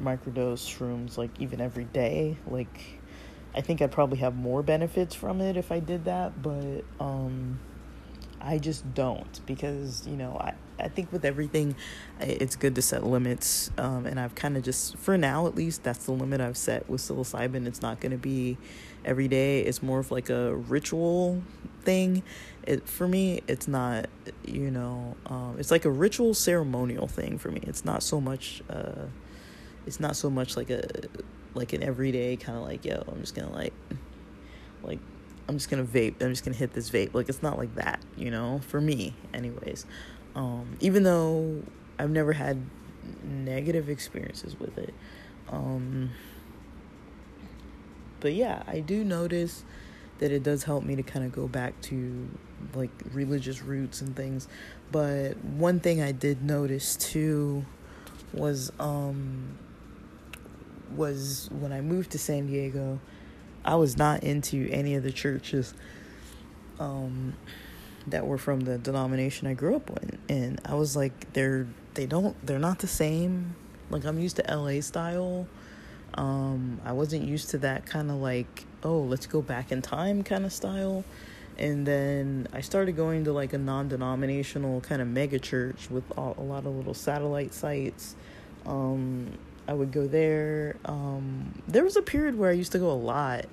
microdose 0.00 0.66
shrooms 0.66 1.16
like 1.16 1.30
even 1.40 1.60
every 1.60 1.84
day. 1.84 2.36
Like, 2.46 3.00
I 3.54 3.60
think 3.60 3.82
I'd 3.82 3.92
probably 3.92 4.18
have 4.18 4.36
more 4.36 4.62
benefits 4.62 5.14
from 5.14 5.40
it 5.40 5.56
if 5.56 5.72
I 5.72 5.80
did 5.80 6.04
that, 6.04 6.40
but 6.42 6.84
um, 7.00 7.58
I 8.40 8.58
just 8.58 8.94
don't 8.94 9.40
because 9.46 10.06
you 10.06 10.16
know 10.16 10.36
I 10.38 10.54
I 10.78 10.88
think 10.88 11.12
with 11.12 11.24
everything, 11.24 11.74
it's 12.20 12.56
good 12.56 12.74
to 12.74 12.82
set 12.82 13.04
limits. 13.04 13.70
Um, 13.78 14.06
and 14.06 14.20
I've 14.20 14.34
kind 14.34 14.56
of 14.56 14.62
just, 14.62 14.96
for 14.98 15.16
now 15.16 15.46
at 15.46 15.54
least, 15.54 15.82
that's 15.82 16.04
the 16.06 16.12
limit 16.12 16.40
I've 16.40 16.56
set 16.56 16.88
with 16.88 17.00
psilocybin. 17.00 17.66
It's 17.66 17.82
not 17.82 18.00
going 18.00 18.12
to 18.12 18.18
be 18.18 18.58
every 19.04 19.28
day. 19.28 19.60
It's 19.60 19.82
more 19.82 20.00
of 20.00 20.10
like 20.10 20.28
a 20.28 20.54
ritual 20.54 21.42
thing. 21.82 22.22
It 22.64 22.88
for 22.88 23.06
me, 23.06 23.40
it's 23.46 23.68
not, 23.68 24.06
you 24.44 24.70
know, 24.70 25.16
um, 25.26 25.56
it's 25.58 25.70
like 25.70 25.84
a 25.84 25.90
ritual 25.90 26.34
ceremonial 26.34 27.06
thing 27.06 27.38
for 27.38 27.50
me. 27.50 27.60
It's 27.62 27.84
not 27.84 28.02
so 28.02 28.20
much. 28.20 28.62
Uh, 28.68 29.06
it's 29.86 30.00
not 30.00 30.16
so 30.16 30.28
much 30.28 30.56
like 30.56 30.70
a 30.70 30.82
like 31.54 31.72
an 31.72 31.82
everyday 31.82 32.36
kind 32.36 32.58
of 32.58 32.64
like 32.64 32.84
yo. 32.84 33.02
I'm 33.08 33.20
just 33.20 33.34
gonna 33.34 33.52
like 33.52 33.72
like 34.82 34.98
I'm 35.48 35.56
just 35.56 35.70
gonna 35.70 35.84
vape. 35.84 36.20
I'm 36.20 36.30
just 36.30 36.44
gonna 36.44 36.56
hit 36.56 36.72
this 36.72 36.90
vape. 36.90 37.14
Like 37.14 37.28
it's 37.28 37.42
not 37.42 37.56
like 37.56 37.74
that, 37.76 38.00
you 38.16 38.30
know. 38.30 38.60
For 38.66 38.80
me, 38.80 39.14
anyways. 39.32 39.86
Um, 40.36 40.76
even 40.80 41.02
though 41.02 41.62
I've 41.98 42.10
never 42.10 42.34
had 42.34 42.62
negative 43.24 43.88
experiences 43.88 44.58
with 44.60 44.78
it. 44.78 44.94
Um, 45.48 46.10
but 48.20 48.34
yeah, 48.34 48.62
I 48.66 48.80
do 48.80 49.02
notice 49.02 49.64
that 50.18 50.32
it 50.32 50.42
does 50.42 50.64
help 50.64 50.84
me 50.84 50.96
to 50.96 51.02
kind 51.02 51.24
of 51.24 51.32
go 51.32 51.48
back 51.48 51.80
to 51.82 52.28
like 52.74 52.90
religious 53.12 53.62
roots 53.62 54.00
and 54.00 54.14
things. 54.14 54.46
But 54.92 55.42
one 55.42 55.80
thing 55.80 56.02
I 56.02 56.12
did 56.12 56.42
notice 56.42 56.96
too 56.96 57.64
was 58.32 58.72
um 58.78 59.58
was 60.94 61.48
when 61.50 61.72
I 61.72 61.80
moved 61.80 62.12
to 62.12 62.18
San 62.18 62.46
Diego, 62.46 63.00
I 63.64 63.74
was 63.74 63.96
not 63.96 64.22
into 64.22 64.68
any 64.70 64.94
of 64.94 65.02
the 65.02 65.12
churches. 65.12 65.74
Um 66.78 67.34
that 68.06 68.26
were 68.26 68.38
from 68.38 68.60
the 68.60 68.78
denomination 68.78 69.46
I 69.46 69.54
grew 69.54 69.76
up 69.76 69.90
in, 70.02 70.18
and 70.28 70.60
I 70.64 70.74
was 70.74 70.96
like, 70.96 71.32
they're 71.32 71.66
they 71.94 72.06
don't 72.06 72.36
they're 72.46 72.58
not 72.58 72.78
the 72.78 72.86
same. 72.86 73.56
Like 73.90 74.04
I'm 74.04 74.18
used 74.18 74.36
to 74.36 74.44
LA 74.54 74.80
style. 74.80 75.46
Um, 76.14 76.80
I 76.84 76.92
wasn't 76.92 77.24
used 77.24 77.50
to 77.50 77.58
that 77.58 77.84
kind 77.84 78.10
of 78.10 78.16
like 78.16 78.64
oh 78.82 79.00
let's 79.00 79.26
go 79.26 79.42
back 79.42 79.72
in 79.72 79.82
time 79.82 80.22
kind 80.22 80.44
of 80.44 80.52
style. 80.52 81.04
And 81.58 81.86
then 81.86 82.48
I 82.52 82.60
started 82.60 82.96
going 82.96 83.24
to 83.24 83.32
like 83.32 83.54
a 83.54 83.58
non-denominational 83.58 84.82
kind 84.82 85.00
of 85.00 85.08
mega 85.08 85.38
church 85.38 85.88
with 85.90 86.04
all, 86.16 86.34
a 86.38 86.42
lot 86.42 86.66
of 86.66 86.76
little 86.76 86.92
satellite 86.92 87.54
sites. 87.54 88.14
Um, 88.66 89.32
I 89.66 89.72
would 89.72 89.90
go 89.90 90.06
there. 90.06 90.76
Um, 90.84 91.62
there 91.66 91.82
was 91.82 91.96
a 91.96 92.02
period 92.02 92.36
where 92.36 92.50
I 92.50 92.52
used 92.52 92.72
to 92.72 92.78
go 92.78 92.90
a 92.90 92.92
lot. 92.92 93.46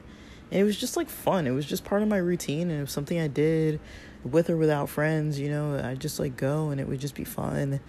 And 0.51 0.59
it 0.59 0.63
was 0.65 0.77
just 0.77 0.97
like 0.97 1.09
fun. 1.09 1.47
It 1.47 1.51
was 1.51 1.65
just 1.65 1.85
part 1.85 2.01
of 2.01 2.09
my 2.09 2.17
routine 2.17 2.69
and 2.69 2.79
it 2.79 2.81
was 2.81 2.91
something 2.91 3.19
I 3.19 3.27
did 3.27 3.79
with 4.23 4.49
or 4.49 4.57
without 4.57 4.89
friends, 4.89 5.39
you 5.39 5.49
know, 5.49 5.79
I 5.83 5.95
just 5.95 6.19
like 6.19 6.37
go 6.37 6.69
and 6.69 6.79
it 6.79 6.87
would 6.87 6.99
just 6.99 7.15
be 7.15 7.23
fun. 7.23 7.79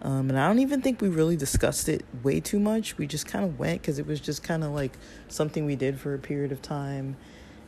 Um, 0.00 0.30
and 0.30 0.38
I 0.38 0.46
don't 0.46 0.60
even 0.60 0.80
think 0.80 1.00
we 1.00 1.08
really 1.08 1.36
discussed 1.36 1.88
it 1.88 2.04
way 2.22 2.40
too 2.40 2.60
much. 2.60 2.96
We 2.98 3.06
just 3.06 3.26
kind 3.26 3.44
of 3.44 3.58
went 3.58 3.82
because 3.82 3.98
it 3.98 4.06
was 4.06 4.20
just 4.20 4.42
kind 4.42 4.62
of 4.62 4.70
like 4.70 4.92
something 5.28 5.66
we 5.66 5.76
did 5.76 5.98
for 5.98 6.14
a 6.14 6.18
period 6.18 6.52
of 6.52 6.62
time. 6.62 7.16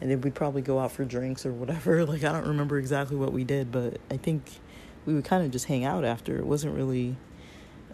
And 0.00 0.10
then 0.10 0.20
we'd 0.20 0.34
probably 0.34 0.62
go 0.62 0.78
out 0.78 0.92
for 0.92 1.04
drinks 1.04 1.44
or 1.44 1.52
whatever. 1.52 2.04
Like, 2.10 2.24
I 2.24 2.32
don't 2.32 2.46
remember 2.46 2.78
exactly 2.78 3.16
what 3.16 3.32
we 3.32 3.44
did, 3.44 3.72
but 3.72 3.98
I 4.10 4.16
think 4.16 4.60
we 5.06 5.14
would 5.14 5.24
kind 5.24 5.44
of 5.44 5.50
just 5.50 5.66
hang 5.66 5.84
out 5.84 6.04
after. 6.04 6.38
It 6.38 6.46
wasn't 6.46 6.76
really 6.76 7.16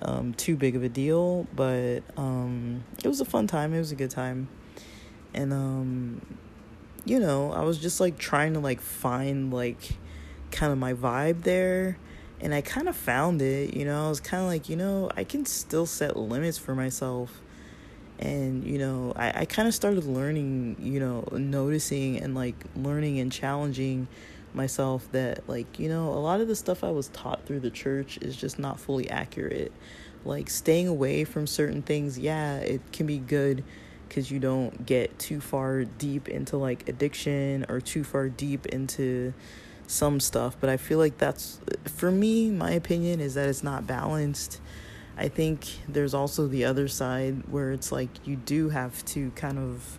um, 0.03 0.35
too 0.35 0.57
big 0.57 0.77
of 0.77 0.83
a 0.83 0.89
deal, 0.89 1.47
but 1.55 2.01
um, 2.17 2.85
it 3.03 3.09
was 3.09 3.21
a 3.21 3.25
fun 3.25 3.47
time. 3.47 3.73
It 3.73 3.79
was 3.79 3.93
a 3.93 3.97
good 3.97 4.11
time. 4.11 4.49
And, 5.35 5.53
um, 5.53 6.39
you 7.05 7.19
know, 7.19 7.53
I 7.53 7.63
was 7.63 7.79
just 7.79 8.01
like 8.01 8.19
trying 8.19 8.53
to 8.55 8.61
like 8.61 8.81
find 8.81 9.53
like 9.53 9.97
kind 10.57 10.73
of 10.73 10.79
my 10.79 10.95
vibe 10.95 11.43
there 11.43 11.99
and 12.41 12.55
I 12.55 12.61
kind 12.61 12.89
of 12.89 12.97
found 12.97 13.41
it, 13.41 13.75
you 13.75 13.85
know. 13.85 14.07
I 14.07 14.09
was 14.09 14.21
kind 14.21 14.43
of 14.43 14.49
like, 14.49 14.69
you 14.69 14.77
know, 14.77 15.11
I 15.17 15.25
can 15.25 15.47
still 15.47 15.87
set 15.87 16.17
limits 16.17 16.59
for 16.59 16.75
myself. 16.75 17.41
And, 18.19 18.65
you 18.65 18.79
know, 18.79 19.13
I, 19.17 19.41
I 19.41 19.45
kind 19.45 19.69
of 19.69 19.75
started 19.75 20.05
learning, 20.05 20.77
you 20.81 21.01
know, 21.01 21.27
noticing 21.33 22.19
and 22.19 22.35
like 22.35 22.57
learning 22.75 23.21
and 23.21 23.31
challenging 23.31 24.09
myself 24.55 25.11
that, 25.13 25.49
like, 25.49 25.79
you 25.79 25.89
know, 25.89 26.09
a 26.09 26.21
lot 26.21 26.41
of 26.41 26.49
the 26.49 26.57
stuff 26.57 26.83
I 26.83 26.91
was 26.91 27.09
taught 27.09 27.45
through 27.47 27.61
the 27.61 27.71
church 27.71 28.19
is 28.21 28.37
just 28.37 28.59
not 28.59 28.81
fully 28.81 29.09
accurate. 29.11 29.73
Like, 30.25 30.51
staying 30.51 30.89
away 30.89 31.25
from 31.25 31.47
certain 31.47 31.83
things, 31.83 32.19
yeah, 32.19 32.57
it 32.57 32.81
can 32.93 33.07
be 33.07 33.19
good 33.19 33.65
because 34.09 34.31
you 34.31 34.39
don't 34.39 34.87
get 34.87 35.19
too 35.19 35.41
far 35.41 35.85
deep 35.85 36.29
into 36.29 36.57
like 36.57 36.89
addiction 36.89 37.67
or 37.69 37.81
too 37.81 38.05
far 38.05 38.29
deep 38.29 38.67
into 38.67 39.35
some 39.87 40.21
stuff, 40.21 40.57
but 40.61 40.71
I 40.71 40.77
feel 40.77 40.99
like 40.99 41.19
that's 41.19 41.61
for 41.85 42.11
me, 42.11 42.51
my 42.51 42.73
opinion 42.73 43.21
is 43.21 43.35
that 43.35 43.49
it's 43.49 43.63
not 43.63 43.87
balanced. 43.87 44.61
I 45.17 45.29
think 45.29 45.67
there's 45.89 46.15
also 46.15 46.47
the 46.47 46.65
other 46.65 46.89
side 46.89 47.49
where 47.49 47.73
it's 47.73 47.91
like 47.91 48.11
you 48.27 48.37
do 48.37 48.69
have 48.69 49.05
to 49.07 49.31
kind 49.31 49.59
of 49.59 49.99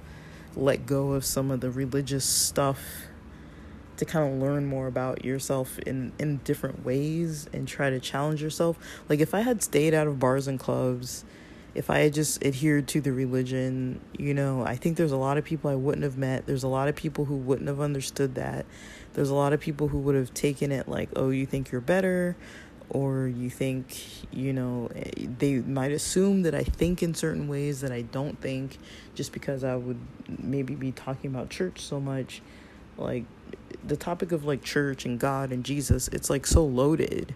let 0.55 0.85
go 0.85 1.13
of 1.13 1.25
some 1.25 1.51
of 1.51 1.61
the 1.61 1.71
religious 1.71 2.25
stuff 2.25 3.07
to 3.97 4.05
kind 4.05 4.31
of 4.31 4.39
learn 4.39 4.65
more 4.65 4.87
about 4.87 5.25
yourself 5.25 5.79
in 5.79 6.11
in 6.19 6.37
different 6.43 6.85
ways 6.85 7.49
and 7.51 7.67
try 7.67 7.89
to 7.89 7.99
challenge 7.99 8.41
yourself. 8.41 8.77
Like 9.09 9.19
if 9.19 9.33
I 9.33 9.41
had 9.41 9.63
stayed 9.63 9.93
out 9.93 10.07
of 10.07 10.19
bars 10.19 10.47
and 10.47 10.59
clubs, 10.59 11.25
if 11.73 11.89
I 11.89 11.99
had 11.99 12.13
just 12.13 12.43
adhered 12.43 12.87
to 12.89 13.01
the 13.01 13.11
religion, 13.11 13.99
you 14.17 14.33
know, 14.33 14.63
I 14.63 14.75
think 14.75 14.97
there's 14.97 15.11
a 15.11 15.17
lot 15.17 15.37
of 15.37 15.45
people 15.45 15.69
I 15.69 15.75
wouldn't 15.75 16.03
have 16.03 16.17
met. 16.17 16.45
There's 16.45 16.63
a 16.63 16.67
lot 16.67 16.87
of 16.87 16.95
people 16.95 17.25
who 17.25 17.35
wouldn't 17.35 17.67
have 17.67 17.81
understood 17.81 18.35
that 18.35 18.65
there's 19.17 19.31
a 19.31 19.35
lot 19.35 19.51
of 19.51 19.59
people 19.59 19.87
who 19.87 19.97
would 19.97 20.13
have 20.13 20.31
taken 20.35 20.71
it 20.71 20.87
like, 20.87 21.09
oh, 21.15 21.31
you 21.31 21.47
think 21.47 21.71
you're 21.71 21.81
better, 21.81 22.35
or 22.87 23.27
you 23.27 23.49
think, 23.49 23.99
you 24.31 24.53
know, 24.53 24.91
they 25.39 25.55
might 25.55 25.91
assume 25.91 26.43
that 26.43 26.53
I 26.53 26.61
think 26.61 27.01
in 27.01 27.15
certain 27.15 27.47
ways 27.47 27.81
that 27.81 27.91
I 27.91 28.03
don't 28.03 28.39
think 28.39 28.77
just 29.15 29.33
because 29.33 29.63
I 29.63 29.75
would 29.75 29.97
maybe 30.37 30.75
be 30.75 30.91
talking 30.91 31.31
about 31.31 31.49
church 31.49 31.81
so 31.81 31.99
much. 31.99 32.43
Like, 32.95 33.25
the 33.83 33.97
topic 33.97 34.31
of 34.31 34.45
like 34.45 34.63
church 34.63 35.03
and 35.03 35.19
God 35.19 35.51
and 35.51 35.65
Jesus, 35.65 36.09
it's 36.09 36.29
like 36.29 36.45
so 36.45 36.63
loaded. 36.63 37.33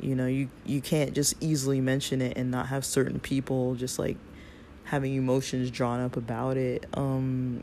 You 0.00 0.14
know, 0.14 0.26
you, 0.26 0.48
you 0.64 0.80
can't 0.80 1.12
just 1.12 1.34
easily 1.42 1.82
mention 1.82 2.22
it 2.22 2.38
and 2.38 2.50
not 2.50 2.68
have 2.68 2.86
certain 2.86 3.20
people 3.20 3.74
just 3.74 3.98
like 3.98 4.16
having 4.84 5.16
emotions 5.16 5.70
drawn 5.70 6.00
up 6.00 6.16
about 6.16 6.56
it. 6.56 6.86
Um, 6.94 7.62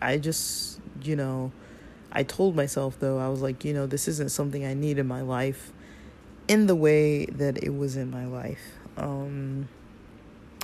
I 0.00 0.18
just, 0.18 0.80
you 1.04 1.14
know, 1.14 1.52
I 2.12 2.22
told 2.22 2.54
myself 2.54 2.98
though, 3.00 3.18
I 3.18 3.28
was 3.28 3.42
like, 3.42 3.64
you 3.64 3.72
know, 3.72 3.86
this 3.86 4.06
isn't 4.08 4.30
something 4.30 4.64
I 4.64 4.74
need 4.74 4.98
in 4.98 5.08
my 5.08 5.22
life 5.22 5.72
in 6.48 6.66
the 6.66 6.76
way 6.76 7.26
that 7.26 7.62
it 7.62 7.74
was 7.76 7.96
in 7.96 8.10
my 8.10 8.26
life. 8.26 8.78
Um, 8.96 9.68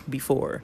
before. 0.08 0.62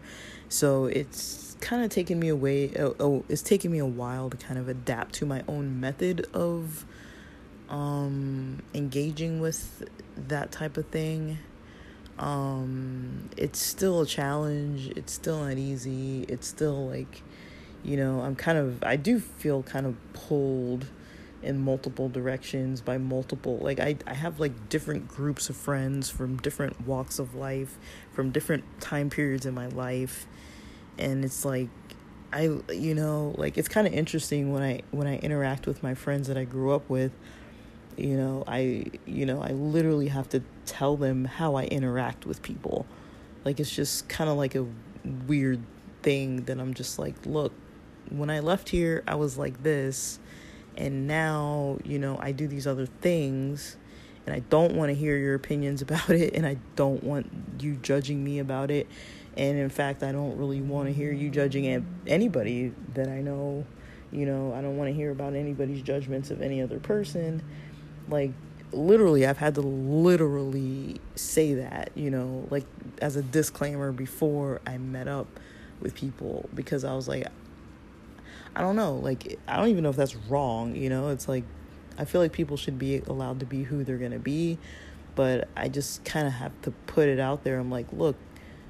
So 0.48 0.86
it's 0.86 1.56
kind 1.60 1.84
of 1.84 1.90
taken 1.90 2.18
me 2.18 2.28
away. 2.28 2.72
Oh, 2.78 2.96
oh, 3.00 3.24
it's 3.28 3.42
taken 3.42 3.72
me 3.72 3.78
a 3.78 3.86
while 3.86 4.30
to 4.30 4.36
kind 4.36 4.58
of 4.58 4.68
adapt 4.68 5.14
to 5.16 5.26
my 5.26 5.42
own 5.48 5.80
method 5.80 6.26
of 6.32 6.84
um, 7.68 8.62
engaging 8.74 9.40
with 9.40 9.88
that 10.16 10.52
type 10.52 10.76
of 10.76 10.86
thing. 10.88 11.38
Um, 12.18 13.30
it's 13.36 13.58
still 13.58 14.02
a 14.02 14.06
challenge. 14.06 14.88
It's 14.96 15.12
still 15.12 15.44
not 15.44 15.58
easy. 15.58 16.24
It's 16.28 16.46
still 16.46 16.88
like, 16.88 17.22
you 17.84 17.96
know, 17.96 18.20
I'm 18.20 18.34
kind 18.34 18.58
of, 18.58 18.82
I 18.82 18.96
do 18.96 19.20
feel 19.20 19.62
kind 19.62 19.86
of 19.86 19.96
pulled 20.12 20.86
in 21.44 21.58
multiple 21.58 22.08
directions 22.08 22.80
by 22.80 22.96
multiple 22.96 23.58
like 23.58 23.78
I, 23.78 23.96
I 24.06 24.14
have 24.14 24.40
like 24.40 24.70
different 24.70 25.06
groups 25.06 25.50
of 25.50 25.56
friends 25.56 26.08
from 26.08 26.38
different 26.38 26.86
walks 26.86 27.18
of 27.18 27.34
life 27.34 27.76
from 28.12 28.30
different 28.30 28.64
time 28.80 29.10
periods 29.10 29.44
in 29.44 29.54
my 29.54 29.66
life. 29.66 30.26
And 30.98 31.24
it's 31.24 31.44
like 31.44 31.68
i 32.32 32.42
you 32.72 32.94
know 32.94 33.34
like 33.38 33.56
it's 33.56 33.68
kind 33.68 33.86
of 33.86 33.92
interesting 33.92 34.52
when 34.52 34.62
i 34.62 34.80
when 34.90 35.06
i 35.06 35.18
interact 35.18 35.66
with 35.66 35.82
my 35.84 35.94
friends 35.94 36.26
that 36.26 36.36
i 36.36 36.42
grew 36.42 36.72
up 36.72 36.88
with 36.90 37.12
you 37.96 38.16
know 38.16 38.42
i 38.48 38.84
you 39.06 39.24
know 39.24 39.40
i 39.40 39.50
literally 39.50 40.08
have 40.08 40.28
to 40.28 40.42
tell 40.66 40.96
them 40.96 41.24
how 41.24 41.54
i 41.54 41.64
interact 41.64 42.26
with 42.26 42.42
people. 42.42 42.86
Like 43.44 43.60
it's 43.60 43.70
just 43.70 44.08
kind 44.08 44.30
of 44.30 44.36
like 44.38 44.54
a 44.54 44.66
weird 45.26 45.60
thing 46.02 46.44
that 46.44 46.58
i'm 46.58 46.72
just 46.74 46.98
like 46.98 47.14
look 47.26 47.52
when 48.10 48.30
i 48.30 48.40
left 48.40 48.68
here 48.68 49.02
i 49.06 49.14
was 49.14 49.38
like 49.38 49.62
this 49.62 50.18
and 50.76 51.06
now 51.06 51.78
you 51.84 51.98
know 51.98 52.18
i 52.20 52.32
do 52.32 52.46
these 52.46 52.66
other 52.66 52.86
things 52.86 53.76
and 54.26 54.34
i 54.34 54.40
don't 54.50 54.74
want 54.74 54.90
to 54.90 54.94
hear 54.94 55.16
your 55.16 55.34
opinions 55.34 55.82
about 55.82 56.10
it 56.10 56.34
and 56.34 56.46
i 56.46 56.56
don't 56.76 57.02
want 57.02 57.30
you 57.60 57.74
judging 57.76 58.22
me 58.22 58.38
about 58.38 58.70
it 58.70 58.86
and 59.36 59.58
in 59.58 59.68
fact 59.68 60.02
i 60.02 60.12
don't 60.12 60.36
really 60.36 60.60
want 60.60 60.86
to 60.86 60.92
hear 60.92 61.12
you 61.12 61.30
judging 61.30 61.84
anybody 62.06 62.72
that 62.94 63.08
i 63.08 63.20
know 63.20 63.64
you 64.12 64.26
know 64.26 64.52
i 64.54 64.60
don't 64.60 64.76
want 64.76 64.88
to 64.88 64.94
hear 64.94 65.10
about 65.10 65.34
anybody's 65.34 65.82
judgments 65.82 66.30
of 66.30 66.40
any 66.40 66.62
other 66.62 66.78
person. 66.78 67.42
Like 68.08 68.32
literally 68.74 69.26
i've 69.26 69.38
had 69.38 69.54
to 69.54 69.60
literally 69.60 71.00
say 71.14 71.54
that 71.54 71.90
you 71.94 72.10
know 72.10 72.46
like 72.50 72.64
as 73.00 73.16
a 73.16 73.22
disclaimer 73.22 73.92
before 73.92 74.60
i 74.66 74.76
met 74.76 75.08
up 75.08 75.26
with 75.80 75.94
people 75.94 76.48
because 76.54 76.84
i 76.84 76.94
was 76.94 77.08
like 77.08 77.26
i 78.56 78.60
don't 78.60 78.76
know 78.76 78.94
like 78.96 79.38
i 79.48 79.56
don't 79.56 79.68
even 79.68 79.82
know 79.82 79.90
if 79.90 79.96
that's 79.96 80.16
wrong 80.16 80.74
you 80.74 80.88
know 80.88 81.08
it's 81.08 81.28
like 81.28 81.44
i 81.98 82.04
feel 82.04 82.20
like 82.20 82.32
people 82.32 82.56
should 82.56 82.78
be 82.78 82.98
allowed 83.06 83.40
to 83.40 83.46
be 83.46 83.62
who 83.62 83.84
they're 83.84 83.98
going 83.98 84.10
to 84.10 84.18
be 84.18 84.58
but 85.14 85.48
i 85.56 85.68
just 85.68 86.04
kind 86.04 86.26
of 86.26 86.32
have 86.32 86.52
to 86.62 86.70
put 86.86 87.08
it 87.08 87.20
out 87.20 87.44
there 87.44 87.58
i'm 87.58 87.70
like 87.70 87.86
look 87.92 88.16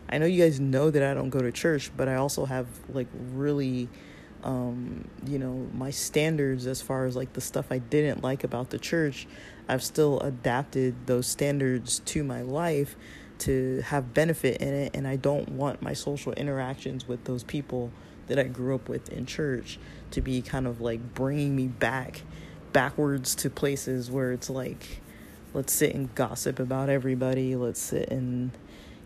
i 0.09 0.19
know 0.19 0.27
you 0.27 0.43
guys 0.43 0.61
know 0.61 0.91
that 0.91 1.03
i 1.03 1.15
don't 1.15 1.31
go 1.31 1.41
to 1.41 1.53
church 1.53 1.91
but 1.97 2.09
i 2.09 2.15
also 2.15 2.45
have 2.45 2.67
like 2.93 3.09
really 3.33 3.89
um, 4.45 5.09
you 5.27 5.39
know, 5.39 5.67
my 5.73 5.91
standards 5.91 6.67
as 6.67 6.83
far 6.83 7.07
as 7.07 7.17
like 7.17 7.33
the 7.33 7.41
stuff 7.41 7.67
I 7.71 7.79
didn't 7.79 8.23
like 8.23 8.45
about 8.45 8.71
the 8.71 8.79
church, 8.79 9.27
I've 9.69 9.83
still 9.83 10.21
adapted 10.21 11.07
those 11.07 11.27
standards 11.27 12.01
to 12.01 12.23
my 12.23 12.43
life 12.43 12.95
to 13.39 13.81
have 13.87 14.13
benefit 14.13 14.61
in 14.61 14.69
it. 14.69 14.95
And 14.95 15.09
I 15.09 15.17
don't 15.17 15.49
want 15.49 15.81
my 15.81 15.95
social 15.95 16.33
interactions 16.35 17.09
with 17.09 17.25
those 17.25 17.43
people 17.43 17.91
that 18.27 18.39
I 18.39 18.45
grew 18.45 18.75
up 18.75 18.89
with 18.89 19.11
in 19.11 19.27
church 19.27 19.79
to 20.13 20.21
be 20.21 20.43
kind 20.43 20.67
of 20.67 20.81
like 20.81 21.15
bringing 21.15 21.55
me 21.57 21.67
back 21.67 22.23
backwards 22.73 23.35
to 23.37 23.51
places 23.51 24.11
where 24.11 24.33
it's 24.33 24.51
like, 24.51 25.01
let's 25.53 25.73
sit 25.73 25.95
and 25.95 26.15
gossip 26.15 26.59
about 26.59 26.89
everybody. 26.89 27.57
Let's 27.57 27.81
sit 27.81 28.11
and 28.11 28.51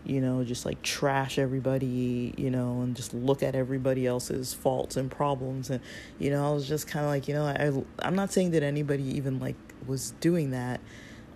you 0.05 0.21
know, 0.21 0.43
just 0.43 0.65
like 0.65 0.81
trash 0.81 1.37
everybody, 1.37 2.33
you 2.37 2.49
know, 2.49 2.81
and 2.81 2.95
just 2.95 3.13
look 3.13 3.43
at 3.43 3.55
everybody 3.55 4.07
else's 4.07 4.53
faults 4.53 4.97
and 4.97 5.11
problems. 5.11 5.69
And, 5.69 5.81
you 6.17 6.29
know, 6.29 6.47
I 6.49 6.53
was 6.53 6.67
just 6.67 6.87
kind 6.87 7.05
of 7.05 7.11
like, 7.11 7.27
you 7.27 7.33
know, 7.33 7.45
I, 7.45 8.05
I'm 8.05 8.15
not 8.15 8.31
saying 8.31 8.51
that 8.51 8.63
anybody 8.63 9.03
even 9.17 9.39
like 9.39 9.55
was 9.85 10.11
doing 10.19 10.51
that. 10.51 10.79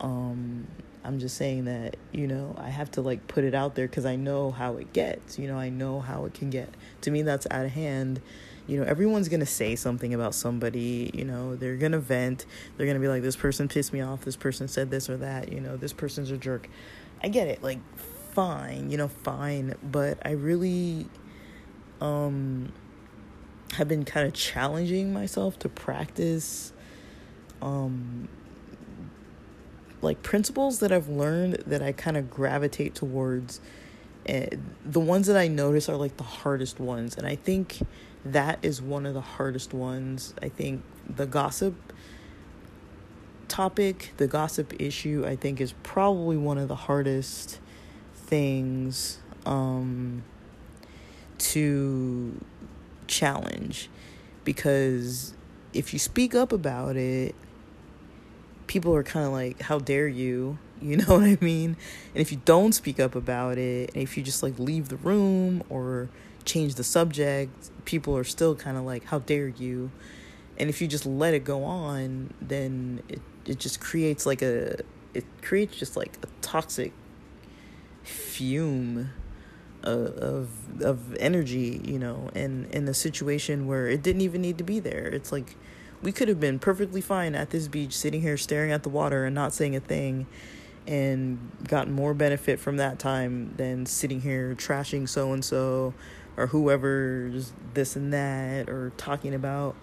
Um, 0.02 0.68
I'm 1.04 1.20
just 1.20 1.36
saying 1.36 1.66
that, 1.66 1.97
you 2.12 2.28
know, 2.28 2.56
I 2.58 2.70
have 2.70 2.91
to 2.91 3.01
like 3.01 3.28
put 3.28 3.43
it 3.43 3.54
out 3.54 3.76
there 3.76 3.88
because 3.88 4.06
I 4.06 4.16
know 4.16 4.51
how 4.51 4.78
it 4.78 4.93
gets, 4.93 5.38
you 5.38 5.47
know, 5.47 5.58
I 5.58 5.70
know 5.70 5.99
how 5.99 6.26
it 6.26 6.34
can 6.34 6.49
get. 6.49 6.70
To 7.01 7.12
me, 7.12 7.22
that's 7.22 7.45
out 7.51 7.66
of 7.66 7.72
hand. 7.72 8.22
You 8.66 8.80
know, 8.80 8.86
everyone's 8.86 9.28
going 9.28 9.41
to 9.41 9.45
say 9.45 9.76
something 9.76 10.14
about 10.14 10.34
somebody, 10.34 11.12
you 11.14 11.26
know, 11.26 11.58
they're 11.58 11.76
going 11.76 11.91
to 11.91 11.99
vent. 11.99 12.45
They're 12.78 12.86
going 12.86 12.95
to 12.95 13.01
be 13.01 13.10
like, 13.10 13.22
this 13.22 13.36
person 13.36 13.68
pissed 13.68 13.91
me 13.91 13.99
off. 13.99 14.22
This 14.22 14.38
person 14.38 14.70
said 14.70 14.89
this 14.89 15.10
or 15.10 15.18
that, 15.18 15.51
you 15.51 15.60
know, 15.60 15.76
this 15.76 15.91
person's 15.91 16.32
a 16.32 16.38
jerk. 16.38 16.70
I 17.22 17.28
get 17.28 17.49
it. 17.49 17.62
Like, 17.62 17.80
fine, 18.34 18.89
you 18.89 18.97
know, 18.97 19.08
fine, 19.08 19.76
but 19.84 20.18
I 20.26 20.32
really 20.32 21.08
um 22.01 22.74
have 23.74 23.88
been 23.88 24.06
kind 24.06 24.28
of 24.28 24.34
challenging 24.34 25.14
myself 25.14 25.58
to 25.60 25.70
practice 25.70 26.74
um 27.62 28.28
like 30.04 30.22
principles 30.22 30.80
that 30.80 30.91
I've 30.91 31.10
learned 31.10 31.64
that 31.66 31.82
I 31.82 31.91
kind 31.91 32.18
of 32.18 32.30
gravitate 32.30 32.95
towards 32.95 33.60
and 34.26 34.76
the 34.86 34.99
ones 34.99 35.28
that 35.28 35.36
I 35.36 35.47
notice 35.47 35.89
are 35.89 35.97
like 35.97 36.18
the 36.18 36.24
hardest 36.24 36.80
ones 36.80 37.18
and 37.18 37.26
I 37.26 37.36
think 37.36 37.80
that 38.26 38.60
is 38.62 38.82
one 38.82 39.06
of 39.06 39.14
the 39.14 39.22
hardest 39.22 39.74
ones. 39.74 40.34
I 40.41 40.49
think 40.49 40.84
the 41.10 41.26
gossip 41.26 41.76
topic, 43.47 44.14
the 44.18 44.28
gossip 44.28 44.74
issue, 44.80 45.26
I 45.28 45.36
think 45.36 45.60
is 45.60 45.74
probably 45.84 46.38
one 46.38 46.58
of 46.58 46.68
the 46.68 46.76
hardest 46.76 47.60
things 48.16 49.20
um, 49.45 50.24
to 51.38 52.39
challenge 53.08 53.89
because 54.43 55.34
if 55.74 55.93
you 55.93 55.99
speak 55.99 56.34
up 56.34 56.51
about 56.51 56.95
it, 56.95 57.36
people 58.74 58.95
are 58.95 59.03
kind 59.03 59.24
of 59.24 59.32
like, 59.32 59.61
How 59.61 59.80
dare 59.80 60.07
you? 60.07 60.57
You 60.84 60.97
know 60.97 61.13
what 61.15 61.24
I 61.24 61.38
mean? 61.39 61.78
And 62.13 62.21
if 62.21 62.34
you 62.34 62.41
don't 62.43 62.74
speak 62.74 62.99
up 62.99 63.15
about 63.15 63.57
it, 63.57 63.91
and 63.93 64.03
if 64.03 64.17
you 64.17 64.24
just 64.24 64.43
like 64.43 64.59
leave 64.59 64.89
the 64.89 64.97
room 64.97 65.63
or 65.69 66.09
change 66.43 66.76
the 66.76 66.84
subject, 66.84 67.69
people 67.86 68.17
are 68.17 68.26
still 68.26 68.53
kind 68.53 68.76
of 68.76 68.84
like, 68.84 69.05
How 69.05 69.19
dare 69.19 69.47
you? 69.47 69.91
And 70.57 70.69
if 70.69 70.82
you 70.82 70.89
just 70.89 71.05
let 71.05 71.34
it 71.34 71.45
go 71.45 71.63
on, 71.63 72.34
then 72.41 73.01
it, 73.07 73.21
it 73.45 73.59
just 73.59 73.80
creates 73.80 74.26
like 74.26 74.41
a, 74.41 74.82
it 75.13 75.24
creates 75.41 75.78
just 75.78 75.95
like 75.95 76.17
a 76.21 76.28
toxic 76.41 76.91
fume 78.03 79.11
of, 79.84 80.82
of 80.82 81.15
energy, 81.15 81.82
you 81.86 81.97
know, 81.97 82.30
and 82.36 82.65
in 82.71 82.89
a 82.89 82.93
situation 82.93 83.67
where 83.67 83.88
it 83.88 84.03
didn't 84.03 84.21
even 84.21 84.41
need 84.41 84.57
to 84.57 84.65
be 84.65 84.82
there. 84.82 85.07
It's 85.07 85.32
like 85.32 85.55
we 86.04 86.12
could 86.12 86.28
have 86.28 86.39
been 86.39 86.60
perfectly 86.60 87.01
fine 87.01 87.34
at 87.34 87.49
this 87.49 87.68
beach, 87.68 87.97
sitting 87.97 88.22
here 88.22 88.38
staring 88.38 88.72
at 88.72 88.84
the 88.84 88.89
water 88.89 89.26
and 89.26 89.34
not 89.34 89.54
saying 89.54 89.76
a 89.76 89.80
thing, 89.80 90.28
and 90.86 91.39
gotten 91.68 91.93
more 91.93 92.14
benefit 92.14 92.60
from 92.60 92.78
that 92.78 92.99
time 92.99 93.54
than 93.56 93.86
sitting 93.86 94.22
here 94.22 94.54
trashing 94.56 95.08
so 95.08 95.32
and 95.32 95.43
so 95.43 95.93
or 96.36 96.47
whoever's 96.47 97.54
this 97.74 97.95
and 97.95 98.12
that 98.12 98.70
or 98.70 98.91
talking 98.97 99.34
about 99.34 99.76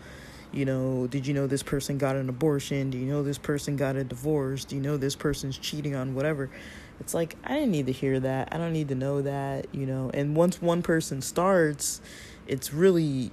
you 0.53 0.65
know, 0.65 1.07
did 1.07 1.27
you 1.27 1.35
know 1.35 1.47
this 1.47 1.63
person 1.63 1.97
got 1.99 2.17
an 2.17 2.29
abortion? 2.29 2.91
Do 2.91 2.99
you 2.99 3.07
know 3.07 3.23
this 3.23 3.39
person 3.39 3.77
got 3.77 3.97
a 3.97 4.05
divorce? 4.05 4.65
Do 4.65 4.75
you 4.75 4.83
know 4.83 4.97
this 4.97 5.15
person's 5.15 5.57
cheating 5.57 5.95
on 5.95 6.15
whatever? 6.15 6.51
It's 6.99 7.15
like, 7.15 7.37
I 7.45 7.55
didn't 7.55 7.71
need 7.71 7.87
to 7.87 7.93
hear 7.93 8.19
that. 8.21 8.49
I 8.53 8.59
don't 8.59 8.73
need 8.73 8.89
to 8.89 8.95
know 8.95 9.23
that, 9.23 9.73
you 9.73 9.87
know. 9.87 10.11
And 10.13 10.35
once 10.35 10.61
one 10.61 10.83
person 10.83 11.23
starts, 11.23 12.01
it's 12.47 12.73
really 12.73 13.31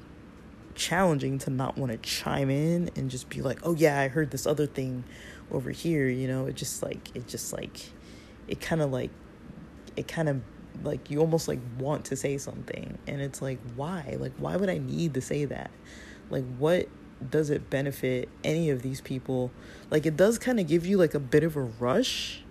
challenging 0.78 1.38
to 1.40 1.50
not 1.50 1.78
want 1.78 1.92
to 1.92 1.98
chime 1.98 2.50
in 2.50 2.90
and 2.96 3.10
just 3.10 3.30
be 3.30 3.42
like, 3.42 3.60
oh, 3.64 3.76
yeah, 3.76 4.00
I 4.00 4.08
heard 4.08 4.32
this 4.32 4.48
other 4.48 4.66
thing 4.66 5.04
over 5.52 5.72
here, 5.72 6.08
you 6.08 6.28
know. 6.28 6.46
It 6.46 6.56
just 6.56 6.82
like, 6.82 7.16
it 7.16 7.28
just 7.28 7.52
like, 7.52 7.92
it 8.48 8.62
kind 8.62 8.82
of 8.82 8.92
like, 8.92 9.12
it 9.96 10.08
kind 10.08 10.30
of 10.30 10.42
like 10.84 11.10
you 11.10 11.20
almost 11.20 11.48
like 11.48 11.60
want 11.80 12.06
to 12.06 12.16
say 12.16 12.38
something 12.38 13.00
and 13.08 13.20
it's 13.20 13.42
like 13.42 13.58
why 13.76 14.16
like 14.20 14.32
why 14.38 14.56
would 14.56 14.70
i 14.70 14.78
need 14.78 15.12
to 15.12 15.20
say 15.20 15.44
that 15.44 15.72
like 16.30 16.44
what 16.60 16.88
does 17.32 17.50
it 17.50 17.68
benefit 17.72 18.30
any 18.44 18.70
of 18.70 18.84
these 18.84 19.02
people 19.02 19.50
like 19.90 20.06
it 20.06 20.16
does 20.16 20.38
kind 20.38 20.60
of 20.60 20.68
give 20.68 20.86
you 20.86 20.96
like 20.96 21.16
a 21.16 21.20
bit 21.20 21.44
of 21.44 21.56
a 21.56 21.62
rush 21.62 22.44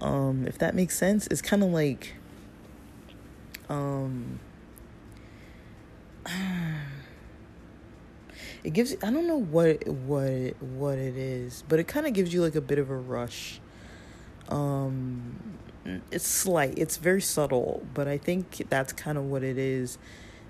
um, 0.00 0.46
if 0.46 0.58
that 0.58 0.74
makes 0.74 0.96
sense. 0.96 1.26
It's 1.28 1.42
kind 1.42 1.62
of 1.62 1.70
like, 1.70 2.14
um, 3.68 4.40
it 8.66 8.72
gives. 8.72 8.94
I 8.94 9.12
don't 9.12 9.28
know 9.28 9.40
what 9.40 9.86
what 9.86 10.60
what 10.60 10.98
it 10.98 11.16
is, 11.16 11.62
but 11.68 11.78
it 11.78 11.86
kind 11.86 12.04
of 12.04 12.12
gives 12.12 12.34
you 12.34 12.42
like 12.42 12.56
a 12.56 12.60
bit 12.60 12.80
of 12.80 12.90
a 12.90 12.96
rush. 12.96 13.60
Um, 14.48 15.58
it's 16.10 16.26
slight. 16.26 16.76
It's 16.76 16.96
very 16.96 17.22
subtle, 17.22 17.86
but 17.94 18.08
I 18.08 18.18
think 18.18 18.68
that's 18.68 18.92
kind 18.92 19.18
of 19.18 19.24
what 19.24 19.44
it 19.44 19.56
is. 19.56 19.98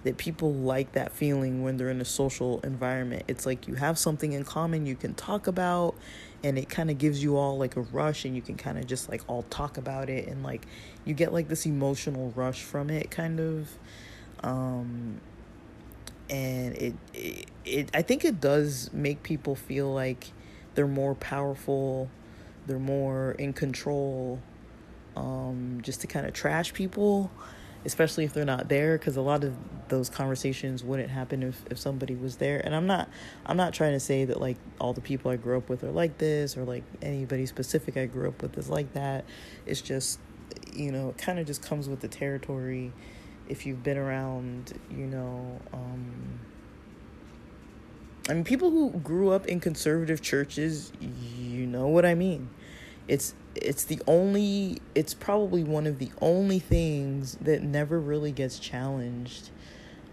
That 0.04 0.16
people 0.16 0.54
like 0.54 0.92
that 0.92 1.12
feeling 1.12 1.62
when 1.62 1.76
they're 1.76 1.90
in 1.90 2.00
a 2.00 2.06
social 2.06 2.60
environment. 2.60 3.24
It's 3.28 3.44
like 3.44 3.68
you 3.68 3.74
have 3.74 3.98
something 3.98 4.32
in 4.32 4.44
common 4.44 4.86
you 4.86 4.94
can 4.94 5.12
talk 5.12 5.46
about 5.46 5.94
and 6.44 6.56
it 6.58 6.68
kind 6.68 6.90
of 6.90 6.98
gives 6.98 7.22
you 7.22 7.36
all 7.36 7.58
like 7.58 7.76
a 7.76 7.80
rush 7.80 8.24
and 8.24 8.36
you 8.36 8.40
can 8.40 8.54
kind 8.54 8.78
of 8.78 8.86
just 8.86 9.08
like 9.08 9.22
all 9.26 9.42
talk 9.50 9.78
about 9.78 10.08
it 10.08 10.28
and 10.28 10.44
like 10.44 10.64
you 11.04 11.12
get 11.12 11.32
like 11.32 11.48
this 11.48 11.66
emotional 11.66 12.32
rush 12.36 12.62
from 12.62 12.88
it 12.88 13.10
kind 13.10 13.40
of 13.40 13.76
um 14.44 15.20
and 16.28 16.74
it, 16.76 16.94
it, 17.14 17.46
it 17.64 17.90
I 17.94 18.02
think 18.02 18.24
it 18.24 18.40
does 18.40 18.90
make 18.92 19.22
people 19.22 19.54
feel 19.54 19.92
like 19.92 20.32
they're 20.74 20.86
more 20.86 21.14
powerful, 21.14 22.10
they're 22.66 22.78
more 22.78 23.32
in 23.32 23.52
control, 23.52 24.40
um, 25.16 25.80
just 25.82 26.00
to 26.02 26.06
kind 26.06 26.26
of 26.26 26.34
trash 26.34 26.74
people, 26.74 27.30
especially 27.84 28.24
if 28.24 28.32
they're 28.32 28.44
not 28.44 28.68
there, 28.68 28.98
because 28.98 29.16
a 29.16 29.22
lot 29.22 29.44
of 29.44 29.54
those 29.88 30.10
conversations 30.10 30.82
wouldn't 30.82 31.10
happen 31.10 31.42
if, 31.42 31.64
if 31.70 31.78
somebody 31.78 32.14
was 32.14 32.36
there. 32.36 32.60
And 32.64 32.74
I'm 32.74 32.86
not 32.86 33.08
I'm 33.46 33.56
not 33.56 33.72
trying 33.72 33.92
to 33.92 34.00
say 34.00 34.24
that 34.24 34.40
like 34.40 34.56
all 34.80 34.92
the 34.92 35.00
people 35.00 35.30
I 35.30 35.36
grew 35.36 35.56
up 35.56 35.68
with 35.68 35.84
are 35.84 35.90
like 35.90 36.18
this 36.18 36.56
or 36.56 36.64
like 36.64 36.84
anybody 37.02 37.46
specific 37.46 37.96
I 37.96 38.06
grew 38.06 38.28
up 38.28 38.42
with 38.42 38.58
is 38.58 38.68
like 38.68 38.92
that. 38.94 39.24
It's 39.64 39.80
just 39.80 40.18
you 40.72 40.92
know, 40.92 41.10
it 41.10 41.18
kind 41.18 41.38
of 41.38 41.46
just 41.46 41.62
comes 41.62 41.88
with 41.88 42.00
the 42.00 42.08
territory 42.08 42.92
if 43.48 43.66
you've 43.66 43.82
been 43.82 43.98
around, 43.98 44.78
you 44.90 45.06
know, 45.06 45.60
um, 45.72 46.40
I 48.28 48.34
mean, 48.34 48.44
people 48.44 48.70
who 48.70 48.90
grew 48.90 49.30
up 49.30 49.46
in 49.46 49.60
conservative 49.60 50.20
churches, 50.20 50.92
you 51.00 51.66
know 51.66 51.86
what 51.86 52.04
I 52.04 52.14
mean. 52.14 52.50
It's 53.06 53.34
it's 53.54 53.84
the 53.84 54.00
only 54.06 54.78
it's 54.94 55.14
probably 55.14 55.62
one 55.62 55.86
of 55.86 55.98
the 55.98 56.10
only 56.20 56.58
things 56.58 57.36
that 57.40 57.62
never 57.62 58.00
really 58.00 58.32
gets 58.32 58.58
challenged. 58.58 59.50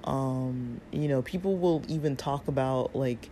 Um, 0.03 0.79
you 0.91 1.07
know, 1.07 1.21
people 1.23 1.57
will 1.57 1.81
even 1.87 2.15
talk 2.15 2.47
about 2.47 2.95
like, 2.95 3.29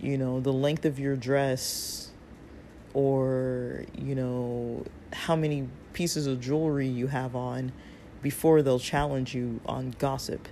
you 0.00 0.18
know, 0.18 0.40
the 0.40 0.52
length 0.52 0.84
of 0.84 0.98
your 0.98 1.16
dress 1.16 2.10
or, 2.92 3.84
you 3.96 4.14
know, 4.14 4.84
how 5.12 5.36
many 5.36 5.68
pieces 5.94 6.26
of 6.26 6.40
jewelry 6.40 6.88
you 6.88 7.06
have 7.06 7.34
on 7.34 7.72
before 8.22 8.62
they'll 8.62 8.78
challenge 8.78 9.34
you 9.34 9.60
on 9.66 9.94
gossip. 9.98 10.48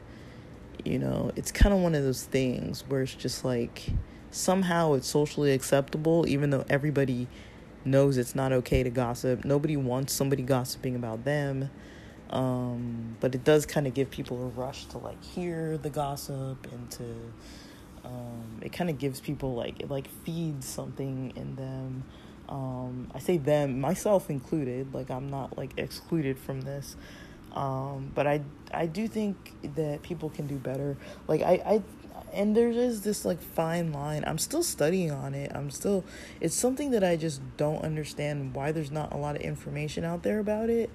You 0.85 0.99
know, 0.99 1.31
it's 1.37 1.53
kind 1.53 1.75
of 1.75 1.81
one 1.81 1.95
of 1.95 2.03
those 2.03 2.25
things 2.25 2.83
where 2.89 3.03
it's 3.03 3.15
just 3.15 3.45
like 3.45 3.87
somehow 4.31 4.95
it's 4.95 5.09
socially 5.09 5.53
acceptable, 5.53 6.27
even 6.29 6.51
though 6.51 6.65
everybody 6.69 7.29
knows 7.85 8.19
it's 8.19 8.35
not 8.35 8.53
okay 8.53 8.83
to 8.83 8.91
gossip. 8.91 9.45
Nobody 9.45 9.77
wants 9.77 10.13
somebody 10.13 10.43
gossiping 10.43 10.95
about 10.95 11.25
them. 11.25 11.71
Um, 12.31 13.17
but 13.21 13.35
it 13.35 13.43
does 13.43 13.67
kind 13.67 13.87
of 13.87 13.95
give 13.95 14.11
people 14.11 14.41
a 14.43 14.49
rush 14.49 14.87
to 14.87 14.99
like 14.99 15.23
hear 15.23 15.77
the 15.77 15.91
gossip 15.91 16.67
and 16.71 16.91
to 16.93 17.05
um, 18.05 18.61
it 18.63 18.73
kind 18.73 18.89
of 18.89 18.99
gives 18.99 19.21
people 19.21 19.55
like 19.55 19.81
it 19.81 19.91
like 19.91 20.09
feeds 20.25 20.67
something 20.67 21.33
in 21.37 21.57
them 21.57 22.05
um, 22.49 23.11
i 23.15 23.19
say 23.19 23.37
them 23.37 23.81
myself 23.81 24.31
included 24.31 24.93
like 24.95 25.11
i'm 25.11 25.29
not 25.29 25.57
like 25.57 25.73
excluded 25.77 26.39
from 26.39 26.63
this 26.63 26.97
um, 27.53 28.13
but 28.15 28.27
I 28.27 28.43
I 28.73 28.87
do 28.87 29.09
think 29.09 29.53
that 29.75 30.03
people 30.03 30.31
can 30.31 30.47
do 30.47 30.57
better. 30.57 30.97
Like 31.27 31.43
I 31.43 31.53
I 31.65 31.83
and 32.33 32.57
there 32.57 32.69
is 32.69 33.03
this 33.03 33.25
like 33.25 33.41
fine 33.41 33.93
line. 33.93 34.25
I'm 34.27 34.39
still 34.39 34.63
studying 34.63 35.11
on 35.11 35.35
it. 35.35 35.53
I'm 35.55 35.71
still 35.71 36.05
it's 36.41 36.55
something 36.55 36.91
that 36.93 37.05
I 37.05 37.17
just 37.17 37.41
don't 37.57 37.83
understand 37.83 38.55
why 38.55 38.73
there's 38.73 38.91
not 38.91 39.13
a 39.13 39.17
lot 39.17 39.37
of 39.37 39.43
information 39.43 40.05
out 40.05 40.23
there 40.23 40.39
about 40.39 40.71
it. 40.71 40.91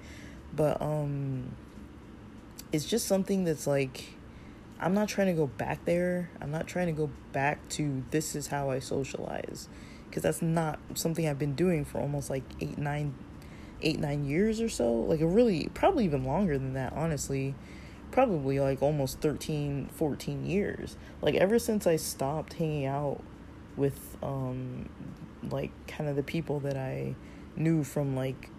But 0.54 0.80
um 0.80 1.54
it's 2.72 2.86
just 2.86 3.06
something 3.06 3.44
that's 3.44 3.66
like 3.66 4.16
I'm 4.78 4.94
not 4.94 5.08
trying 5.08 5.28
to 5.28 5.32
go 5.32 5.46
back 5.46 5.84
there. 5.84 6.30
I'm 6.40 6.50
not 6.50 6.66
trying 6.66 6.86
to 6.86 6.92
go 6.92 7.10
back 7.32 7.66
to 7.70 8.04
this 8.10 8.34
is 8.34 8.48
how 8.48 8.70
I 8.70 8.78
socialize 8.78 9.68
because 10.08 10.22
that's 10.22 10.42
not 10.42 10.78
something 10.94 11.28
I've 11.28 11.38
been 11.38 11.54
doing 11.54 11.84
for 11.84 11.98
almost 11.98 12.30
like 12.30 12.44
8 12.60 12.78
9 12.78 13.14
eight 13.82 13.98
nine 13.98 14.24
years 14.24 14.60
or 14.60 14.68
so 14.68 14.92
like 14.92 15.20
a 15.20 15.26
really 15.26 15.68
probably 15.74 16.04
even 16.04 16.24
longer 16.24 16.58
than 16.58 16.74
that 16.74 16.92
honestly. 16.94 17.54
Probably 18.12 18.60
like 18.60 18.82
almost 18.82 19.20
13 19.20 19.90
14 19.92 20.46
years. 20.46 20.96
Like 21.20 21.34
ever 21.34 21.58
since 21.58 21.86
i 21.86 21.96
stopped 21.96 22.54
hanging 22.54 22.86
out 22.86 23.22
with 23.76 24.16
um 24.22 24.88
like 25.50 25.70
kind 25.86 26.08
of 26.08 26.16
the 26.16 26.22
people 26.22 26.60
that 26.60 26.76
i 26.76 27.14
knew 27.56 27.84
from 27.84 28.16
like 28.16 28.50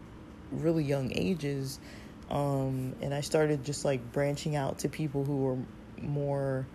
really 0.52 0.84
young 0.84 1.12
ages 1.14 1.80
um 2.30 2.96
and 3.02 3.14
i 3.14 3.22
started 3.22 3.64
just 3.64 3.84
like 3.84 4.12
branching 4.12 4.56
out 4.56 4.80
to 4.80 4.90
people 4.90 5.26
who 5.26 5.38
were 5.38 5.58
more 6.02 6.66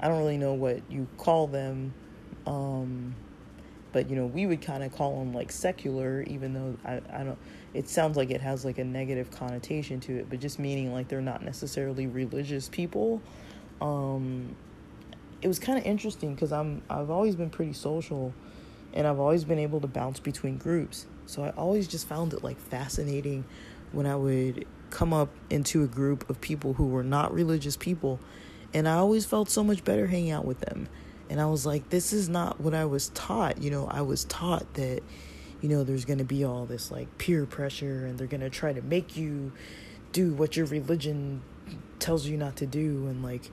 i 0.00 0.08
don't 0.08 0.18
really 0.18 0.36
know 0.38 0.54
what 0.54 0.80
you 0.90 1.06
call 1.16 1.46
them 1.46 1.92
um 2.46 3.14
but 3.92 4.10
you 4.10 4.16
know 4.16 4.26
we 4.26 4.46
would 4.46 4.60
kind 4.60 4.82
of 4.82 4.94
call 4.94 5.18
them 5.18 5.32
like 5.32 5.50
secular 5.50 6.22
even 6.22 6.52
though 6.52 6.76
I, 6.84 7.00
I 7.12 7.24
don't 7.24 7.38
it 7.74 7.88
sounds 7.88 8.16
like 8.16 8.30
it 8.30 8.40
has 8.40 8.64
like 8.64 8.78
a 8.78 8.84
negative 8.84 9.30
connotation 9.30 10.00
to 10.00 10.16
it 10.18 10.30
but 10.30 10.40
just 10.40 10.58
meaning 10.58 10.92
like 10.92 11.08
they're 11.08 11.20
not 11.20 11.42
necessarily 11.42 12.06
religious 12.06 12.68
people 12.68 13.20
um 13.80 14.54
it 15.40 15.48
was 15.48 15.58
kind 15.58 15.78
of 15.78 15.84
interesting 15.84 16.34
because 16.34 16.52
i'm 16.52 16.82
i've 16.90 17.10
always 17.10 17.36
been 17.36 17.50
pretty 17.50 17.72
social 17.72 18.32
and 18.92 19.06
i've 19.06 19.20
always 19.20 19.44
been 19.44 19.58
able 19.58 19.80
to 19.80 19.86
bounce 19.86 20.18
between 20.20 20.56
groups 20.56 21.06
so 21.26 21.44
i 21.44 21.50
always 21.50 21.86
just 21.86 22.06
found 22.06 22.32
it 22.32 22.42
like 22.42 22.58
fascinating 22.58 23.44
when 23.92 24.06
i 24.06 24.16
would 24.16 24.66
come 24.90 25.12
up 25.12 25.28
into 25.50 25.84
a 25.84 25.86
group 25.86 26.28
of 26.30 26.40
people 26.40 26.74
who 26.74 26.86
were 26.86 27.04
not 27.04 27.32
religious 27.32 27.76
people 27.76 28.18
and 28.72 28.88
i 28.88 28.94
always 28.94 29.26
felt 29.26 29.50
so 29.50 29.62
much 29.62 29.84
better 29.84 30.06
hanging 30.06 30.30
out 30.30 30.44
with 30.44 30.60
them 30.60 30.88
and 31.30 31.40
I 31.40 31.46
was 31.46 31.66
like, 31.66 31.90
this 31.90 32.12
is 32.12 32.28
not 32.28 32.60
what 32.60 32.74
I 32.74 32.84
was 32.84 33.10
taught. 33.10 33.60
You 33.60 33.70
know, 33.70 33.86
I 33.86 34.02
was 34.02 34.24
taught 34.24 34.74
that, 34.74 35.02
you 35.60 35.68
know, 35.68 35.84
there's 35.84 36.04
going 36.04 36.18
to 36.18 36.24
be 36.24 36.44
all 36.44 36.66
this 36.66 36.90
like 36.90 37.18
peer 37.18 37.46
pressure 37.46 38.06
and 38.06 38.18
they're 38.18 38.26
going 38.26 38.40
to 38.40 38.50
try 38.50 38.72
to 38.72 38.82
make 38.82 39.16
you 39.16 39.52
do 40.12 40.32
what 40.32 40.56
your 40.56 40.66
religion 40.66 41.42
tells 41.98 42.26
you 42.26 42.36
not 42.36 42.56
to 42.56 42.66
do. 42.66 43.06
And 43.08 43.22
like, 43.22 43.50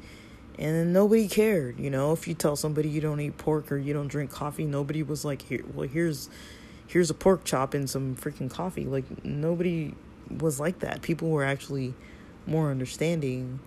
and 0.58 0.94
nobody 0.94 1.28
cared. 1.28 1.80
You 1.80 1.90
know, 1.90 2.14
if 2.14 2.28
you 2.28 2.34
tell 2.34 2.56
somebody 2.56 2.90
you 2.90 3.02
don't 3.02 3.20
eat 3.20 3.38
pork 3.38 3.72
or 3.72 3.78
you 3.78 3.94
don't 3.94 4.08
drink 4.08 4.32
coffee, 4.32 4.66
nobody 4.66 5.04
was 5.04 5.26
like, 5.26 5.42
here, 5.42 5.64
well, 5.74 5.88
here's, 5.88 6.30
here's 6.88 7.10
a 7.10 7.14
pork 7.14 7.44
chop 7.44 7.74
and 7.74 7.90
some 7.90 8.16
freaking 8.16 8.50
coffee. 8.50 8.86
Like, 8.86 9.26
nobody 9.26 9.94
was 10.30 10.60
like 10.60 10.80
that. 10.80 11.02
People 11.02 11.30
were 11.30 11.44
actually 11.44 11.94
more 12.48 12.70
understanding 12.70 13.60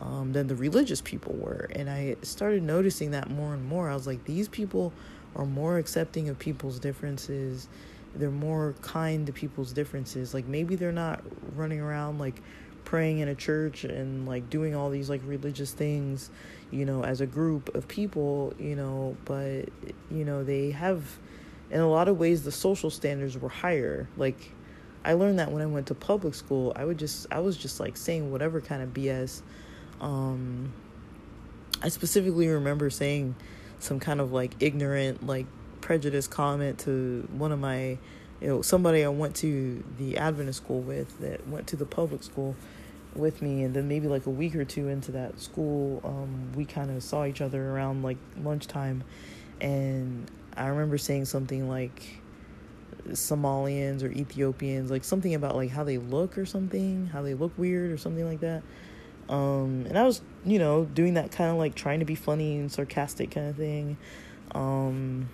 um, 0.00 0.32
than 0.32 0.46
the 0.46 0.54
religious 0.54 1.00
people 1.00 1.34
were. 1.34 1.68
And 1.72 1.90
I 1.90 2.16
started 2.22 2.62
noticing 2.62 3.10
that 3.10 3.28
more 3.30 3.52
and 3.52 3.64
more. 3.64 3.90
I 3.90 3.94
was 3.94 4.06
like, 4.06 4.24
these 4.24 4.48
people 4.48 4.92
are 5.36 5.46
more 5.46 5.78
accepting 5.78 6.28
of 6.28 6.38
people's 6.38 6.78
differences. 6.78 7.68
They're 8.14 8.30
more 8.30 8.74
kind 8.82 9.26
to 9.26 9.32
people's 9.32 9.72
differences. 9.72 10.34
Like 10.34 10.46
maybe 10.46 10.76
they're 10.76 10.92
not 10.92 11.22
running 11.54 11.80
around 11.80 12.18
like 12.18 12.42
praying 12.84 13.20
in 13.20 13.28
a 13.28 13.34
church 13.34 13.84
and 13.84 14.26
like 14.26 14.50
doing 14.50 14.74
all 14.74 14.90
these 14.90 15.08
like 15.08 15.20
religious 15.24 15.72
things, 15.72 16.30
you 16.70 16.84
know, 16.84 17.04
as 17.04 17.20
a 17.20 17.26
group 17.26 17.74
of 17.74 17.86
people, 17.86 18.52
you 18.58 18.74
know, 18.74 19.16
but 19.24 19.68
you 20.10 20.24
know, 20.24 20.42
they 20.42 20.70
have 20.72 21.04
in 21.70 21.80
a 21.80 21.88
lot 21.88 22.08
of 22.08 22.18
ways 22.18 22.42
the 22.42 22.52
social 22.52 22.90
standards 22.90 23.38
were 23.38 23.48
higher. 23.48 24.08
Like 24.16 24.52
I 25.04 25.12
learned 25.12 25.38
that 25.38 25.52
when 25.52 25.62
I 25.62 25.66
went 25.66 25.86
to 25.86 25.94
public 25.94 26.34
school, 26.34 26.72
I 26.74 26.84
would 26.84 26.98
just 26.98 27.26
I 27.30 27.38
was 27.40 27.56
just 27.56 27.78
like 27.78 27.96
saying 27.96 28.32
whatever 28.32 28.60
kind 28.60 28.82
of 28.82 28.90
BS 28.90 29.42
um, 30.00 30.72
I 31.82 31.88
specifically 31.88 32.48
remember 32.48 32.90
saying 32.90 33.36
some 33.80 34.00
kind 34.00 34.20
of 34.20 34.32
like 34.32 34.54
ignorant, 34.60 35.26
like 35.26 35.46
prejudice 35.80 36.26
comment 36.26 36.78
to 36.80 37.28
one 37.32 37.52
of 37.52 37.58
my, 37.58 37.98
you 38.40 38.48
know, 38.48 38.62
somebody 38.62 39.04
I 39.04 39.08
went 39.08 39.36
to 39.36 39.82
the 39.98 40.18
Adventist 40.18 40.62
school 40.62 40.80
with 40.80 41.18
that 41.20 41.46
went 41.48 41.66
to 41.68 41.76
the 41.76 41.86
public 41.86 42.22
school 42.22 42.54
with 43.14 43.42
me 43.42 43.64
and 43.64 43.74
then 43.74 43.88
maybe 43.88 44.06
like 44.06 44.26
a 44.26 44.30
week 44.30 44.54
or 44.54 44.64
two 44.64 44.88
into 44.88 45.10
that 45.10 45.40
school 45.40 46.00
um, 46.04 46.52
we 46.54 46.64
kind 46.64 46.90
of 46.90 47.02
saw 47.02 47.24
each 47.24 47.40
other 47.40 47.70
around 47.70 48.02
like 48.02 48.18
lunchtime. 48.42 49.02
And 49.60 50.30
i 50.56 50.66
remember 50.66 50.98
saying 50.98 51.24
something 51.24 51.68
like 51.68 52.20
somalians 53.08 54.02
or 54.02 54.10
ethiopians 54.12 54.90
like 54.90 55.04
something 55.04 55.34
about 55.34 55.56
like 55.56 55.70
how 55.70 55.84
they 55.84 55.98
look 55.98 56.36
or 56.36 56.44
something 56.44 57.06
how 57.06 57.22
they 57.22 57.34
look 57.34 57.56
weird 57.56 57.90
or 57.90 57.96
something 57.96 58.26
like 58.26 58.40
that 58.40 58.62
um, 59.30 59.86
and 59.88 59.96
I 59.96 60.02
was, 60.02 60.20
you 60.44 60.58
know, 60.58 60.84
doing 60.84 61.14
that 61.14 61.30
kind 61.30 61.50
of 61.50 61.56
like 61.56 61.76
trying 61.76 62.00
to 62.00 62.04
be 62.04 62.16
funny 62.16 62.58
and 62.58 62.70
sarcastic 62.70 63.30
kind 63.30 63.48
of 63.48 63.56
thing. 63.56 63.96
Um, 64.52 65.28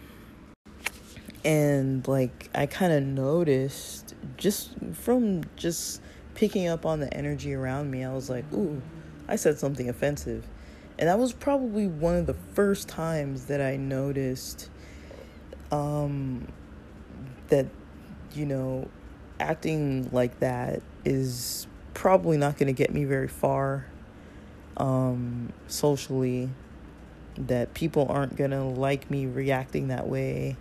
and 1.43 2.07
like 2.07 2.51
I 2.55 2.67
kind 2.67 2.93
of 2.93 3.03
noticed 3.03 4.15
just 4.37 4.75
from 4.93 5.45
just 5.57 6.03
picking 6.35 6.69
up 6.69 6.85
on 6.85 7.01
the 7.01 7.13
energy 7.17 7.55
around 7.55 7.91
me, 7.91 8.05
I 8.05 8.13
was 8.13 8.29
like, 8.29 8.45
ooh, 8.53 8.83
I 9.29 9.37
said 9.37 9.59
something 9.59 9.89
offensive. 9.89 10.47
And 10.99 11.09
that 11.09 11.19
was 11.19 11.33
probably 11.33 11.87
one 11.87 12.17
of 12.17 12.27
the 12.27 12.37
first 12.55 12.89
times 12.89 13.47
that 13.47 13.63
I 13.63 13.77
noticed 13.77 14.69
um, 15.73 16.49
that, 17.49 17.67
you 18.35 18.45
know, 18.45 18.89
acting 19.41 20.11
like 20.13 20.41
that 20.41 20.83
is 21.07 21.67
probably 21.97 22.37
not 22.37 22.59
going 22.59 22.67
to 22.67 22.75
get 22.75 22.93
me 22.93 23.05
very 23.05 23.27
far 23.27 23.87
um, 24.77 25.53
socially. 25.67 26.51
That 27.39 27.75
people 27.75 28.07
aren't 28.09 28.37
going 28.37 28.53
to 28.53 28.63
like 28.63 29.11
me 29.11 29.27
reacting 29.27 29.89
that 29.89 30.07
way. 30.07 30.57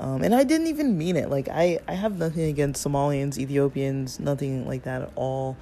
Um, 0.00 0.22
and 0.22 0.34
I 0.34 0.44
didn't 0.44 0.68
even 0.68 0.96
mean 0.96 1.16
it. 1.16 1.30
Like 1.30 1.48
I, 1.48 1.80
I 1.86 1.94
have 1.94 2.18
nothing 2.18 2.44
against 2.44 2.84
Somalians, 2.84 3.38
Ethiopians, 3.38 4.18
nothing 4.18 4.66
like 4.66 4.84
that 4.84 5.02
at 5.02 5.12
all. 5.14 5.56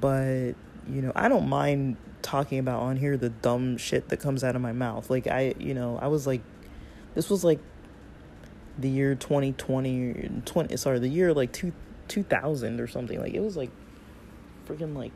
But 0.00 0.52
you 0.88 1.02
know, 1.02 1.12
I 1.14 1.28
don't 1.28 1.48
mind 1.48 1.96
talking 2.22 2.58
about 2.58 2.80
on 2.80 2.96
here 2.96 3.16
the 3.16 3.28
dumb 3.28 3.76
shit 3.76 4.08
that 4.08 4.18
comes 4.18 4.44
out 4.44 4.54
of 4.56 4.62
my 4.62 4.72
mouth. 4.72 5.10
Like 5.10 5.26
I, 5.26 5.54
you 5.58 5.74
know, 5.74 5.98
I 6.00 6.08
was 6.08 6.26
like, 6.26 6.42
this 7.14 7.30
was 7.30 7.44
like 7.44 7.60
the 8.78 8.88
year 8.88 9.14
2020, 9.14 10.42
20, 10.44 10.76
sorry, 10.76 10.98
the 10.98 11.08
year 11.08 11.32
like 11.32 11.52
two, 11.52 11.72
2000 12.08 12.80
or 12.80 12.86
something. 12.86 13.20
Like 13.20 13.34
it 13.34 13.40
was 13.40 13.56
like 13.56 13.70
freaking 14.68 14.94
like 14.94 15.12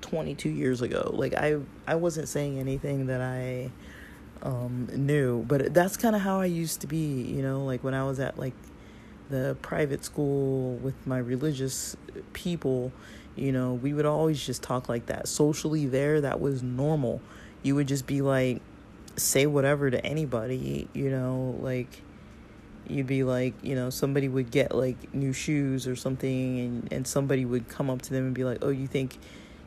22 0.00 0.48
years 0.48 0.82
ago. 0.82 1.10
Like 1.14 1.34
I, 1.34 1.58
I 1.86 1.94
wasn't 1.94 2.28
saying 2.28 2.58
anything 2.58 3.06
that 3.06 3.20
I 3.20 3.70
um, 4.42 4.88
knew, 4.92 5.44
but 5.44 5.72
that's 5.72 5.96
kind 5.96 6.16
of 6.16 6.22
how 6.22 6.40
I 6.40 6.46
used 6.46 6.80
to 6.82 6.86
be, 6.86 7.22
you 7.22 7.42
know, 7.42 7.64
like 7.64 7.84
when 7.84 7.94
I 7.94 8.04
was 8.04 8.20
at 8.20 8.38
like 8.38 8.54
the 9.30 9.56
private 9.62 10.04
school 10.04 10.74
with 10.76 11.06
my 11.06 11.18
religious 11.18 11.96
people, 12.32 12.92
you 13.36 13.52
know, 13.52 13.74
we 13.74 13.94
would 13.94 14.04
always 14.04 14.44
just 14.44 14.62
talk 14.62 14.88
like 14.88 15.06
that. 15.06 15.26
Socially, 15.28 15.86
there, 15.86 16.20
that 16.20 16.40
was 16.40 16.62
normal. 16.62 17.20
You 17.62 17.76
would 17.76 17.88
just 17.88 18.06
be 18.06 18.20
like, 18.20 18.60
say 19.16 19.46
whatever 19.46 19.90
to 19.90 20.04
anybody, 20.04 20.88
you 20.92 21.10
know, 21.10 21.56
like 21.60 22.02
you'd 22.92 23.06
be 23.06 23.24
like, 23.24 23.54
you 23.62 23.74
know, 23.74 23.90
somebody 23.90 24.28
would 24.28 24.50
get 24.50 24.74
like 24.74 25.14
new 25.14 25.32
shoes 25.32 25.86
or 25.86 25.96
something, 25.96 26.60
and, 26.60 26.92
and 26.92 27.06
somebody 27.06 27.44
would 27.44 27.68
come 27.68 27.90
up 27.90 28.02
to 28.02 28.10
them 28.10 28.26
and 28.26 28.34
be 28.34 28.44
like, 28.44 28.58
oh, 28.62 28.70
you 28.70 28.86
think 28.86 29.18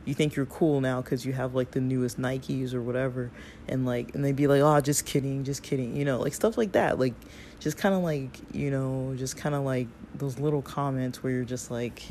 you 0.06 0.14
think 0.14 0.36
you're 0.36 0.46
cool 0.46 0.80
now 0.80 1.02
because 1.02 1.26
you 1.26 1.32
have 1.32 1.54
like 1.54 1.72
the 1.72 1.80
newest 1.80 2.18
Nikes 2.18 2.72
or 2.72 2.80
whatever, 2.80 3.30
and 3.68 3.84
like, 3.84 4.14
and 4.14 4.24
they'd 4.24 4.36
be 4.36 4.46
like, 4.46 4.62
oh, 4.62 4.80
just 4.80 5.04
kidding, 5.04 5.44
just 5.44 5.62
kidding, 5.62 5.96
you 5.96 6.04
know, 6.04 6.20
like 6.20 6.32
stuff 6.32 6.56
like 6.56 6.72
that, 6.72 6.98
like 6.98 7.14
just 7.58 7.76
kind 7.76 7.94
of 7.94 8.02
like, 8.02 8.38
you 8.52 8.70
know, 8.70 9.14
just 9.16 9.36
kind 9.36 9.54
of 9.54 9.64
like 9.64 9.88
those 10.14 10.38
little 10.38 10.62
comments 10.62 11.22
where 11.22 11.32
you're 11.32 11.44
just 11.44 11.70
like, 11.70 12.02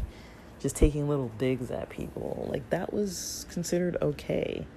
just 0.59 0.75
taking 0.75 1.07
little 1.07 1.31
digs 1.37 1.71
at 1.71 1.89
people, 1.89 2.47
like 2.51 2.69
that 2.69 2.93
was 2.93 3.45
considered 3.49 3.97
okay, 4.01 4.67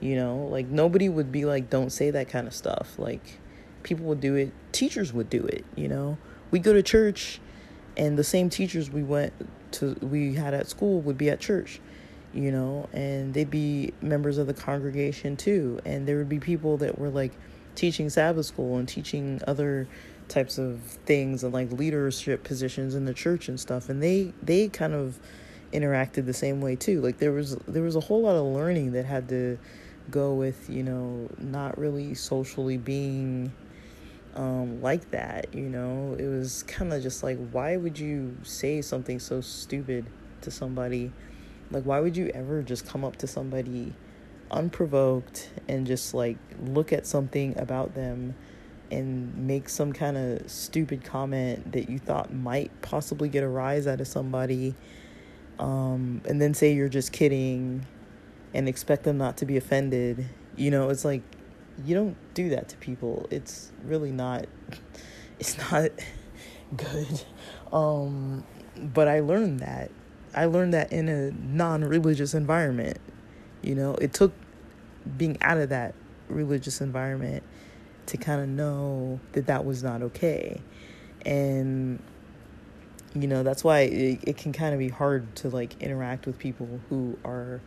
you 0.00 0.16
know, 0.16 0.48
like 0.50 0.66
nobody 0.66 1.08
would 1.08 1.30
be 1.30 1.44
like, 1.44 1.70
don't 1.70 1.90
say 1.90 2.10
that 2.10 2.28
kind 2.28 2.48
of 2.48 2.54
stuff, 2.54 2.98
like 2.98 3.38
people 3.84 4.06
would 4.06 4.20
do 4.20 4.34
it, 4.34 4.52
teachers 4.72 5.12
would 5.12 5.30
do 5.30 5.44
it, 5.44 5.64
you 5.76 5.86
know, 5.86 6.18
we 6.50 6.58
go 6.58 6.72
to 6.72 6.82
church, 6.82 7.40
and 7.96 8.18
the 8.18 8.24
same 8.24 8.50
teachers 8.50 8.90
we 8.90 9.02
went 9.02 9.32
to 9.72 9.96
we 10.00 10.34
had 10.34 10.54
at 10.54 10.68
school 10.68 11.00
would 11.00 11.16
be 11.16 11.30
at 11.30 11.40
church 11.40 11.80
you 12.34 12.50
know, 12.50 12.88
and 12.92 13.32
they'd 13.32 13.50
be 13.50 13.92
members 14.02 14.38
of 14.38 14.46
the 14.46 14.54
congregation 14.54 15.36
too. 15.36 15.78
And 15.84 16.06
there 16.06 16.18
would 16.18 16.28
be 16.28 16.40
people 16.40 16.76
that 16.78 16.98
were 16.98 17.08
like 17.08 17.32
teaching 17.76 18.10
Sabbath 18.10 18.46
school 18.46 18.76
and 18.76 18.88
teaching 18.88 19.40
other 19.46 19.86
types 20.28 20.58
of 20.58 20.80
things 21.06 21.44
and 21.44 21.54
like 21.54 21.70
leadership 21.70 22.42
positions 22.42 22.94
in 22.94 23.04
the 23.04 23.14
church 23.14 23.48
and 23.48 23.58
stuff. 23.58 23.88
And 23.88 24.02
they 24.02 24.32
they 24.42 24.68
kind 24.68 24.94
of 24.94 25.18
interacted 25.72 26.26
the 26.26 26.34
same 26.34 26.60
way 26.60 26.74
too. 26.74 27.00
Like 27.00 27.18
there 27.18 27.32
was 27.32 27.56
there 27.68 27.82
was 27.82 27.94
a 27.94 28.00
whole 28.00 28.22
lot 28.22 28.34
of 28.34 28.44
learning 28.44 28.92
that 28.92 29.04
had 29.04 29.28
to 29.28 29.56
go 30.10 30.34
with, 30.34 30.68
you 30.68 30.82
know, 30.82 31.28
not 31.38 31.78
really 31.78 32.14
socially 32.14 32.76
being 32.76 33.52
um, 34.34 34.82
like 34.82 35.10
that, 35.10 35.54
you 35.54 35.68
know. 35.68 36.16
It 36.18 36.26
was 36.26 36.62
kind 36.64 36.92
of 36.92 37.02
just 37.02 37.22
like, 37.22 37.38
why 37.50 37.76
would 37.76 37.98
you 37.98 38.36
say 38.42 38.82
something 38.82 39.18
so 39.18 39.40
stupid 39.40 40.06
to 40.42 40.50
somebody? 40.50 41.12
Like, 41.70 41.84
why 41.84 42.00
would 42.00 42.16
you 42.16 42.28
ever 42.28 42.62
just 42.62 42.86
come 42.86 43.04
up 43.04 43.16
to 43.16 43.26
somebody 43.26 43.94
unprovoked 44.50 45.50
and 45.68 45.86
just 45.86 46.14
like 46.14 46.36
look 46.60 46.92
at 46.92 47.06
something 47.06 47.58
about 47.58 47.94
them 47.94 48.34
and 48.90 49.34
make 49.36 49.68
some 49.68 49.92
kind 49.92 50.16
of 50.16 50.48
stupid 50.48 51.02
comment 51.02 51.72
that 51.72 51.88
you 51.88 51.98
thought 51.98 52.32
might 52.32 52.70
possibly 52.82 53.28
get 53.28 53.42
a 53.42 53.48
rise 53.48 53.86
out 53.86 54.00
of 54.00 54.06
somebody 54.06 54.74
um, 55.58 56.20
and 56.26 56.40
then 56.40 56.54
say 56.54 56.72
you're 56.72 56.88
just 56.88 57.10
kidding 57.12 57.86
and 58.52 58.68
expect 58.68 59.04
them 59.04 59.18
not 59.18 59.36
to 59.38 59.46
be 59.46 59.56
offended? 59.56 60.26
You 60.56 60.70
know, 60.70 60.90
it's 60.90 61.04
like 61.04 61.22
you 61.84 61.94
don't 61.94 62.16
do 62.34 62.50
that 62.50 62.68
to 62.70 62.76
people. 62.76 63.26
It's 63.30 63.72
really 63.84 64.12
not 64.12 64.46
it's 65.38 65.58
not 65.58 65.90
good. 66.76 67.24
Um, 67.72 68.44
but 68.76 69.08
I 69.08 69.20
learned 69.20 69.60
that 69.60 69.90
I 70.34 70.46
learned 70.46 70.74
that 70.74 70.92
in 70.92 71.08
a 71.08 71.30
non 71.30 71.84
religious 71.84 72.34
environment. 72.34 72.98
You 73.62 73.74
know, 73.74 73.94
it 73.94 74.12
took 74.12 74.32
being 75.16 75.38
out 75.40 75.58
of 75.58 75.68
that 75.68 75.94
religious 76.28 76.80
environment 76.80 77.42
to 78.06 78.16
kind 78.16 78.40
of 78.40 78.48
know 78.48 79.20
that 79.32 79.46
that 79.46 79.64
was 79.64 79.82
not 79.82 80.02
okay. 80.02 80.60
And, 81.24 82.02
you 83.14 83.26
know, 83.26 83.42
that's 83.42 83.64
why 83.64 83.80
it, 83.80 84.20
it 84.24 84.36
can 84.36 84.52
kind 84.52 84.74
of 84.74 84.78
be 84.78 84.88
hard 84.88 85.34
to 85.36 85.48
like 85.48 85.80
interact 85.80 86.26
with 86.26 86.38
people 86.38 86.80
who 86.88 87.18
are 87.24 87.60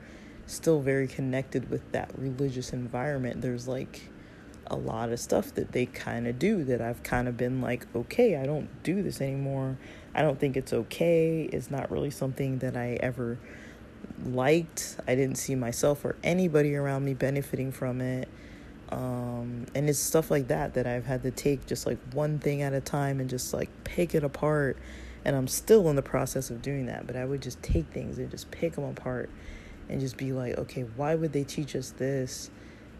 still 0.47 0.81
very 0.81 1.07
connected 1.07 1.69
with 1.69 1.91
that 1.91 2.09
religious 2.17 2.73
environment. 2.73 3.41
There's 3.41 3.67
like, 3.67 4.09
a 4.69 4.75
lot 4.75 5.11
of 5.11 5.19
stuff 5.19 5.53
that 5.55 5.71
they 5.71 5.85
kind 5.85 6.27
of 6.27 6.37
do 6.39 6.63
that 6.65 6.81
I've 6.81 7.03
kind 7.03 7.27
of 7.27 7.37
been 7.37 7.61
like, 7.61 7.85
okay, 7.95 8.35
I 8.35 8.45
don't 8.45 8.69
do 8.83 9.01
this 9.01 9.21
anymore. 9.21 9.77
I 10.13 10.21
don't 10.21 10.39
think 10.39 10.57
it's 10.57 10.73
okay. 10.73 11.43
It's 11.51 11.71
not 11.71 11.91
really 11.91 12.09
something 12.09 12.59
that 12.59 12.75
I 12.75 12.97
ever 12.99 13.37
liked. 14.25 14.97
I 15.07 15.15
didn't 15.15 15.37
see 15.37 15.55
myself 15.55 16.03
or 16.03 16.15
anybody 16.23 16.75
around 16.75 17.05
me 17.05 17.13
benefiting 17.13 17.71
from 17.71 18.01
it. 18.01 18.27
Um, 18.89 19.65
and 19.75 19.89
it's 19.89 19.99
stuff 19.99 20.31
like 20.31 20.47
that 20.47 20.73
that 20.75 20.87
I've 20.87 21.05
had 21.05 21.23
to 21.23 21.31
take 21.31 21.65
just 21.65 21.85
like 21.85 21.99
one 22.13 22.39
thing 22.39 22.61
at 22.61 22.73
a 22.73 22.81
time 22.81 23.19
and 23.19 23.29
just 23.29 23.53
like 23.53 23.69
pick 23.83 24.15
it 24.15 24.23
apart. 24.23 24.77
And 25.25 25.35
I'm 25.35 25.47
still 25.47 25.89
in 25.89 25.95
the 25.95 26.01
process 26.01 26.49
of 26.49 26.61
doing 26.61 26.85
that, 26.85 27.05
but 27.05 27.15
I 27.15 27.25
would 27.25 27.41
just 27.41 27.61
take 27.61 27.87
things 27.87 28.17
and 28.17 28.31
just 28.31 28.49
pick 28.49 28.73
them 28.75 28.85
apart 28.85 29.29
and 29.89 29.99
just 29.99 30.17
be 30.17 30.33
like, 30.33 30.57
okay, 30.57 30.83
why 30.95 31.15
would 31.15 31.33
they 31.33 31.43
teach 31.43 31.75
us 31.75 31.91
this? 31.91 32.49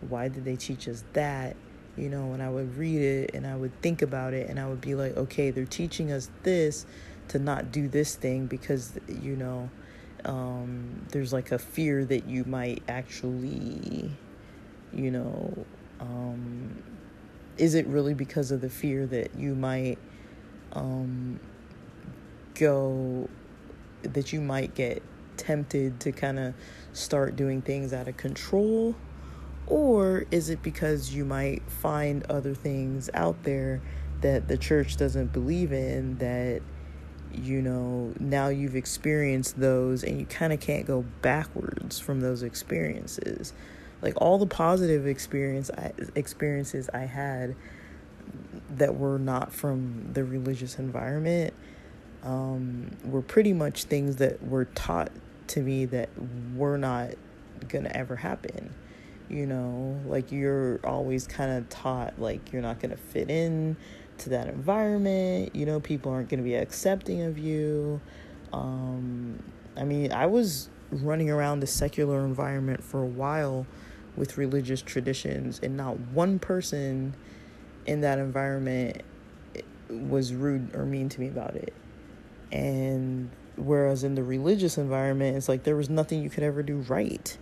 why 0.02 0.28
did 0.28 0.46
they 0.46 0.56
teach 0.56 0.88
us 0.88 1.04
that? 1.14 1.56
You 1.96 2.10
know, 2.10 2.34
and 2.34 2.44
I 2.44 2.50
would 2.50 2.78
read 2.78 3.02
it 3.02 3.32
and 3.34 3.48
I 3.48 3.56
would 3.56 3.80
think 3.82 4.02
about 4.02 4.34
it 4.34 4.50
and 4.50 4.60
I 4.60 4.68
would 4.68 4.82
be 4.82 4.96
like, 4.96 5.18
okay, 5.18 5.50
they're 5.50 5.66
teaching 5.66 6.12
us 6.12 6.30
this 6.44 6.86
to 7.30 7.40
not 7.40 7.72
do 7.72 7.88
this 7.88 8.16
thing 8.16 8.46
because, 8.46 9.00
you 9.08 9.36
know, 9.36 9.70
um, 10.26 11.06
there's 11.12 11.34
like 11.34 11.52
a 11.52 11.60
fear 11.60 12.06
that 12.06 12.28
you 12.28 12.44
might 12.46 12.84
actually, 12.88 14.12
you 14.94 15.12
know, 15.12 15.66
um, 16.00 16.84
is 17.58 17.74
it 17.74 17.88
really 17.88 18.14
because 18.14 18.52
of 18.52 18.62
the 18.62 18.70
fear 18.70 19.08
that 19.08 19.36
you 19.36 19.56
might 19.56 19.98
um, 20.74 21.40
go, 22.54 23.28
that 24.04 24.32
you 24.32 24.40
might 24.40 24.76
get 24.76 25.02
tempted 25.38 26.00
to 26.02 26.12
kind 26.12 26.40
of 26.40 26.54
start 26.94 27.36
doing 27.36 27.62
things 27.62 27.94
out 27.94 28.08
of 28.08 28.18
control? 28.18 28.96
Or 29.68 30.26
is 30.32 30.50
it 30.50 30.64
because 30.64 31.14
you 31.14 31.26
might 31.26 31.62
find 31.70 32.24
other 32.30 32.54
things 32.54 33.10
out 33.14 33.44
there 33.44 33.82
that 34.22 34.48
the 34.48 34.58
church 34.58 34.98
doesn't 34.98 35.34
believe 35.34 35.72
in 35.72 36.18
that 36.18 36.62
you 37.34 37.62
know 37.62 38.14
now 38.20 38.48
you've 38.48 38.76
experienced 38.76 39.60
those 39.60 40.04
and 40.04 40.20
you 40.20 40.26
kind 40.26 40.54
of 40.54 40.60
can't 40.60 40.88
go 40.88 41.06
backwards 41.22 42.00
from 42.00 42.22
those 42.22 42.42
experiences 42.42 43.54
like 44.02 44.14
all 44.18 44.38
the 44.38 44.48
positive 44.48 45.06
experience 45.06 45.70
experiences 46.16 46.90
I 46.94 47.02
had 47.02 47.56
that 48.70 48.96
were 48.96 49.20
not 49.20 49.52
from 49.52 50.10
the 50.14 50.24
religious 50.24 50.80
environment 50.80 51.54
um, 52.24 52.92
were 53.06 53.22
pretty 53.22 53.54
much 53.54 53.86
things 53.86 54.18
that 54.18 54.44
were 54.46 54.66
taught 54.66 55.12
to 55.50 55.62
me 55.62 55.86
that 55.86 56.10
were 56.56 56.78
not 56.78 57.12
gonna 57.68 57.92
ever 57.94 58.16
happen 58.16 58.74
you 59.30 59.46
know? 59.46 60.00
Like 60.06 60.32
you're 60.32 60.80
always 60.86 61.28
kind 61.28 61.52
of 61.52 61.68
taught 61.70 62.20
like 62.20 62.54
you're 62.54 62.62
not 62.62 62.80
going 62.80 62.92
to 62.92 62.98
fit 62.98 63.30
in 63.30 63.76
to 64.20 64.30
that 64.30 64.48
environment 64.48 65.56
you 65.56 65.66
know? 65.66 65.80
People 65.80 66.12
aren't 66.12 66.30
going 66.30 66.40
to 66.40 66.44
be 66.44 66.56
accepting 66.56 67.22
of 67.22 67.38
you. 67.38 68.02
Um 68.54 69.44
i 69.76 69.84
mean 69.84 70.12
i 70.12 70.26
was 70.26 70.70
running 70.92 71.30
around 71.30 71.60
the 71.60 71.68
secular 71.68 72.26
environment 72.26 72.84
for 72.84 73.04
a 73.04 73.06
while 73.06 73.68
with 74.16 74.38
religious 74.38 74.82
traditions 74.82 75.60
and 75.62 75.76
not 75.78 76.00
one 76.00 76.40
person 76.40 77.14
in 77.86 78.02
that 78.02 78.20
environment 78.20 79.02
was 79.90 80.34
rude 80.34 80.74
or 80.76 80.86
mean 80.86 81.10
to 81.10 81.20
me 81.20 81.28
about 81.28 81.56
it. 81.56 81.74
And 82.52 83.30
whereas 83.58 84.04
in 84.04 84.16
the 84.16 84.24
religious 84.24 84.78
environment 84.78 85.36
it's 85.36 85.50
like 85.50 85.64
there 85.64 85.76
was 85.76 85.90
nothing 85.90 86.22
you 86.22 86.30
could 86.30 86.44
ever 86.44 86.64
do 86.64 86.78
right 86.78 87.38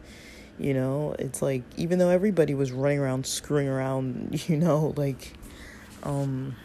you 0.57 0.73
know, 0.73 1.15
it's 1.19 1.41
like 1.41 1.63
even 1.75 1.99
though 1.99 2.09
everybody 2.09 2.53
was 2.53 2.71
running 2.71 2.99
around 2.99 3.25
screwing 3.25 3.67
around, 3.67 4.43
you 4.49 4.57
know, 4.57 4.93
like 4.95 5.33
um 6.03 6.55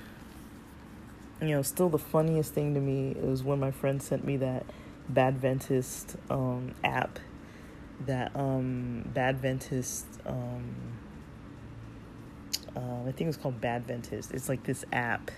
you 1.40 1.48
know, 1.48 1.62
still 1.62 1.88
the 1.88 1.98
funniest 1.98 2.52
thing 2.52 2.74
to 2.74 2.80
me 2.80 3.12
is 3.12 3.42
when 3.42 3.58
my 3.58 3.70
friend 3.70 4.02
sent 4.02 4.24
me 4.24 4.36
that 4.36 4.66
Badventist 5.12 6.16
um 6.30 6.74
app 6.84 7.18
that 8.06 8.34
um 8.36 9.10
Badventist 9.12 10.04
um 10.24 10.74
uh, 12.76 13.08
I 13.08 13.12
think 13.12 13.28
it's 13.28 13.36
called 13.36 13.60
Badventist. 13.60 14.32
It's 14.32 14.48
like 14.48 14.62
this 14.62 14.84
app 14.92 15.32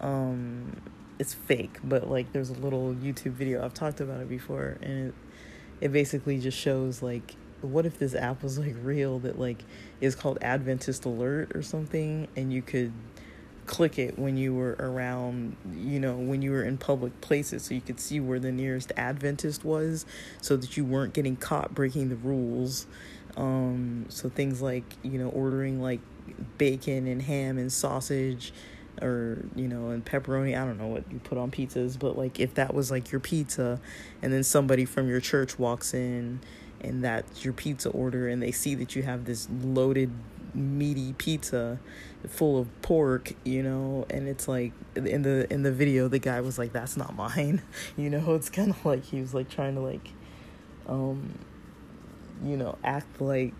Um, 0.00 0.80
it's 1.22 1.34
fake, 1.34 1.78
but 1.84 2.10
like 2.10 2.32
there's 2.32 2.50
a 2.50 2.54
little 2.54 2.94
YouTube 2.94 3.30
video 3.30 3.64
I've 3.64 3.72
talked 3.72 4.00
about 4.00 4.20
it 4.20 4.28
before, 4.28 4.76
and 4.82 5.08
it 5.08 5.14
it 5.80 5.92
basically 5.92 6.38
just 6.40 6.58
shows 6.58 7.00
like 7.00 7.36
what 7.60 7.86
if 7.86 7.96
this 7.96 8.16
app 8.16 8.42
was 8.42 8.58
like 8.58 8.74
real 8.82 9.20
that 9.20 9.38
like 9.38 9.62
is 10.00 10.16
called 10.16 10.38
Adventist 10.42 11.04
Alert 11.04 11.54
or 11.54 11.62
something, 11.62 12.26
and 12.34 12.52
you 12.52 12.60
could 12.60 12.92
click 13.66 14.00
it 14.00 14.18
when 14.18 14.36
you 14.36 14.52
were 14.52 14.74
around, 14.80 15.56
you 15.72 16.00
know, 16.00 16.16
when 16.16 16.42
you 16.42 16.50
were 16.50 16.64
in 16.64 16.76
public 16.76 17.20
places 17.20 17.62
so 17.62 17.74
you 17.74 17.80
could 17.80 18.00
see 18.00 18.18
where 18.18 18.40
the 18.40 18.50
nearest 18.50 18.90
Adventist 18.96 19.64
was 19.64 20.04
so 20.40 20.56
that 20.56 20.76
you 20.76 20.84
weren't 20.84 21.14
getting 21.14 21.36
caught 21.36 21.72
breaking 21.72 22.08
the 22.08 22.16
rules. 22.16 22.88
Um, 23.36 24.06
so 24.08 24.28
things 24.28 24.60
like, 24.60 24.96
you 25.04 25.16
know, 25.18 25.28
ordering 25.28 25.80
like 25.80 26.00
bacon 26.58 27.06
and 27.06 27.22
ham 27.22 27.58
and 27.58 27.72
sausage 27.72 28.52
or 29.00 29.44
you 29.56 29.66
know 29.66 29.88
and 29.90 30.04
pepperoni 30.04 30.56
i 30.56 30.64
don't 30.64 30.78
know 30.78 30.86
what 30.86 31.02
you 31.10 31.18
put 31.20 31.38
on 31.38 31.50
pizzas 31.50 31.98
but 31.98 32.18
like 32.18 32.38
if 32.38 32.54
that 32.54 32.74
was 32.74 32.90
like 32.90 33.10
your 33.10 33.20
pizza 33.20 33.80
and 34.20 34.32
then 34.32 34.42
somebody 34.42 34.84
from 34.84 35.08
your 35.08 35.20
church 35.20 35.58
walks 35.58 35.94
in 35.94 36.40
and 36.80 37.02
that's 37.04 37.44
your 37.44 37.54
pizza 37.54 37.88
order 37.90 38.28
and 38.28 38.42
they 38.42 38.52
see 38.52 38.74
that 38.74 38.94
you 38.94 39.02
have 39.02 39.24
this 39.24 39.48
loaded 39.62 40.10
meaty 40.54 41.14
pizza 41.14 41.78
full 42.28 42.58
of 42.58 42.82
pork 42.82 43.32
you 43.44 43.62
know 43.62 44.04
and 44.10 44.28
it's 44.28 44.46
like 44.46 44.72
in 44.94 45.22
the 45.22 45.50
in 45.52 45.62
the 45.62 45.72
video 45.72 46.08
the 46.08 46.18
guy 46.18 46.40
was 46.40 46.58
like 46.58 46.72
that's 46.72 46.96
not 46.96 47.14
mine. 47.14 47.62
You 47.96 48.10
know 48.10 48.34
it's 48.34 48.50
kind 48.50 48.70
of 48.70 48.84
like 48.84 49.04
he 49.04 49.20
was 49.20 49.34
like 49.34 49.48
trying 49.48 49.74
to 49.74 49.80
like 49.80 50.10
um 50.86 51.38
you 52.44 52.56
know 52.56 52.76
act 52.84 53.20
like 53.20 53.54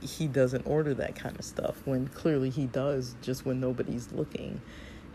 he 0.00 0.26
doesn't 0.26 0.66
order 0.66 0.94
that 0.94 1.14
kind 1.14 1.38
of 1.38 1.44
stuff 1.44 1.76
when 1.84 2.08
clearly 2.08 2.50
he 2.50 2.66
does 2.66 3.14
just 3.22 3.44
when 3.44 3.60
nobody's 3.60 4.10
looking. 4.12 4.60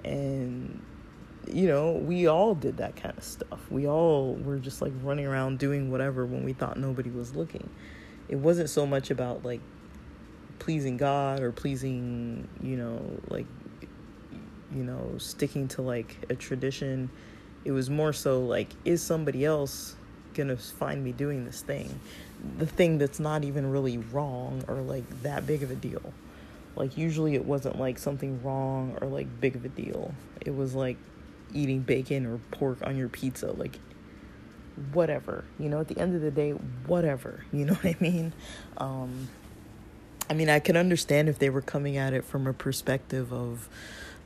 And 0.03 0.81
you 1.47 1.67
know 1.67 1.91
we 1.91 2.27
all 2.27 2.55
did 2.55 2.77
that 2.77 2.95
kind 2.95 3.17
of 3.17 3.23
stuff. 3.23 3.59
We 3.69 3.87
all 3.87 4.35
were 4.35 4.59
just 4.59 4.81
like 4.81 4.93
running 5.01 5.25
around 5.25 5.59
doing 5.59 5.91
whatever 5.91 6.25
when 6.25 6.43
we 6.43 6.53
thought 6.53 6.77
nobody 6.77 7.09
was 7.09 7.35
looking. 7.35 7.69
It 8.29 8.37
wasn't 8.37 8.69
so 8.69 8.85
much 8.85 9.11
about 9.11 9.43
like 9.43 9.61
pleasing 10.57 10.97
god 10.97 11.41
or 11.41 11.51
pleasing 11.51 12.47
you 12.61 12.77
know 12.77 13.01
like 13.27 13.45
you 14.73 14.83
know 14.83 15.15
sticking 15.17 15.67
to 15.69 15.81
like 15.81 16.17
a 16.29 16.35
tradition. 16.35 17.09
It 17.63 17.71
was 17.71 17.89
more 17.89 18.13
so 18.13 18.41
like 18.41 18.69
is 18.83 19.01
somebody 19.01 19.45
else 19.45 19.95
gonna 20.35 20.57
find 20.57 21.03
me 21.03 21.11
doing 21.11 21.45
this 21.45 21.61
thing 21.61 21.99
the 22.57 22.65
thing 22.65 22.97
that's 22.97 23.19
not 23.19 23.43
even 23.43 23.71
really 23.71 23.97
wrong 23.97 24.63
or 24.67 24.75
like 24.75 25.23
that 25.23 25.45
big 25.47 25.63
of 25.63 25.71
a 25.71 25.75
deal. 25.75 26.13
Like 26.75 26.97
usually 26.97 27.35
it 27.35 27.45
wasn't 27.45 27.79
like 27.79 27.97
something 27.97 28.41
wrong 28.43 28.97
or 29.01 29.07
like 29.07 29.27
big 29.39 29.55
of 29.55 29.65
a 29.65 29.69
deal. 29.69 30.13
It 30.45 30.55
was 30.55 30.75
like 30.75 30.97
eating 31.53 31.81
bacon 31.81 32.25
or 32.25 32.37
pork 32.51 32.79
on 32.85 32.97
your 32.97 33.09
pizza 33.09 33.51
like 33.51 33.79
whatever. 34.93 35.45
You 35.57 35.69
know, 35.69 35.79
at 35.79 35.87
the 35.87 35.97
end 35.97 36.15
of 36.15 36.21
the 36.21 36.31
day, 36.31 36.51
whatever. 36.51 37.45
You 37.51 37.65
know 37.65 37.73
what 37.81 37.95
I 37.95 37.97
mean? 37.99 38.33
Um 38.77 39.29
I 40.29 40.33
mean, 40.33 40.49
I 40.49 40.59
can 40.59 40.75
understand 40.75 41.29
if 41.29 41.37
they 41.37 41.49
were 41.49 41.61
coming 41.61 41.97
at 41.97 42.13
it 42.13 42.25
from 42.25 42.47
a 42.47 42.53
perspective 42.53 43.31
of 43.31 43.69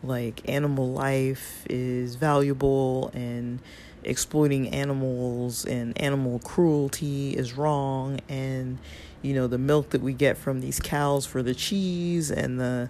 like 0.02 0.48
animal 0.48 0.92
life 0.92 1.66
is 1.70 2.16
valuable 2.16 3.12
and 3.14 3.60
exploiting 4.04 4.70
animals 4.70 5.66
and 5.66 6.00
animal 6.02 6.40
cruelty 6.40 7.32
is 7.32 7.54
wrong. 7.54 8.20
And 8.30 8.80
you 9.22 9.34
know 9.34 9.48
the 9.48 9.58
milk 9.58 9.90
that 9.90 10.02
we 10.02 10.14
get 10.14 10.38
from 10.38 10.62
these 10.62 10.80
cows 10.80 11.26
for 11.26 11.44
the 11.44 11.54
cheese 11.54 12.32
and 12.32 12.60
the 12.60 12.90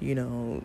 you 0.00 0.14
know 0.14 0.62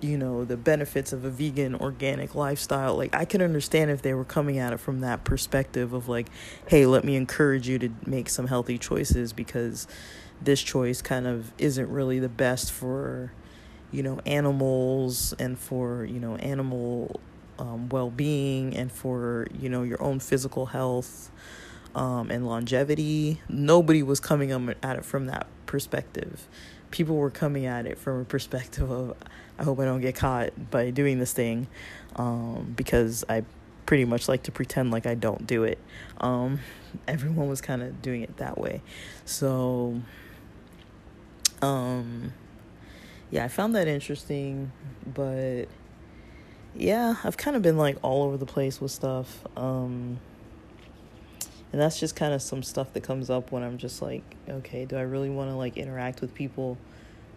you 0.00 0.16
know 0.16 0.44
the 0.44 0.56
benefits 0.56 1.12
of 1.12 1.24
a 1.24 1.30
vegan 1.30 1.74
organic 1.74 2.34
lifestyle. 2.34 2.96
Like 2.96 3.14
i 3.14 3.24
can 3.24 3.42
understand 3.42 3.90
if 3.90 4.02
they 4.02 4.14
were 4.14 4.24
coming 4.24 4.58
at 4.58 4.72
it 4.72 4.80
from 4.80 5.00
that 5.00 5.24
perspective 5.24 5.92
of 5.92 6.08
like 6.08 6.28
hey 6.66 6.86
let 6.86 7.04
me 7.04 7.16
encourage 7.16 7.68
you 7.68 7.78
to 7.78 7.90
make 8.04 8.28
some 8.28 8.46
healthy 8.46 8.78
choices 8.78 9.32
because 9.32 9.86
this 10.42 10.62
choice 10.62 11.02
kind 11.02 11.26
of 11.26 11.52
isn't 11.58 11.88
really 11.90 12.18
the 12.18 12.28
best 12.28 12.72
for 12.72 13.32
you 13.92 14.02
know 14.02 14.20
animals 14.26 15.34
and 15.38 15.58
for 15.58 16.04
you 16.04 16.18
know 16.18 16.36
animal 16.36 17.20
um, 17.60 17.88
well-being 17.90 18.74
and 18.76 18.90
for 18.90 19.46
you 19.58 19.68
know 19.68 19.82
your 19.82 20.02
own 20.02 20.18
physical 20.18 20.66
health 20.66 21.30
um, 21.94 22.30
and 22.30 22.46
longevity 22.46 23.40
nobody 23.48 24.02
was 24.02 24.18
coming 24.18 24.50
at 24.50 24.96
it 24.96 25.04
from 25.04 25.26
that 25.26 25.46
perspective. 25.66 26.48
People 26.90 27.16
were 27.16 27.30
coming 27.30 27.66
at 27.66 27.86
it 27.86 27.98
from 27.98 28.20
a 28.20 28.24
perspective 28.24 28.90
of 28.90 29.14
i 29.58 29.62
hope 29.62 29.78
i 29.78 29.84
don't 29.84 30.00
get 30.00 30.14
caught 30.14 30.70
by 30.70 30.90
doing 30.90 31.18
this 31.18 31.32
thing 31.32 31.68
um, 32.16 32.72
because 32.76 33.24
i 33.28 33.44
pretty 33.86 34.04
much 34.04 34.28
like 34.28 34.44
to 34.44 34.52
pretend 34.52 34.90
like 34.90 35.06
i 35.06 35.14
don't 35.14 35.46
do 35.46 35.64
it. 35.64 35.78
Um, 36.18 36.60
everyone 37.08 37.48
was 37.48 37.60
kind 37.60 37.82
of 37.82 38.00
doing 38.02 38.22
it 38.22 38.38
that 38.38 38.58
way. 38.58 38.82
So 39.24 40.00
um 41.62 42.32
yeah 43.30 43.44
i 43.44 43.48
found 43.48 43.74
that 43.74 43.86
interesting 43.86 44.72
but 45.06 45.66
yeah, 46.74 47.16
I've 47.24 47.36
kind 47.36 47.56
of 47.56 47.62
been 47.62 47.76
like 47.76 47.98
all 48.02 48.22
over 48.24 48.36
the 48.36 48.46
place 48.46 48.80
with 48.80 48.90
stuff. 48.90 49.44
Um, 49.56 50.18
and 51.72 51.80
that's 51.80 52.00
just 52.00 52.16
kind 52.16 52.34
of 52.34 52.42
some 52.42 52.62
stuff 52.62 52.92
that 52.94 53.02
comes 53.02 53.30
up 53.30 53.52
when 53.52 53.62
I'm 53.62 53.78
just 53.78 54.02
like, 54.02 54.22
okay, 54.48 54.84
do 54.84 54.96
I 54.96 55.02
really 55.02 55.30
want 55.30 55.50
to 55.50 55.56
like 55.56 55.76
interact 55.76 56.20
with 56.20 56.34
people 56.34 56.78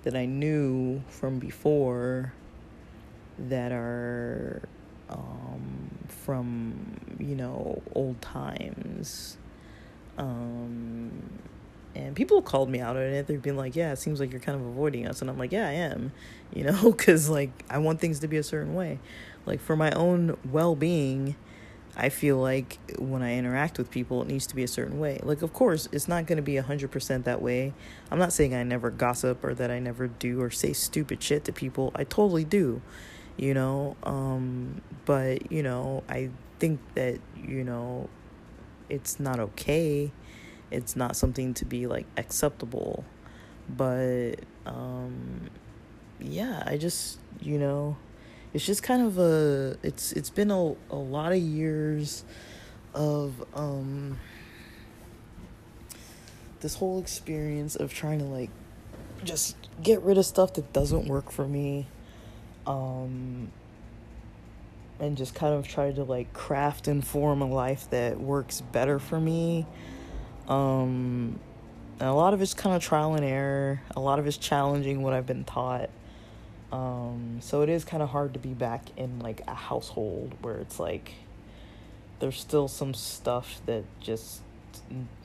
that 0.04 0.16
I 0.16 0.26
knew 0.26 1.02
from 1.08 1.40
before 1.40 2.34
that 3.38 3.72
are 3.72 4.62
um, 5.10 5.90
from, 6.08 6.98
you 7.20 7.36
know, 7.36 7.82
old 7.94 8.22
times? 8.22 9.38
Um, 10.18 11.12
and 11.96 12.16
people 12.16 12.42
called 12.42 12.70
me 12.70 12.80
out 12.80 12.96
on 12.96 13.04
it. 13.04 13.28
They've 13.28 13.42
been 13.42 13.58
like, 13.58 13.76
"Yeah, 13.76 13.92
it 13.92 13.98
seems 13.98 14.20
like 14.20 14.32
you're 14.32 14.40
kind 14.40 14.60
of 14.60 14.66
avoiding 14.66 15.08
us," 15.08 15.22
and 15.22 15.30
I'm 15.30 15.38
like, 15.38 15.52
"Yeah, 15.52 15.68
I 15.68 15.74
am," 15.74 16.12
you 16.54 16.64
know, 16.64 16.92
because 16.92 17.30
like 17.30 17.52
I 17.70 17.78
want 17.78 18.00
things 18.00 18.20
to 18.20 18.28
be 18.28 18.38
a 18.38 18.44
certain 18.44 18.74
way. 18.74 19.00
Like 19.46 19.60
for 19.60 19.76
my 19.76 19.92
own 19.92 20.38
well-being, 20.50 21.36
I 21.96 22.10
feel 22.10 22.38
like 22.38 22.80
when 22.98 23.22
I 23.22 23.36
interact 23.36 23.78
with 23.78 23.92
people, 23.92 24.22
it 24.22 24.28
needs 24.28 24.48
to 24.48 24.56
be 24.56 24.64
a 24.64 24.68
certain 24.68 25.00
way. 25.00 25.20
Like, 25.22 25.42
of 25.42 25.54
course, 25.54 25.88
it's 25.92 26.08
not 26.08 26.26
going 26.26 26.38
to 26.38 26.42
be 26.42 26.54
100% 26.54 27.24
that 27.26 27.42
way. 27.42 27.74
I'm 28.10 28.18
not 28.18 28.34
saying 28.34 28.56
I 28.56 28.64
never 28.64 28.90
gossip 28.90 29.44
or 29.44 29.54
that 29.54 29.70
I 29.70 29.80
never 29.80 30.08
do 30.08 30.42
or 30.42 30.50
say 30.50 30.74
stupid 30.74 31.22
shit 31.22 31.44
to 31.46 31.52
people. 31.52 31.92
I 31.94 32.04
totally 32.04 32.46
do, 32.46 32.82
you 33.38 33.54
know. 33.54 33.96
Um, 34.04 34.82
but, 35.06 35.52
you 35.52 35.62
know, 35.62 36.04
I 36.10 36.32
think 36.58 36.80
that, 36.96 37.20
you 37.36 37.64
know, 37.64 38.10
it's 38.90 39.20
not 39.20 39.40
okay 39.40 40.12
it's 40.74 40.96
not 40.96 41.16
something 41.16 41.54
to 41.56 41.66
be 41.66 41.88
like 41.88 42.06
acceptable. 42.18 43.06
But 43.70 44.36
um 44.66 45.50
yeah 46.20 46.64
i 46.66 46.78
just 46.78 47.20
you 47.42 47.58
know 47.58 47.98
it's 48.54 48.66
just 48.66 48.84
kind 48.84 49.06
of 49.06 49.18
a 49.18 49.78
it's 49.84 50.12
it's 50.14 50.30
been 50.30 50.52
a, 50.52 50.76
a 50.90 50.96
lot 50.96 51.32
of 51.32 51.40
years 51.40 52.24
of 52.94 53.44
um 53.56 54.18
this 56.62 56.76
whole 56.76 57.00
experience 57.00 57.76
of 57.76 57.94
trying 57.94 58.20
to 58.20 58.26
like 58.26 58.50
just 59.24 59.56
get 59.82 60.02
rid 60.02 60.18
of 60.18 60.26
stuff 60.26 60.54
that 60.54 60.72
doesn't 60.72 61.08
work 61.08 61.32
for 61.32 61.48
me 61.48 61.88
um 62.68 63.52
and 65.00 65.18
just 65.18 65.36
kind 65.36 65.54
of 65.54 65.68
try 65.68 65.92
to 65.92 66.04
like 66.04 66.32
craft 66.32 66.88
and 66.88 67.06
form 67.06 67.42
a 67.42 67.48
life 67.48 67.90
that 67.90 68.20
works 68.20 68.62
better 68.62 69.00
for 69.00 69.20
me 69.20 69.66
um, 70.48 71.40
and 72.00 72.10
a 72.10 72.14
lot 72.14 72.34
of 72.34 72.42
it's 72.42 72.54
kind 72.54 72.76
of 72.76 72.84
trial 72.84 73.16
and 73.16 73.24
error. 73.24 73.82
A 73.96 74.00
lot 74.00 74.20
of 74.20 74.28
it's 74.28 74.38
challenging 74.38 75.02
what 75.02 75.14
I've 75.14 75.28
been 75.28 75.44
taught. 75.44 75.90
Um, 76.72 77.38
so 77.42 77.62
it 77.62 77.70
is 77.70 77.86
kind 77.86 78.02
of 78.02 78.10
hard 78.10 78.34
to 78.34 78.40
be 78.40 78.54
back 78.54 78.86
in 78.98 79.20
like 79.20 79.42
a 79.48 79.54
household 79.54 80.34
where 80.42 80.56
it's 80.56 80.80
like 80.80 81.14
there's 82.20 82.40
still 82.40 82.68
some 82.68 82.94
stuff 82.94 83.62
that 83.68 83.84
just 84.00 84.42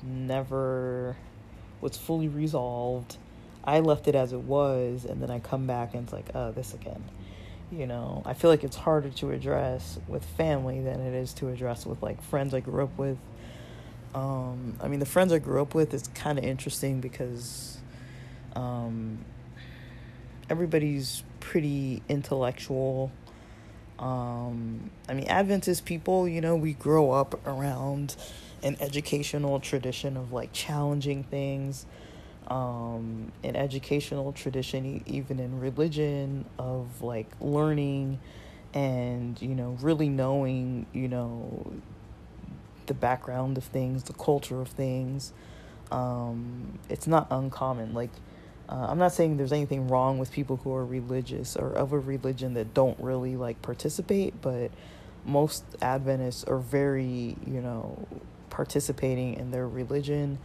never 0.02 1.16
was 1.80 1.96
fully 1.96 2.28
resolved. 2.28 3.16
I 3.64 3.80
left 3.80 4.08
it 4.08 4.14
as 4.14 4.32
it 4.32 4.40
was, 4.40 5.04
and 5.04 5.22
then 5.22 5.30
I 5.30 5.40
come 5.40 5.66
back 5.66 5.94
and 5.94 6.04
it's 6.04 6.12
like, 6.12 6.30
oh, 6.34 6.52
this 6.52 6.74
again. 6.74 7.02
You 7.70 7.86
know, 7.86 8.22
I 8.24 8.34
feel 8.34 8.50
like 8.50 8.64
it's 8.64 8.76
harder 8.76 9.10
to 9.10 9.30
address 9.30 9.98
with 10.08 10.24
family 10.24 10.80
than 10.80 11.00
it 11.00 11.14
is 11.14 11.32
to 11.34 11.48
address 11.48 11.84
with 11.84 12.02
like 12.02 12.22
friends 12.22 12.54
I 12.54 12.60
grew 12.60 12.84
up 12.84 12.96
with 12.98 13.18
um, 14.14 14.76
I 14.82 14.88
mean, 14.88 15.00
the 15.00 15.06
friends 15.06 15.32
I 15.32 15.38
grew 15.38 15.62
up 15.62 15.74
with 15.74 15.94
is 15.94 16.08
kind 16.14 16.38
of 16.38 16.44
interesting 16.44 17.00
because 17.00 17.78
um, 18.56 19.18
everybody's 20.50 21.22
pretty 21.40 22.02
intellectual. 22.08 23.12
Um, 23.98 24.90
I 25.08 25.14
mean, 25.14 25.26
Adventist 25.28 25.84
people, 25.84 26.28
you 26.28 26.40
know, 26.40 26.56
we 26.56 26.72
grow 26.74 27.12
up 27.12 27.46
around 27.46 28.16
an 28.62 28.76
educational 28.80 29.60
tradition 29.60 30.16
of 30.16 30.32
like 30.32 30.52
challenging 30.52 31.24
things. 31.24 31.86
um, 32.48 33.32
an 33.44 33.56
educational 33.56 34.32
tradition, 34.32 35.02
even 35.06 35.38
in 35.38 35.60
religion, 35.60 36.44
of 36.58 37.02
like 37.02 37.28
learning 37.40 38.18
and, 38.74 39.40
you 39.40 39.54
know, 39.54 39.76
really 39.80 40.08
knowing, 40.08 40.86
you 40.92 41.08
know, 41.08 41.72
the 42.88 42.94
background 42.94 43.56
of 43.56 43.64
things, 43.64 44.02
the 44.04 44.12
culture 44.12 44.60
of 44.60 44.68
things. 44.68 45.32
Um, 45.92 46.78
it's 46.88 47.06
not 47.06 47.28
uncommon. 47.30 47.94
Like, 47.94 48.10
uh, 48.68 48.86
I'm 48.90 48.98
not 48.98 49.12
saying 49.12 49.36
there's 49.36 49.52
anything 49.52 49.88
wrong 49.88 50.18
with 50.18 50.32
people 50.32 50.56
who 50.56 50.74
are 50.74 50.84
religious 50.84 51.56
or 51.56 51.72
of 51.72 51.92
a 51.92 51.98
religion 51.98 52.54
that 52.54 52.74
don't 52.74 52.98
really 53.00 53.36
like 53.36 53.62
participate, 53.62 54.40
but 54.42 54.70
most 55.24 55.64
Adventists 55.80 56.44
are 56.44 56.58
very, 56.58 57.36
you 57.46 57.60
know, 57.60 58.06
participating 58.50 59.34
in 59.34 59.50
their 59.50 59.66
religion. 59.66 60.38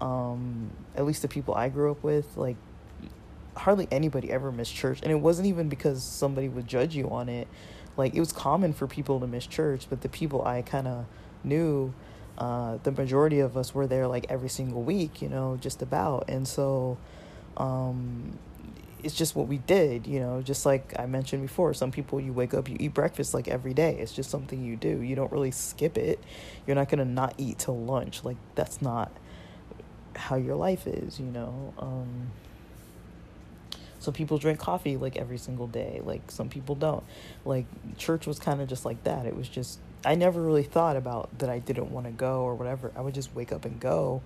Um, 0.00 0.70
at 0.96 1.04
least 1.04 1.22
the 1.22 1.28
people 1.28 1.54
I 1.54 1.68
grew 1.68 1.90
up 1.90 2.02
with, 2.02 2.36
like 2.36 2.56
hardly 3.56 3.88
anybody 3.90 4.30
ever 4.30 4.52
missed 4.52 4.74
church, 4.74 5.00
and 5.02 5.10
it 5.10 5.16
wasn't 5.16 5.46
even 5.46 5.68
because 5.68 6.02
somebody 6.02 6.48
would 6.48 6.66
judge 6.66 6.94
you 6.94 7.08
on 7.10 7.28
it. 7.28 7.48
Like 7.96 8.14
it 8.14 8.20
was 8.20 8.32
common 8.32 8.72
for 8.72 8.86
people 8.86 9.20
to 9.20 9.26
miss 9.26 9.46
church, 9.46 9.86
but 9.88 10.00
the 10.00 10.08
people 10.08 10.44
I 10.44 10.62
kind 10.62 10.86
of 10.88 11.06
knew, 11.44 11.94
uh, 12.38 12.78
the 12.82 12.92
majority 12.92 13.40
of 13.40 13.56
us 13.56 13.74
were 13.74 13.86
there 13.86 14.06
like 14.06 14.26
every 14.28 14.48
single 14.48 14.82
week, 14.82 15.22
you 15.22 15.28
know, 15.28 15.58
just 15.60 15.82
about, 15.82 16.28
and 16.28 16.46
so 16.46 16.98
um, 17.56 18.38
it's 19.04 19.14
just 19.14 19.36
what 19.36 19.46
we 19.46 19.58
did, 19.58 20.06
you 20.06 20.18
know, 20.18 20.40
just 20.42 20.64
like 20.64 20.94
I 20.98 21.06
mentioned 21.06 21.42
before. 21.42 21.74
Some 21.74 21.92
people 21.92 22.20
you 22.20 22.32
wake 22.32 22.54
up, 22.54 22.68
you 22.68 22.76
eat 22.80 22.94
breakfast 22.94 23.34
like 23.34 23.48
every 23.48 23.74
day. 23.74 23.98
It's 23.98 24.12
just 24.12 24.30
something 24.30 24.64
you 24.64 24.76
do. 24.76 25.02
You 25.02 25.14
don't 25.14 25.30
really 25.30 25.50
skip 25.50 25.98
it. 25.98 26.18
You're 26.66 26.74
not 26.74 26.88
going 26.88 26.98
to 26.98 27.04
not 27.04 27.34
eat 27.36 27.58
till 27.58 27.78
lunch. 27.78 28.24
Like 28.24 28.38
that's 28.54 28.80
not 28.80 29.12
how 30.16 30.36
your 30.36 30.56
life 30.56 30.86
is, 30.86 31.20
you 31.20 31.26
know. 31.26 31.74
Um 31.78 32.30
some 33.98 34.12
people 34.12 34.36
drink 34.36 34.58
coffee 34.58 34.96
like 34.96 35.16
every 35.16 35.38
single 35.38 35.66
day. 35.66 36.00
Like 36.04 36.30
some 36.30 36.48
people 36.48 36.74
don't. 36.74 37.04
Like 37.44 37.66
church 37.96 38.26
was 38.26 38.38
kind 38.38 38.60
of 38.60 38.68
just 38.68 38.84
like 38.84 39.02
that. 39.04 39.26
It 39.26 39.36
was 39.36 39.48
just 39.48 39.78
I 40.04 40.14
never 40.14 40.40
really 40.40 40.62
thought 40.62 40.96
about 40.96 41.38
that 41.38 41.48
I 41.48 41.58
didn't 41.58 41.90
want 41.90 42.06
to 42.06 42.12
go 42.12 42.42
or 42.42 42.54
whatever. 42.54 42.92
I 42.96 43.00
would 43.00 43.14
just 43.14 43.34
wake 43.34 43.52
up 43.52 43.64
and 43.64 43.80
go. 43.80 44.22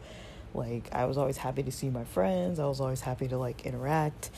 Like 0.55 0.89
I 0.93 1.05
was 1.05 1.19
always 1.19 1.37
happy 1.37 1.63
to 1.63 1.73
see 1.73 1.91
my 1.91 2.05
friends. 2.05 2.59
I 2.59 2.67
was 2.67 2.81
always 2.81 3.01
happy 3.01 3.29
to 3.29 3.39
like 3.39 3.67
interact 3.67 4.31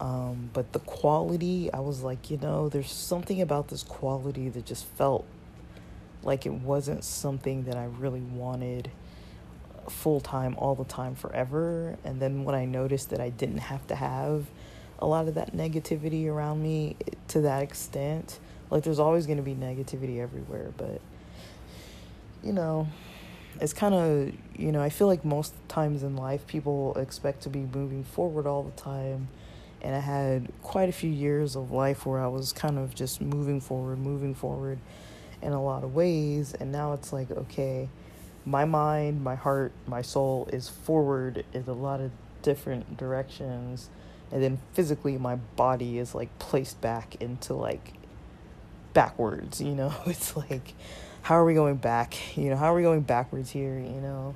um, 0.00 0.50
but 0.52 0.72
the 0.72 0.80
quality, 0.80 1.72
I 1.72 1.80
was 1.80 2.02
like, 2.02 2.30
you 2.30 2.36
know, 2.38 2.68
there's 2.68 2.90
something 2.90 3.40
about 3.40 3.68
this 3.68 3.82
quality 3.82 4.48
that 4.48 4.66
just 4.66 4.84
felt 4.84 5.24
like 6.22 6.46
it 6.46 6.52
wasn't 6.52 7.04
something 7.04 7.64
that 7.64 7.76
I 7.76 7.84
really 7.84 8.20
wanted 8.20 8.90
full 9.88 10.20
time, 10.20 10.56
all 10.58 10.74
the 10.74 10.84
time, 10.84 11.14
forever. 11.14 11.96
And 12.04 12.20
then 12.20 12.44
when 12.44 12.54
I 12.54 12.64
noticed 12.64 13.10
that 13.10 13.20
I 13.20 13.30
didn't 13.30 13.58
have 13.58 13.86
to 13.88 13.94
have 13.94 14.46
a 14.98 15.06
lot 15.06 15.28
of 15.28 15.34
that 15.34 15.54
negativity 15.54 16.26
around 16.28 16.62
me 16.62 16.96
to 17.28 17.42
that 17.42 17.62
extent, 17.62 18.38
like 18.74 18.82
there's 18.82 18.98
always 18.98 19.24
going 19.24 19.38
to 19.38 19.42
be 19.42 19.54
negativity 19.54 20.20
everywhere, 20.20 20.72
but 20.76 21.00
you 22.42 22.52
know, 22.52 22.88
it's 23.60 23.72
kind 23.72 23.94
of, 23.94 24.32
you 24.60 24.72
know, 24.72 24.82
I 24.82 24.90
feel 24.90 25.06
like 25.06 25.24
most 25.24 25.54
times 25.68 26.02
in 26.02 26.16
life 26.16 26.44
people 26.48 26.94
expect 26.96 27.42
to 27.44 27.48
be 27.48 27.60
moving 27.60 28.02
forward 28.02 28.48
all 28.48 28.64
the 28.64 28.72
time 28.72 29.28
and 29.80 29.94
I 29.94 30.00
had 30.00 30.48
quite 30.62 30.88
a 30.88 30.92
few 30.92 31.10
years 31.10 31.54
of 31.54 31.70
life 31.70 32.04
where 32.04 32.18
I 32.18 32.26
was 32.26 32.52
kind 32.52 32.78
of 32.78 32.94
just 32.94 33.20
moving 33.20 33.60
forward, 33.60 33.98
moving 33.98 34.34
forward 34.34 34.78
in 35.40 35.52
a 35.52 35.62
lot 35.62 35.84
of 35.84 35.94
ways. 35.94 36.54
And 36.58 36.72
now 36.72 36.94
it's 36.94 37.12
like, 37.12 37.30
okay, 37.30 37.90
my 38.46 38.64
mind, 38.64 39.22
my 39.22 39.34
heart, 39.34 39.72
my 39.86 40.00
soul 40.00 40.48
is 40.52 40.68
forward 40.68 41.44
in 41.52 41.64
a 41.68 41.72
lot 41.72 42.00
of 42.00 42.10
different 42.40 42.96
directions. 42.96 43.90
And 44.32 44.42
then 44.42 44.58
physically, 44.72 45.18
my 45.18 45.36
body 45.36 45.98
is 45.98 46.14
like 46.14 46.36
placed 46.38 46.80
back 46.80 47.16
into 47.20 47.52
like 47.52 47.92
backwards, 48.94 49.60
you 49.60 49.74
know? 49.74 49.92
It's 50.06 50.36
like, 50.36 50.72
how 51.22 51.34
are 51.34 51.44
we 51.44 51.54
going 51.54 51.76
back? 51.76 52.36
You 52.36 52.50
know, 52.50 52.56
how 52.56 52.72
are 52.72 52.76
we 52.76 52.82
going 52.82 53.02
backwards 53.02 53.50
here, 53.50 53.78
you 53.78 54.00
know? 54.00 54.34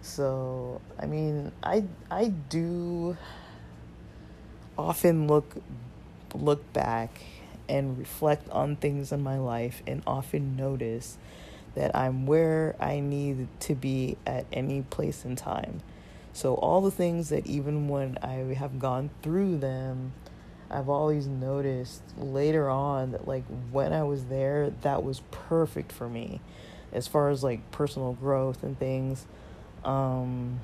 So, 0.00 0.80
I 0.98 1.06
mean, 1.06 1.52
I 1.62 1.84
I 2.10 2.28
do 2.28 3.16
often 4.78 5.26
look 5.26 5.56
look 6.34 6.72
back 6.72 7.20
and 7.68 7.98
reflect 7.98 8.48
on 8.50 8.76
things 8.76 9.12
in 9.12 9.22
my 9.22 9.38
life 9.38 9.82
and 9.86 10.02
often 10.06 10.56
notice 10.56 11.18
that 11.74 11.94
I'm 11.94 12.26
where 12.26 12.76
I 12.80 13.00
need 13.00 13.48
to 13.60 13.74
be 13.74 14.16
at 14.26 14.46
any 14.52 14.82
place 14.82 15.24
in 15.24 15.36
time. 15.36 15.80
So 16.32 16.54
all 16.54 16.80
the 16.80 16.90
things 16.90 17.28
that 17.30 17.46
even 17.46 17.88
when 17.88 18.18
I 18.22 18.54
have 18.54 18.78
gone 18.78 19.10
through 19.22 19.58
them, 19.58 20.12
I've 20.70 20.88
always 20.88 21.26
noticed 21.26 22.02
later 22.18 22.68
on 22.68 23.12
that 23.12 23.26
like 23.26 23.44
when 23.70 23.92
I 23.92 24.02
was 24.02 24.24
there, 24.24 24.72
that 24.82 25.02
was 25.02 25.20
perfect 25.30 25.92
for 25.92 26.08
me 26.08 26.40
as 26.92 27.06
far 27.06 27.30
as 27.30 27.42
like 27.42 27.70
personal 27.70 28.12
growth 28.14 28.62
and 28.62 28.78
things. 28.78 29.26
Um 29.84 30.60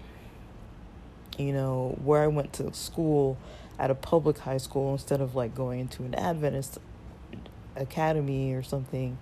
you 1.38 1.52
know, 1.52 1.98
where 2.04 2.22
I 2.22 2.28
went 2.28 2.52
to 2.54 2.72
school, 2.74 3.36
at 3.78 3.90
a 3.90 3.94
public 3.94 4.38
high 4.38 4.58
school 4.58 4.92
instead 4.92 5.20
of 5.20 5.34
like 5.34 5.54
going 5.54 5.80
into 5.80 6.04
an 6.04 6.14
Adventist 6.14 6.78
academy 7.76 8.52
or 8.52 8.62
something 8.62 9.18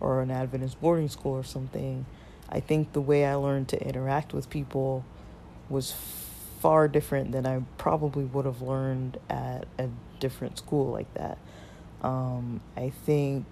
or 0.00 0.20
an 0.20 0.30
Adventist 0.30 0.80
boarding 0.80 1.08
school 1.08 1.32
or 1.32 1.44
something. 1.44 2.04
I 2.48 2.60
think 2.60 2.92
the 2.92 3.00
way 3.00 3.24
I 3.24 3.34
learned 3.34 3.68
to 3.68 3.82
interact 3.82 4.32
with 4.34 4.50
people 4.50 5.04
was 5.68 5.94
far 6.60 6.88
different 6.88 7.32
than 7.32 7.46
I 7.46 7.62
probably 7.78 8.24
would 8.24 8.44
have 8.44 8.60
learned 8.60 9.18
at 9.30 9.66
a 9.78 9.88
different 10.20 10.58
school 10.58 10.92
like 10.92 11.12
that. 11.14 11.38
Um, 12.02 12.60
I 12.76 12.90
think 12.90 13.44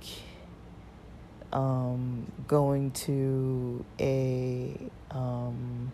um, 1.52 2.30
going 2.48 2.90
to 2.92 3.84
a 3.98 4.76
um, 5.10 5.92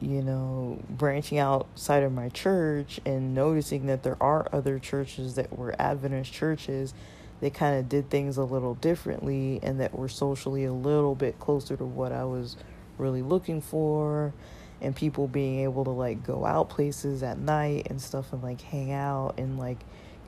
you 0.00 0.22
know, 0.22 0.82
branching 0.90 1.38
outside 1.38 2.02
of 2.02 2.12
my 2.12 2.28
church 2.28 3.00
and 3.06 3.34
noticing 3.34 3.86
that 3.86 4.02
there 4.02 4.22
are 4.22 4.48
other 4.52 4.78
churches 4.78 5.34
that 5.36 5.56
were 5.56 5.74
Adventist 5.80 6.32
churches 6.32 6.92
they 7.40 7.50
kind 7.50 7.78
of 7.78 7.88
did 7.88 8.08
things 8.08 8.36
a 8.36 8.44
little 8.44 8.74
differently 8.74 9.60
and 9.62 9.80
that 9.80 9.94
were 9.94 10.08
socially 10.08 10.64
a 10.64 10.72
little 10.72 11.14
bit 11.14 11.38
closer 11.38 11.76
to 11.76 11.84
what 11.84 12.12
I 12.12 12.24
was 12.24 12.56
really 12.96 13.22
looking 13.22 13.60
for 13.60 14.32
and 14.80 14.94
people 14.94 15.26
being 15.28 15.60
able 15.60 15.84
to 15.84 15.90
like 15.90 16.24
go 16.26 16.44
out 16.44 16.68
places 16.68 17.22
at 17.22 17.38
night 17.38 17.86
and 17.90 18.00
stuff 18.00 18.32
and 18.32 18.42
like 18.42 18.60
hang 18.60 18.92
out 18.92 19.34
and 19.38 19.58
like 19.58 19.78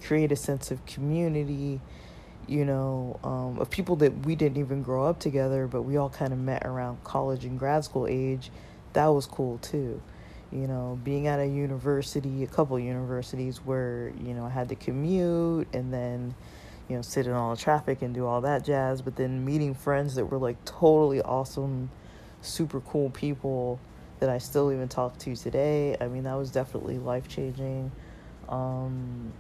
create 0.03 0.33
a 0.33 0.37
sense 0.37 0.71
of 0.71 0.85
community 0.87 1.81
you 2.47 2.65
know 2.65 3.19
um, 3.25 3.59
of 3.59 3.69
people 3.71 3.97
that 3.97 4.25
we 4.25 4.35
didn't 4.35 4.59
even 4.59 4.83
grow 4.83 5.07
up 5.07 5.19
together 5.19 5.67
but 5.67 5.83
we 5.83 5.97
all 5.97 6.11
kind 6.11 6.33
of 6.33 6.39
met 6.39 6.65
around 6.65 7.03
college 7.03 7.45
and 7.45 7.59
grad 7.59 7.85
school 7.85 8.07
age 8.07 8.51
that 8.97 9.09
was 9.09 9.27
cool 9.27 9.59
too. 9.59 10.01
You 10.51 10.67
know, 10.67 10.99
being 11.05 11.27
at 11.27 11.39
a 11.39 11.47
university, 11.47 12.43
a 12.45 12.47
couple 12.47 12.79
universities 12.79 13.59
where, 13.59 14.11
you 14.19 14.33
know, 14.33 14.47
I 14.47 14.49
had 14.49 14.71
to 14.71 14.75
commute 14.75 15.69
and 15.75 15.93
then, 15.93 16.35
you 16.89 16.97
know, 16.97 17.03
sit 17.03 17.27
in 17.27 17.33
all 17.33 17.55
the 17.55 17.61
traffic 17.61 18.01
and 18.01 18.15
do 18.15 18.25
all 18.25 18.41
that 18.41 18.65
jazz, 18.65 19.03
but 19.03 19.17
then 19.17 19.45
meeting 19.45 19.75
friends 19.75 20.15
that 20.15 20.27
were 20.27 20.39
like 20.39 20.57
totally 20.65 21.21
awesome, 21.21 21.91
super 22.41 22.81
cool 22.81 23.11
people 23.11 23.79
that 24.21 24.31
I 24.31 24.39
still 24.39 24.73
even 24.73 24.89
talk 24.89 25.19
to 25.19 25.37
today. 25.37 25.97
I 26.01 26.09
mean, 26.09 26.25
that 26.25 26.35
was 26.35 26.51
definitely 26.51 26.99
life 26.99 27.29
changing. 27.29 27.91
Um, 28.49 29.33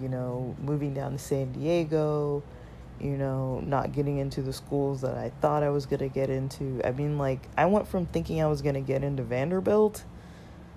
you 0.00 0.08
know, 0.08 0.54
moving 0.60 0.94
down 0.94 1.12
to 1.12 1.18
San 1.18 1.52
Diego, 1.52 2.42
you 3.00 3.16
know, 3.16 3.60
not 3.60 3.92
getting 3.92 4.18
into 4.18 4.42
the 4.42 4.52
schools 4.52 5.00
that 5.02 5.16
I 5.16 5.30
thought 5.40 5.62
I 5.62 5.70
was 5.70 5.86
going 5.86 6.00
to 6.00 6.08
get 6.08 6.30
into. 6.30 6.80
I 6.84 6.92
mean, 6.92 7.18
like, 7.18 7.48
I 7.56 7.66
went 7.66 7.88
from 7.88 8.06
thinking 8.06 8.42
I 8.42 8.46
was 8.46 8.62
going 8.62 8.74
to 8.74 8.80
get 8.80 9.04
into 9.04 9.22
Vanderbilt 9.22 10.04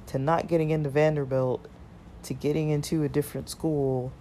to 0.07 0.19
not 0.19 0.47
getting 0.47 0.69
into 0.69 0.89
Vanderbilt 0.89 1.67
to 2.23 2.33
getting 2.33 2.69
into 2.69 3.03
a 3.03 3.09
different 3.09 3.49
school 3.49 4.11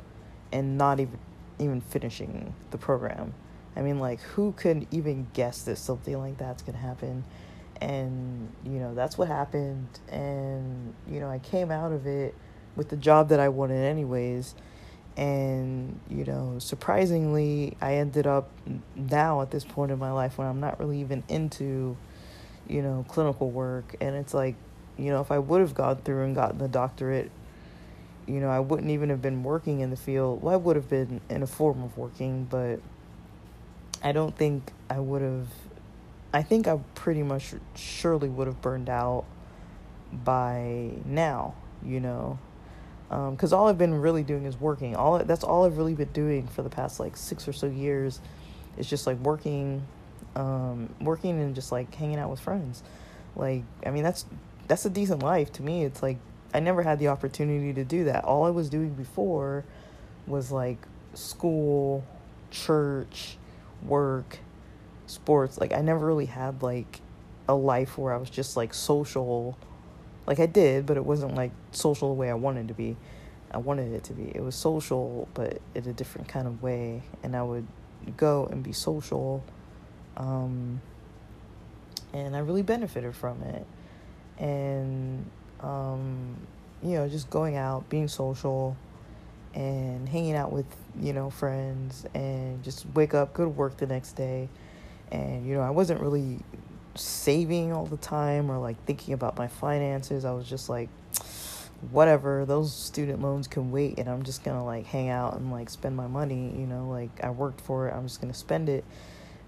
and 0.53 0.79
not 0.79 1.01
even 1.01 1.19
even 1.59 1.81
finishing 1.81 2.55
the 2.71 2.79
program. 2.79 3.35
I 3.75 3.83
mean, 3.83 3.99
like, 3.99 4.21
who 4.21 4.53
could 4.53 4.87
even 4.91 5.27
guess 5.33 5.63
that 5.63 5.77
something 5.77 6.17
like 6.19 6.39
that's 6.39 6.63
going 6.63 6.75
to 6.75 6.81
happen? 6.81 7.25
And, 7.81 8.53
you 8.65 8.79
know, 8.81 8.95
that's 8.95 9.17
what 9.17 9.29
happened. 9.29 9.89
And, 10.11 10.95
you 11.09 11.21
know, 11.21 11.31
I 11.31 11.39
came 11.39 11.71
out 11.71 11.93
of 11.93 12.07
it 12.07 12.35
with 12.77 12.89
the 12.89 12.97
job 12.97 13.29
that 13.31 13.41
I 13.41 13.49
wanted, 13.49 13.85
anyways. 13.85 14.55
And 15.17 15.99
you 16.09 16.25
know 16.25 16.61
surprisingly 16.61 17.77
i 17.81 17.95
ended 17.95 18.25
up 18.29 18.51
now 18.95 19.43
at 19.43 19.51
this 19.51 19.65
point 19.65 19.91
in 19.91 19.99
my 19.99 20.13
life 20.13 20.39
when 20.39 20.47
i'm 20.47 20.61
not 20.61 20.79
really 20.79 21.01
even 21.01 21.25
into 21.29 21.97
you 22.69 22.83
know 22.83 23.05
clinical 23.09 23.51
work. 23.51 23.97
And 24.01 24.15
it's 24.15 24.33
like 24.35 24.55
you 24.97 25.11
know 25.11 25.21
if 25.21 25.33
i 25.33 25.39
would 25.39 25.61
have 25.61 25.75
gone 25.75 25.97
through 25.97 26.25
and 26.25 26.35
gotten 26.35 26.59
the 26.59 26.69
doctorate 26.69 27.31
you 28.27 28.41
know 28.41 28.49
i 28.49 28.61
wouldn't 28.61 28.91
even 28.91 29.09
have 29.09 29.23
been 29.23 29.43
working 29.43 29.81
in 29.81 29.91
the 29.91 29.97
field. 29.97 30.43
Well 30.43 30.55
i 30.55 30.57
would 30.57 30.77
have 30.77 30.89
been 30.89 31.21
in 31.29 31.43
a 31.43 31.47
form 31.47 31.83
of 31.83 31.97
working 31.97 32.45
but 32.45 32.81
i 34.03 34.13
don't 34.13 34.37
think 34.37 34.73
i 34.89 34.99
would 34.99 35.23
have 35.23 35.49
i 36.33 36.43
think 36.43 36.67
i 36.67 36.77
pretty 36.95 37.23
much 37.23 37.55
surely 37.75 38.29
would 38.29 38.47
have 38.47 38.61
burned 38.61 38.89
out 38.89 39.25
by 40.13 40.91
now, 41.05 41.55
you 41.85 42.01
know. 42.01 42.39
Because 43.09 43.53
um, 43.53 43.59
all 43.59 43.69
I've 43.69 43.79
been 43.79 43.95
really 43.95 44.23
doing 44.23 44.45
is 44.45 44.61
working. 44.61 44.95
All 44.95 45.19
that's 45.19 45.45
all 45.45 45.65
I've 45.65 45.79
really 45.79 45.95
been 45.95 46.13
doing 46.13 46.47
for 46.47 46.63
the 46.63 46.69
past 46.69 47.01
like 47.01 47.17
six 47.17 47.49
or 47.49 47.53
so 47.53 47.67
years. 47.67 48.21
Is 48.77 48.89
just 48.89 49.07
like 49.07 49.19
working, 49.19 49.83
um, 50.37 50.95
working 51.01 51.41
and 51.41 51.55
just 51.55 51.73
like 51.73 51.93
hanging 51.95 52.19
out 52.19 52.31
with 52.31 52.41
friends. 52.41 52.83
Like 53.35 53.65
I 53.85 53.91
mean 53.91 54.03
that's 54.03 54.27
that's 54.69 54.85
a 54.85 54.91
decent 54.91 55.23
life 55.23 55.53
to 55.55 55.63
me. 55.63 55.85
It's 55.85 56.03
like 56.03 56.19
I 56.53 56.61
never 56.61 56.83
had 56.83 56.99
the 56.99 57.09
opportunity 57.09 57.73
to 57.73 57.85
do 57.85 58.05
that. 58.05 58.25
All 58.25 58.45
I 58.45 58.51
was 58.51 58.69
doing 58.69 58.91
before 58.91 59.65
was 60.27 60.53
like 60.53 60.79
school, 61.15 62.05
church, 62.51 63.39
work, 63.83 64.39
sports. 65.11 65.59
Like 65.59 65.73
I 65.73 65.81
never 65.81 66.07
really 66.07 66.27
had 66.27 66.63
like 66.63 67.01
a 67.49 67.55
life 67.55 67.97
where 67.99 68.13
I 68.13 68.17
was 68.17 68.31
just 68.31 68.57
like 68.57 68.75
social. 68.75 69.57
Like 70.27 70.41
I 70.41 70.47
did, 70.47 70.87
but 70.87 70.97
it 70.97 71.05
wasn't 71.05 71.35
like 71.35 71.53
social 71.73 72.09
the 72.09 72.15
way 72.15 72.31
I 72.31 72.35
wanted 72.35 72.69
to 72.69 72.75
be. 72.75 72.97
I 73.51 73.59
wanted 73.59 73.93
it 73.93 74.05
to 74.05 74.13
be. 74.13 74.31
It 74.35 74.43
was 74.43 74.55
social, 74.55 75.27
but 75.33 75.61
in 75.75 75.89
a 75.89 75.93
different 75.93 76.29
kind 76.29 76.47
of 76.47 76.63
way. 76.63 77.03
And 77.23 77.35
I 77.35 77.43
would 77.43 77.67
go 78.17 78.47
and 78.47 78.63
be 78.63 78.73
social. 78.73 79.43
Um, 80.17 80.83
and 82.13 82.37
I 82.37 82.41
really 82.41 82.63
benefited 82.63 83.15
from 83.15 83.43
it. 83.43 83.67
And 84.39 85.25
um, 85.61 86.37
you 86.83 86.95
know, 86.95 87.09
just 87.09 87.31
going 87.31 87.57
out, 87.57 87.89
being 87.89 88.09
social, 88.09 88.77
and 89.55 90.09
hanging 90.09 90.37
out 90.37 90.53
with, 90.53 90.67
you 91.01 91.13
know, 91.13 91.31
friends, 91.31 92.07
and 92.15 92.63
just 92.63 92.87
wake 92.95 93.15
up, 93.15 93.35
go 93.35 93.45
to 93.45 93.51
work 93.51 93.77
the 93.79 93.87
next 93.87 94.13
day. 94.13 94.49
And, 95.11 95.47
you 95.47 95.55
know, 95.55 95.63
I 95.63 95.71
wasn't 95.71 96.01
really 96.01 96.41
saving 96.95 97.73
all 97.73 97.87
the 97.87 97.97
time 97.97 98.51
or 98.51 98.59
like 98.59 98.83
thinking 98.85 99.15
about 99.15 99.37
my 99.37 99.47
finances. 99.47 100.25
I 100.25 100.33
was 100.33 100.49
just 100.49 100.69
like, 100.69 100.89
whatever, 101.91 102.45
those 102.45 102.75
student 102.75 103.23
loans 103.23 103.47
can 103.47 103.71
wait, 103.71 103.99
and 103.99 104.09
I'm 104.09 104.25
just 104.25 104.43
gonna 104.43 104.65
like 104.65 104.87
hang 104.87 105.09
out 105.09 105.37
and 105.37 105.53
like 105.53 105.71
spend 105.71 105.97
my 105.97 106.07
money, 106.09 106.53
you 106.59 106.67
know, 106.67 106.89
like 106.89 107.11
I 107.23 107.31
worked 107.31 107.61
for 107.61 107.89
it, 107.89 107.95
I'm 107.95 108.05
just 108.05 108.21
gonna 108.21 108.35
spend 108.35 108.69
it. 108.69 108.85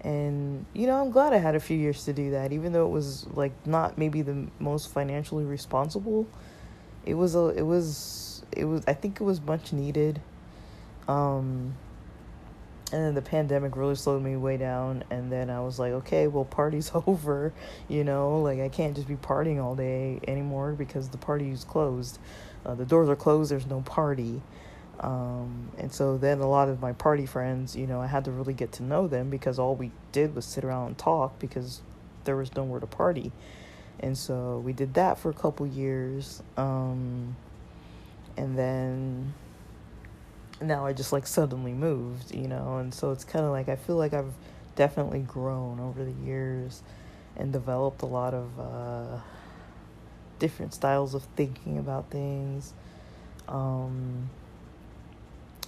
And 0.03 0.65
you 0.73 0.87
know 0.87 0.99
i'm 0.99 1.11
glad 1.11 1.31
i 1.31 1.37
had 1.37 1.53
a 1.53 1.59
few 1.59 1.77
years 1.77 2.05
to 2.05 2.13
do 2.13 2.31
that. 2.31 2.51
Even 2.51 2.73
though 2.73 2.87
it 2.87 2.89
was 2.89 3.27
like 3.35 3.51
not 3.67 3.99
maybe 3.99 4.23
the 4.23 4.47
most 4.59 4.91
financially 4.91 5.43
responsible 5.43 6.25
it 7.05 7.13
was 7.13 7.35
a 7.35 7.49
it 7.49 7.61
was 7.61 8.43
it 8.51 8.65
was 8.65 8.83
i 8.87 8.93
think 8.93 9.21
it 9.21 9.23
was 9.23 9.41
much 9.41 9.73
needed. 9.73 10.21
Um 11.07 11.75
and 12.91 13.03
then 13.03 13.13
the 13.13 13.21
pandemic 13.21 13.75
really 13.75 13.95
slowed 13.95 14.21
me 14.21 14.35
way 14.35 14.57
down 14.57 15.03
and 15.09 15.31
then 15.31 15.49
i 15.49 15.59
was 15.59 15.79
like 15.79 15.91
okay 15.91 16.27
well 16.27 16.45
party's 16.45 16.91
over 17.07 17.53
you 17.87 18.03
know 18.03 18.41
like 18.41 18.59
i 18.59 18.69
can't 18.69 18.95
just 18.95 19.07
be 19.07 19.15
partying 19.15 19.63
all 19.63 19.75
day 19.75 20.19
anymore 20.27 20.73
because 20.73 21.09
the 21.09 21.17
party's 21.17 21.63
closed 21.63 22.19
uh, 22.65 22.75
the 22.75 22.85
doors 22.85 23.09
are 23.09 23.15
closed 23.15 23.51
there's 23.51 23.67
no 23.67 23.81
party 23.81 24.41
um, 25.01 25.71
and 25.79 25.91
so 25.91 26.17
then 26.17 26.39
a 26.39 26.47
lot 26.47 26.69
of 26.69 26.79
my 26.79 26.93
party 26.93 27.25
friends, 27.25 27.75
you 27.75 27.87
know, 27.87 27.99
I 27.99 28.05
had 28.05 28.25
to 28.25 28.31
really 28.31 28.53
get 28.53 28.71
to 28.73 28.83
know 28.83 29.07
them 29.07 29.31
because 29.31 29.57
all 29.57 29.75
we 29.75 29.91
did 30.11 30.35
was 30.35 30.45
sit 30.45 30.63
around 30.63 30.87
and 30.87 30.97
talk 30.97 31.39
because 31.39 31.81
there 32.23 32.35
was 32.35 32.55
nowhere 32.55 32.79
to 32.79 32.87
party. 32.87 33.31
And 33.99 34.15
so 34.15 34.61
we 34.63 34.73
did 34.73 34.93
that 34.93 35.17
for 35.17 35.29
a 35.29 35.33
couple 35.33 35.65
years. 35.65 36.43
Um, 36.55 37.35
and 38.37 38.57
then 38.57 39.33
now 40.61 40.85
I 40.85 40.93
just 40.93 41.11
like 41.11 41.27
suddenly 41.27 41.73
moved, 41.73 42.33
you 42.33 42.47
know, 42.47 42.77
and 42.77 42.93
so 42.93 43.11
it's 43.11 43.23
kind 43.23 43.45
of 43.45 43.51
like 43.51 43.69
I 43.69 43.75
feel 43.75 43.95
like 43.95 44.13
I've 44.13 44.33
definitely 44.75 45.19
grown 45.19 45.79
over 45.79 46.03
the 46.03 46.13
years 46.25 46.81
and 47.35 47.51
developed 47.51 48.01
a 48.01 48.05
lot 48.05 48.33
of 48.33 48.59
uh, 48.59 49.19
different 50.39 50.73
styles 50.73 51.13
of 51.13 51.23
thinking 51.35 51.77
about 51.77 52.09
things. 52.09 52.73
Um, 53.47 54.29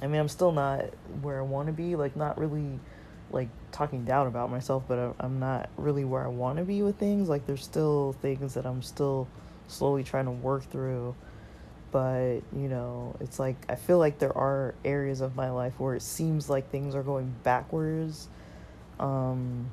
I 0.01 0.07
mean, 0.07 0.19
I'm 0.19 0.29
still 0.29 0.51
not 0.51 0.85
where 1.21 1.39
I 1.39 1.43
want 1.43 1.67
to 1.67 1.73
be. 1.73 1.95
Like, 1.95 2.15
not 2.15 2.37
really 2.37 2.79
like 3.31 3.49
talking 3.71 4.05
down 4.05 4.27
about 4.27 4.51
myself, 4.51 4.83
but 4.87 5.15
I'm 5.19 5.39
not 5.39 5.69
really 5.77 6.05
where 6.05 6.23
I 6.23 6.27
want 6.27 6.57
to 6.57 6.63
be 6.63 6.81
with 6.81 6.97
things. 6.97 7.29
Like, 7.29 7.45
there's 7.45 7.63
still 7.63 8.15
things 8.21 8.53
that 8.55 8.65
I'm 8.65 8.81
still 8.81 9.27
slowly 9.67 10.03
trying 10.03 10.25
to 10.25 10.31
work 10.31 10.69
through. 10.69 11.15
But, 11.93 12.39
you 12.51 12.67
know, 12.67 13.15
it's 13.21 13.39
like 13.39 13.55
I 13.69 13.75
feel 13.75 13.99
like 13.99 14.19
there 14.19 14.37
are 14.37 14.75
areas 14.83 15.21
of 15.21 15.37
my 15.37 15.49
life 15.49 15.79
where 15.79 15.95
it 15.95 16.01
seems 16.01 16.49
like 16.49 16.69
things 16.69 16.95
are 16.95 17.03
going 17.03 17.33
backwards. 17.43 18.27
Um, 18.99 19.69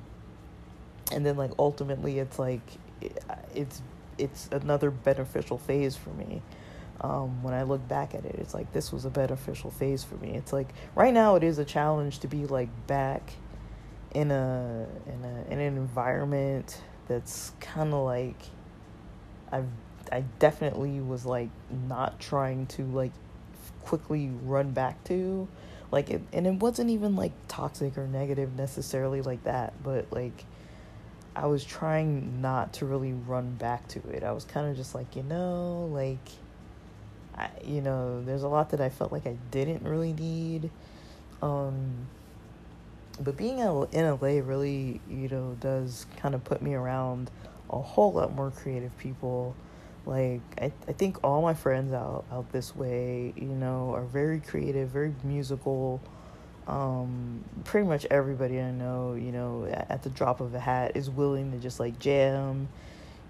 and 1.10 1.26
then, 1.26 1.36
like, 1.36 1.50
ultimately, 1.58 2.20
it's 2.20 2.38
like 2.38 2.62
it's 3.54 3.82
it's 4.18 4.48
another 4.52 4.92
beneficial 4.92 5.58
phase 5.58 5.96
for 5.96 6.10
me 6.10 6.42
um, 7.00 7.42
when 7.42 7.54
I 7.54 7.62
look 7.62 7.86
back 7.88 8.14
at 8.14 8.24
it, 8.24 8.36
it's 8.38 8.52
like 8.52 8.72
this 8.72 8.92
was 8.92 9.04
a 9.04 9.10
beneficial 9.10 9.70
phase 9.70 10.04
for 10.04 10.16
me. 10.16 10.34
It's 10.34 10.52
like 10.52 10.68
right 10.94 11.14
now 11.14 11.36
it 11.36 11.42
is 11.42 11.58
a 11.58 11.64
challenge 11.64 12.18
to 12.20 12.28
be 12.28 12.46
like 12.46 12.68
back 12.86 13.32
in 14.14 14.30
a 14.30 14.86
in 15.06 15.24
a 15.24 15.52
in 15.52 15.60
an 15.60 15.76
environment 15.76 16.82
that's 17.08 17.52
kind 17.60 17.94
of 17.94 18.04
like 18.04 18.36
I've 19.50 19.68
I 20.10 20.24
definitely 20.38 21.00
was 21.00 21.24
like 21.24 21.50
not 21.88 22.18
trying 22.20 22.66
to 22.66 22.84
like 22.84 23.12
quickly 23.82 24.30
run 24.44 24.72
back 24.72 25.02
to 25.04 25.48
like 25.90 26.10
it, 26.10 26.22
and 26.32 26.46
it 26.46 26.54
wasn't 26.54 26.90
even 26.90 27.16
like 27.16 27.32
toxic 27.48 27.98
or 27.98 28.06
negative 28.06 28.54
necessarily 28.56 29.22
like 29.22 29.42
that 29.44 29.72
but 29.82 30.06
like 30.12 30.44
I 31.34 31.46
was 31.46 31.64
trying 31.64 32.40
not 32.40 32.72
to 32.74 32.86
really 32.86 33.12
run 33.12 33.54
back 33.54 33.86
to 33.88 34.00
it. 34.10 34.24
I 34.24 34.32
was 34.32 34.44
kind 34.44 34.68
of 34.68 34.76
just 34.76 34.94
like, 34.94 35.14
you 35.14 35.22
know, 35.22 35.88
like 35.92 36.18
I, 37.36 37.48
you 37.64 37.80
know, 37.80 38.22
there's 38.24 38.42
a 38.42 38.48
lot 38.48 38.70
that 38.70 38.80
I 38.80 38.88
felt 38.88 39.12
like 39.12 39.26
I 39.26 39.36
didn't 39.50 39.82
really 39.82 40.12
need. 40.12 40.70
Um, 41.40 42.08
but 43.20 43.36
being 43.36 43.60
in 43.60 43.66
LA 43.66 44.40
really, 44.44 45.00
you 45.08 45.28
know, 45.28 45.56
does 45.60 46.06
kind 46.16 46.34
of 46.34 46.42
put 46.44 46.62
me 46.62 46.74
around 46.74 47.30
a 47.70 47.78
whole 47.78 48.12
lot 48.12 48.34
more 48.34 48.50
creative 48.50 48.96
people. 48.98 49.54
Like 50.06 50.40
I, 50.60 50.72
I 50.88 50.92
think 50.92 51.18
all 51.22 51.42
my 51.42 51.54
friends 51.54 51.92
out 51.92 52.24
out 52.32 52.50
this 52.52 52.74
way, 52.74 53.32
you 53.36 53.46
know, 53.46 53.94
are 53.94 54.04
very 54.04 54.40
creative, 54.40 54.88
very 54.90 55.14
musical. 55.22 56.00
Um, 56.66 57.42
pretty 57.64 57.86
much 57.86 58.06
everybody 58.10 58.60
I 58.60 58.70
know, 58.70 59.14
you 59.14 59.32
know, 59.32 59.66
at, 59.70 59.90
at 59.90 60.02
the 60.02 60.10
drop 60.10 60.40
of 60.40 60.54
a 60.54 60.60
hat 60.60 60.92
is 60.94 61.10
willing 61.10 61.50
to 61.52 61.58
just 61.58 61.80
like 61.80 61.98
jam 61.98 62.68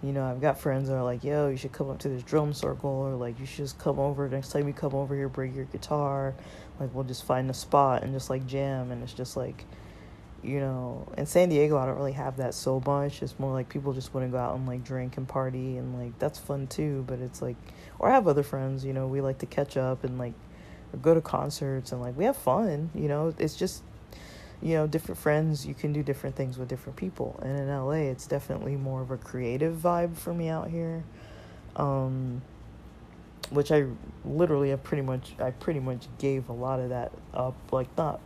you 0.03 0.13
know, 0.13 0.25
I've 0.25 0.41
got 0.41 0.59
friends 0.59 0.89
that 0.89 0.95
are 0.95 1.05
like, 1.05 1.25
yo, 1.25 1.49
you 1.49 1.59
should 1.59 1.73
come 1.73 1.91
up 1.91 1.99
to 2.01 2.09
this 2.09 2.23
drum 2.23 2.55
circle, 2.55 2.91
or 2.91 3.15
like, 3.15 3.39
you 3.39 3.45
should 3.45 3.59
just 3.59 3.79
come 3.79 3.99
over. 3.99 4.29
Next 4.29 4.51
time 4.51 4.67
you 4.67 4.73
come 4.73 4.95
over 4.95 5.15
here, 5.15 5.29
bring 5.29 5.55
your 5.55 5.67
guitar. 5.67 6.35
Like, 6.79 6.95
we'll 6.95 7.05
just 7.05 7.25
find 7.27 7.51
a 7.51 7.55
spot 7.55 8.03
and 8.03 8.15
just 8.15 8.31
like 8.31 8.47
jam. 8.47 8.91
And 8.91 9.03
it's 9.03 9.13
just 9.13 9.37
like, 9.37 9.67
you 10.43 10.61
know, 10.61 11.07
in 11.17 11.27
San 11.27 11.49
Diego, 11.49 11.77
I 11.77 11.87
don't 11.87 11.97
really 11.97 12.13
have 12.13 12.39
that 12.39 12.55
so 12.55 12.83
much. 12.87 13.23
It's 13.23 13.39
more 13.39 13.53
like 13.53 13.69
people 13.69 13.93
just 13.93 14.15
want 14.15 14.27
to 14.27 14.31
go 14.31 14.39
out 14.39 14.57
and 14.57 14.67
like 14.67 14.85
drink 14.85 15.17
and 15.17 15.29
party, 15.29 15.77
and 15.77 15.99
like, 15.99 16.19
that's 16.19 16.39
fun 16.39 16.67
too. 16.67 17.05
But 17.07 17.21
it's 17.21 17.43
like, 17.43 17.57
or 17.99 18.09
I 18.09 18.15
have 18.15 18.27
other 18.27 18.43
friends, 18.43 18.85
you 18.85 18.93
know, 18.93 19.07
we 19.07 19.21
like 19.21 19.39
to 19.39 19.47
catch 19.47 19.77
up 19.77 20.05
and 20.05 20.19
like 20.19 20.35
go 21.03 21.15
to 21.15 21.21
concerts 21.21 21.93
and 21.93 22.01
like, 22.01 22.17
we 22.17 22.25
have 22.25 22.37
fun, 22.37 22.91
you 22.95 23.09
know, 23.09 23.35
it's 23.39 23.55
just, 23.55 23.83
you 24.63 24.75
know, 24.75 24.87
different 24.87 25.19
friends, 25.19 25.67
you 25.67 25.75
can 25.75 25.93
do 25.93 26.03
different 26.03 26.37
things 26.37 26.59
with 26.59 26.69
different 26.69 26.97
people. 26.97 27.39
And 27.43 27.59
in 27.59 27.69
LA, 27.69 28.11
it's 28.11 28.27
definitely 28.27 28.77
more 28.77 29.03
of 29.03 29.11
a 29.11 29.17
creative 29.17 29.77
vibe 29.77 30.17
for 30.17 30.35
me 30.35 30.49
out 30.49 30.69
here. 30.69 31.05
Um, 31.77 32.43
which 33.51 33.73
I 33.73 33.87
literally 34.25 34.71
have 34.71 34.83
pretty 34.83 35.03
much 35.03 35.35
I 35.41 35.51
pretty 35.51 35.81
much 35.81 36.07
gave 36.19 36.49
a 36.49 36.53
lot 36.53 36.81
of 36.81 36.91
that 36.91 37.13
up, 37.35 37.57
like 37.73 37.89
not 37.97 38.21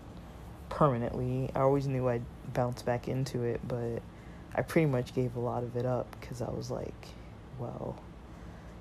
permanently. 0.74 1.48
I 1.54 1.60
always 1.60 1.86
knew 1.86 2.08
I'd 2.08 2.24
bounce 2.52 2.82
back 2.82 3.06
into 3.06 3.44
it, 3.44 3.60
but 3.66 4.02
I 4.56 4.62
pretty 4.62 4.86
much 4.86 5.14
gave 5.14 5.36
a 5.36 5.40
lot 5.40 5.62
of 5.62 5.76
it 5.76 5.86
up 5.86 6.08
because 6.20 6.42
I 6.42 6.50
was 6.50 6.68
like, 6.68 7.08
well, 7.60 7.96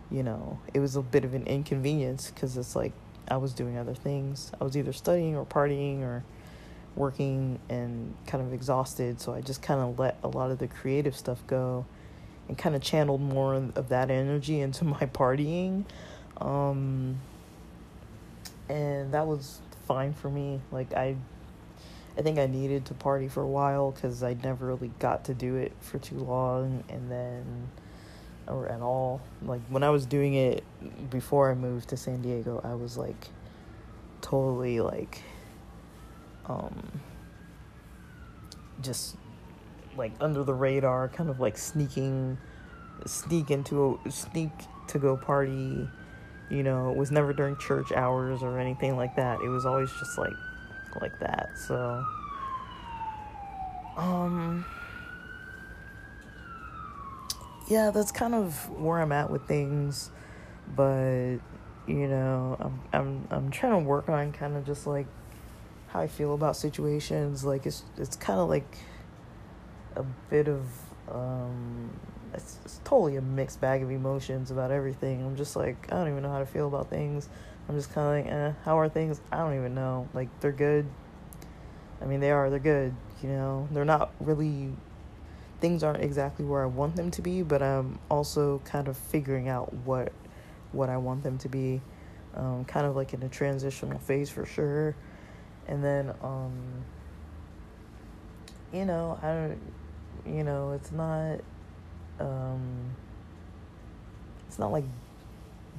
you 0.10 0.24
know, 0.24 0.60
it 0.74 0.80
was 0.80 0.96
a 0.96 1.04
bit 1.04 1.24
of 1.24 1.36
an 1.36 1.46
inconvenience 1.46 2.32
because 2.32 2.58
it's 2.58 2.76
like 2.76 2.94
I 3.28 3.38
was 3.38 3.54
doing 3.54 3.78
other 3.78 3.94
things. 3.94 4.52
I 4.60 4.64
was 4.64 4.76
either 4.76 4.92
studying 4.92 5.36
or 5.36 5.46
partying 5.46 6.02
or 6.02 6.24
working 6.96 7.60
and 7.70 8.16
kind 8.26 8.44
of 8.44 8.54
exhausted, 8.54 9.22
so 9.22 9.32
I 9.32 9.42
just 9.42 9.62
kind 9.62 9.80
of 9.80 10.00
let 10.00 10.18
a 10.24 10.28
lot 10.28 10.50
of 10.50 10.58
the 10.58 10.68
creative 10.68 11.16
stuff 11.16 11.46
go 11.46 11.86
and 12.48 12.58
kind 12.58 12.76
of 12.76 12.82
channeled 12.82 13.22
more 13.22 13.54
of 13.54 13.90
that 13.90 14.10
energy 14.10 14.62
into 14.62 14.84
my 14.84 15.06
partying. 15.06 15.86
Um, 16.42 17.20
and 18.68 19.14
that 19.14 19.28
was 19.28 19.60
fine 19.88 20.14
for 20.14 20.32
me. 20.32 20.60
Like 20.72 20.92
I 20.94 21.18
I 22.18 22.22
think 22.22 22.38
I 22.38 22.46
needed 22.46 22.86
to 22.86 22.94
party 22.94 23.28
for 23.28 23.42
a 23.42 23.48
while 23.48 23.92
cuz 23.92 24.22
I 24.24 24.36
never 24.44 24.68
really 24.68 24.92
got 25.00 25.26
to 25.26 25.34
do 25.34 25.56
it 25.56 25.74
for 25.80 25.98
too 25.98 26.20
long 26.20 26.84
and 26.90 27.10
then 27.10 27.70
or 28.48 28.68
at 28.68 28.82
all. 28.82 29.22
Like 29.42 29.62
when 29.70 29.84
I 29.84 29.90
was 29.90 30.06
doing 30.06 30.34
it 30.36 30.64
before 31.10 31.52
I 31.52 31.56
moved 31.56 31.90
to 31.90 31.98
San 31.98 32.22
Diego, 32.22 32.62
I 32.64 32.76
was 32.76 32.98
like 32.98 33.30
totally 34.22 34.80
like 34.80 35.22
um, 36.46 37.02
just 38.82 39.16
like 39.96 40.12
under 40.20 40.44
the 40.44 40.54
radar, 40.54 41.08
kind 41.08 41.30
of 41.30 41.40
like 41.40 41.58
sneaking, 41.58 42.38
sneak 43.06 43.52
into 43.52 44.00
a, 44.06 44.12
sneak 44.12 44.52
to 44.88 45.00
go 45.00 45.16
party. 45.16 45.88
You 46.50 46.64
know, 46.64 46.92
it 46.92 46.98
was 46.98 47.12
never 47.12 47.34
during 47.34 47.58
church 47.58 47.92
hours 47.92 48.44
or 48.44 48.60
anything 48.60 48.98
like 48.98 49.16
that. 49.16 49.42
It 49.42 49.48
was 49.48 49.66
always 49.66 49.90
just 49.92 50.18
like 50.18 50.34
like 51.02 51.20
that. 51.20 51.50
So 51.68 52.04
um 53.98 54.66
yeah, 57.68 57.92
that's 57.92 58.12
kind 58.12 58.36
of 58.36 58.70
where 58.70 59.00
I'm 59.00 59.12
at 59.12 59.30
with 59.30 59.48
things, 59.48 60.12
but 60.76 61.38
you 61.88 62.08
know, 62.08 62.58
I'm 62.60 62.82
I'm 62.92 63.28
I'm 63.30 63.52
trying 63.52 63.84
to 63.84 63.88
work 63.88 64.10
on 64.10 64.32
kind 64.32 64.56
of 64.56 64.66
just 64.66 64.86
like 64.88 65.08
how 65.88 66.02
I 66.02 66.08
feel 66.08 66.34
about 66.34 66.56
situations. 66.56 67.44
Like 67.46 67.66
it's 67.66 67.84
it's 67.98 68.16
kind 68.16 68.40
of 68.40 68.50
like 68.50 68.78
a 69.96 70.04
bit 70.30 70.48
of 70.48 70.66
um 71.10 71.90
it's, 72.34 72.58
it's 72.66 72.82
totally 72.84 73.16
a 73.16 73.22
mixed 73.22 73.62
bag 73.62 73.84
of 73.84 73.92
emotions 73.92 74.52
about 74.52 74.72
everything. 74.72 75.24
I'm 75.24 75.36
just 75.36 75.56
like 75.56 75.92
I 75.92 75.96
don't 75.96 76.10
even 76.10 76.24
know 76.24 76.32
how 76.32 76.40
to 76.40 76.46
feel 76.46 76.68
about 76.68 76.90
things. 76.90 77.30
I'm 77.68 77.76
just 77.76 77.94
kind 77.94 78.20
of 78.20 78.26
like, 78.26 78.34
eh, 78.34 78.54
how 78.66 78.80
are 78.80 78.90
things? 78.90 79.22
I 79.32 79.38
don't 79.38 79.56
even 79.56 79.74
know. 79.74 80.08
Like 80.14 80.28
they're 80.42 80.52
good. 80.52 80.86
I 82.02 82.06
mean, 82.06 82.20
they 82.20 82.32
are. 82.32 82.50
They're 82.50 82.60
good. 82.60 82.94
You 83.22 83.30
know, 83.30 83.68
they're 83.72 83.86
not 83.86 84.12
really. 84.20 84.72
Things 85.62 85.82
aren't 85.82 86.04
exactly 86.04 86.44
where 86.44 86.62
I 86.62 86.66
want 86.66 86.98
them 86.98 87.10
to 87.12 87.22
be, 87.22 87.42
but 87.42 87.64
I'm 87.64 88.00
also 88.12 88.62
kind 88.66 88.90
of 88.90 88.98
figuring 88.98 89.48
out 89.48 89.74
what 89.74 90.12
what 90.74 90.90
I 90.90 90.98
want 90.98 91.24
them 91.24 91.38
to 91.40 91.50
be. 91.50 91.82
Um, 92.36 92.66
kind 92.66 92.86
of 92.86 92.96
like 92.96 93.14
in 93.14 93.24
a 93.24 93.30
transitional 93.30 94.00
phase 94.00 94.30
for 94.30 94.46
sure. 94.46 94.96
And 95.68 95.84
then, 95.84 96.14
um, 96.22 96.52
you 98.74 98.86
know, 98.86 99.18
I 99.22 99.28
don't, 99.28 100.36
you 100.36 100.44
know, 100.44 100.72
it's 100.72 100.92
not, 100.92 101.40
um, 102.20 102.96
it's 104.48 104.60
not 104.60 104.72
like 104.72 104.86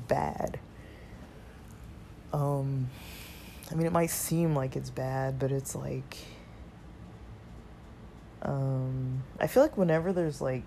bad. 0.09 0.59
Um, 2.35 2.90
I 3.70 3.77
mean, 3.77 3.86
it 3.86 3.93
might 3.93 4.11
seem 4.11 4.56
like 4.56 4.74
it's 4.74 4.90
bad, 4.90 5.39
but 5.39 5.52
it's 5.52 5.77
like, 5.77 6.19
um, 8.43 9.23
I 9.39 9.47
feel 9.47 9.62
like 9.62 9.78
whenever 9.78 10.12
there's 10.12 10.40
like 10.40 10.66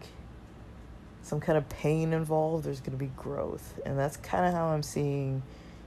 some 1.24 1.42
kind 1.42 1.58
of 1.58 1.68
pain 1.68 2.14
involved, 2.14 2.64
there's 2.64 2.80
going 2.80 2.94
to 2.94 2.98
be 2.98 3.12
growth. 3.18 3.80
And 3.86 4.00
that's 4.00 4.16
kind 4.16 4.46
of 4.46 4.54
how 4.54 4.68
I'm 4.68 4.82
seeing, 4.82 5.44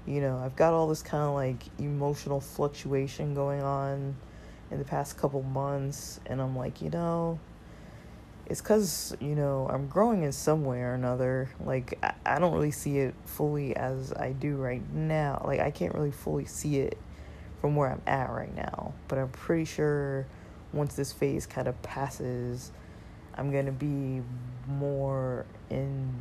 you 0.07 0.21
know, 0.21 0.37
I've 0.45 0.55
got 0.55 0.75
all 0.75 0.87
this 0.87 1.03
kind 1.03 1.25
of 1.25 1.33
like 1.33 1.63
emotional 1.79 2.43
fluctuation 2.43 3.35
going 3.35 3.63
on 3.63 4.15
in 4.71 4.79
the 4.79 4.85
past 4.85 5.17
couple 5.17 5.43
months. 5.43 6.21
And 6.27 6.43
I'm 6.43 6.55
like, 6.55 6.83
you 6.83 6.91
know, 6.91 7.39
it's 8.51 8.61
because, 8.61 9.17
you 9.21 9.37
know, 9.37 9.69
I'm 9.73 9.87
growing 9.87 10.25
in 10.25 10.33
some 10.33 10.65
way 10.65 10.81
or 10.81 10.95
another. 10.95 11.49
Like, 11.65 11.99
I, 12.03 12.15
I 12.27 12.39
don't 12.41 12.53
really 12.53 12.73
see 12.73 12.99
it 12.99 13.15
fully 13.25 13.77
as 13.77 14.13
I 14.13 14.33
do 14.33 14.57
right 14.57 14.83
now. 14.93 15.43
Like, 15.47 15.61
I 15.61 15.71
can't 15.71 15.95
really 15.95 16.11
fully 16.11 16.47
see 16.47 16.81
it 16.81 16.99
from 17.61 17.77
where 17.77 17.89
I'm 17.89 18.03
at 18.09 18.29
right 18.31 18.55
now. 18.55 18.93
But 19.07 19.19
I'm 19.19 19.29
pretty 19.29 19.67
sure 19.67 20.27
once 20.73 20.97
this 20.97 21.13
phase 21.13 21.47
kind 21.47 21.69
of 21.69 21.81
passes, 21.83 22.73
I'm 23.37 23.53
to 23.67 23.73
be 23.73 24.23
more 24.67 25.47
in 25.71 26.13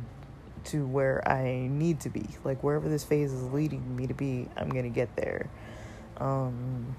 to 0.64 0.86
where 0.86 1.26
I 1.28 1.68
need 1.68 2.00
to 2.00 2.10
be. 2.10 2.26
Like 2.44 2.62
wherever 2.62 2.88
this 2.88 3.02
phase 3.02 3.32
is 3.32 3.42
leading 3.52 3.96
me 3.96 4.06
to 4.06 4.14
be, 4.14 4.46
I'm 4.56 4.70
to 4.84 4.90
get 4.90 5.16
there. 5.16 5.48
Um 6.18 6.96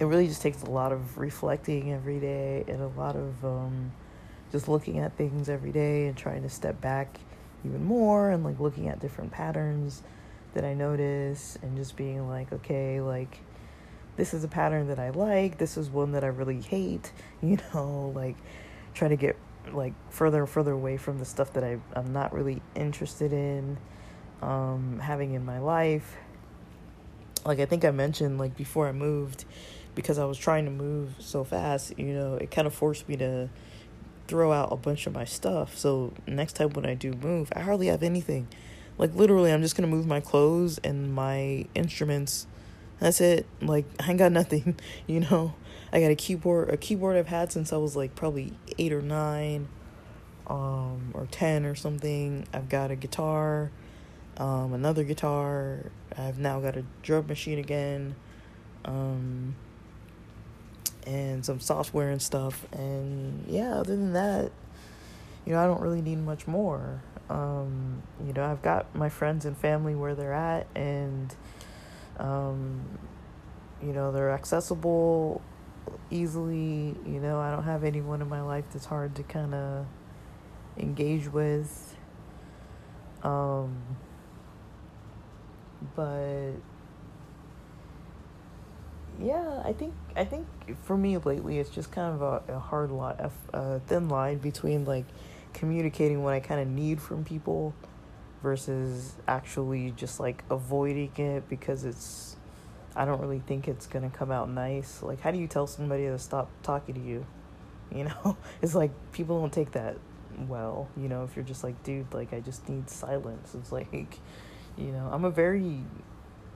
it 0.00 0.04
really 0.04 0.26
just 0.26 0.42
takes 0.42 0.62
a 0.62 0.70
lot 0.70 0.92
of 0.92 1.18
reflecting 1.18 1.92
every 1.92 2.18
day 2.18 2.64
and 2.68 2.82
a 2.82 2.88
lot 2.88 3.16
of 3.16 3.44
um 3.44 3.92
just 4.52 4.68
looking 4.68 4.98
at 4.98 5.16
things 5.16 5.48
every 5.48 5.72
day 5.72 6.06
and 6.06 6.16
trying 6.16 6.42
to 6.42 6.48
step 6.48 6.80
back 6.80 7.18
even 7.64 7.84
more 7.84 8.30
and 8.30 8.44
like 8.44 8.60
looking 8.60 8.88
at 8.88 9.00
different 9.00 9.32
patterns 9.32 10.02
that 10.54 10.64
I 10.64 10.74
notice 10.74 11.58
and 11.62 11.76
just 11.76 11.96
being 11.96 12.28
like, 12.28 12.52
okay, 12.52 13.00
like 13.00 13.40
this 14.16 14.32
is 14.32 14.44
a 14.44 14.48
pattern 14.48 14.88
that 14.88 14.98
I 14.98 15.10
like, 15.10 15.58
this 15.58 15.76
is 15.76 15.90
one 15.90 16.12
that 16.12 16.24
I 16.24 16.28
really 16.28 16.60
hate, 16.60 17.12
you 17.42 17.58
know, 17.74 18.12
like 18.14 18.36
try 18.94 19.08
to 19.08 19.16
get 19.16 19.36
like 19.72 19.94
further 20.10 20.40
and 20.40 20.48
further 20.48 20.72
away 20.72 20.96
from 20.96 21.18
the 21.18 21.24
stuff 21.24 21.52
that 21.54 21.64
I, 21.64 21.78
I'm 21.94 22.12
not 22.12 22.32
really 22.32 22.62
interested 22.74 23.32
in 23.32 23.78
um, 24.42 25.00
having 25.02 25.34
in 25.34 25.44
my 25.44 25.58
life. 25.58 26.16
Like 27.44 27.58
I 27.60 27.66
think 27.66 27.84
I 27.84 27.90
mentioned 27.90 28.38
like 28.38 28.56
before 28.56 28.88
I 28.88 28.92
moved, 28.92 29.44
because 29.94 30.18
I 30.18 30.24
was 30.26 30.38
trying 30.38 30.66
to 30.66 30.70
move 30.70 31.14
so 31.18 31.42
fast, 31.42 31.98
you 31.98 32.12
know, 32.12 32.34
it 32.34 32.50
kind 32.50 32.66
of 32.66 32.74
forced 32.74 33.08
me 33.08 33.16
to 33.16 33.48
throw 34.26 34.52
out 34.52 34.72
a 34.72 34.76
bunch 34.76 35.06
of 35.06 35.14
my 35.14 35.24
stuff. 35.24 35.76
So 35.76 36.12
next 36.26 36.54
time 36.54 36.70
when 36.70 36.86
I 36.86 36.94
do 36.94 37.12
move, 37.12 37.52
I 37.54 37.60
hardly 37.60 37.86
have 37.86 38.02
anything. 38.02 38.48
Like 38.98 39.14
literally, 39.14 39.52
I'm 39.52 39.62
just 39.62 39.76
gonna 39.76 39.88
move 39.88 40.06
my 40.06 40.20
clothes 40.20 40.78
and 40.82 41.12
my 41.12 41.66
instruments. 41.74 42.46
That's 42.98 43.20
it. 43.20 43.46
Like 43.60 43.84
I 44.00 44.10
ain't 44.10 44.18
got 44.18 44.32
nothing, 44.32 44.78
you 45.06 45.20
know. 45.20 45.54
I 45.92 46.00
got 46.00 46.10
a 46.10 46.16
keyboard, 46.16 46.70
a 46.70 46.76
keyboard 46.76 47.16
I've 47.16 47.28
had 47.28 47.52
since 47.52 47.72
I 47.72 47.76
was 47.76 47.96
like 47.96 48.14
probably 48.14 48.52
eight 48.78 48.92
or 48.92 49.02
nine, 49.02 49.68
um, 50.46 51.12
or 51.14 51.26
ten 51.30 51.64
or 51.64 51.74
something. 51.74 52.46
I've 52.52 52.68
got 52.68 52.90
a 52.90 52.96
guitar, 52.96 53.70
um, 54.36 54.72
another 54.72 55.04
guitar. 55.04 55.90
I've 56.16 56.38
now 56.38 56.60
got 56.60 56.76
a 56.76 56.84
drum 57.02 57.26
machine 57.26 57.58
again, 57.58 58.16
um, 58.84 59.54
and 61.06 61.44
some 61.44 61.60
software 61.60 62.10
and 62.10 62.20
stuff. 62.20 62.66
And 62.72 63.44
yeah, 63.48 63.76
other 63.76 63.96
than 63.96 64.12
that, 64.12 64.50
you 65.44 65.52
know, 65.52 65.62
I 65.62 65.66
don't 65.66 65.80
really 65.80 66.02
need 66.02 66.18
much 66.18 66.46
more. 66.46 67.02
Um, 67.30 68.02
you 68.26 68.32
know, 68.32 68.44
I've 68.44 68.62
got 68.62 68.94
my 68.94 69.08
friends 69.08 69.44
and 69.44 69.56
family 69.56 69.94
where 69.94 70.14
they're 70.14 70.32
at, 70.32 70.66
and 70.74 71.34
um, 72.18 72.98
you 73.82 73.92
know, 73.92 74.12
they're 74.12 74.30
accessible 74.30 75.40
easily. 76.10 76.94
You 77.06 77.20
know, 77.20 77.38
I 77.38 77.50
don't 77.50 77.64
have 77.64 77.84
anyone 77.84 78.20
in 78.20 78.28
my 78.28 78.42
life 78.42 78.64
that's 78.72 78.86
hard 78.86 79.14
to 79.16 79.22
kind 79.22 79.54
of 79.54 79.86
engage 80.78 81.28
with. 81.28 81.96
Um, 83.22 83.82
but 85.94 86.52
yeah, 89.20 89.62
I 89.64 89.72
think 89.72 89.94
I 90.14 90.24
think 90.24 90.46
for 90.84 90.96
me 90.96 91.16
lately, 91.18 91.58
it's 91.58 91.70
just 91.70 91.90
kind 91.90 92.14
of 92.14 92.22
a, 92.22 92.54
a 92.54 92.58
hard 92.58 92.90
line, 92.90 93.16
a, 93.18 93.30
a 93.58 93.80
thin 93.80 94.08
line 94.08 94.38
between 94.38 94.84
like 94.84 95.06
communicating 95.52 96.22
what 96.22 96.34
I 96.34 96.40
kind 96.40 96.60
of 96.60 96.68
need 96.68 97.00
from 97.00 97.24
people 97.24 97.74
versus 98.42 99.16
actually 99.26 99.92
just 99.96 100.20
like 100.20 100.44
avoiding 100.50 101.10
it 101.16 101.48
because 101.48 101.84
it's 101.84 102.36
I 102.94 103.04
don't 103.04 103.20
really 103.20 103.40
think 103.40 103.68
it's 103.68 103.86
gonna 103.86 104.10
come 104.10 104.30
out 104.30 104.48
nice. 104.50 105.02
Like, 105.02 105.20
how 105.20 105.30
do 105.30 105.38
you 105.38 105.46
tell 105.46 105.66
somebody 105.66 106.04
to 106.04 106.18
stop 106.18 106.50
talking 106.62 106.94
to 106.94 107.00
you? 107.00 107.26
You 107.94 108.02
know, 108.02 108.36
it's 108.60 108.74
like 108.74 108.90
people 109.12 109.40
don't 109.40 109.52
take 109.52 109.70
that 109.72 109.96
well. 110.48 110.88
You 110.96 111.08
know, 111.08 111.22
if 111.22 111.36
you're 111.36 111.44
just 111.44 111.62
like, 111.62 111.80
dude, 111.84 112.12
like 112.12 112.32
I 112.32 112.40
just 112.40 112.68
need 112.68 112.90
silence. 112.90 113.54
It's 113.54 113.70
like, 113.70 114.18
you 114.76 114.90
know, 114.90 115.08
I'm 115.12 115.24
a 115.24 115.30
very, 115.30 115.80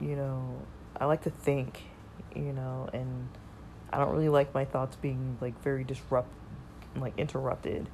you 0.00 0.16
know, 0.16 0.60
I 0.96 1.04
like 1.04 1.22
to 1.22 1.30
think, 1.30 1.82
you 2.34 2.52
know, 2.52 2.88
and 2.92 3.28
I 3.92 3.98
don't 3.98 4.12
really 4.12 4.28
like 4.28 4.54
my 4.54 4.64
thoughts 4.64 4.96
being 4.96 5.38
like 5.40 5.60
very 5.62 5.84
disrupt, 5.84 6.32
like 6.96 7.18
interrupted. 7.18 7.88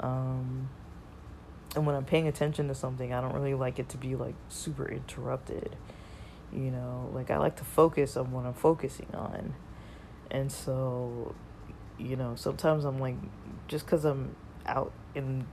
Um, 0.00 0.68
and 1.74 1.86
when 1.86 1.94
I'm 1.94 2.04
paying 2.04 2.28
attention 2.28 2.68
to 2.68 2.74
something, 2.74 3.12
I 3.12 3.20
don't 3.20 3.34
really 3.34 3.54
like 3.54 3.78
it 3.78 3.88
to 3.90 3.96
be 3.96 4.16
like 4.16 4.34
super 4.48 4.88
interrupted 4.88 5.76
you 6.52 6.70
know 6.70 7.10
like 7.12 7.30
i 7.30 7.36
like 7.36 7.56
to 7.56 7.64
focus 7.64 8.16
on 8.16 8.30
what 8.32 8.44
i'm 8.44 8.54
focusing 8.54 9.08
on 9.14 9.54
and 10.30 10.50
so 10.50 11.34
you 11.98 12.16
know 12.16 12.34
sometimes 12.34 12.84
i'm 12.84 12.98
like 12.98 13.16
just 13.68 13.84
because 13.84 14.04
i'm 14.04 14.34
out 14.66 14.92
in 15.14 15.46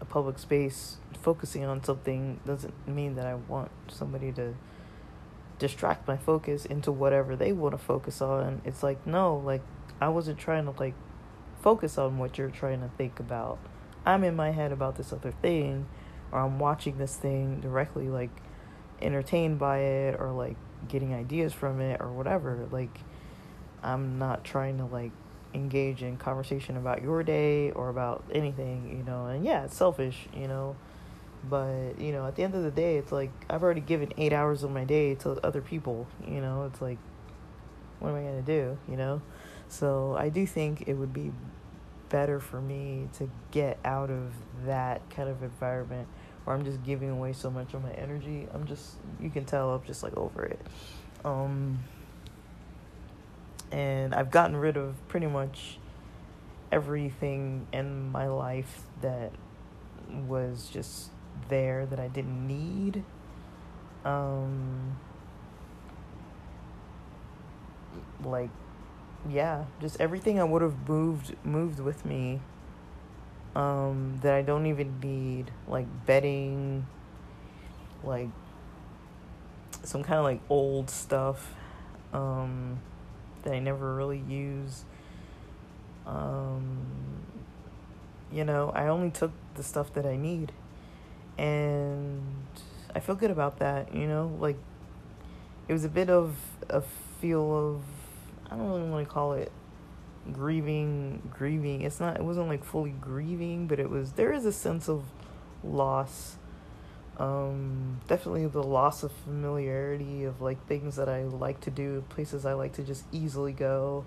a 0.00 0.04
public 0.04 0.38
space 0.38 0.96
focusing 1.20 1.64
on 1.64 1.82
something 1.82 2.38
doesn't 2.46 2.74
mean 2.86 3.14
that 3.14 3.26
i 3.26 3.34
want 3.34 3.70
somebody 3.88 4.30
to 4.32 4.54
distract 5.58 6.06
my 6.06 6.16
focus 6.16 6.64
into 6.64 6.92
whatever 6.92 7.34
they 7.34 7.52
want 7.52 7.72
to 7.72 7.78
focus 7.78 8.20
on 8.20 8.60
it's 8.64 8.82
like 8.82 9.06
no 9.06 9.36
like 9.36 9.62
i 10.00 10.08
wasn't 10.08 10.38
trying 10.38 10.64
to 10.64 10.74
like 10.78 10.94
focus 11.62 11.96
on 11.96 12.18
what 12.18 12.36
you're 12.36 12.50
trying 12.50 12.80
to 12.80 12.90
think 12.98 13.18
about 13.18 13.58
i'm 14.04 14.22
in 14.22 14.36
my 14.36 14.50
head 14.50 14.70
about 14.70 14.96
this 14.96 15.12
other 15.12 15.32
thing 15.42 15.86
or 16.30 16.40
i'm 16.40 16.58
watching 16.58 16.98
this 16.98 17.16
thing 17.16 17.60
directly 17.60 18.08
like 18.08 18.30
entertained 19.00 19.58
by 19.58 19.78
it 19.78 20.16
or 20.18 20.32
like 20.32 20.56
getting 20.88 21.14
ideas 21.14 21.52
from 21.52 21.80
it 21.80 22.00
or 22.00 22.12
whatever. 22.12 22.66
Like, 22.70 22.98
I'm 23.82 24.18
not 24.18 24.44
trying 24.44 24.78
to 24.78 24.84
like 24.84 25.12
engage 25.54 26.02
in 26.02 26.16
conversation 26.16 26.76
about 26.76 27.02
your 27.02 27.22
day 27.22 27.70
or 27.70 27.88
about 27.88 28.24
anything, 28.32 28.96
you 28.96 29.04
know. 29.04 29.26
And 29.26 29.44
yeah, 29.44 29.64
it's 29.64 29.76
selfish, 29.76 30.28
you 30.34 30.48
know. 30.48 30.76
But, 31.48 32.00
you 32.00 32.12
know, 32.12 32.26
at 32.26 32.36
the 32.36 32.42
end 32.42 32.54
of 32.54 32.62
the 32.62 32.70
day, 32.70 32.96
it's 32.96 33.12
like 33.12 33.30
I've 33.48 33.62
already 33.62 33.80
given 33.80 34.12
eight 34.16 34.32
hours 34.32 34.62
of 34.62 34.70
my 34.70 34.84
day 34.84 35.14
to 35.16 35.32
other 35.46 35.60
people, 35.60 36.06
you 36.26 36.40
know. 36.40 36.64
It's 36.64 36.80
like, 36.80 36.98
what 38.00 38.10
am 38.10 38.16
I 38.16 38.22
going 38.22 38.44
to 38.44 38.46
do, 38.46 38.78
you 38.88 38.96
know? 38.96 39.22
So 39.68 40.16
I 40.18 40.28
do 40.28 40.46
think 40.46 40.84
it 40.86 40.94
would 40.94 41.12
be 41.12 41.32
better 42.08 42.40
for 42.40 42.60
me 42.60 43.08
to 43.18 43.28
get 43.50 43.78
out 43.84 44.10
of 44.10 44.32
that 44.64 45.08
kind 45.10 45.28
of 45.28 45.42
environment 45.42 46.08
where 46.44 46.54
I'm 46.54 46.64
just 46.64 46.82
giving 46.84 47.10
away 47.10 47.32
so 47.32 47.50
much 47.50 47.74
of 47.74 47.82
my 47.82 47.92
energy. 47.92 48.46
I'm 48.54 48.66
just 48.66 48.94
you 49.20 49.30
can 49.30 49.44
tell 49.44 49.74
I'm 49.74 49.84
just 49.84 50.02
like 50.02 50.16
over 50.16 50.44
it. 50.44 50.60
Um 51.24 51.80
and 53.72 54.14
I've 54.14 54.30
gotten 54.30 54.56
rid 54.56 54.76
of 54.76 54.94
pretty 55.08 55.26
much 55.26 55.78
everything 56.70 57.66
in 57.72 58.10
my 58.10 58.28
life 58.28 58.82
that 59.02 59.32
was 60.28 60.68
just 60.72 61.10
there 61.48 61.86
that 61.86 62.00
I 62.00 62.08
didn't 62.08 62.46
need. 62.46 63.04
Um 64.04 64.96
like 68.24 68.50
yeah, 69.28 69.64
just 69.80 70.00
everything 70.00 70.38
I 70.38 70.44
would 70.44 70.62
have 70.62 70.88
moved 70.88 71.34
moved 71.44 71.80
with 71.80 72.04
me 72.04 72.40
um, 73.56 74.18
that 74.20 74.34
I 74.34 74.42
don't 74.42 74.66
even 74.66 75.00
need, 75.00 75.50
like 75.66 75.86
bedding, 76.04 76.86
like 78.04 78.28
some 79.82 80.04
kind 80.04 80.18
of 80.18 80.24
like 80.24 80.40
old 80.50 80.90
stuff 80.90 81.54
um, 82.12 82.78
that 83.42 83.54
I 83.54 83.58
never 83.58 83.94
really 83.94 84.22
use. 84.28 84.84
Um, 86.06 86.86
you 88.30 88.44
know, 88.44 88.70
I 88.74 88.88
only 88.88 89.10
took 89.10 89.32
the 89.54 89.62
stuff 89.62 89.92
that 89.94 90.04
I 90.04 90.16
need, 90.16 90.52
and 91.38 92.22
I 92.94 93.00
feel 93.00 93.14
good 93.14 93.30
about 93.30 93.58
that. 93.58 93.94
You 93.94 94.06
know, 94.06 94.36
like 94.40 94.56
it 95.68 95.72
was 95.72 95.84
a 95.84 95.88
bit 95.88 96.10
of 96.10 96.36
a 96.68 96.82
feel 97.20 97.56
of 97.56 97.82
I 98.50 98.56
don't 98.56 98.68
really 98.68 98.88
want 98.88 99.06
to 99.06 99.12
call 99.12 99.32
it 99.34 99.52
grieving 100.32 101.22
grieving. 101.30 101.82
It's 101.82 102.00
not 102.00 102.16
it 102.16 102.24
wasn't 102.24 102.48
like 102.48 102.64
fully 102.64 102.94
grieving 103.00 103.66
but 103.66 103.78
it 103.78 103.90
was 103.90 104.12
there 104.12 104.32
is 104.32 104.44
a 104.44 104.52
sense 104.52 104.88
of 104.88 105.04
loss. 105.62 106.36
Um 107.18 108.00
definitely 108.08 108.46
the 108.46 108.62
loss 108.62 109.02
of 109.02 109.12
familiarity 109.12 110.24
of 110.24 110.40
like 110.42 110.64
things 110.66 110.96
that 110.96 111.08
i 111.08 111.22
like 111.22 111.60
to 111.62 111.70
do 111.70 112.04
places 112.10 112.44
i 112.44 112.52
like 112.52 112.74
to 112.74 112.82
just 112.82 113.04
easily 113.12 113.52
go. 113.52 114.04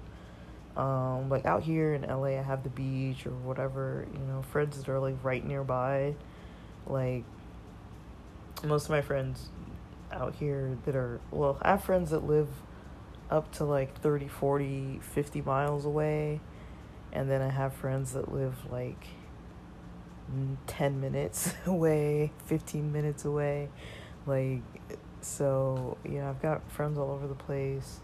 Um 0.77 1.29
like 1.29 1.45
out 1.45 1.63
here 1.63 1.93
in 1.93 2.01
la 2.03 2.25
i 2.25 2.31
have 2.33 2.63
the 2.63 2.69
beach 2.69 3.25
or 3.25 3.31
whatever 3.31 4.07
you 4.13 4.19
know 4.19 4.41
friends 4.43 4.77
that 4.77 4.89
are 4.89 4.99
like 4.99 5.15
right 5.23 5.45
nearby 5.45 6.15
like 6.87 7.23
most 8.63 8.85
of 8.85 8.89
my 8.91 9.01
friends 9.01 9.49
out 10.11 10.35
here 10.35 10.77
that 10.85 10.95
are 10.95 11.21
well 11.31 11.57
i 11.61 11.69
have 11.69 11.83
friends 11.83 12.09
that 12.09 12.25
live 12.25 12.49
up 13.29 13.51
to 13.53 13.63
like 13.63 13.99
30, 14.01 14.27
40, 14.27 14.99
50 15.01 15.41
miles 15.41 15.85
away. 15.85 16.39
And 17.11 17.29
then 17.29 17.41
I 17.41 17.49
have 17.49 17.73
friends 17.73 18.13
that 18.13 18.31
live 18.31 18.55
like 18.71 19.07
10 20.67 21.01
minutes 21.01 21.53
away, 21.65 22.31
15 22.45 22.91
minutes 22.91 23.25
away. 23.25 23.69
Like, 24.25 24.61
so, 25.21 25.97
you 26.03 26.19
know, 26.19 26.29
I've 26.29 26.41
got 26.41 26.69
friends 26.71 26.97
all 26.97 27.11
over 27.11 27.27
the 27.27 27.35
place. 27.35 27.99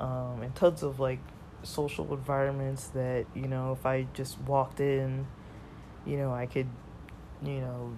Um, 0.00 0.42
and 0.42 0.54
tons 0.54 0.82
of 0.82 1.00
like 1.00 1.20
social 1.62 2.12
environments 2.12 2.88
that, 2.88 3.26
you 3.34 3.48
know, 3.48 3.72
if 3.72 3.86
I 3.86 4.06
just 4.14 4.38
walked 4.40 4.80
in, 4.80 5.26
you 6.04 6.16
know, 6.18 6.32
I 6.32 6.46
could, 6.46 6.68
you 7.42 7.60
know, 7.60 7.96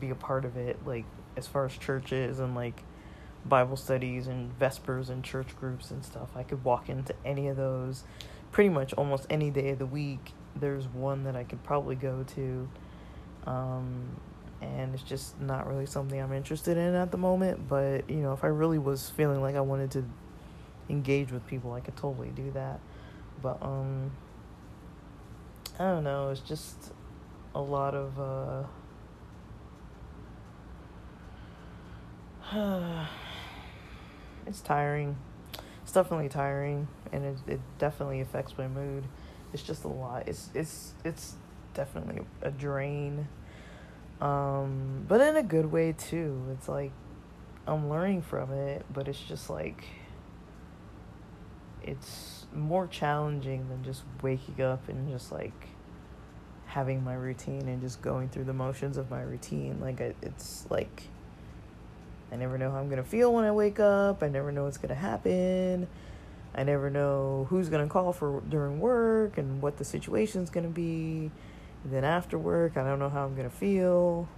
be 0.00 0.10
a 0.10 0.14
part 0.14 0.44
of 0.44 0.56
it. 0.56 0.86
Like, 0.86 1.04
as 1.36 1.46
far 1.46 1.64
as 1.64 1.76
churches 1.76 2.38
and 2.38 2.54
like, 2.54 2.82
Bible 3.46 3.76
studies 3.76 4.26
and 4.26 4.58
Vespers 4.58 5.10
and 5.10 5.22
church 5.22 5.54
groups 5.56 5.90
and 5.90 6.04
stuff. 6.04 6.30
I 6.34 6.42
could 6.42 6.64
walk 6.64 6.88
into 6.88 7.14
any 7.24 7.48
of 7.48 7.56
those 7.56 8.04
pretty 8.52 8.70
much 8.70 8.92
almost 8.94 9.26
any 9.28 9.50
day 9.50 9.70
of 9.70 9.78
the 9.78 9.86
week. 9.86 10.32
There's 10.56 10.86
one 10.88 11.24
that 11.24 11.36
I 11.36 11.44
could 11.44 11.62
probably 11.62 11.94
go 11.96 12.24
to. 12.34 12.68
Um, 13.46 14.16
and 14.62 14.94
it's 14.94 15.02
just 15.02 15.38
not 15.40 15.68
really 15.68 15.84
something 15.86 16.20
I'm 16.20 16.32
interested 16.32 16.76
in 16.76 16.94
at 16.94 17.10
the 17.10 17.18
moment. 17.18 17.68
But, 17.68 18.08
you 18.08 18.16
know, 18.16 18.32
if 18.32 18.44
I 18.44 18.46
really 18.46 18.78
was 18.78 19.10
feeling 19.10 19.42
like 19.42 19.56
I 19.56 19.60
wanted 19.60 19.90
to 19.92 20.04
engage 20.88 21.30
with 21.30 21.46
people, 21.46 21.72
I 21.72 21.80
could 21.80 21.96
totally 21.96 22.30
do 22.30 22.50
that. 22.52 22.80
But, 23.42 23.58
um, 23.60 24.12
I 25.78 25.84
don't 25.84 26.04
know, 26.04 26.30
it's 26.30 26.40
just 26.40 26.92
a 27.54 27.60
lot 27.60 27.94
of, 27.94 28.18
uh, 28.20 28.64
it's 34.46 34.60
tiring. 34.60 35.16
It's 35.82 35.92
definitely 35.92 36.28
tiring, 36.28 36.88
and 37.12 37.24
it 37.24 37.36
it 37.46 37.60
definitely 37.78 38.20
affects 38.20 38.56
my 38.56 38.68
mood. 38.68 39.04
It's 39.52 39.62
just 39.62 39.84
a 39.84 39.88
lot. 39.88 40.28
It's 40.28 40.50
it's 40.54 40.94
it's 41.04 41.36
definitely 41.74 42.22
a 42.42 42.50
drain. 42.50 43.28
Um, 44.20 45.04
but 45.08 45.20
in 45.20 45.36
a 45.36 45.42
good 45.42 45.70
way 45.70 45.92
too. 45.92 46.42
It's 46.52 46.68
like 46.68 46.92
I'm 47.66 47.88
learning 47.90 48.22
from 48.22 48.52
it, 48.52 48.86
but 48.92 49.08
it's 49.08 49.20
just 49.20 49.50
like 49.50 49.84
it's 51.82 52.46
more 52.54 52.86
challenging 52.86 53.68
than 53.68 53.84
just 53.84 54.02
waking 54.22 54.62
up 54.62 54.88
and 54.88 55.10
just 55.10 55.32
like 55.32 55.68
having 56.74 57.04
my 57.04 57.14
routine 57.14 57.68
and 57.68 57.80
just 57.80 58.02
going 58.02 58.28
through 58.28 58.42
the 58.42 58.52
motions 58.52 58.96
of 58.96 59.08
my 59.08 59.20
routine. 59.20 59.78
Like 59.80 60.00
it's 60.00 60.66
like 60.70 61.04
I 62.32 62.36
never 62.36 62.58
know 62.58 62.68
how 62.72 62.78
I'm 62.78 62.88
going 62.88 63.02
to 63.02 63.08
feel 63.08 63.32
when 63.32 63.44
I 63.44 63.52
wake 63.52 63.78
up. 63.78 64.24
I 64.24 64.28
never 64.28 64.50
know 64.50 64.64
what's 64.64 64.76
going 64.76 64.88
to 64.88 64.96
happen. 64.96 65.86
I 66.52 66.64
never 66.64 66.90
know 66.90 67.46
who's 67.48 67.68
going 67.68 67.86
to 67.86 67.88
call 67.88 68.12
for 68.12 68.42
during 68.48 68.80
work 68.80 69.38
and 69.38 69.62
what 69.62 69.76
the 69.76 69.84
situation's 69.84 70.50
going 70.50 70.66
to 70.66 70.72
be. 70.72 71.30
And 71.84 71.92
then 71.92 72.02
after 72.02 72.36
work, 72.36 72.76
I 72.76 72.82
don't 72.82 72.98
know 72.98 73.08
how 73.08 73.24
I'm 73.24 73.36
going 73.36 73.48
to 73.48 73.56
feel. 73.56 74.28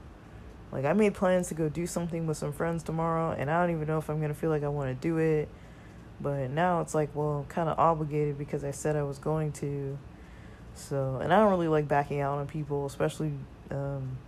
Like 0.73 0.85
I 0.85 0.93
made 0.93 1.15
plans 1.15 1.49
to 1.49 1.55
go 1.55 1.71
do 1.71 1.87
something 1.87 2.27
with 2.27 2.37
some 2.37 2.53
friends 2.53 2.83
tomorrow 2.83 3.31
and 3.31 3.51
I 3.51 3.63
don't 3.63 3.75
even 3.75 3.89
know 3.89 3.97
if 3.97 4.11
I'm 4.11 4.19
going 4.19 4.33
to 4.33 4.39
feel 4.39 4.51
like 4.51 4.63
I 4.63 4.69
want 4.69 4.89
to 4.91 5.09
do 5.09 5.17
it. 5.17 5.49
But 6.21 6.51
now 6.51 6.83
it's 6.83 6.95
like, 6.95 7.15
well, 7.15 7.39
I'm 7.39 7.45
kind 7.47 7.71
of 7.71 7.79
obligated 7.79 8.37
because 8.37 8.63
I 8.63 8.73
said 8.73 8.95
I 8.95 9.05
was 9.05 9.19
going 9.19 9.53
to. 9.53 9.97
So, 10.77 11.21
and 11.23 11.33
I 11.33 11.41
don't 11.41 11.51
really 11.51 11.69
like 11.69 11.89
backing 11.89 12.21
out 12.21 12.39
on 12.39 12.47
people, 12.47 12.87
especially 12.87 13.33
um, 13.71 14.19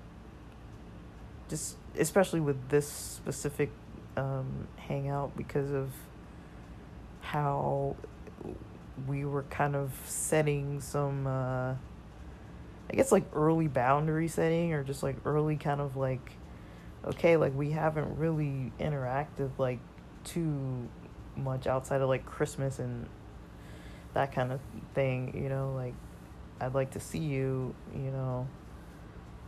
just 1.49 1.77
especially 1.99 2.41
with 2.41 2.69
this 2.69 2.89
specific 2.89 3.71
um, 4.17 4.67
hangout 4.77 5.37
because 5.37 5.71
of 5.71 5.91
how 7.21 7.97
we 9.07 9.25
were 9.25 9.45
kind 9.45 9.77
of 9.77 9.93
setting 10.07 10.81
some 10.81 11.27
uh, 11.27 11.75
I 12.91 12.95
guess 12.95 13.13
like 13.13 13.25
early 13.35 13.69
boundary 13.69 14.29
setting 14.29 14.73
or 14.73 14.83
just 14.83 15.03
like 15.03 15.17
early 15.25 15.57
kind 15.57 15.81
of 15.81 15.97
like 15.97 16.33
okay 17.05 17.37
like 17.37 17.55
we 17.55 17.71
haven't 17.71 18.19
really 18.19 18.73
interacted 18.81 19.51
like 19.59 19.79
too 20.25 20.89
much 21.37 21.67
outside 21.67 22.01
of 22.01 22.09
like 22.09 22.25
Christmas 22.25 22.79
and 22.79 23.07
that 24.15 24.33
kind 24.33 24.51
of 24.51 24.61
thing 24.95 25.39
you 25.41 25.49
know 25.49 25.73
like 25.75 25.95
I'd 26.61 26.75
like 26.75 26.93
to 26.93 27.01
see 27.01 27.19
you 27.19 27.75
you 27.95 28.11
know 28.11 28.49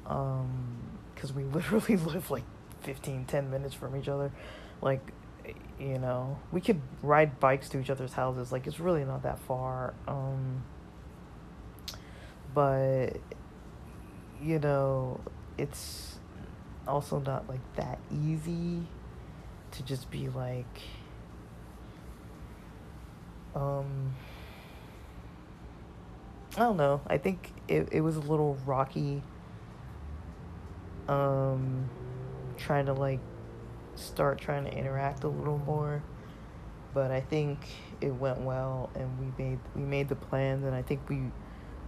um 0.06 0.76
because 1.14 1.32
we 1.32 1.44
literally 1.56 1.96
live 1.96 2.30
like 2.30 2.44
15, 2.82 3.24
10 3.26 3.50
minutes 3.50 3.74
from 3.74 3.96
each 3.96 4.08
other. 4.08 4.30
Like, 4.80 5.12
you 5.78 5.98
know, 5.98 6.38
we 6.52 6.60
could 6.60 6.80
ride 7.02 7.40
bikes 7.40 7.68
to 7.70 7.80
each 7.80 7.90
other's 7.90 8.12
houses. 8.12 8.52
Like, 8.52 8.66
it's 8.66 8.80
really 8.80 9.04
not 9.04 9.22
that 9.22 9.38
far. 9.40 9.94
Um, 10.08 10.62
but, 12.54 13.10
you 14.42 14.58
know, 14.58 15.20
it's 15.58 16.18
also 16.88 17.20
not 17.20 17.48
like 17.48 17.60
that 17.76 17.98
easy 18.10 18.82
to 19.72 19.82
just 19.82 20.10
be 20.10 20.28
like, 20.28 20.80
um, 23.54 24.14
I 26.56 26.60
don't 26.60 26.76
know. 26.76 27.00
I 27.06 27.18
think 27.18 27.52
it, 27.68 27.88
it 27.92 28.00
was 28.00 28.16
a 28.16 28.20
little 28.20 28.56
rocky 28.66 29.22
um, 31.08 31.88
trying 32.56 32.86
to 32.86 32.92
like 32.92 33.20
start 33.94 34.40
trying 34.40 34.64
to 34.64 34.72
interact 34.72 35.24
a 35.24 35.28
little 35.28 35.58
more. 35.58 36.02
But 36.92 37.12
I 37.12 37.20
think 37.20 37.58
it 38.00 38.10
went 38.10 38.40
well, 38.40 38.90
and 38.96 39.08
we 39.20 39.44
made 39.44 39.58
we 39.76 39.82
made 39.82 40.08
the 40.08 40.16
plans, 40.16 40.64
and 40.64 40.74
I 40.74 40.82
think 40.82 41.08
we 41.08 41.22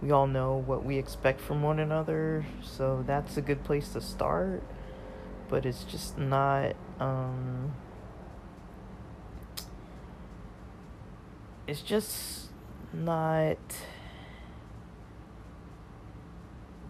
we 0.01 0.11
all 0.11 0.27
know 0.27 0.55
what 0.65 0.85
we 0.85 0.97
expect 0.97 1.41
from 1.41 1.61
one 1.61 1.79
another, 1.79 2.45
so 2.61 3.03
that's 3.05 3.35
a 3.35 3.41
good 3.41 3.63
place 3.63 3.89
to 3.89 4.01
start. 4.01 4.63
But 5.49 5.65
it's 5.65 5.83
just 5.83 6.17
not. 6.17 6.75
Um, 6.99 7.73
it's 11.67 11.81
just 11.81 12.49
not. 12.93 13.57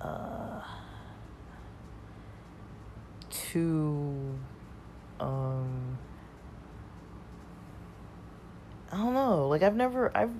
Uh, 0.03 0.61
um 5.19 5.97
I 8.91 8.97
don't 8.97 9.13
know. 9.13 9.47
Like 9.47 9.63
I've 9.63 9.75
never 9.75 10.15
I've 10.15 10.31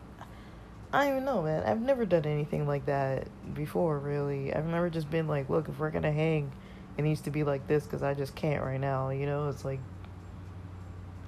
I 0.92 1.06
don't 1.06 1.14
even 1.14 1.26
know, 1.26 1.42
man. 1.42 1.64
I've 1.64 1.82
never 1.82 2.06
done 2.06 2.26
anything 2.26 2.68
like 2.68 2.86
that 2.86 3.28
before, 3.56 3.98
really. 3.98 4.54
I've 4.54 4.68
never 4.68 4.92
just 4.92 5.10
been 5.10 5.28
like, 5.28 5.50
look, 5.50 5.68
if 5.68 5.80
we're 5.80 5.90
gonna 5.90 6.12
hang, 6.12 6.52
it 6.98 7.02
needs 7.02 7.22
to 7.22 7.32
be 7.32 7.44
like 7.44 7.68
this 7.68 7.84
because 7.84 8.04
I 8.04 8.14
just 8.14 8.36
can't 8.36 8.64
right 8.64 8.80
now. 8.80 9.10
You 9.10 9.26
know, 9.26 9.50
it's 9.50 9.66
like, 9.66 9.80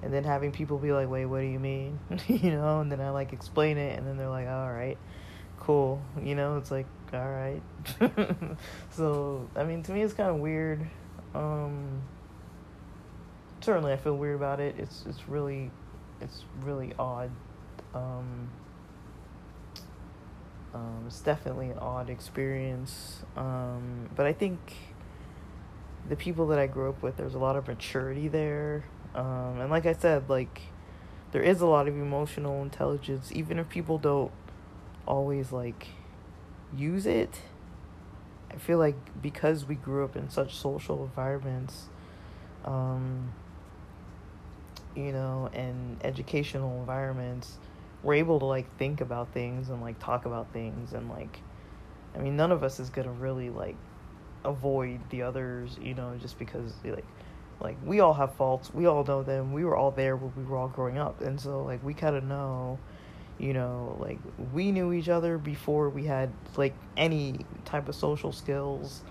and 0.02 0.12
then 0.14 0.22
having 0.22 0.52
people 0.52 0.78
be 0.78 0.92
like, 0.92 1.08
wait, 1.08 1.26
what 1.26 1.40
do 1.40 1.46
you 1.46 1.58
mean? 1.58 1.98
you 2.28 2.52
know, 2.52 2.80
and 2.80 2.92
then 2.92 3.00
I 3.00 3.10
like 3.10 3.32
explain 3.32 3.76
it, 3.76 3.98
and 3.98 4.06
then 4.06 4.16
they're 4.16 4.28
like, 4.28 4.46
all 4.46 4.70
right, 4.70 4.98
cool. 5.58 6.00
You 6.22 6.36
know, 6.36 6.58
it's 6.58 6.70
like, 6.70 6.86
all 7.12 7.30
right. 7.30 7.62
so, 8.90 9.48
I 9.54 9.64
mean, 9.64 9.82
to 9.84 9.92
me, 9.92 10.02
it's 10.02 10.14
kind 10.14 10.30
of 10.30 10.36
weird. 10.36 10.86
Um, 11.34 12.02
certainly, 13.60 13.92
I 13.92 13.96
feel 13.96 14.16
weird 14.16 14.36
about 14.36 14.60
it. 14.60 14.74
It's 14.78 15.04
it's 15.06 15.28
really, 15.28 15.70
it's 16.20 16.44
really 16.62 16.92
odd. 16.98 17.30
Um, 17.94 18.50
um, 20.74 21.04
it's 21.06 21.20
definitely 21.20 21.70
an 21.70 21.78
odd 21.78 22.10
experience. 22.10 23.22
Um, 23.36 24.10
but 24.14 24.26
I 24.26 24.32
think 24.32 24.58
the 26.08 26.16
people 26.16 26.48
that 26.48 26.58
I 26.58 26.66
grew 26.66 26.88
up 26.88 27.02
with, 27.02 27.16
there's 27.16 27.34
a 27.34 27.38
lot 27.38 27.56
of 27.56 27.66
maturity 27.66 28.28
there. 28.28 28.84
Um, 29.14 29.60
and 29.60 29.70
like 29.70 29.86
I 29.86 29.94
said, 29.94 30.28
like 30.28 30.60
there 31.32 31.42
is 31.42 31.60
a 31.60 31.66
lot 31.66 31.88
of 31.88 31.94
emotional 31.94 32.62
intelligence, 32.62 33.30
even 33.32 33.58
if 33.58 33.68
people 33.68 33.98
don't 33.98 34.32
always 35.06 35.52
like 35.52 35.88
use 36.74 37.06
it. 37.06 37.40
I 38.50 38.56
feel 38.56 38.78
like 38.78 38.96
because 39.20 39.66
we 39.66 39.74
grew 39.74 40.04
up 40.04 40.16
in 40.16 40.30
such 40.30 40.54
social 40.54 41.02
environments, 41.04 41.86
um, 42.64 43.32
you 44.94 45.12
know, 45.12 45.50
and 45.52 45.98
educational 46.02 46.78
environments, 46.80 47.58
we're 48.02 48.14
able 48.14 48.38
to 48.38 48.46
like 48.46 48.76
think 48.78 49.00
about 49.00 49.32
things 49.32 49.68
and 49.68 49.82
like 49.82 49.98
talk 49.98 50.24
about 50.24 50.52
things 50.52 50.92
and 50.92 51.10
like, 51.10 51.40
I 52.14 52.18
mean, 52.18 52.36
none 52.36 52.52
of 52.52 52.62
us 52.62 52.80
is 52.80 52.88
gonna 52.88 53.12
really 53.12 53.50
like 53.50 53.76
avoid 54.44 55.00
the 55.10 55.22
others, 55.22 55.76
you 55.82 55.94
know, 55.94 56.16
just 56.20 56.38
because 56.38 56.72
like 56.84 57.04
like 57.60 57.76
we 57.84 58.00
all 58.00 58.14
have 58.14 58.34
faults. 58.34 58.72
We 58.72 58.86
all 58.86 59.04
know 59.04 59.22
them. 59.22 59.52
We 59.52 59.64
were 59.64 59.76
all 59.76 59.90
there 59.90 60.16
when 60.16 60.32
we 60.36 60.44
were 60.44 60.56
all 60.56 60.68
growing 60.68 60.98
up. 60.98 61.20
And 61.20 61.40
so 61.40 61.62
like 61.62 61.82
we 61.84 61.94
kind 61.94 62.16
of 62.16 62.24
know, 62.24 62.78
you 63.38 63.52
know, 63.52 63.96
like 64.00 64.18
we 64.52 64.72
knew 64.72 64.92
each 64.92 65.08
other 65.08 65.38
before 65.38 65.88
we 65.90 66.04
had 66.04 66.30
like 66.56 66.74
any 66.96 67.40
type 67.64 67.88
of 67.88 67.94
social 67.94 68.32
skills. 68.32 69.02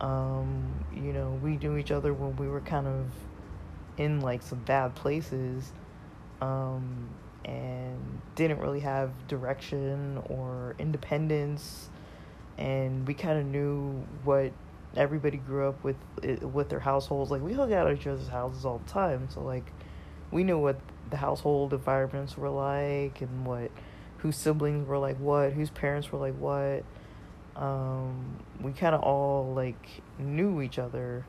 Um, 0.00 0.84
you 0.94 1.12
know, 1.12 1.38
we 1.42 1.56
knew 1.56 1.76
each 1.76 1.92
other 1.92 2.12
when 2.12 2.36
we 2.36 2.48
were 2.48 2.60
kind 2.60 2.86
of 2.86 3.06
in 3.96 4.20
like 4.20 4.42
some 4.42 4.58
bad 4.60 4.94
places. 4.94 5.72
Um, 6.40 7.08
and 7.44 8.20
didn't 8.36 8.58
really 8.58 8.80
have 8.80 9.10
direction 9.26 10.22
or 10.28 10.76
independence 10.78 11.90
and 12.58 13.06
we 13.06 13.14
kind 13.14 13.38
of 13.38 13.46
knew 13.46 14.06
what 14.24 14.52
everybody 14.96 15.38
grew 15.38 15.68
up 15.68 15.82
with 15.82 15.96
with 16.42 16.68
their 16.68 16.80
households. 16.80 17.30
Like 17.30 17.42
we 17.42 17.52
hung 17.52 17.72
out 17.72 17.86
at 17.86 17.98
each 17.98 18.06
other's 18.06 18.28
houses 18.28 18.64
all 18.64 18.78
the 18.78 18.90
time, 18.90 19.28
so 19.30 19.40
like 19.42 19.72
we 20.30 20.44
knew 20.44 20.58
what 20.58 20.78
the 21.12 21.18
household 21.18 21.72
environments 21.72 22.36
were 22.36 22.50
like 22.50 23.20
and 23.20 23.46
what 23.46 23.70
whose 24.18 24.36
siblings 24.36 24.88
were 24.88 24.98
like 24.98 25.18
what, 25.18 25.52
whose 25.52 25.70
parents 25.70 26.10
were 26.10 26.18
like 26.18 26.34
what. 26.34 26.84
Um, 27.54 28.38
we 28.60 28.72
kind 28.72 28.94
of 28.94 29.02
all 29.02 29.52
like 29.54 30.02
knew 30.18 30.62
each 30.62 30.78
other 30.78 31.24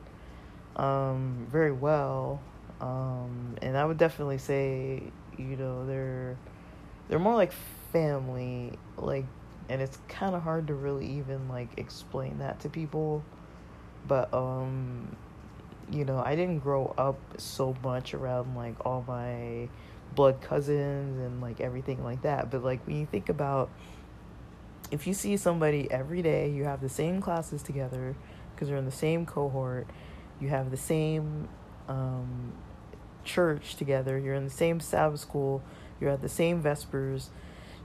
um, 0.76 1.46
very 1.50 1.70
well, 1.70 2.40
um, 2.80 3.56
and 3.60 3.76
I 3.76 3.84
would 3.84 3.98
definitely 3.98 4.38
say 4.38 5.02
you 5.36 5.56
know 5.56 5.86
they're 5.86 6.36
they're 7.08 7.18
more 7.18 7.34
like 7.34 7.52
family 7.92 8.78
like 8.96 9.26
and 9.68 9.82
it's 9.82 9.98
kind 10.08 10.34
of 10.34 10.42
hard 10.42 10.68
to 10.68 10.74
really 10.74 11.06
even 11.06 11.48
like 11.48 11.68
explain 11.76 12.38
that 12.38 12.60
to 12.60 12.68
people 12.68 13.24
but 14.06 14.32
um 14.34 15.16
you 15.90 16.04
know 16.04 16.22
i 16.24 16.34
didn't 16.34 16.58
grow 16.58 16.94
up 16.96 17.18
so 17.38 17.76
much 17.82 18.14
around 18.14 18.54
like 18.54 18.74
all 18.84 19.04
my 19.06 19.68
blood 20.14 20.40
cousins 20.40 21.18
and 21.18 21.40
like 21.40 21.60
everything 21.60 22.02
like 22.04 22.22
that 22.22 22.50
but 22.50 22.62
like 22.62 22.84
when 22.86 22.98
you 22.98 23.06
think 23.06 23.28
about 23.28 23.68
if 24.90 25.06
you 25.06 25.14
see 25.14 25.36
somebody 25.36 25.90
every 25.90 26.22
day 26.22 26.50
you 26.50 26.64
have 26.64 26.80
the 26.80 26.88
same 26.88 27.20
classes 27.20 27.62
together 27.62 28.14
because 28.54 28.68
you're 28.68 28.78
in 28.78 28.84
the 28.84 28.90
same 28.90 29.26
cohort 29.26 29.86
you 30.40 30.48
have 30.48 30.70
the 30.70 30.76
same 30.76 31.48
um, 31.88 32.52
church 33.24 33.74
together 33.76 34.18
you're 34.18 34.34
in 34.34 34.44
the 34.44 34.50
same 34.50 34.78
sabbath 34.78 35.20
school 35.20 35.62
you're 36.00 36.10
at 36.10 36.22
the 36.22 36.28
same 36.28 36.60
vespers 36.60 37.30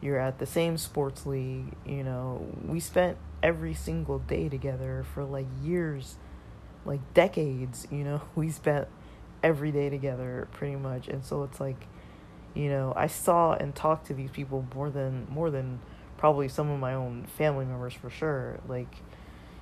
you're 0.01 0.19
at 0.19 0.39
the 0.39 0.45
same 0.45 0.77
sports 0.77 1.25
league, 1.25 1.73
you 1.85 2.03
know. 2.03 2.45
We 2.65 2.79
spent 2.79 3.17
every 3.43 3.73
single 3.73 4.19
day 4.19 4.49
together 4.49 5.05
for 5.13 5.23
like 5.23 5.47
years, 5.61 6.15
like 6.89 7.13
decades, 7.13 7.87
you 7.91 8.03
know. 8.03 8.21
We 8.35 8.49
spent 8.49 8.87
every 9.43 9.71
day 9.71 9.89
together 9.89 10.47
pretty 10.51 10.75
much. 10.75 11.07
And 11.07 11.23
so 11.23 11.43
it's 11.43 11.59
like, 11.59 11.87
you 12.53 12.69
know, 12.69 12.91
I 12.95 13.07
saw 13.07 13.53
and 13.53 13.73
talked 13.73 14.07
to 14.07 14.13
these 14.13 14.31
people 14.31 14.65
more 14.75 14.89
than 14.89 15.27
more 15.29 15.49
than 15.51 15.79
probably 16.17 16.49
some 16.49 16.69
of 16.69 16.79
my 16.79 16.95
own 16.95 17.25
family 17.37 17.65
members 17.65 17.93
for 17.93 18.09
sure. 18.09 18.59
Like, 18.67 18.93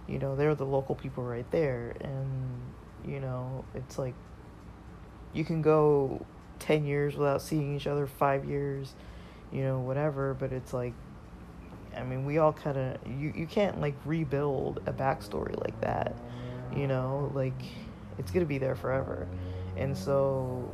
you 0.08 0.18
know, 0.18 0.36
they're 0.36 0.56
the 0.56 0.66
local 0.66 0.96
people 0.96 1.24
right 1.24 1.50
there 1.52 1.96
and 2.02 2.62
you 3.06 3.20
know, 3.20 3.66
it's 3.76 4.00
like 4.00 4.16
you 5.34 5.46
can 5.46 5.62
go 5.62 6.26
10 6.60 6.86
years 6.86 7.16
without 7.16 7.42
seeing 7.42 7.76
each 7.76 7.86
other, 7.88 8.08
5 8.08 8.46
years 8.46 8.96
you 9.52 9.64
know, 9.64 9.80
whatever, 9.80 10.34
but 10.34 10.52
it's 10.52 10.74
like 10.74 10.94
I 11.96 12.04
mean, 12.04 12.26
we 12.26 12.38
all 12.38 12.54
kind 12.54 12.78
of 12.78 12.98
you 13.20 13.34
you 13.36 13.48
can't 13.48 13.82
like 13.82 13.96
rebuild 14.06 14.82
a 14.86 14.94
backstory 14.94 15.60
like 15.62 15.80
that. 15.82 16.16
You 16.76 16.88
know, 16.88 17.32
like 17.34 17.60
it's 18.18 18.32
going 18.32 18.46
to 18.46 18.50
be 18.50 18.58
there 18.58 18.76
forever. 18.76 19.28
And 19.76 19.96
so 19.96 20.72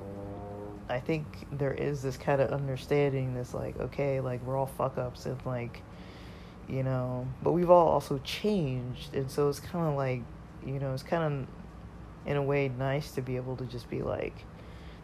I 0.90 1.00
think 1.00 1.48
there 1.52 1.74
is 1.74 2.02
this 2.02 2.18
kind 2.18 2.42
of 2.42 2.52
understanding 2.52 3.34
this 3.34 3.54
like 3.54 3.80
okay, 3.80 4.20
like 4.20 4.46
we're 4.46 4.58
all 4.58 4.66
fuck 4.66 4.98
ups 4.98 5.26
and 5.26 5.44
like 5.46 5.82
you 6.68 6.84
know, 6.84 7.28
but 7.42 7.52
we've 7.52 7.70
all 7.70 7.88
also 7.88 8.20
changed. 8.20 9.14
And 9.16 9.30
so 9.30 9.50
it's 9.50 9.60
kind 9.60 9.86
of 9.86 9.96
like, 9.96 10.22
you 10.66 10.80
know, 10.80 10.94
it's 10.94 11.04
kind 11.04 11.24
of 11.24 11.48
in 12.26 12.38
a 12.38 12.42
way 12.42 12.70
nice 12.70 13.12
to 13.12 13.22
be 13.22 13.36
able 13.36 13.58
to 13.58 13.66
just 13.66 13.90
be 13.90 14.02
like 14.02 14.34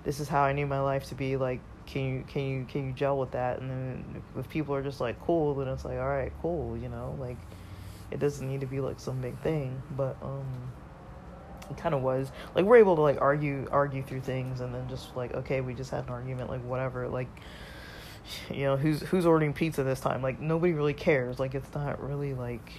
this 0.03 0.19
is 0.19 0.27
how 0.29 0.41
I 0.41 0.53
need 0.53 0.65
my 0.65 0.79
life 0.79 1.05
to 1.05 1.15
be 1.15 1.35
like 1.35 1.59
can 1.85 2.01
you 2.03 2.23
can 2.27 2.43
you 2.43 2.65
can 2.65 2.87
you 2.87 2.93
gel 2.93 3.17
with 3.17 3.31
that? 3.31 3.59
And 3.59 3.69
then 3.69 4.23
if 4.37 4.47
people 4.49 4.73
are 4.75 4.83
just 4.83 5.01
like 5.01 5.19
cool 5.21 5.55
then 5.55 5.67
it's 5.67 5.83
like 5.83 5.97
all 5.97 6.07
right 6.07 6.31
cool 6.41 6.77
you 6.77 6.87
know 6.87 7.15
like 7.19 7.37
it 8.11 8.19
doesn't 8.19 8.47
need 8.47 8.61
to 8.61 8.67
be 8.67 8.79
like 8.79 8.99
some 8.99 9.19
big 9.21 9.37
thing. 9.41 9.81
But 9.97 10.15
um 10.21 10.45
kind 11.77 11.95
of 11.95 12.01
was. 12.01 12.31
Like 12.55 12.65
we're 12.65 12.77
able 12.77 12.95
to 12.95 13.01
like 13.01 13.19
argue 13.21 13.67
argue 13.71 14.03
through 14.03 14.21
things 14.21 14.61
and 14.61 14.73
then 14.73 14.87
just 14.89 15.15
like 15.15 15.33
okay 15.33 15.61
we 15.61 15.73
just 15.73 15.91
had 15.91 16.05
an 16.05 16.09
argument 16.09 16.49
like 16.49 16.63
whatever 16.63 17.07
like 17.07 17.27
you 18.49 18.63
know 18.63 18.77
who's 18.77 19.01
who's 19.01 19.25
ordering 19.25 19.53
pizza 19.53 19.83
this 19.83 19.99
time? 19.99 20.21
Like 20.21 20.39
nobody 20.39 20.73
really 20.73 20.93
cares. 20.93 21.39
Like 21.39 21.55
it's 21.55 21.73
not 21.73 22.01
really 22.01 22.33
like 22.33 22.71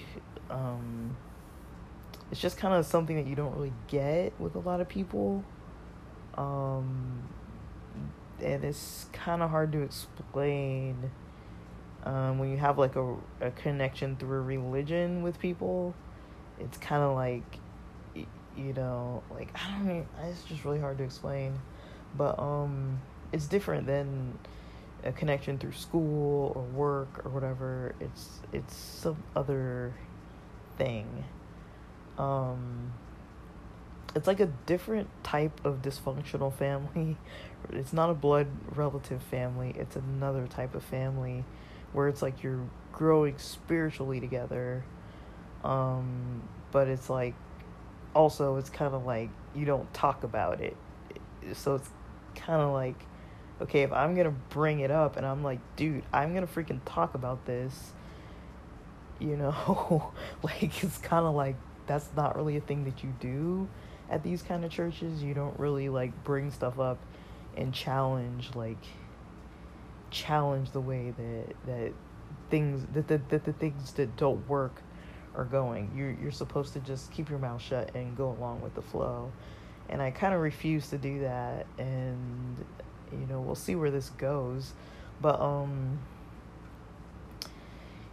um 0.51 1.17
it's 2.31 2.41
just 2.41 2.57
kind 2.57 2.75
of 2.75 2.87
something 2.87 3.17
that 3.17 3.27
you 3.27 3.35
don't 3.35 3.55
really 3.57 3.73
get 3.89 4.33
with 4.39 4.55
a 4.55 4.61
lot 4.61 4.81
of 4.81 4.89
people. 4.89 5.45
Um 6.37 7.29
and 8.43 8.65
it's 8.65 9.07
kind 9.13 9.43
of 9.43 9.51
hard 9.51 9.73
to 9.73 9.83
explain 9.83 11.11
um, 12.05 12.39
when 12.39 12.51
you 12.51 12.57
have 12.57 12.79
like 12.79 12.97
a, 12.97 13.17
a 13.41 13.51
connection 13.51 14.17
through 14.17 14.43
religion 14.43 15.23
with 15.23 15.39
people. 15.39 15.95
It's 16.59 16.79
kind 16.79 17.03
of 17.03 17.15
like 17.15 17.60
you 18.57 18.73
know 18.73 19.23
like 19.31 19.49
i 19.55 19.71
don't 19.71 19.87
mean 19.87 20.07
it's 20.25 20.43
just 20.45 20.65
really 20.65 20.81
hard 20.81 20.99
to 20.99 21.05
explain 21.05 21.59
but 22.17 22.39
um 22.39 23.01
it's 23.33 23.47
different 23.47 23.87
than 23.87 24.39
a 25.05 25.13
connection 25.13 25.57
through 25.59 25.73
school 25.73 26.53
or 26.55 26.63
work 26.63 27.25
or 27.25 27.31
whatever 27.31 27.95
it's 28.01 28.41
it's 28.53 28.75
some 28.75 29.23
other 29.35 29.95
thing 30.77 31.25
um 32.19 32.93
it's 34.15 34.27
like 34.27 34.41
a 34.41 34.47
different 34.67 35.09
type 35.23 35.65
of 35.65 35.83
dysfunctional 35.83 36.53
family. 36.53 37.17
It's 37.73 37.93
not 37.93 38.09
a 38.09 38.15
blood 38.15 38.49
relative 38.75 39.23
family, 39.23 39.75
it's 39.77 39.95
another 39.95 40.47
type 40.47 40.75
of 40.75 40.83
family 40.83 41.45
where 41.93 42.09
it's 42.09 42.23
like 42.23 42.43
you're 42.43 42.67
growing 42.91 43.37
spiritually 43.37 44.19
together. 44.19 44.83
Um, 45.63 46.43
but 46.73 46.89
it's 46.89 47.11
like 47.11 47.35
also 48.15 48.57
it's 48.57 48.71
kind 48.71 48.95
of 48.95 49.05
like 49.05 49.31
you 49.55 49.65
don't 49.65 49.93
talk 49.93 50.25
about 50.25 50.61
it. 50.61 50.77
So 51.55 51.75
it's 51.77 51.91
kind 52.35 52.61
of 52.61 52.73
like 52.73 52.97
okay, 53.61 53.83
if 53.83 53.93
I'm 53.93 54.15
going 54.15 54.25
to 54.25 54.35
bring 54.49 54.81
it 54.81 54.91
up 54.91 55.19
and 55.19 55.27
I'm 55.27 55.45
like, 55.45 55.59
dude, 55.77 56.03
I'm 56.15 56.35
going 56.35 56.47
to 56.47 56.51
freaking 56.51 56.81
talk 56.87 57.13
about 57.15 57.45
this, 57.45 57.93
you 59.19 59.37
know, 59.37 60.13
like 60.43 60.83
it's 60.83 60.97
kind 60.97 61.27
of 61.27 61.35
like 61.35 61.57
that's 61.87 62.09
not 62.17 62.37
really 62.37 62.57
a 62.57 62.61
thing 62.61 62.85
that 62.85 63.05
you 63.05 63.13
do 63.21 63.69
at 64.11 64.23
these 64.23 64.43
kind 64.43 64.65
of 64.65 64.71
churches 64.71 65.23
you 65.23 65.33
don't 65.33 65.59
really 65.59 65.89
like 65.89 66.25
bring 66.25 66.51
stuff 66.51 66.79
up 66.79 66.99
and 67.57 67.73
challenge 67.73 68.51
like 68.55 68.85
challenge 70.11 70.73
the 70.73 70.81
way 70.81 71.13
that 71.17 71.55
that 71.67 71.93
things 72.51 72.85
that 72.93 73.07
the, 73.07 73.21
that 73.29 73.45
the 73.45 73.53
things 73.53 73.93
that 73.93 74.17
don't 74.17 74.49
work 74.49 74.83
are 75.37 75.45
going. 75.45 75.91
You're 75.95 76.11
you're 76.11 76.31
supposed 76.31 76.73
to 76.75 76.81
just 76.81 77.11
keep 77.13 77.31
your 77.31 77.39
mouth 77.39 77.63
shut 77.63 77.95
and 77.95 78.17
go 78.17 78.31
along 78.31 78.61
with 78.61 78.75
the 78.75 78.83
flow. 78.83 79.33
And 79.89 80.01
I 80.01 80.11
kind 80.11 80.35
of 80.35 80.41
refuse 80.41 80.89
to 80.91 80.99
do 80.99 81.21
that 81.21 81.67
and 81.79 82.65
you 83.13 83.27
know, 83.29 83.41
we'll 83.41 83.55
see 83.57 83.75
where 83.75 83.91
this 83.91 84.11
goes. 84.11 84.73
But 85.21 85.41
um 85.41 85.99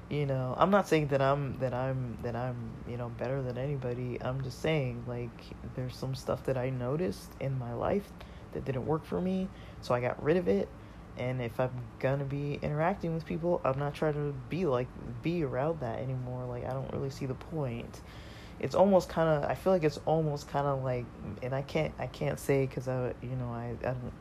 you 0.09 0.25
know, 0.25 0.55
I'm 0.57 0.71
not 0.71 0.87
saying 0.87 1.07
that 1.07 1.21
I'm 1.21 1.57
that 1.59 1.73
I'm 1.73 2.17
that 2.23 2.35
I'm, 2.35 2.55
you 2.87 2.97
know, 2.97 3.09
better 3.09 3.41
than 3.41 3.57
anybody. 3.57 4.17
I'm 4.21 4.41
just 4.41 4.61
saying 4.61 5.03
like 5.07 5.29
there's 5.75 5.95
some 5.95 6.15
stuff 6.15 6.45
that 6.45 6.57
I 6.57 6.69
noticed 6.69 7.29
in 7.39 7.57
my 7.59 7.73
life 7.73 8.09
that 8.53 8.63
didn't 8.63 8.85
work 8.85 9.05
for 9.05 9.19
me, 9.19 9.49
so 9.81 9.93
I 9.93 9.99
got 9.99 10.21
rid 10.23 10.37
of 10.37 10.47
it 10.47 10.69
and 11.17 11.41
if 11.41 11.59
I'm 11.59 11.71
gonna 11.99 12.25
be 12.25 12.59
interacting 12.61 13.13
with 13.13 13.25
people, 13.25 13.61
I'm 13.63 13.79
not 13.79 13.95
trying 13.95 14.13
to 14.13 14.33
be 14.49 14.65
like 14.65 14.87
be 15.21 15.43
around 15.43 15.79
that 15.81 15.99
anymore. 15.99 16.45
Like 16.45 16.65
I 16.65 16.73
don't 16.73 16.91
really 16.93 17.09
see 17.09 17.25
the 17.25 17.33
point. 17.33 18.01
It's 18.59 18.75
almost 18.75 19.09
kind 19.09 19.29
of 19.29 19.49
I 19.49 19.55
feel 19.55 19.73
like 19.73 19.83
it's 19.83 19.99
almost 20.05 20.47
kind 20.49 20.67
of 20.67 20.83
like, 20.83 21.05
and 21.41 21.53
I 21.53 21.61
can't 21.63 21.93
I 21.99 22.07
can't 22.07 22.39
say 22.39 22.65
because 22.65 22.87
I 22.87 23.13
you 23.21 23.35
know 23.35 23.49
I 23.49 23.75
I 23.81 23.93
don't 23.93 24.13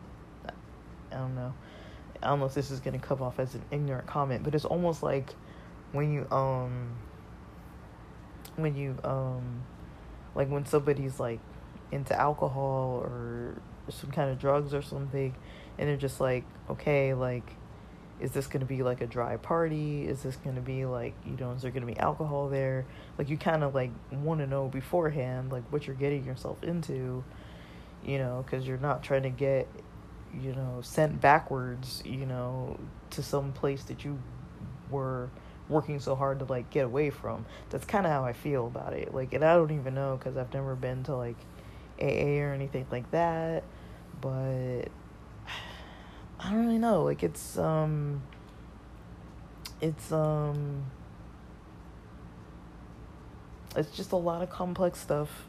I 1.12 1.16
don't 1.16 1.35
know 1.35 1.55
I 2.23 2.28
don't 2.28 2.40
know 2.40 2.47
if 2.47 2.55
this 2.55 2.70
is 2.70 2.81
gonna 2.81 2.98
come 2.98 3.23
off 3.23 3.39
as 3.39 3.55
an 3.55 3.62
ignorant 3.70 4.06
comment, 4.06 4.43
but 4.43 4.55
it's 4.55 4.64
almost 4.64 5.02
like 5.02 5.35
when 5.93 6.12
you 6.12 6.27
um 6.31 6.97
when 8.56 8.74
you 8.74 8.97
um 9.05 9.62
like 10.35 10.48
when 10.48 10.64
somebody's 10.64 11.20
like 11.20 11.40
into 11.93 12.18
alcohol 12.18 13.02
or 13.05 13.55
some 13.89 14.10
kind 14.10 14.31
of 14.31 14.39
drugs 14.39 14.74
or 14.74 14.82
something 14.82 15.35
and 15.78 15.88
they're 15.88 15.96
just 15.96 16.20
like 16.20 16.44
okay 16.70 17.14
like 17.14 17.56
is 18.20 18.30
this 18.32 18.46
going 18.46 18.60
to 18.60 18.66
be 18.66 18.82
like 18.82 19.02
a 19.02 19.06
dry 19.06 19.36
party? 19.36 20.06
Is 20.06 20.22
this 20.22 20.36
going 20.36 20.56
to 20.56 20.62
be 20.62 20.86
like 20.86 21.14
you 21.26 21.36
know 21.36 21.52
is 21.52 21.62
there 21.62 21.70
going 21.70 21.86
to 21.86 21.92
be 21.92 21.98
alcohol 21.98 22.48
there? 22.48 22.86
Like 23.18 23.28
you 23.28 23.36
kind 23.36 23.62
of 23.62 23.74
like 23.74 23.90
want 24.10 24.40
to 24.40 24.46
know 24.46 24.68
beforehand 24.68 25.52
like 25.52 25.70
what 25.70 25.86
you're 25.86 25.96
getting 25.96 26.24
yourself 26.24 26.62
into 26.62 27.24
you 28.04 28.18
know 28.18 28.44
because 28.44 28.66
you're 28.66 28.78
not 28.78 29.02
trying 29.02 29.24
to 29.24 29.30
get 29.30 29.68
you 30.38 30.54
know 30.54 30.80
sent 30.82 31.20
backwards 31.20 32.02
you 32.04 32.26
know 32.26 32.78
to 33.10 33.22
some 33.22 33.52
place 33.52 33.84
that 33.84 34.04
you 34.04 34.18
were 34.90 35.30
working 35.68 35.98
so 35.98 36.14
hard 36.14 36.38
to 36.38 36.44
like 36.46 36.70
get 36.70 36.86
away 36.86 37.10
from. 37.10 37.44
That's 37.70 37.84
kind 37.84 38.06
of 38.06 38.12
how 38.12 38.24
i 38.24 38.32
feel 38.32 38.66
about 38.66 38.94
it. 38.94 39.14
Like 39.14 39.34
and 39.34 39.44
i 39.44 39.54
don't 39.54 39.72
even 39.72 39.94
know 39.94 40.16
because 40.16 40.36
i've 40.36 40.54
never 40.54 40.74
been 40.74 41.02
to 41.04 41.16
like 41.16 41.36
aa 42.00 42.40
or 42.40 42.52
anything 42.52 42.86
like 42.90 43.10
that 43.10 43.64
but 44.20 44.82
I 46.38 46.50
don't 46.50 46.66
really 46.66 46.78
know. 46.78 47.02
Like 47.02 47.22
it's 47.22 47.58
um 47.58 48.22
it's 49.80 50.12
um 50.12 50.84
it's 53.74 53.94
just 53.96 54.12
a 54.12 54.16
lot 54.16 54.42
of 54.42 54.50
complex 54.50 55.00
stuff. 55.00 55.46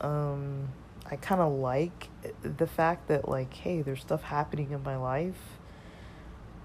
Um 0.00 0.68
I 1.10 1.16
kind 1.16 1.40
of 1.40 1.52
like 1.52 2.08
the 2.42 2.66
fact 2.66 3.08
that 3.08 3.28
like 3.28 3.52
hey, 3.52 3.82
there's 3.82 4.00
stuff 4.00 4.22
happening 4.22 4.70
in 4.70 4.82
my 4.82 4.96
life, 4.96 5.58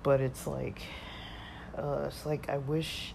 but 0.03 0.21
it's 0.21 0.47
like 0.47 0.81
uh 1.77 2.05
it's 2.07 2.25
like 2.25 2.49
I 2.49 2.57
wish 2.57 3.13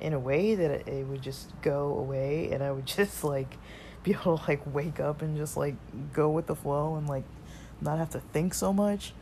in 0.00 0.12
a 0.12 0.18
way 0.18 0.56
that 0.56 0.88
it 0.88 1.06
would 1.06 1.22
just 1.22 1.50
go 1.62 1.96
away 1.96 2.50
and 2.50 2.62
I 2.62 2.72
would 2.72 2.86
just 2.98 3.22
like 3.22 3.56
be 4.02 4.10
able 4.10 4.38
to 4.38 4.44
like 4.48 4.62
wake 4.74 4.98
up 4.98 5.22
and 5.22 5.36
just 5.36 5.56
like 5.56 5.76
go 6.12 6.28
with 6.30 6.46
the 6.46 6.56
flow 6.56 6.96
and 6.96 7.08
like 7.08 7.24
not 7.80 7.98
have 7.98 8.10
to 8.10 8.20
think 8.20 8.54
so 8.54 8.72
much 8.72 9.12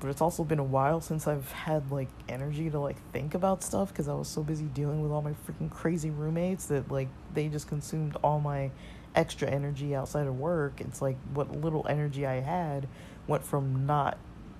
but 0.00 0.10
it's 0.10 0.20
also 0.20 0.44
been 0.44 0.58
a 0.58 0.64
while 0.64 1.00
since 1.00 1.26
I've 1.26 1.50
had 1.52 1.90
like 1.90 2.08
energy 2.28 2.68
to 2.68 2.78
like 2.78 2.96
think 3.12 3.34
about 3.34 3.62
stuff 3.62 3.88
because 3.88 4.08
I 4.08 4.14
was 4.14 4.28
so 4.28 4.42
busy 4.42 4.66
dealing 4.66 5.00
with 5.02 5.10
all 5.10 5.22
my 5.22 5.32
freaking 5.32 5.70
crazy 5.70 6.10
roommates 6.10 6.66
that 6.66 6.90
like 6.90 7.08
they 7.34 7.48
just 7.48 7.66
consumed 7.66 8.16
all 8.22 8.40
my 8.40 8.70
extra 9.14 9.48
energy 9.48 9.94
outside 9.94 10.26
of 10.26 10.38
work. 10.38 10.80
It's 10.80 11.00
like 11.00 11.16
what 11.32 11.50
little 11.50 11.86
energy 11.88 12.26
I 12.26 12.40
had 12.40 12.88
went 13.26 13.42
from 13.42 13.86
not 13.86 14.18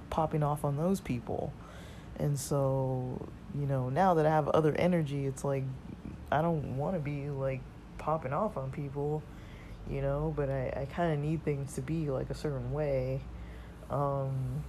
popping 0.08 0.42
off 0.42 0.64
on 0.64 0.78
those 0.78 1.00
people. 1.00 1.52
And 2.18 2.38
so, 2.38 3.28
you 3.54 3.66
know, 3.66 3.90
now 3.90 4.14
that 4.14 4.24
I 4.24 4.30
have 4.30 4.48
other 4.48 4.74
energy, 4.74 5.26
it's 5.26 5.44
like 5.44 5.64
I 6.32 6.40
don't 6.40 6.78
want 6.78 6.94
to 6.96 7.00
be 7.00 7.28
like 7.28 7.60
popping 7.98 8.32
off 8.32 8.56
on 8.56 8.70
people, 8.70 9.22
you 9.90 10.00
know, 10.00 10.32
but 10.34 10.48
I, 10.48 10.72
I 10.74 10.84
kind 10.86 11.12
of 11.12 11.18
need 11.18 11.44
things 11.44 11.74
to 11.74 11.82
be 11.82 12.08
like 12.08 12.30
a 12.30 12.34
certain 12.34 12.72
way. 12.72 13.20
Um, 13.90 14.64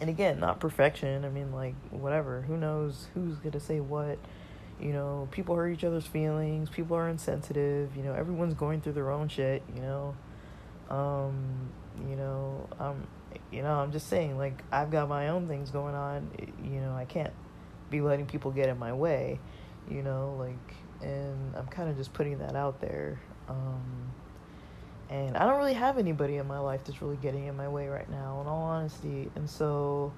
and 0.00 0.08
again, 0.10 0.38
not 0.40 0.60
perfection. 0.60 1.24
I 1.24 1.28
mean, 1.28 1.52
like, 1.52 1.74
whatever. 1.90 2.42
Who 2.42 2.56
knows 2.56 3.08
who's 3.14 3.36
going 3.38 3.52
to 3.52 3.60
say 3.60 3.80
what? 3.80 4.18
You 4.80 4.92
know, 4.92 5.28
people 5.32 5.56
hurt 5.56 5.70
each 5.70 5.84
other's 5.84 6.06
feelings. 6.06 6.70
People 6.70 6.96
are 6.96 7.08
insensitive. 7.08 7.96
You 7.96 8.04
know, 8.04 8.14
everyone's 8.14 8.54
going 8.54 8.80
through 8.80 8.92
their 8.92 9.10
own 9.10 9.28
shit, 9.28 9.62
you 9.74 9.82
know. 9.82 10.14
Um, 10.88 11.70
you 12.08 12.16
know, 12.16 12.68
I'm, 12.78 13.06
you 13.50 13.62
know, 13.62 13.74
I'm 13.74 13.90
just 13.90 14.08
saying, 14.08 14.38
like, 14.38 14.62
I've 14.70 14.90
got 14.90 15.08
my 15.08 15.28
own 15.28 15.48
things 15.48 15.70
going 15.70 15.94
on. 15.94 16.30
You 16.62 16.80
know, 16.80 16.94
I 16.94 17.04
can't 17.04 17.32
be 17.90 18.00
letting 18.00 18.26
people 18.26 18.50
get 18.50 18.68
in 18.68 18.78
my 18.78 18.92
way, 18.92 19.40
you 19.90 20.02
know, 20.02 20.36
like, 20.38 20.74
and 21.02 21.56
I'm 21.56 21.66
kind 21.66 21.88
of 21.88 21.96
just 21.96 22.12
putting 22.12 22.38
that 22.38 22.54
out 22.54 22.80
there. 22.80 23.20
Um, 23.48 24.12
and 25.10 25.36
I 25.36 25.46
don't 25.46 25.56
really 25.58 25.74
have 25.74 25.98
anybody 25.98 26.36
in 26.36 26.46
my 26.46 26.58
life 26.58 26.84
that's 26.84 27.00
really 27.00 27.16
getting 27.16 27.46
in 27.46 27.56
my 27.56 27.68
way 27.68 27.88
right 27.88 28.08
now, 28.10 28.40
in 28.42 28.46
all 28.46 28.62
honesty. 28.62 29.30
And 29.34 29.48
so 29.48 30.12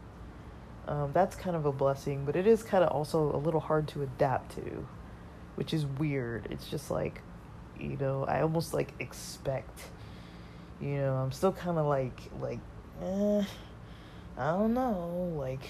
um, 0.88 1.10
that's 1.12 1.36
kind 1.36 1.54
of 1.54 1.64
a 1.64 1.72
blessing, 1.72 2.24
but 2.24 2.34
it 2.34 2.46
is 2.46 2.62
kind 2.62 2.82
of 2.82 2.90
also 2.90 3.34
a 3.34 3.38
little 3.38 3.60
hard 3.60 3.86
to 3.88 4.02
adapt 4.02 4.56
to, 4.56 4.86
which 5.54 5.72
is 5.72 5.86
weird. 5.86 6.48
It's 6.50 6.68
just 6.68 6.90
like, 6.90 7.22
you 7.78 7.96
know, 8.00 8.24
I 8.24 8.42
almost 8.42 8.74
like 8.74 8.92
expect, 8.98 9.80
you 10.80 10.96
know, 10.96 11.14
I'm 11.14 11.32
still 11.32 11.52
kind 11.52 11.78
of 11.78 11.86
like, 11.86 12.20
like, 12.40 12.60
eh, 13.02 13.44
I 14.36 14.50
don't 14.52 14.74
know, 14.74 15.32
like, 15.36 15.62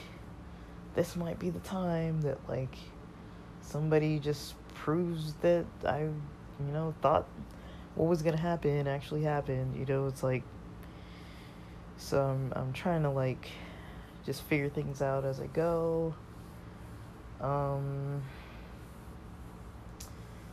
this 0.95 1.15
might 1.15 1.39
be 1.39 1.51
the 1.51 1.61
time 1.61 2.23
that, 2.23 2.39
like, 2.49 2.75
somebody 3.61 4.19
just 4.19 4.55
proves 4.75 5.35
that 5.43 5.67
I, 5.85 6.01
you 6.01 6.73
know, 6.73 6.95
thought 7.03 7.27
what 8.01 8.09
was 8.09 8.23
gonna 8.23 8.39
happen 8.39 8.87
actually 8.89 9.23
happened. 9.23 9.77
You 9.77 9.85
know, 9.85 10.07
it's 10.07 10.23
like 10.23 10.43
so 11.99 12.19
I'm 12.19 12.51
I'm 12.57 12.73
trying 12.73 13.03
to 13.03 13.11
like 13.11 13.51
just 14.25 14.41
figure 14.45 14.71
things 14.71 15.03
out 15.03 15.27
as 15.27 15.39
I 15.39 15.49
go. 15.49 16.15
Um 17.43 18.23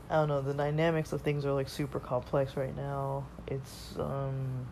I 0.10 0.16
don't 0.16 0.28
know, 0.28 0.42
the 0.42 0.54
dynamics 0.54 1.14
of 1.14 1.22
things 1.22 1.46
are 1.46 1.54
like 1.54 1.70
super 1.70 2.02
complex 2.02 2.58
right 2.58 2.76
now. 2.76 3.26
It's 3.48 3.98
um 3.98 4.68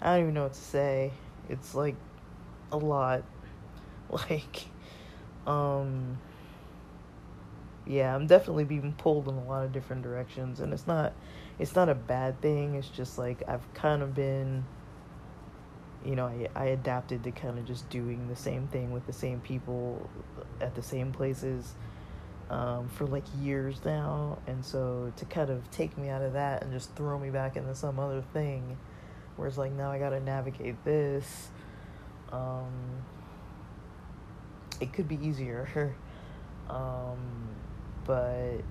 I 0.00 0.14
don't 0.14 0.22
even 0.22 0.34
know 0.34 0.44
what 0.44 0.52
to 0.52 0.60
say. 0.60 1.10
It's 1.48 1.74
like 1.74 1.96
a 2.70 2.78
lot. 2.78 3.24
Like 4.28 4.66
um 5.46 6.18
yeah, 7.86 8.14
I'm 8.14 8.26
definitely 8.26 8.64
being 8.64 8.94
pulled 8.96 9.28
in 9.28 9.34
a 9.34 9.44
lot 9.44 9.64
of 9.64 9.72
different 9.72 10.02
directions, 10.02 10.60
and 10.60 10.72
it's 10.72 10.86
not, 10.86 11.12
it's 11.58 11.74
not 11.74 11.88
a 11.88 11.94
bad 11.94 12.40
thing. 12.40 12.74
It's 12.74 12.88
just 12.88 13.18
like 13.18 13.42
I've 13.48 13.72
kind 13.74 14.02
of 14.02 14.14
been, 14.14 14.64
you 16.04 16.16
know, 16.16 16.26
I 16.26 16.48
I 16.54 16.64
adapted 16.66 17.24
to 17.24 17.30
kind 17.32 17.58
of 17.58 17.64
just 17.64 17.88
doing 17.90 18.28
the 18.28 18.36
same 18.36 18.68
thing 18.68 18.92
with 18.92 19.06
the 19.06 19.12
same 19.12 19.40
people 19.40 20.08
at 20.60 20.74
the 20.74 20.82
same 20.82 21.12
places, 21.12 21.74
um, 22.50 22.88
for 22.88 23.06
like 23.06 23.24
years 23.40 23.80
now, 23.84 24.38
and 24.46 24.64
so 24.64 25.12
to 25.16 25.24
kind 25.24 25.50
of 25.50 25.70
take 25.70 25.96
me 25.96 26.08
out 26.08 26.22
of 26.22 26.34
that 26.34 26.62
and 26.62 26.72
just 26.72 26.94
throw 26.94 27.18
me 27.18 27.30
back 27.30 27.56
into 27.56 27.74
some 27.74 27.98
other 27.98 28.22
thing, 28.32 28.76
where 29.36 29.48
it's 29.48 29.58
like 29.58 29.72
now 29.72 29.90
I 29.90 29.98
got 29.98 30.10
to 30.10 30.20
navigate 30.20 30.84
this. 30.84 31.48
Um, 32.30 32.72
it 34.80 34.92
could 34.92 35.08
be 35.08 35.18
easier. 35.26 35.94
um, 36.70 37.51
but 38.04 38.62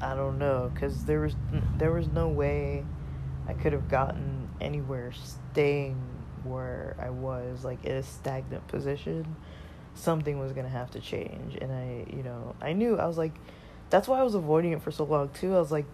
I 0.00 0.14
don't 0.14 0.38
know 0.38 0.70
because 0.72 1.04
there 1.04 1.20
was 1.20 1.34
there 1.78 1.92
was 1.92 2.08
no 2.08 2.28
way 2.28 2.84
I 3.48 3.54
could 3.54 3.72
have 3.72 3.88
gotten 3.88 4.48
anywhere 4.60 5.12
staying 5.12 5.96
where 6.44 6.96
I 7.00 7.10
was 7.10 7.64
like 7.64 7.84
in 7.84 7.96
a 7.96 8.02
stagnant 8.02 8.66
position. 8.68 9.36
Something 9.94 10.38
was 10.38 10.52
gonna 10.52 10.68
have 10.68 10.90
to 10.92 11.00
change, 11.00 11.56
and 11.60 11.72
I, 11.72 12.04
you 12.14 12.22
know, 12.22 12.56
I 12.60 12.72
knew 12.72 12.98
I 12.98 13.06
was 13.06 13.16
like, 13.16 13.34
that's 13.90 14.08
why 14.08 14.18
I 14.18 14.22
was 14.24 14.34
avoiding 14.34 14.72
it 14.72 14.82
for 14.82 14.90
so 14.90 15.04
long 15.04 15.28
too. 15.28 15.54
I 15.54 15.58
was 15.58 15.70
like, 15.70 15.86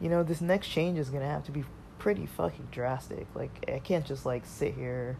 you 0.00 0.08
know, 0.08 0.22
this 0.22 0.40
next 0.40 0.68
change 0.68 0.98
is 0.98 1.10
gonna 1.10 1.28
have 1.28 1.44
to 1.44 1.52
be 1.52 1.64
pretty 1.98 2.26
fucking 2.26 2.68
drastic. 2.70 3.26
Like 3.34 3.64
I 3.68 3.80
can't 3.80 4.06
just 4.06 4.24
like 4.24 4.46
sit 4.46 4.74
here, 4.74 5.18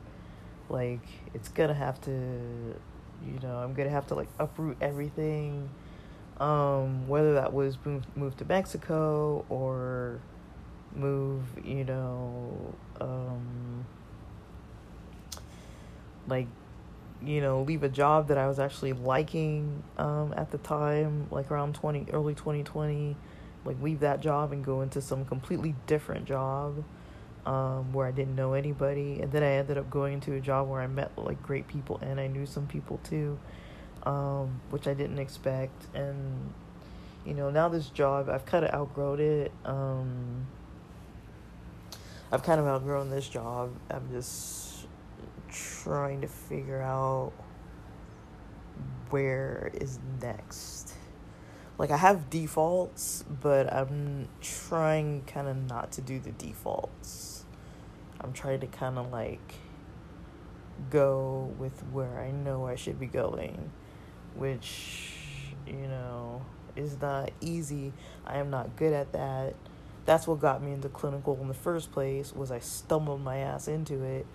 like 0.69 1.05
it's 1.35 1.49
gonna 1.49 1.75
have 1.75 2.01
to, 2.03 2.11
you 2.11 3.41
know, 3.43 3.57
I'm 3.57 3.75
gonna 3.75 3.91
have 3.91 4.07
to 4.09 4.15
like 4.15 4.29
uproot 4.39 4.77
everything 4.81 5.69
um, 6.43 7.07
whether 7.07 7.35
that 7.35 7.53
was 7.53 7.79
move, 7.85 8.05
move 8.17 8.37
to 8.39 8.45
Mexico 8.45 9.45
or 9.49 10.21
move, 10.95 11.45
you 11.65 11.85
know, 11.85 12.75
um, 13.01 13.87
like 16.27 16.49
you 17.25 17.41
know, 17.41 17.63
leave 17.63 17.85
a 17.85 17.89
job 17.89 18.27
that 18.27 18.39
I 18.39 18.49
was 18.49 18.59
actually 18.59 18.93
liking 18.93 19.85
um, 19.97 20.35
at 20.37 20.51
the 20.51 20.59
time, 20.59 21.29
like 21.31 21.53
around 21.53 21.77
20, 21.77 22.09
early 22.13 22.35
2020, 22.35 23.17
like 23.65 23.81
leave 23.81 24.01
that 24.01 24.19
job 24.21 24.51
and 24.51 24.65
go 24.65 24.81
into 24.81 25.01
some 25.01 25.25
completely 25.25 25.77
different 25.87 26.25
job 26.25 26.83
um, 27.47 27.93
where 27.93 28.09
I 28.09 28.11
didn't 28.11 28.35
know 28.35 28.55
anybody. 28.55 29.21
And 29.21 29.31
then 29.31 29.45
I 29.45 29.53
ended 29.53 29.79
up 29.79 29.89
going 29.89 30.15
into 30.15 30.33
a 30.33 30.41
job 30.41 30.69
where 30.69 30.81
I 30.81 30.89
met 30.89 31.17
like 31.17 31.41
great 31.45 31.69
people 31.69 32.01
and 32.03 32.19
I 32.19 32.27
knew 32.27 32.45
some 32.45 32.67
people 32.67 32.99
too, 33.05 33.39
um, 34.05 34.61
which 34.71 34.87
I 34.87 34.95
didn't 34.95 35.19
expect. 35.19 35.87
And, 35.95 36.53
you 37.25 37.35
know, 37.35 37.51
now 37.51 37.69
this 37.69 37.89
job, 37.89 38.29
I've 38.29 38.47
kind 38.47 38.65
of 38.65 38.73
outgrown 38.73 39.21
it. 39.21 39.53
Um, 39.65 40.47
I've 42.31 42.43
kind 42.43 42.61
of 42.61 42.67
outgrown 42.67 43.11
this 43.11 43.29
job. 43.29 43.71
I'm 43.91 44.09
just 44.11 44.87
trying 45.51 46.23
to 46.23 46.29
figure 46.29 46.81
out 46.81 47.33
where 49.11 49.71
is 49.75 49.99
next. 50.21 50.95
Like 51.79 51.91
I 51.91 51.97
have 51.97 52.31
defaults, 52.31 53.25
but 53.29 53.73
I'm 53.73 54.29
trying 54.41 55.23
kind 55.25 55.49
of 55.49 55.57
not 55.69 55.93
to 55.93 56.01
do 56.01 56.19
the 56.19 56.33
defaults. 56.33 57.45
I'm 58.21 58.33
trying 58.33 58.61
to 58.61 58.67
kind 58.67 58.99
of 58.99 59.11
like 59.11 59.55
go 60.91 61.53
with 61.59 61.81
where 61.93 62.21
I 62.21 62.31
know 62.31 62.67
I 62.67 62.77
should 62.77 62.99
be 62.99 63.07
going, 63.07 63.71
which 64.37 65.55
you 65.67 65.89
know 65.89 66.43
is 66.77 67.01
not 67.01 67.31
easy. 67.41 67.93
I 68.27 68.39
am 68.39 68.51
not 68.51 68.77
good 68.77 68.93
at 68.93 69.13
that. 69.13 69.55
That's 70.05 70.27
what 70.27 70.41
got 70.41 70.63
me 70.63 70.73
into 70.73 70.89
clinical 70.89 71.39
in 71.41 71.49
the 71.49 71.55
first 71.55 71.93
place. 71.93 72.33
Was 72.35 72.51
I 72.51 72.59
stumbled 72.59 73.23
my 73.23 73.39
ass 73.39 73.69
into 73.69 74.03
it 74.03 74.27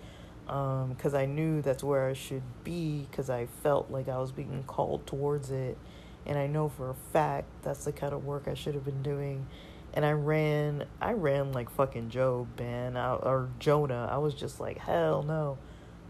because 0.48 1.14
um, 1.14 1.20
I 1.20 1.26
knew 1.26 1.60
that's 1.60 1.84
where 1.84 2.08
I 2.08 2.14
should 2.14 2.42
be 2.64 3.06
because 3.10 3.28
I 3.28 3.46
felt 3.62 3.90
like 3.90 4.08
I 4.08 4.16
was 4.18 4.32
being 4.32 4.64
called 4.66 5.06
towards 5.06 5.50
it. 5.50 5.76
And 6.24 6.38
I 6.38 6.46
know 6.46 6.68
for 6.70 6.90
a 6.90 6.94
fact 7.12 7.46
that's 7.62 7.84
the 7.84 7.92
kind 7.92 8.14
of 8.14 8.24
work 8.24 8.48
I 8.48 8.54
should 8.54 8.74
have 8.74 8.84
been 8.84 9.02
doing. 9.02 9.46
And 9.92 10.06
I 10.06 10.12
ran, 10.12 10.84
I 11.00 11.12
ran 11.12 11.52
like 11.52 11.70
fucking 11.70 12.08
Job, 12.08 12.48
I, 12.60 13.18
or 13.22 13.50
Jonah. 13.58 14.08
I 14.10 14.18
was 14.18 14.34
just 14.34 14.58
like, 14.58 14.78
hell 14.78 15.22
no, 15.22 15.58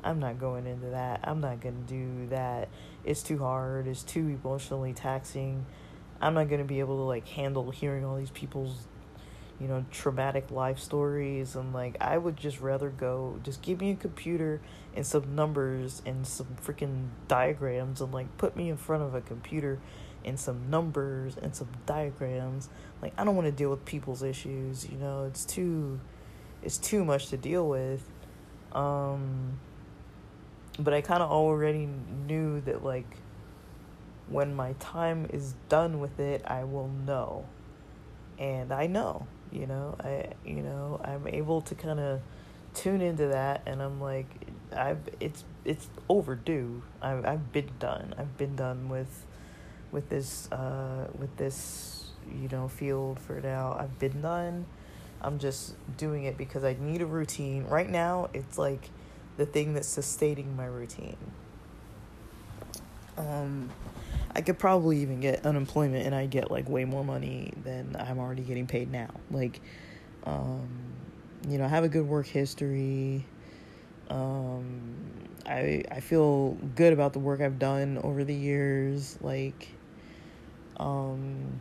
I'm 0.04 0.20
not 0.20 0.38
going 0.38 0.66
into 0.66 0.90
that. 0.90 1.20
I'm 1.24 1.40
not 1.40 1.60
gonna 1.60 1.76
do 1.86 2.28
that. 2.30 2.68
It's 3.08 3.22
too 3.22 3.38
hard. 3.38 3.86
It's 3.86 4.02
too 4.02 4.38
emotionally 4.42 4.92
taxing. 4.92 5.64
I'm 6.20 6.34
not 6.34 6.50
gonna 6.50 6.64
be 6.64 6.80
able 6.80 6.98
to 6.98 7.04
like 7.04 7.26
handle 7.26 7.70
hearing 7.70 8.04
all 8.04 8.16
these 8.16 8.30
people's 8.30 8.86
you 9.58 9.66
know, 9.66 9.84
traumatic 9.90 10.50
life 10.50 10.78
stories. 10.78 11.56
And 11.56 11.72
like, 11.72 11.96
I 12.02 12.18
would 12.18 12.36
just 12.36 12.60
rather 12.60 12.90
go, 12.90 13.40
just 13.42 13.62
give 13.62 13.80
me 13.80 13.92
a 13.92 13.96
computer 13.96 14.60
and 14.94 15.06
some 15.06 15.34
numbers 15.34 16.02
and 16.04 16.26
some 16.26 16.48
freaking 16.62 17.08
diagrams 17.28 18.02
and 18.02 18.12
like 18.12 18.36
put 18.36 18.56
me 18.56 18.68
in 18.68 18.76
front 18.76 19.02
of 19.02 19.14
a 19.14 19.22
computer 19.22 19.78
and 20.22 20.38
some 20.38 20.68
numbers 20.68 21.38
and 21.40 21.56
some 21.56 21.68
diagrams. 21.86 22.68
Like, 23.00 23.14
I 23.16 23.24
don't 23.24 23.36
want 23.36 23.46
to 23.46 23.52
deal 23.52 23.70
with 23.70 23.84
people's 23.86 24.22
issues, 24.22 24.88
you 24.88 24.98
know, 24.98 25.24
it's 25.24 25.46
too, 25.46 25.98
it's 26.62 26.76
too 26.76 27.06
much 27.06 27.28
to 27.28 27.38
deal 27.38 27.66
with. 27.66 28.04
Um, 28.72 29.58
but 30.78 30.94
I 30.94 31.00
kind 31.00 31.22
of 31.22 31.30
already 31.30 31.88
knew 32.26 32.60
that 32.62 32.84
like 32.84 33.16
when 34.28 34.54
my 34.54 34.74
time 34.74 35.26
is 35.32 35.54
done 35.68 36.00
with 36.00 36.20
it, 36.20 36.42
I 36.46 36.64
will 36.64 36.88
know. 36.88 37.46
And 38.38 38.72
I 38.72 38.86
know 38.86 39.26
you 39.50 39.66
know 39.66 39.96
i 40.00 40.26
you 40.44 40.60
know 40.60 41.00
i'm 41.02 41.26
able 41.26 41.62
to 41.62 41.74
kind 41.74 41.98
of 41.98 42.20
tune 42.74 43.00
into 43.00 43.28
that 43.28 43.62
and 43.64 43.80
i'm 43.80 43.98
like 43.98 44.26
i've 44.76 44.98
it's 45.20 45.42
it's 45.68 45.88
overdue. 46.08 46.82
I've, 47.02 47.26
I've 47.26 47.52
been 47.52 47.70
done. 47.78 48.14
I've 48.16 48.38
been 48.38 48.56
done 48.56 48.88
with 48.88 49.26
with 49.92 50.08
this 50.08 50.50
uh 50.50 51.06
with 51.18 51.36
this 51.36 52.10
you 52.26 52.48
know 52.48 52.68
field 52.68 53.20
for 53.20 53.40
now. 53.40 53.76
I've 53.78 53.98
been 53.98 54.22
done. 54.22 54.64
I'm 55.20 55.38
just 55.38 55.74
doing 55.96 56.24
it 56.24 56.38
because 56.38 56.64
i 56.64 56.76
need 56.80 57.02
a 57.02 57.06
routine. 57.06 57.64
Right 57.64 57.88
now 57.88 58.30
it's 58.32 58.56
like 58.56 58.88
the 59.38 59.46
thing 59.46 59.72
that's 59.72 59.88
sustaining 59.88 60.54
my 60.54 60.66
routine 60.66 61.16
um 63.16 63.70
I 64.34 64.40
could 64.40 64.58
probably 64.58 64.98
even 64.98 65.18
get 65.18 65.44
unemployment 65.44 66.06
and 66.06 66.14
I 66.14 66.26
get 66.26 66.48
like 66.48 66.68
way 66.68 66.84
more 66.84 67.04
money 67.04 67.52
than 67.64 67.96
I'm 67.98 68.20
already 68.20 68.42
getting 68.42 68.68
paid 68.68 68.92
now. 68.92 69.08
Like, 69.32 69.60
um, 70.24 70.68
you 71.48 71.58
know, 71.58 71.64
I 71.64 71.68
have 71.68 71.82
a 71.82 71.88
good 71.88 72.06
work 72.06 72.26
history. 72.26 73.24
Um, 74.10 74.94
I 75.44 75.82
I 75.90 75.98
feel 75.98 76.56
good 76.76 76.92
about 76.92 77.14
the 77.14 77.18
work 77.18 77.40
I've 77.40 77.58
done 77.58 77.98
over 77.98 78.22
the 78.22 78.34
years. 78.34 79.18
Like, 79.20 79.68
um, 80.76 81.60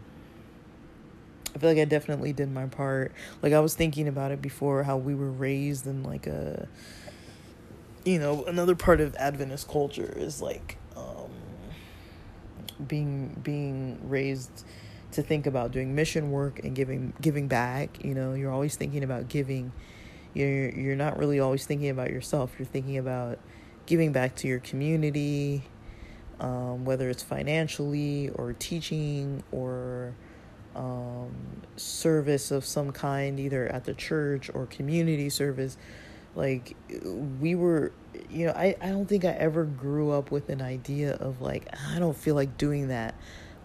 I 1.55 1.59
feel 1.59 1.69
like 1.69 1.79
I 1.79 1.85
definitely 1.85 2.31
did 2.31 2.51
my 2.51 2.67
part. 2.67 3.11
Like 3.41 3.53
I 3.53 3.59
was 3.59 3.73
thinking 3.73 4.07
about 4.07 4.31
it 4.31 4.39
before, 4.41 4.83
how 4.83 4.97
we 4.97 5.15
were 5.15 5.31
raised 5.31 5.87
in 5.87 6.03
like 6.03 6.27
a, 6.27 6.67
you 8.07 8.19
know, 8.19 8.45
another 8.45 8.75
part 8.75 9.01
of 9.01 9.15
Adventist 9.17 9.67
culture 9.67 10.13
is 10.15 10.41
like 10.41 10.77
being 12.87 13.39
being 13.43 13.99
raised 14.07 14.63
to 15.11 15.21
think 15.21 15.45
about 15.47 15.71
doing 15.71 15.95
mission 15.95 16.31
work 16.31 16.59
and 16.63 16.75
giving 16.75 17.13
giving 17.19 17.47
back 17.47 18.03
you 18.03 18.13
know? 18.13 18.33
You're 18.33 18.51
always 18.51 18.75
thinking 18.75 19.03
about 19.03 19.27
giving. 19.27 19.71
You're 20.33 20.69
you're 20.69 20.95
not 20.95 21.17
really 21.17 21.39
always 21.39 21.65
thinking 21.65 21.89
about 21.89 22.11
yourself. 22.11 22.53
You're 22.57 22.67
thinking 22.67 22.97
about 22.97 23.39
giving 23.85 24.11
back 24.11 24.35
to 24.35 24.47
your 24.47 24.59
community 24.59 25.63
um, 26.39 26.85
whether 26.85 27.09
it's 27.09 27.23
financially 27.23 28.29
or 28.35 28.53
teaching 28.53 29.43
or 29.51 30.13
um, 30.75 31.31
service 31.75 32.51
of 32.51 32.63
some 32.63 32.91
kind 32.91 33.39
either 33.39 33.67
at 33.67 33.85
the 33.85 33.93
church 33.93 34.49
or 34.53 34.67
community 34.67 35.29
service 35.29 35.77
like 36.37 36.75
we 37.41 37.55
were 37.55 37.91
you 38.29 38.45
know 38.45 38.53
I, 38.53 38.75
I 38.79 38.89
don't 38.89 39.07
think 39.07 39.25
i 39.25 39.29
ever 39.29 39.65
grew 39.65 40.11
up 40.11 40.29
with 40.29 40.49
an 40.49 40.61
idea 40.61 41.13
of 41.15 41.41
like 41.41 41.67
i 41.91 41.97
don't 41.99 42.15
feel 42.15 42.35
like 42.35 42.57
doing 42.57 42.87
that. 42.89 43.15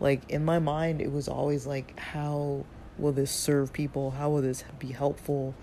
Like 0.01 0.29
in 0.31 0.45
my 0.45 0.59
mind 0.59 1.01
it 1.01 1.13
was 1.13 1.29
always 1.29 1.65
like 1.65 1.97
how 2.01 2.65
will 2.99 3.13
this 3.13 3.31
serve 3.31 3.73
people? 3.73 4.11
How 4.11 4.31
will 4.31 4.43
this 4.43 4.65
be 4.81 4.89
helpful? 4.89 5.55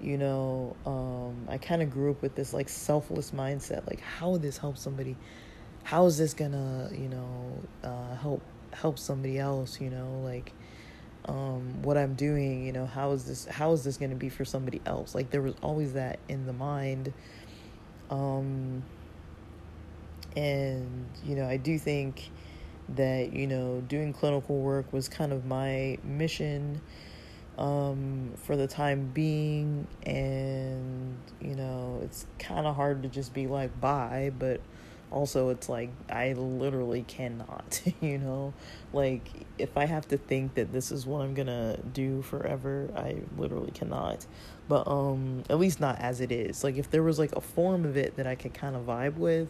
You 0.00 0.16
know 0.16 0.76
um, 0.86 1.46
i 1.48 1.58
kind 1.58 1.82
of 1.82 1.90
grew 1.90 2.12
up 2.12 2.22
with 2.22 2.34
this 2.34 2.54
like 2.54 2.68
selfless 2.68 3.32
mindset 3.32 3.86
like 3.86 4.00
how 4.00 4.30
would 4.30 4.42
this 4.42 4.58
help 4.58 4.76
somebody? 4.78 5.16
How 5.82 6.04
is 6.06 6.18
this 6.18 6.34
gonna 6.34 6.90
you 6.92 7.08
know 7.08 7.58
uh, 7.82 8.14
help 8.16 8.42
help 8.72 8.98
somebody 8.98 9.38
else 9.38 9.80
you 9.80 9.90
know? 9.90 10.20
Like 10.22 10.52
um, 11.26 11.82
what 11.82 11.96
I'm 11.96 12.14
doing, 12.14 12.64
you 12.64 12.72
know, 12.72 12.86
how 12.86 13.12
is 13.12 13.24
this 13.24 13.46
how 13.46 13.72
is 13.72 13.84
this 13.84 13.96
going 13.96 14.10
to 14.10 14.16
be 14.16 14.28
for 14.28 14.44
somebody 14.44 14.80
else? 14.86 15.14
Like 15.14 15.30
there 15.30 15.42
was 15.42 15.54
always 15.62 15.92
that 15.94 16.18
in 16.28 16.46
the 16.46 16.52
mind. 16.52 17.12
Um, 18.10 18.82
and 20.36 21.08
you 21.24 21.36
know, 21.36 21.46
I 21.46 21.56
do 21.56 21.78
think 21.78 22.30
that, 22.90 23.32
you 23.32 23.46
know, 23.46 23.82
doing 23.86 24.12
clinical 24.12 24.58
work 24.58 24.92
was 24.92 25.08
kind 25.08 25.32
of 25.32 25.44
my 25.44 25.98
mission 26.02 26.80
um, 27.58 28.32
for 28.36 28.56
the 28.56 28.66
time 28.66 29.10
being 29.12 29.86
and 30.04 31.16
you 31.40 31.54
know, 31.54 32.00
it's 32.02 32.26
kind 32.38 32.66
of 32.66 32.74
hard 32.76 33.02
to 33.02 33.08
just 33.08 33.34
be 33.34 33.46
like 33.46 33.78
bye, 33.80 34.32
but 34.38 34.60
also 35.10 35.48
it's 35.48 35.68
like 35.68 35.90
I 36.08 36.32
literally 36.34 37.02
cannot, 37.02 37.82
you 38.00 38.18
know? 38.18 38.54
Like 38.92 39.28
if 39.58 39.76
I 39.76 39.86
have 39.86 40.06
to 40.08 40.16
think 40.16 40.54
that 40.54 40.72
this 40.72 40.92
is 40.92 41.06
what 41.06 41.22
I'm 41.22 41.34
to 41.34 41.80
do 41.92 42.22
forever, 42.22 42.90
I 42.96 43.16
literally 43.36 43.72
cannot. 43.72 44.26
But 44.68 44.86
um 44.86 45.44
at 45.50 45.58
least 45.58 45.80
not 45.80 45.98
as 46.00 46.20
it 46.20 46.32
is. 46.32 46.62
Like 46.64 46.76
if 46.76 46.90
there 46.90 47.02
was 47.02 47.18
like 47.18 47.32
a 47.32 47.40
form 47.40 47.84
of 47.84 47.96
it 47.96 48.16
that 48.16 48.26
I 48.26 48.34
could 48.34 48.54
kind 48.54 48.76
of 48.76 48.86
vibe 48.86 49.16
with 49.16 49.48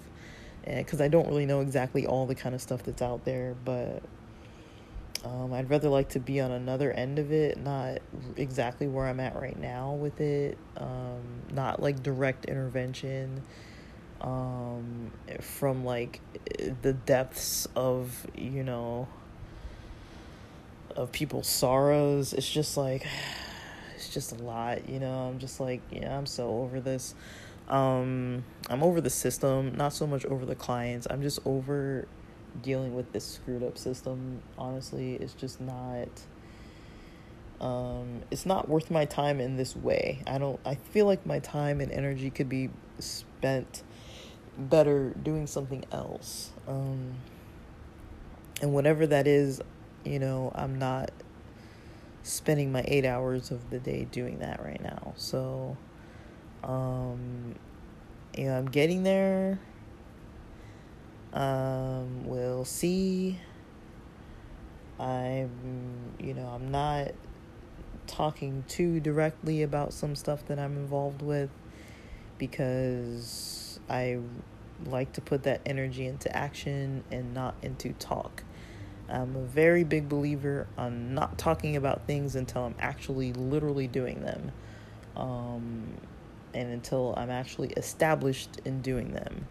because 0.65 1.01
I 1.01 1.09
don't 1.09 1.27
really 1.27 1.47
know 1.47 1.61
exactly 1.61 2.07
all 2.07 2.27
the 2.27 2.35
kind 2.35 2.55
of 2.55 2.61
stuff 2.61 2.83
that's 2.83 3.03
out 3.03 3.25
there, 3.25 3.57
but 3.65 4.03
um, 5.25 5.53
I'd 5.53 5.69
rather 5.69 5.89
like 5.89 6.11
to 6.11 6.21
be 6.21 6.41
on 6.41 6.51
another 6.51 6.93
end 6.93 7.19
of 7.19 7.33
it, 7.33 7.59
not 7.59 7.99
exactly 8.37 8.87
where 8.87 9.07
I'm 9.07 9.21
at 9.21 9.37
right 9.37 9.59
now 9.59 9.93
with 9.93 10.21
it, 10.21 10.57
um, 10.77 11.23
not 11.53 11.83
like 11.83 12.03
direct 12.03 12.47
intervention 12.47 13.43
um, 14.21 15.11
from 15.41 15.85
like 15.85 16.21
the 16.83 16.93
depths 16.93 17.67
of 17.75 18.27
you 18.37 18.63
know 18.63 19.09
of 20.97 21.13
people's 21.13 21.49
sorrows. 21.49 22.33
It's 22.33 22.49
just 22.49 22.77
like 22.77 23.07
it's 23.95 24.09
just 24.09 24.33
a 24.33 24.43
lot 24.43 24.89
you 24.89 24.99
know? 24.99 25.29
I'm 25.29 25.39
just 25.39 25.61
like 25.61 25.81
yeah 25.91 26.17
i'm 26.17 26.27
so 26.27 26.49
over 26.49 26.81
this. 26.81 27.15
Um 27.69 28.45
i'm 28.69 28.83
over 28.83 29.01
the 29.01 29.11
system 29.11 29.75
not 29.77 29.93
so 29.93 30.07
much 30.07 30.25
over 30.27 30.45
the 30.45 30.55
clients. 30.55 31.07
I'm 31.09 31.23
just 31.23 31.41
over 31.45 32.07
dealing 32.63 32.95
with 32.95 33.13
this 33.13 33.25
screwed 33.25 33.63
up 33.63 33.79
system. 33.79 34.43
Honestly 34.59 35.15
it's 35.15 35.35
just 35.35 35.61
not 35.61 36.09
um 37.61 38.23
it's 38.31 38.47
not 38.47 38.69
worth 38.69 38.91
my 38.91 39.05
time 39.05 39.41
in 39.41 39.57
this 39.57 39.77
way. 39.77 40.23
I 40.27 40.39
don't 40.39 40.61
i 40.65 40.75
feel 40.75 41.07
like 41.07 41.25
my 41.25 41.39
time 41.39 41.81
and 41.81 41.93
energy 41.93 42.31
could 42.31 42.49
be 42.49 42.71
spent 42.99 43.83
better 44.69 45.11
doing 45.23 45.47
something 45.47 45.85
else. 45.93 46.51
Um, 46.69 47.15
and 48.61 48.73
whatever 48.73 49.07
that 49.07 49.27
is, 49.27 49.61
you 50.05 50.19
know, 50.19 50.53
I'm 50.55 50.79
not 50.79 51.11
spending 52.23 52.71
my 52.71 52.85
eight 52.87 53.05
hours 53.05 53.51
of 53.51 53.71
the 53.71 53.79
day 53.79 54.07
doing 54.11 54.41
that 54.41 54.63
right 54.63 54.83
now. 54.83 55.15
So, 55.17 55.77
um, 56.63 57.55
you 58.37 58.45
know, 58.45 58.59
I'm 58.59 58.67
getting 58.67 59.03
there. 59.03 59.59
Um, 61.33 62.27
we'll 62.27 62.65
see. 62.65 63.39
I'm, 64.99 65.51
you 66.19 66.35
know, 66.35 66.47
I'm 66.49 66.71
not 66.71 67.13
talking 68.07 68.65
too 68.69 69.01
directly 69.01 69.63
about 69.63 69.93
some 69.93 70.15
stuff 70.15 70.45
that 70.47 70.59
I'm 70.59 70.77
involved 70.77 71.23
with 71.23 71.51
because 72.37 73.79
I 73.89 74.19
like 74.87 75.13
to 75.15 75.21
put 75.21 75.43
that 75.45 75.61
energy 75.67 76.07
into 76.07 76.35
action 76.37 77.05
and 77.11 77.35
not 77.35 77.55
into 77.63 77.93
talk. 77.95 78.43
I'm 79.09 79.35
a 79.35 79.43
very 79.43 79.85
big 79.85 80.09
believer 80.09 80.69
on 80.79 81.15
not 81.15 81.37
talking 81.37 81.77
about 81.77 82.07
things 82.07 82.37
until 82.37 82.65
I'm 82.65 82.77
actually 82.79 83.33
literally 83.33 83.89
doing 83.89 84.21
them. 84.23 84.53
Um, 85.17 85.95
and 86.55 86.73
until 86.73 87.15
I'm 87.17 87.31
actually 87.31 87.69
established 87.71 88.61
in 88.65 88.83
doing 88.83 89.13
them. 89.13 89.47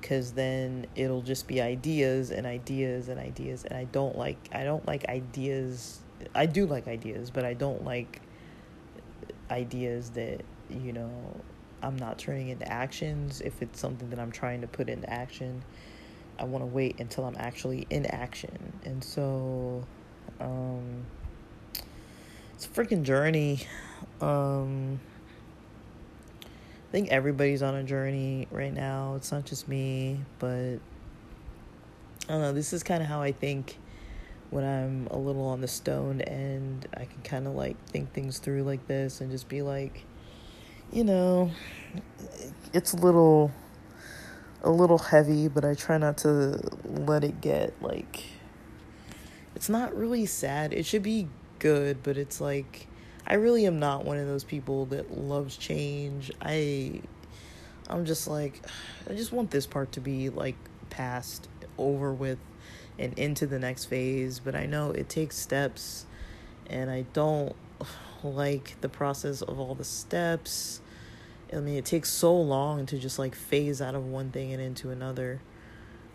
Because 0.00 0.32
then 0.32 0.86
it'll 0.96 1.22
just 1.22 1.46
be 1.46 1.60
ideas 1.60 2.30
and 2.30 2.46
ideas 2.46 3.08
and 3.08 3.20
ideas. 3.20 3.64
And 3.64 3.74
I 3.76 3.84
don't 3.84 4.16
like, 4.16 4.38
I 4.52 4.64
don't 4.64 4.86
like 4.86 5.06
ideas. 5.08 6.00
I 6.34 6.46
do 6.46 6.66
like 6.66 6.88
ideas, 6.88 7.30
but 7.30 7.44
I 7.44 7.54
don't 7.54 7.84
like 7.84 8.20
ideas 9.50 10.10
that, 10.10 10.42
you 10.70 10.92
know, 10.92 11.10
I'm 11.82 11.96
not 11.96 12.18
turning 12.18 12.48
into 12.48 12.70
actions. 12.70 13.40
If 13.40 13.62
it's 13.62 13.80
something 13.80 14.10
that 14.10 14.18
I'm 14.18 14.32
trying 14.32 14.60
to 14.60 14.66
put 14.66 14.88
into 14.88 15.08
action, 15.08 15.62
I 16.38 16.44
want 16.44 16.62
to 16.62 16.66
wait 16.66 17.00
until 17.00 17.24
I'm 17.24 17.36
actually 17.38 17.86
in 17.90 18.06
action. 18.06 18.72
And 18.84 19.02
so, 19.02 19.84
um, 20.40 21.04
it's 22.54 22.66
a 22.66 22.68
freaking 22.68 23.02
journey. 23.02 23.60
Um, 24.20 25.00
I 26.42 26.92
think 26.92 27.08
everybody's 27.08 27.62
on 27.62 27.74
a 27.74 27.82
journey 27.84 28.48
right 28.50 28.72
now. 28.72 29.14
It's 29.14 29.32
not 29.32 29.44
just 29.44 29.68
me, 29.68 30.20
but 30.38 30.74
I 32.28 32.32
don't 32.32 32.42
know. 32.42 32.52
This 32.52 32.72
is 32.72 32.82
kind 32.82 33.02
of 33.02 33.08
how 33.08 33.22
I 33.22 33.32
think 33.32 33.78
when 34.50 34.64
I'm 34.64 35.06
a 35.10 35.16
little 35.16 35.46
on 35.46 35.60
the 35.60 35.68
stone 35.68 36.20
and 36.20 36.86
I 36.94 37.04
can 37.04 37.22
kind 37.22 37.46
of 37.46 37.54
like 37.54 37.76
think 37.86 38.12
things 38.12 38.38
through 38.38 38.64
like 38.64 38.86
this 38.88 39.20
and 39.20 39.30
just 39.30 39.48
be 39.48 39.62
like, 39.62 40.04
you 40.92 41.04
know, 41.04 41.50
it's 42.72 42.92
a 42.92 42.96
little 42.96 43.50
a 44.62 44.70
little 44.70 44.98
heavy, 44.98 45.48
but 45.48 45.64
I 45.64 45.74
try 45.74 45.96
not 45.96 46.18
to 46.18 46.60
let 46.84 47.24
it 47.24 47.40
get 47.40 47.80
like 47.82 48.24
it's 49.54 49.68
not 49.68 49.94
really 49.96 50.26
sad. 50.26 50.72
It 50.72 50.86
should 50.86 51.02
be 51.02 51.28
good, 51.58 52.02
but 52.02 52.16
it's 52.16 52.40
like 52.40 52.86
I 53.26 53.34
really 53.34 53.66
am 53.66 53.78
not 53.78 54.04
one 54.04 54.18
of 54.18 54.26
those 54.26 54.44
people 54.44 54.86
that 54.86 55.16
loves 55.16 55.56
change. 55.56 56.30
I 56.42 57.00
I'm 57.88 58.04
just 58.04 58.28
like 58.28 58.60
I 59.08 59.14
just 59.14 59.32
want 59.32 59.50
this 59.50 59.66
part 59.66 59.92
to 59.92 60.00
be 60.00 60.28
like 60.30 60.56
past, 60.90 61.48
over 61.78 62.12
with 62.12 62.38
and 62.98 63.18
into 63.18 63.46
the 63.46 63.58
next 63.58 63.86
phase, 63.86 64.40
but 64.40 64.54
I 64.54 64.66
know 64.66 64.90
it 64.90 65.08
takes 65.08 65.36
steps 65.36 66.06
and 66.68 66.90
I 66.90 67.02
don't 67.12 67.56
like 68.24 68.76
the 68.80 68.88
process 68.88 69.42
of 69.42 69.58
all 69.58 69.74
the 69.74 69.84
steps 69.84 70.80
I 71.52 71.56
mean, 71.56 71.76
it 71.76 71.84
takes 71.84 72.10
so 72.10 72.36
long 72.36 72.86
to 72.86 72.98
just 72.98 73.18
like 73.18 73.34
phase 73.34 73.82
out 73.82 73.94
of 73.94 74.06
one 74.06 74.30
thing 74.30 74.52
and 74.52 74.62
into 74.62 74.90
another. 74.90 75.40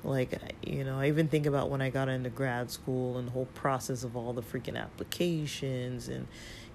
Like, 0.03 0.39
you 0.61 0.83
know, 0.83 0.99
I 0.99 1.07
even 1.07 1.27
think 1.27 1.45
about 1.45 1.69
when 1.69 1.81
I 1.81 1.89
got 1.89 2.09
into 2.09 2.29
grad 2.29 2.71
school 2.71 3.17
and 3.17 3.27
the 3.27 3.31
whole 3.31 3.47
process 3.47 4.03
of 4.03 4.15
all 4.15 4.33
the 4.33 4.43
freaking 4.43 4.79
applications 4.79 6.07
and 6.07 6.27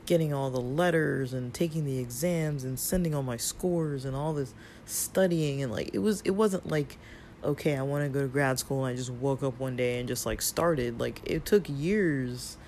getting 0.04 0.34
all 0.34 0.50
the 0.50 0.60
letters 0.60 1.32
and 1.32 1.54
taking 1.54 1.84
the 1.84 1.98
exams 1.98 2.64
and 2.64 2.78
sending 2.78 3.14
all 3.14 3.22
my 3.22 3.36
scores 3.36 4.04
and 4.04 4.16
all 4.16 4.32
this 4.32 4.52
studying 4.84 5.62
and 5.62 5.70
like 5.70 5.90
it 5.92 5.98
was 5.98 6.20
it 6.22 6.32
wasn't 6.32 6.68
like 6.68 6.98
okay, 7.42 7.76
I 7.76 7.82
want 7.82 8.04
to 8.04 8.10
go 8.10 8.20
to 8.20 8.28
grad 8.28 8.58
school 8.58 8.84
and 8.84 8.92
I 8.92 8.96
just 8.96 9.10
woke 9.10 9.42
up 9.42 9.58
one 9.58 9.74
day 9.74 9.98
and 9.98 10.06
just 10.06 10.26
like 10.26 10.42
started. 10.42 11.00
Like 11.00 11.22
it 11.24 11.46
took 11.46 11.66
years. 11.68 12.58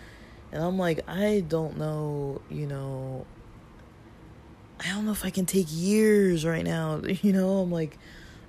And 0.53 0.63
I'm 0.63 0.79
like, 0.79 1.09
I 1.09 1.43
don't 1.49 1.79
know, 1.79 2.43
you 2.51 2.67
know, 2.67 3.27
I 4.79 4.89
don't 4.89 5.07
know 5.07 5.13
if 5.13 5.25
I 5.25 5.31
can 5.31 5.47
take 5.47 5.67
years 5.71 6.45
right 6.45 6.65
now. 6.65 7.01
You 7.23 7.33
know, 7.33 7.59
I'm 7.59 7.73
like, 7.73 7.99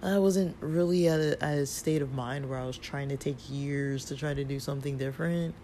I 0.02 0.18
wasn't 0.20 0.58
really 0.60 1.08
at 1.08 1.20
a, 1.20 1.44
at 1.44 1.58
a 1.60 1.66
state 1.66 2.02
of 2.02 2.14
mind 2.14 2.50
where 2.50 2.60
I 2.60 2.66
was 2.66 2.78
trying 2.78 3.10
to 3.10 3.18
take 3.18 3.38
years 3.50 4.06
to 4.06 4.18
try 4.18 4.34
to 4.34 4.44
do 4.44 4.60
something 4.60 4.98
different. 4.98 5.56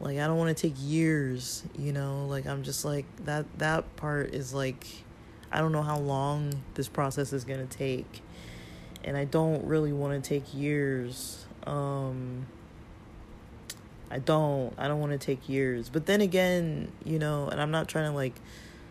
Like, 0.00 0.18
I 0.18 0.26
don't 0.26 0.36
want 0.36 0.54
to 0.54 0.68
take 0.68 0.74
years, 0.78 1.62
you 1.78 1.92
know, 1.92 2.26
like, 2.26 2.46
I'm 2.46 2.62
just 2.62 2.84
like, 2.84 3.06
that, 3.24 3.46
that 3.58 3.96
part 3.96 4.34
is 4.34 4.52
like, 4.52 4.86
I 5.52 5.60
don't 5.60 5.72
know 5.72 5.82
how 5.82 5.98
long 5.98 6.62
this 6.74 6.88
process 6.88 7.32
is 7.32 7.44
going 7.44 7.66
to 7.66 7.76
take. 7.76 8.22
And 9.04 9.16
I 9.16 9.24
don't 9.24 9.64
really 9.64 9.92
want 9.92 10.22
to 10.22 10.28
take 10.28 10.54
years. 10.54 11.46
Um, 11.66 12.46
I 14.10 14.18
don't. 14.18 14.74
I 14.78 14.88
don't 14.88 15.00
want 15.00 15.12
to 15.12 15.18
take 15.18 15.48
years. 15.48 15.88
But 15.88 16.06
then 16.06 16.20
again, 16.20 16.90
you 17.04 17.18
know, 17.18 17.48
and 17.48 17.60
I'm 17.60 17.70
not 17.70 17.88
trying 17.88 18.10
to 18.10 18.16
like 18.16 18.34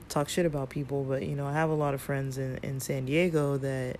talk 0.07 0.29
shit 0.29 0.45
about 0.45 0.69
people, 0.69 1.03
but 1.03 1.23
you 1.23 1.35
know, 1.35 1.45
I 1.45 1.53
have 1.53 1.69
a 1.69 1.75
lot 1.75 1.93
of 1.93 2.01
friends 2.01 2.37
in 2.37 2.59
in 2.63 2.79
San 2.79 3.05
Diego 3.05 3.57
that 3.57 3.99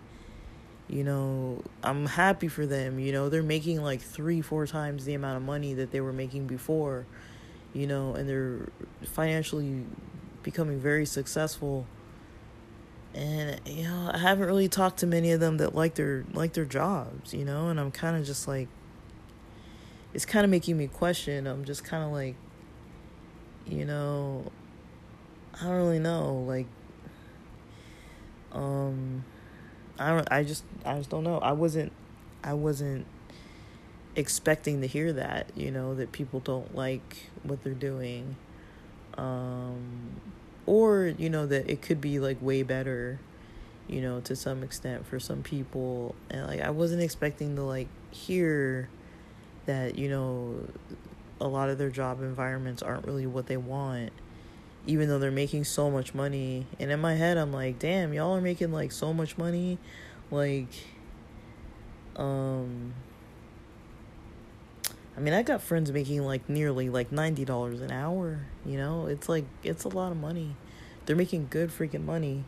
you 0.90 1.04
know, 1.04 1.62
I'm 1.84 2.08
happy 2.08 2.48
for 2.48 2.66
them, 2.66 2.98
you 3.00 3.12
know, 3.12 3.30
they're 3.30 3.44
making 3.44 3.82
like 3.82 4.02
3 4.02 4.42
4 4.42 4.66
times 4.66 5.06
the 5.06 5.14
amount 5.14 5.38
of 5.38 5.44
money 5.44 5.76
that 5.76 5.92
they 5.92 6.02
were 6.02 6.12
making 6.12 6.48
before, 6.48 7.06
you 7.74 7.86
know, 7.86 8.16
and 8.16 8.28
they're 8.28 8.70
financially 9.04 9.86
becoming 10.42 10.80
very 10.80 11.06
successful. 11.06 11.86
And 13.14 13.62
you 13.66 13.84
know, 13.84 14.10
I 14.12 14.18
haven't 14.18 14.48
really 14.48 14.68
talked 14.68 15.00
to 15.00 15.08
many 15.08 15.32
of 15.32 15.40
them 15.40 15.58
that 15.58 15.76
like 15.76 15.94
their 15.96 16.26
like 16.34 16.54
their 16.54 16.66
jobs, 16.66 17.34
you 17.34 17.46
know, 17.46 17.68
and 17.68 17.80
I'm 17.80 17.92
kind 17.92 18.18
of 18.18 18.26
just 18.26 18.48
like 18.48 18.68
it's 20.14 20.26
kind 20.26 20.44
of 20.44 20.50
making 20.50 20.78
me 20.78 20.88
question. 20.88 21.48
I'm 21.48 21.66
just 21.66 21.84
kind 21.84 22.04
of 22.04 22.12
like 22.12 22.36
you 23.70 23.86
know, 23.86 24.52
I 25.60 25.66
don't 25.66 25.76
really 25.76 26.00
know. 26.00 26.44
Like, 26.48 26.68
um, 28.52 29.24
I 29.98 30.10
don't. 30.10 30.28
I 30.32 30.44
just. 30.44 30.64
I 30.86 30.98
just 30.98 31.10
don't 31.10 31.24
know. 31.24 31.38
I 31.38 31.52
wasn't. 31.52 31.92
I 32.44 32.54
wasn't 32.54 33.06
expecting 34.16 34.82
to 34.82 34.88
hear 34.88 35.14
that. 35.14 35.52
You 35.56 35.72
know 35.72 35.94
that 35.96 36.12
people 36.12 36.40
don't 36.40 36.76
like 36.76 37.30
what 37.44 37.64
they're 37.64 37.74
doing, 37.74 38.36
um, 39.18 40.22
or 40.66 41.14
you 41.18 41.30
know 41.30 41.46
that 41.46 41.70
it 41.70 41.82
could 41.82 42.02
be 42.02 42.20
like 42.20 42.42
way 42.42 42.64
better. 42.64 43.20
You 43.88 44.02
know, 44.02 44.20
to 44.22 44.36
some 44.36 44.64
extent 44.64 45.06
for 45.06 45.20
some 45.20 45.42
people, 45.44 46.16
and 46.30 46.48
like 46.48 46.62
I 46.62 46.70
wasn't 46.70 47.02
expecting 47.02 47.56
to 47.56 47.64
like 47.64 47.88
hear 48.12 48.90
that. 49.70 49.98
You 49.98 50.10
know, 50.10 50.68
a 51.40 51.48
lot 51.48 51.70
of 51.70 51.78
their 51.78 51.90
job 51.90 52.22
environments 52.22 52.84
aren't 52.84 53.06
really 53.06 53.26
what 53.26 53.48
they 53.48 53.58
want 53.58 54.12
even 54.86 55.08
though 55.08 55.20
they're 55.20 55.32
making 55.32 55.64
so 55.64 55.92
much 55.92 56.14
money. 56.14 56.66
And 56.80 56.92
in 56.92 57.00
my 57.00 57.16
head, 57.16 57.38
I'm 57.38 57.54
like, 57.54 57.80
damn, 57.80 58.14
y'all 58.14 58.36
are 58.36 58.42
making 58.42 58.72
like 58.72 58.92
so 58.92 59.14
much 59.14 59.38
money. 59.38 59.78
Like, 60.32 60.74
um, 62.16 62.94
I 65.16 65.20
mean, 65.20 65.34
I 65.34 65.44
got 65.44 65.62
friends 65.62 65.92
making 65.92 66.24
like 66.24 66.50
nearly 66.50 66.90
like 66.90 67.12
$90 67.12 67.82
an 67.82 67.92
hour, 67.92 68.40
you 68.66 68.78
know? 68.78 69.06
It's 69.08 69.30
like, 69.30 69.46
it's 69.64 69.84
a 69.84 69.90
lot 69.90 70.12
of 70.12 70.18
money. 70.18 70.56
They're 71.06 71.16
making 71.16 71.48
good 71.50 71.70
freaking 71.70 72.06
money. 72.06 72.44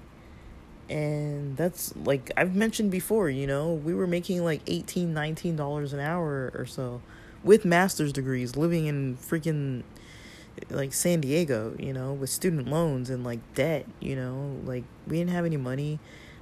And 0.91 1.55
that's 1.55 1.95
like 1.95 2.31
I've 2.35 2.53
mentioned 2.53 2.91
before, 2.91 3.29
you 3.29 3.47
know, 3.47 3.73
we 3.73 3.93
were 3.93 4.07
making 4.07 4.43
like 4.43 4.61
18 4.67 5.13
$19 5.13 5.93
an 5.93 5.99
hour 5.99 6.51
or 6.53 6.65
so 6.65 7.01
with 7.45 7.63
master's 7.63 8.11
degrees 8.11 8.57
living 8.57 8.87
in 8.87 9.15
freaking 9.15 9.83
like 10.69 10.93
San 10.93 11.21
Diego, 11.21 11.75
you 11.79 11.93
know, 11.93 12.11
with 12.11 12.29
student 12.29 12.67
loans 12.67 13.09
and 13.09 13.23
like 13.23 13.39
debt, 13.55 13.85
you 14.01 14.17
know, 14.17 14.57
like 14.65 14.83
we 15.07 15.17
didn't 15.17 15.31
have 15.31 15.45
any 15.45 15.55
money. 15.55 15.97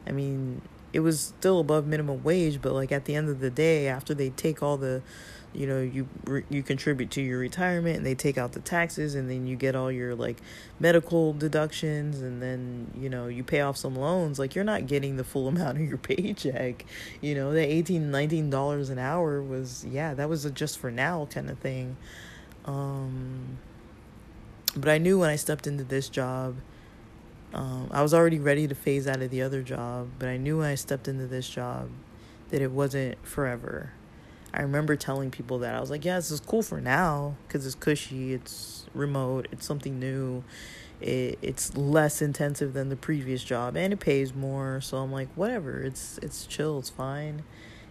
I 0.07 0.11
mean, 0.11 0.61
it 0.93 1.01
was 1.01 1.19
still 1.19 1.59
above 1.59 1.85
minimum 1.85 2.23
wage, 2.23 2.59
but 2.59 2.73
like 2.73 2.91
at 2.91 3.05
the 3.05 3.13
end 3.15 3.29
of 3.29 3.41
the 3.41 3.51
day, 3.51 3.87
after 3.87 4.15
they 4.15 4.31
take 4.31 4.63
all 4.63 4.77
the, 4.77 5.03
you 5.53 5.65
know, 5.65 5.81
you 5.81 6.07
you 6.49 6.61
contribute 6.61 7.09
to 7.11 7.21
your 7.21 7.39
retirement 7.39 7.97
and 7.97 8.05
they 8.05 8.15
take 8.15 8.37
out 8.37 8.51
the 8.51 8.59
taxes 8.59 9.15
and 9.15 9.29
then 9.29 9.47
you 9.47 9.55
get 9.55 9.75
all 9.75 9.91
your 9.91 10.15
like 10.15 10.37
medical 10.79 11.33
deductions 11.33 12.21
and 12.21 12.41
then, 12.41 12.91
you 12.95 13.09
know, 13.09 13.27
you 13.27 13.43
pay 13.43 13.61
off 13.61 13.75
some 13.75 13.95
loans, 13.95 14.37
like 14.37 14.53
you're 14.53 14.63
not 14.63 14.85
getting 14.87 15.17
the 15.17 15.23
full 15.23 15.47
amount 15.49 15.77
of 15.77 15.83
your 15.83 15.97
paycheck. 15.97 16.85
You 17.21 17.35
know, 17.35 17.51
the 17.51 17.65
18 17.65 18.11
19 18.11 18.49
dollars 18.49 18.89
an 18.89 18.99
hour 18.99 19.41
was 19.41 19.85
yeah, 19.89 20.13
that 20.13 20.29
was 20.29 20.45
a 20.45 20.51
just 20.51 20.77
for 20.77 20.91
now 20.91 21.27
kind 21.31 21.49
of 21.49 21.57
thing. 21.59 21.97
Um 22.65 23.57
but 24.75 24.89
I 24.89 24.99
knew 24.99 25.19
when 25.19 25.29
I 25.29 25.35
stepped 25.35 25.65
into 25.65 25.83
this 25.83 26.09
job, 26.09 26.57
um, 27.53 27.89
I 27.91 28.03
was 28.03 28.13
already 28.13 28.37
ready 28.37 28.67
to 28.67 28.75
phase 28.75 29.07
out 29.07 29.21
of 29.21 29.31
the 29.31 29.41
other 29.41 29.63
job, 29.63 30.09
but 30.19 30.29
I 30.29 30.37
knew 30.37 30.59
when 30.59 30.67
I 30.67 30.75
stepped 30.75 31.07
into 31.07 31.25
this 31.25 31.49
job 31.49 31.89
that 32.49 32.61
it 32.61 32.71
wasn't 32.71 33.17
forever. 33.25 33.93
I 34.53 34.61
remember 34.61 34.95
telling 34.95 35.31
people 35.31 35.59
that 35.59 35.75
I 35.75 35.79
was 35.79 35.89
like, 35.89 36.05
yeah, 36.05 36.15
this 36.15 36.31
is 36.31 36.39
cool 36.39 36.61
for 36.61 36.81
now 36.81 37.35
because 37.47 37.65
it's 37.65 37.75
cushy, 37.75 38.33
it's 38.33 38.85
remote, 38.93 39.47
it's 39.51 39.65
something 39.65 39.99
new, 39.99 40.43
it, 41.01 41.37
it's 41.41 41.75
less 41.77 42.21
intensive 42.21 42.73
than 42.73 42.89
the 42.89 42.95
previous 42.95 43.43
job, 43.43 43.75
and 43.75 43.93
it 43.93 43.99
pays 43.99 44.33
more. 44.33 44.81
So 44.81 44.97
I'm 44.97 45.11
like, 45.11 45.29
whatever, 45.35 45.81
it's 45.81 46.19
it's 46.21 46.45
chill, 46.45 46.79
it's 46.79 46.89
fine. 46.89 47.43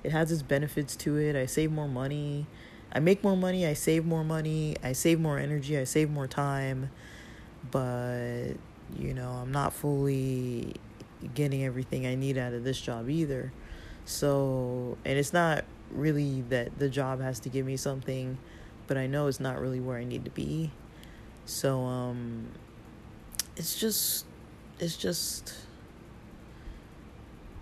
It 0.05 0.13
has 0.13 0.31
its 0.31 0.43
benefits 0.43 0.95
to 0.97 1.17
it. 1.17 1.37
I 1.37 1.47
save 1.47 1.73
more 1.73 1.89
money. 1.89 2.47
I 2.93 3.01
make 3.01 3.23
more 3.23 3.37
money, 3.37 3.67
I 3.67 3.75
save 3.75 4.07
more 4.07 4.25
money, 4.25 4.75
I 4.83 4.93
save 4.93 5.21
more 5.21 5.39
energy, 5.39 5.77
I 5.77 5.85
save 5.85 6.11
more 6.11 6.27
time. 6.27 6.91
But, 7.71 8.53
you 8.99 9.13
know, 9.13 9.29
I'm 9.31 9.53
not 9.53 9.75
fully 9.75 10.75
getting 11.35 11.65
everything 11.65 12.07
I 12.07 12.15
need 12.15 12.39
out 12.39 12.55
of 12.55 12.65
this 12.65 12.81
job 12.81 13.11
either. 13.11 13.53
So, 14.07 14.97
and 15.05 15.19
it's 15.19 15.35
not 15.35 15.65
really 15.91 16.43
that 16.49 16.79
the 16.79 16.89
job 16.89 17.21
has 17.21 17.41
to 17.41 17.49
give 17.49 17.67
me 17.67 17.77
something, 17.77 18.39
but 18.87 18.97
I 18.97 19.07
know 19.07 19.27
it's 19.27 19.41
not 19.41 19.61
really 19.61 19.81
where 19.81 19.99
I 19.99 20.05
need 20.05 20.25
to 20.25 20.31
be. 20.31 20.71
So, 21.45 21.83
um, 21.83 22.49
it's 23.57 23.79
just, 23.79 24.25
it's 24.79 24.97
just, 24.97 25.55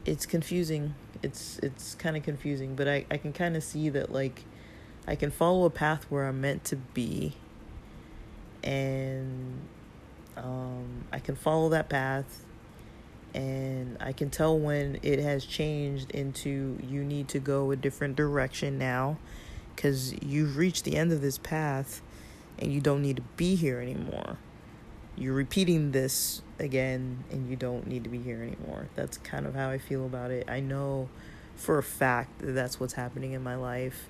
it's 0.05 0.27
confusing. 0.27 0.95
It's, 1.23 1.59
it's 1.63 1.95
kind 1.95 2.17
of 2.17 2.23
confusing, 2.23 2.75
but 2.75 2.89
I, 2.89 3.07
I 3.11 3.17
can 3.17 3.33
kind 3.33 3.57
of 3.57 3.65
see 3.65 3.89
that, 3.91 4.13
like, 4.13 4.45
I 5.07 5.15
can 5.15 5.31
follow 5.31 5.65
a 5.65 5.71
path 5.71 6.05
where 6.11 6.27
I'm 6.27 6.41
meant 6.41 6.65
to 6.65 6.77
be, 6.77 7.35
and 8.63 9.61
um, 10.37 11.05
I 11.13 11.21
can 11.21 11.37
follow 11.37 11.69
that 11.71 11.89
path, 11.89 12.45
and 13.37 13.99
I 14.01 14.13
can 14.13 14.31
tell 14.31 14.59
when 14.59 14.99
it 15.03 15.19
has 15.19 15.45
changed 15.45 16.11
into 16.13 16.79
you 16.83 17.05
need 17.05 17.29
to 17.29 17.39
go 17.39 17.71
a 17.71 17.77
different 17.77 18.17
direction 18.17 18.79
now 18.79 19.19
because 19.75 20.15
you've 20.23 20.57
reached 20.57 20.85
the 20.85 20.97
end 20.97 21.13
of 21.13 21.21
this 21.21 21.37
path 21.37 22.01
and 22.59 22.73
you 22.73 22.81
don't 22.81 23.03
need 23.03 23.17
to 23.17 23.23
be 23.37 23.55
here 23.55 23.79
anymore. 23.79 24.39
You're 25.17 25.35
repeating 25.35 25.93
this 25.93 26.41
again 26.59 27.25
and 27.31 27.51
you 27.51 27.57
don't 27.57 27.87
need 27.87 28.05
to 28.05 28.11
be 28.11 28.19
here 28.19 28.43
anymore. 28.43 28.89
That's 28.95 29.19
kind 29.19 29.45
of 29.45 29.55
how 29.55 29.69
I 29.69 29.77
feel 29.77 30.07
about 30.07 30.31
it. 30.31 30.49
I 30.49 30.61
know 30.61 31.11
for 31.57 31.77
a 31.77 31.83
fact 31.83 32.39
that 32.39 32.53
that's 32.53 32.81
what's 32.81 32.95
happening 32.95 33.33
in 33.33 33.43
my 33.43 33.55
life. 33.55 34.09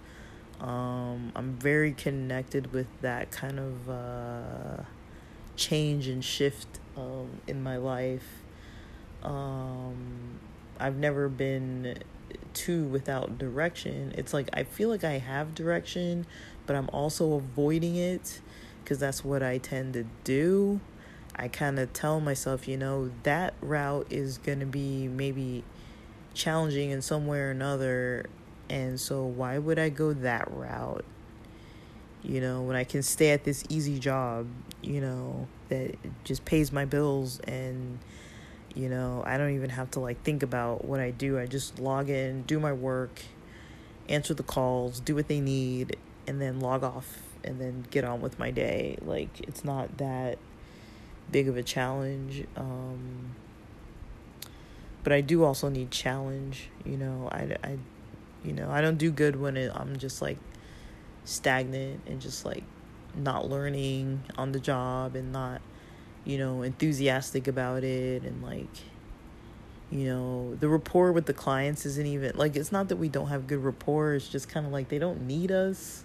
Um, 0.61 1.33
I'm 1.35 1.55
very 1.55 1.93
connected 1.93 2.73
with 2.73 2.87
that 3.01 3.33
kind 3.33 3.59
of 3.59 3.91
uh, 3.91 4.83
change 5.57 6.07
and 6.07 6.25
shift 6.25 6.79
um, 6.97 7.41
in 7.49 7.61
my 7.61 7.77
life. 7.77 8.46
Um, 9.27 10.39
I've 10.79 10.97
never 10.97 11.29
been 11.29 11.99
too 12.55 12.85
without 12.85 13.39
direction. 13.39 14.15
It's 14.17 14.33
like 14.33 14.49
I 14.53 14.63
feel 14.63 14.89
like 14.89 15.05
I 15.05 15.19
have 15.19 15.55
direction, 15.55 16.27
but 16.65 16.77
I'm 16.77 16.89
also 16.93 17.35
avoiding 17.35 17.97
it 17.97 18.41
because 18.83 18.99
that's 18.99 19.25
what 19.25 19.43
I 19.43 19.59
tend 19.59 19.95
to 19.95 20.07
do. 20.25 20.81
I 21.35 21.49
kind 21.49 21.79
of 21.79 21.93
tell 21.93 22.21
myself, 22.21 22.67
you 22.67 22.79
know, 22.79 23.11
that 23.25 23.53
route 23.61 24.07
is 24.09 24.39
going 24.39 24.61
to 24.61 24.67
be 24.67 25.09
maybe 25.09 25.65
challenging 26.33 26.91
in 26.91 27.03
some 27.03 27.27
way 27.27 27.41
or 27.41 27.51
another 27.51 28.27
and 28.69 28.99
so, 28.99 29.25
why 29.25 29.59
would 29.59 29.79
I 29.79 29.89
go 29.91 30.13
that 30.13 30.51
route? 30.51 31.05
You 32.23 32.41
know, 32.41 32.63
when 32.63 32.75
I 32.75 32.85
can 32.85 33.03
stay 33.03 33.31
at 33.31 33.45
this 33.45 33.65
easy 33.69 33.99
job, 33.99 34.49
you 34.83 35.01
know, 35.01 35.47
that 35.69 35.95
just 36.25 36.45
pays 36.45 36.73
my 36.73 36.85
bills 36.85 37.41
and, 37.41 37.99
you 38.77 38.91
know, 38.91 39.23
I 39.27 39.39
don't 39.39 39.55
even 39.55 39.71
have 39.71 39.91
to 39.93 40.01
like 40.01 40.23
think 40.23 40.43
about 40.43 40.85
what 40.85 41.01
I 41.01 41.11
do. 41.11 41.39
I 41.39 41.47
just 41.47 41.79
log 41.79 42.11
in, 42.11 42.43
do 42.43 42.61
my 42.61 42.73
work, 42.73 43.23
answer 44.09 44.35
the 44.35 44.43
calls, 44.43 45.01
do 45.01 45.15
what 45.15 45.29
they 45.29 45.41
need, 45.41 45.97
and 46.27 46.41
then 46.41 46.61
log 46.61 46.85
off 46.85 47.19
and 47.43 47.61
then 47.61 47.87
get 47.91 48.05
on 48.05 48.21
with 48.21 48.39
my 48.39 48.51
day. 48.51 48.99
Like, 49.01 49.41
it's 49.41 49.65
not 49.65 49.97
that 49.97 50.39
big 51.33 51.49
of 51.49 51.57
a 51.57 51.63
challenge. 51.63 52.45
Um, 52.57 53.35
but 55.03 55.13
I 55.13 55.21
do 55.23 55.45
also 55.45 55.69
need 55.69 55.91
challenge, 55.91 56.69
you 56.85 56.97
know. 56.97 57.29
I, 57.33 57.57
I 57.65 57.79
you 58.45 58.53
know, 58.53 58.71
I 58.71 58.81
don't 58.81 58.99
do 58.99 59.11
good 59.11 59.37
when 59.37 59.57
it, 59.57 59.73
I'm 59.75 59.97
just 59.97 60.21
like 60.21 60.39
stagnant 61.25 62.01
and 62.07 62.21
just 62.21 62.45
like 62.45 62.65
not 63.15 63.49
learning 63.49 64.23
on 64.37 64.53
the 64.53 64.61
job 64.61 65.17
and 65.17 65.33
not, 65.33 65.63
you 66.27 66.37
know, 66.37 66.63
enthusiastic 66.63 67.47
about 67.47 67.85
it 67.85 68.25
and 68.25 68.43
like, 68.43 68.67
you 69.91 70.07
know, 70.07 70.57
the 70.57 70.69
rapport 70.69 71.13
with 71.13 71.27
the 71.27 71.33
clients 71.33 71.87
isn't 71.87 72.07
even 72.07 72.37
like 72.37 72.57
it's 72.57 72.73
not 72.73 72.89
that 72.89 72.97
we 72.97 73.09
don't 73.09 73.29
have 73.29 73.47
good 73.47 73.63
rapport, 73.63 74.15
it's 74.15 74.29
just 74.29 74.49
kind 74.49 74.67
of 74.67 74.73
like 74.73 74.89
they 74.89 74.99
don't 74.99 75.27
need 75.27 75.53
us. 75.53 76.05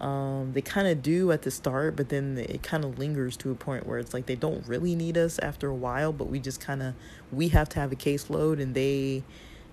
Um, 0.00 0.52
they 0.54 0.62
kind 0.62 0.88
of 0.88 1.02
do 1.02 1.30
at 1.30 1.42
the 1.42 1.50
start, 1.50 1.94
but 1.94 2.08
then 2.08 2.38
it 2.38 2.62
kind 2.62 2.84
of 2.84 2.98
lingers 2.98 3.36
to 3.38 3.50
a 3.50 3.54
point 3.54 3.86
where 3.86 3.98
it's 3.98 4.14
like 4.14 4.26
they 4.26 4.34
don't 4.34 4.66
really 4.66 4.96
need 4.96 5.16
us 5.16 5.38
after 5.38 5.68
a 5.68 5.74
while, 5.74 6.12
but 6.12 6.28
we 6.28 6.40
just 6.40 6.60
kind 6.60 6.82
of 6.82 6.94
we 7.30 7.48
have 7.48 7.68
to 7.70 7.80
have 7.80 7.92
a 7.92 7.96
caseload 7.96 8.60
and 8.60 8.74
they 8.74 9.22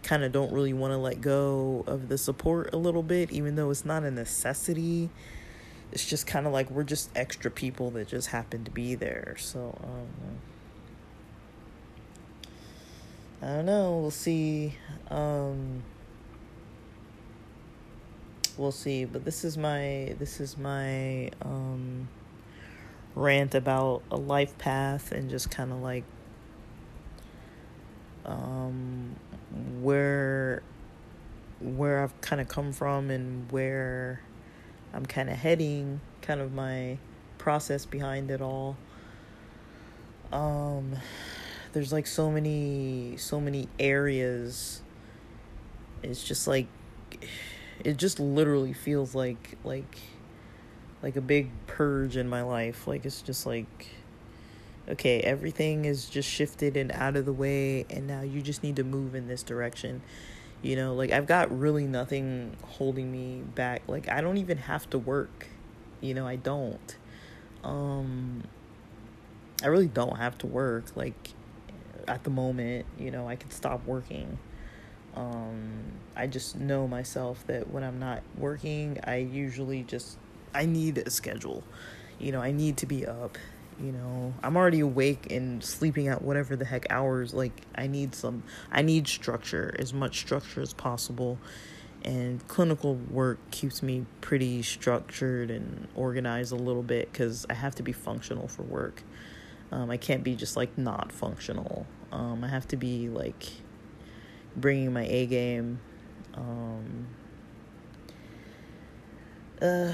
kind 0.03 0.23
of 0.23 0.31
don't 0.31 0.51
really 0.51 0.73
want 0.73 0.93
to 0.93 0.97
let 0.97 1.21
go 1.21 1.83
of 1.87 2.09
the 2.09 2.17
support 2.17 2.73
a 2.73 2.77
little 2.77 3.03
bit, 3.03 3.31
even 3.31 3.55
though 3.55 3.71
it's 3.71 3.85
not 3.85 4.03
a 4.03 4.11
necessity. 4.11 5.09
It's 5.91 6.05
just 6.05 6.27
kind 6.27 6.45
of 6.45 6.53
like 6.53 6.69
we're 6.69 6.83
just 6.83 7.09
extra 7.15 7.49
people 7.49 7.91
that 7.91 8.07
just 8.07 8.27
happen 8.29 8.63
to 8.65 8.71
be 8.71 8.95
there. 8.95 9.35
So, 9.39 9.77
um, 9.83 10.37
I 13.41 13.55
don't 13.55 13.65
know. 13.65 13.97
We'll 13.99 14.11
see. 14.11 14.75
Um, 15.09 15.83
we'll 18.57 18.71
see. 18.71 19.05
But 19.05 19.25
this 19.25 19.45
is 19.45 19.57
my 19.57 20.15
this 20.19 20.39
is 20.39 20.57
my 20.57 21.29
um, 21.41 22.09
rant 23.15 23.55
about 23.55 24.03
a 24.11 24.17
life 24.17 24.57
path 24.57 25.11
and 25.11 25.29
just 25.29 25.51
kind 25.51 25.71
of 25.71 25.81
like 25.81 26.03
um, 28.25 29.15
where 29.81 30.61
where 31.59 32.03
I've 32.03 32.19
kind 32.21 32.41
of 32.41 32.47
come 32.47 32.71
from 32.71 33.09
and 33.09 33.51
where 33.51 34.21
I'm 34.93 35.05
kind 35.05 35.29
of 35.29 35.37
heading, 35.37 36.01
kind 36.21 36.41
of 36.41 36.53
my 36.53 36.97
process 37.37 37.85
behind 37.85 38.31
it 38.31 38.41
all. 38.41 38.77
Um 40.31 40.95
there's 41.73 41.93
like 41.93 42.07
so 42.07 42.31
many 42.31 43.15
so 43.17 43.39
many 43.39 43.69
areas 43.79 44.81
it's 46.01 46.23
just 46.23 46.47
like 46.47 46.65
it 47.83 47.97
just 47.97 48.19
literally 48.19 48.73
feels 48.73 49.13
like 49.13 49.57
like 49.63 49.97
like 51.03 51.15
a 51.15 51.21
big 51.21 51.49
purge 51.67 52.17
in 52.17 52.27
my 52.27 52.41
life 52.41 52.87
like 52.87 53.05
it's 53.05 53.21
just 53.21 53.45
like 53.45 53.87
okay, 54.89 55.19
everything 55.21 55.85
is 55.85 56.09
just 56.09 56.29
shifted 56.29 56.77
and 56.77 56.91
out 56.91 57.15
of 57.15 57.25
the 57.25 57.33
way, 57.33 57.85
and 57.89 58.07
now 58.07 58.21
you 58.21 58.41
just 58.41 58.63
need 58.63 58.75
to 58.77 58.83
move 58.83 59.15
in 59.15 59.27
this 59.27 59.43
direction. 59.43 60.01
You 60.61 60.75
know, 60.75 60.95
like 60.95 61.11
I've 61.11 61.27
got 61.27 61.57
really 61.57 61.85
nothing 61.85 62.55
holding 62.65 63.11
me 63.11 63.43
back. 63.55 63.83
Like 63.87 64.09
I 64.09 64.21
don't 64.21 64.37
even 64.37 64.57
have 64.57 64.89
to 64.91 64.97
work. 64.97 65.47
You 66.01 66.13
know, 66.13 66.27
I 66.27 66.35
don't. 66.35 66.97
Um 67.63 68.43
I 69.63 69.67
really 69.67 69.87
don't 69.87 70.17
have 70.17 70.37
to 70.39 70.47
work 70.47 70.95
like 70.95 71.29
at 72.07 72.23
the 72.23 72.29
moment, 72.29 72.85
you 72.97 73.11
know, 73.11 73.27
I 73.27 73.35
could 73.35 73.53
stop 73.53 73.85
working. 73.85 74.39
Um 75.15 75.83
I 76.15 76.27
just 76.27 76.55
know 76.55 76.87
myself 76.87 77.45
that 77.47 77.69
when 77.71 77.83
I'm 77.83 77.99
not 77.99 78.23
working, 78.37 78.99
I 79.03 79.17
usually 79.17 79.83
just 79.83 80.17
I 80.53 80.65
need 80.65 80.97
a 80.97 81.09
schedule. 81.11 81.63
You 82.19 82.31
know, 82.31 82.41
I 82.41 82.51
need 82.51 82.77
to 82.77 82.87
be 82.87 83.05
up 83.05 83.37
you 83.79 83.91
know 83.91 84.33
i'm 84.43 84.57
already 84.57 84.79
awake 84.79 85.31
and 85.31 85.63
sleeping 85.63 86.07
at 86.07 86.21
whatever 86.21 86.55
the 86.55 86.65
heck 86.65 86.85
hours 86.89 87.33
like 87.33 87.61
i 87.75 87.85
need 87.85 88.15
some 88.15 88.43
i 88.71 88.81
need 88.81 89.07
structure 89.07 89.75
as 89.79 89.93
much 89.93 90.19
structure 90.19 90.61
as 90.61 90.73
possible. 90.73 91.37
And 92.05 92.47
clinical 92.47 92.95
work 92.95 93.39
keeps 93.51 93.83
me 93.83 94.05
pretty 94.21 94.61
structured 94.61 95.51
and 95.51 95.87
organized 95.95 96.53
a 96.53 96.55
little 96.55 96.83
bit 96.83 97.11
because 97.11 97.45
i 97.49 97.53
have 97.53 97.75
to 97.75 97.83
be 97.83 97.91
functional 97.91 98.47
for 98.47 98.63
work. 98.63 99.03
Um, 99.71 99.89
i 99.89 99.97
can't 99.97 100.23
be 100.23 100.35
just 100.35 100.55
like 100.55 100.77
not 100.77 101.11
functional. 101.11 101.85
Um, 102.11 102.43
i 102.43 102.47
have 102.47 102.67
to 102.69 102.77
be 102.77 103.09
like 103.09 103.47
bringing 104.55 104.93
my 104.93 105.05
a 105.05 105.25
game. 105.25 105.79
Um, 106.35 107.07
uh, 109.61 109.93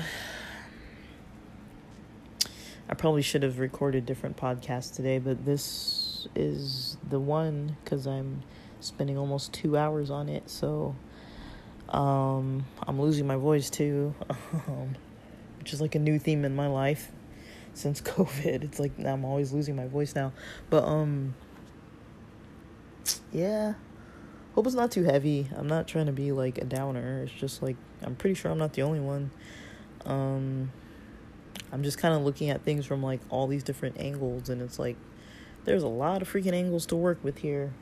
I 2.94 2.96
probably 2.96 3.24
should 3.24 3.42
have 3.42 3.58
recorded 3.58 4.06
different 4.06 4.38
podcasts 4.38 4.96
today, 4.96 5.18
but 5.18 5.44
this 5.46 6.28
is 6.36 6.96
the 7.10 7.20
one 7.20 7.76
because 7.84 8.06
I'm 8.06 8.44
spending 8.82 9.18
almost 9.18 9.52
two 9.52 9.76
hours 9.76 10.12
on 10.12 10.30
it. 10.30 10.48
So 10.48 10.96
um, 11.90 12.68
I'm 12.84 13.02
losing 13.02 13.26
my 13.26 13.36
voice 13.36 13.72
too, 13.72 14.14
um, 14.30 14.96
which 15.58 15.74
is 15.74 15.82
like 15.82 15.96
a 15.96 16.00
new 16.00 16.20
theme 16.20 16.46
in 16.46 16.56
my 16.56 16.68
life 16.68 17.12
since 17.74 18.00
COVID. 18.04 18.64
It's 18.64 18.80
like 18.80 18.92
I'm 19.04 19.26
always 19.26 19.52
losing 19.52 19.76
my 19.76 19.88
voice 19.88 20.14
now. 20.14 20.32
But 20.70 20.84
um, 20.84 21.34
yeah, 23.32 23.74
hope 24.54 24.68
it's 24.68 24.76
not 24.76 24.92
too 24.92 25.04
heavy. 25.04 25.50
I'm 25.58 25.66
not 25.66 25.88
trying 25.88 26.06
to 26.06 26.12
be 26.12 26.32
like 26.32 26.60
a 26.60 26.66
downer. 26.66 27.24
It's 27.24 27.34
just 27.34 27.64
like 27.64 27.78
I'm 28.04 28.14
pretty 28.16 28.36
sure 28.36 28.52
I'm 28.52 28.60
not 28.60 28.74
the 28.74 28.84
only 28.84 29.00
one. 29.00 29.32
Um, 30.06 30.72
I'm 31.74 31.82
just 31.82 31.98
kind 31.98 32.14
of 32.14 32.22
looking 32.22 32.52
at 32.52 32.62
things 32.62 32.86
from 32.86 33.02
like 33.02 33.20
all 33.32 33.48
these 33.48 33.64
different 33.64 34.00
angles, 34.00 34.48
and 34.48 34.62
it's 34.62 34.78
like 34.78 34.96
there's 35.66 35.82
a 35.82 35.88
lot 35.88 36.22
of 36.22 36.32
freaking 36.32 36.54
angles 36.54 36.86
to 36.88 36.96
work 36.96 37.18
with 37.24 37.40
here. 37.40 37.74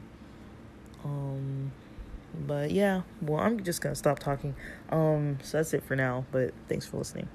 Um, 1.03 1.73
but 2.47 2.71
yeah, 2.71 3.01
well, 3.21 3.41
I'm 3.41 3.61
just 3.63 3.81
gonna 3.81 3.95
stop 3.95 4.19
talking. 4.19 4.55
Um, 4.89 5.39
so 5.43 5.57
that's 5.57 5.73
it 5.73 5.83
for 5.83 5.97
now, 5.97 6.25
but 6.31 6.53
thanks 6.69 6.85
for 6.85 6.97
listening. 6.97 7.27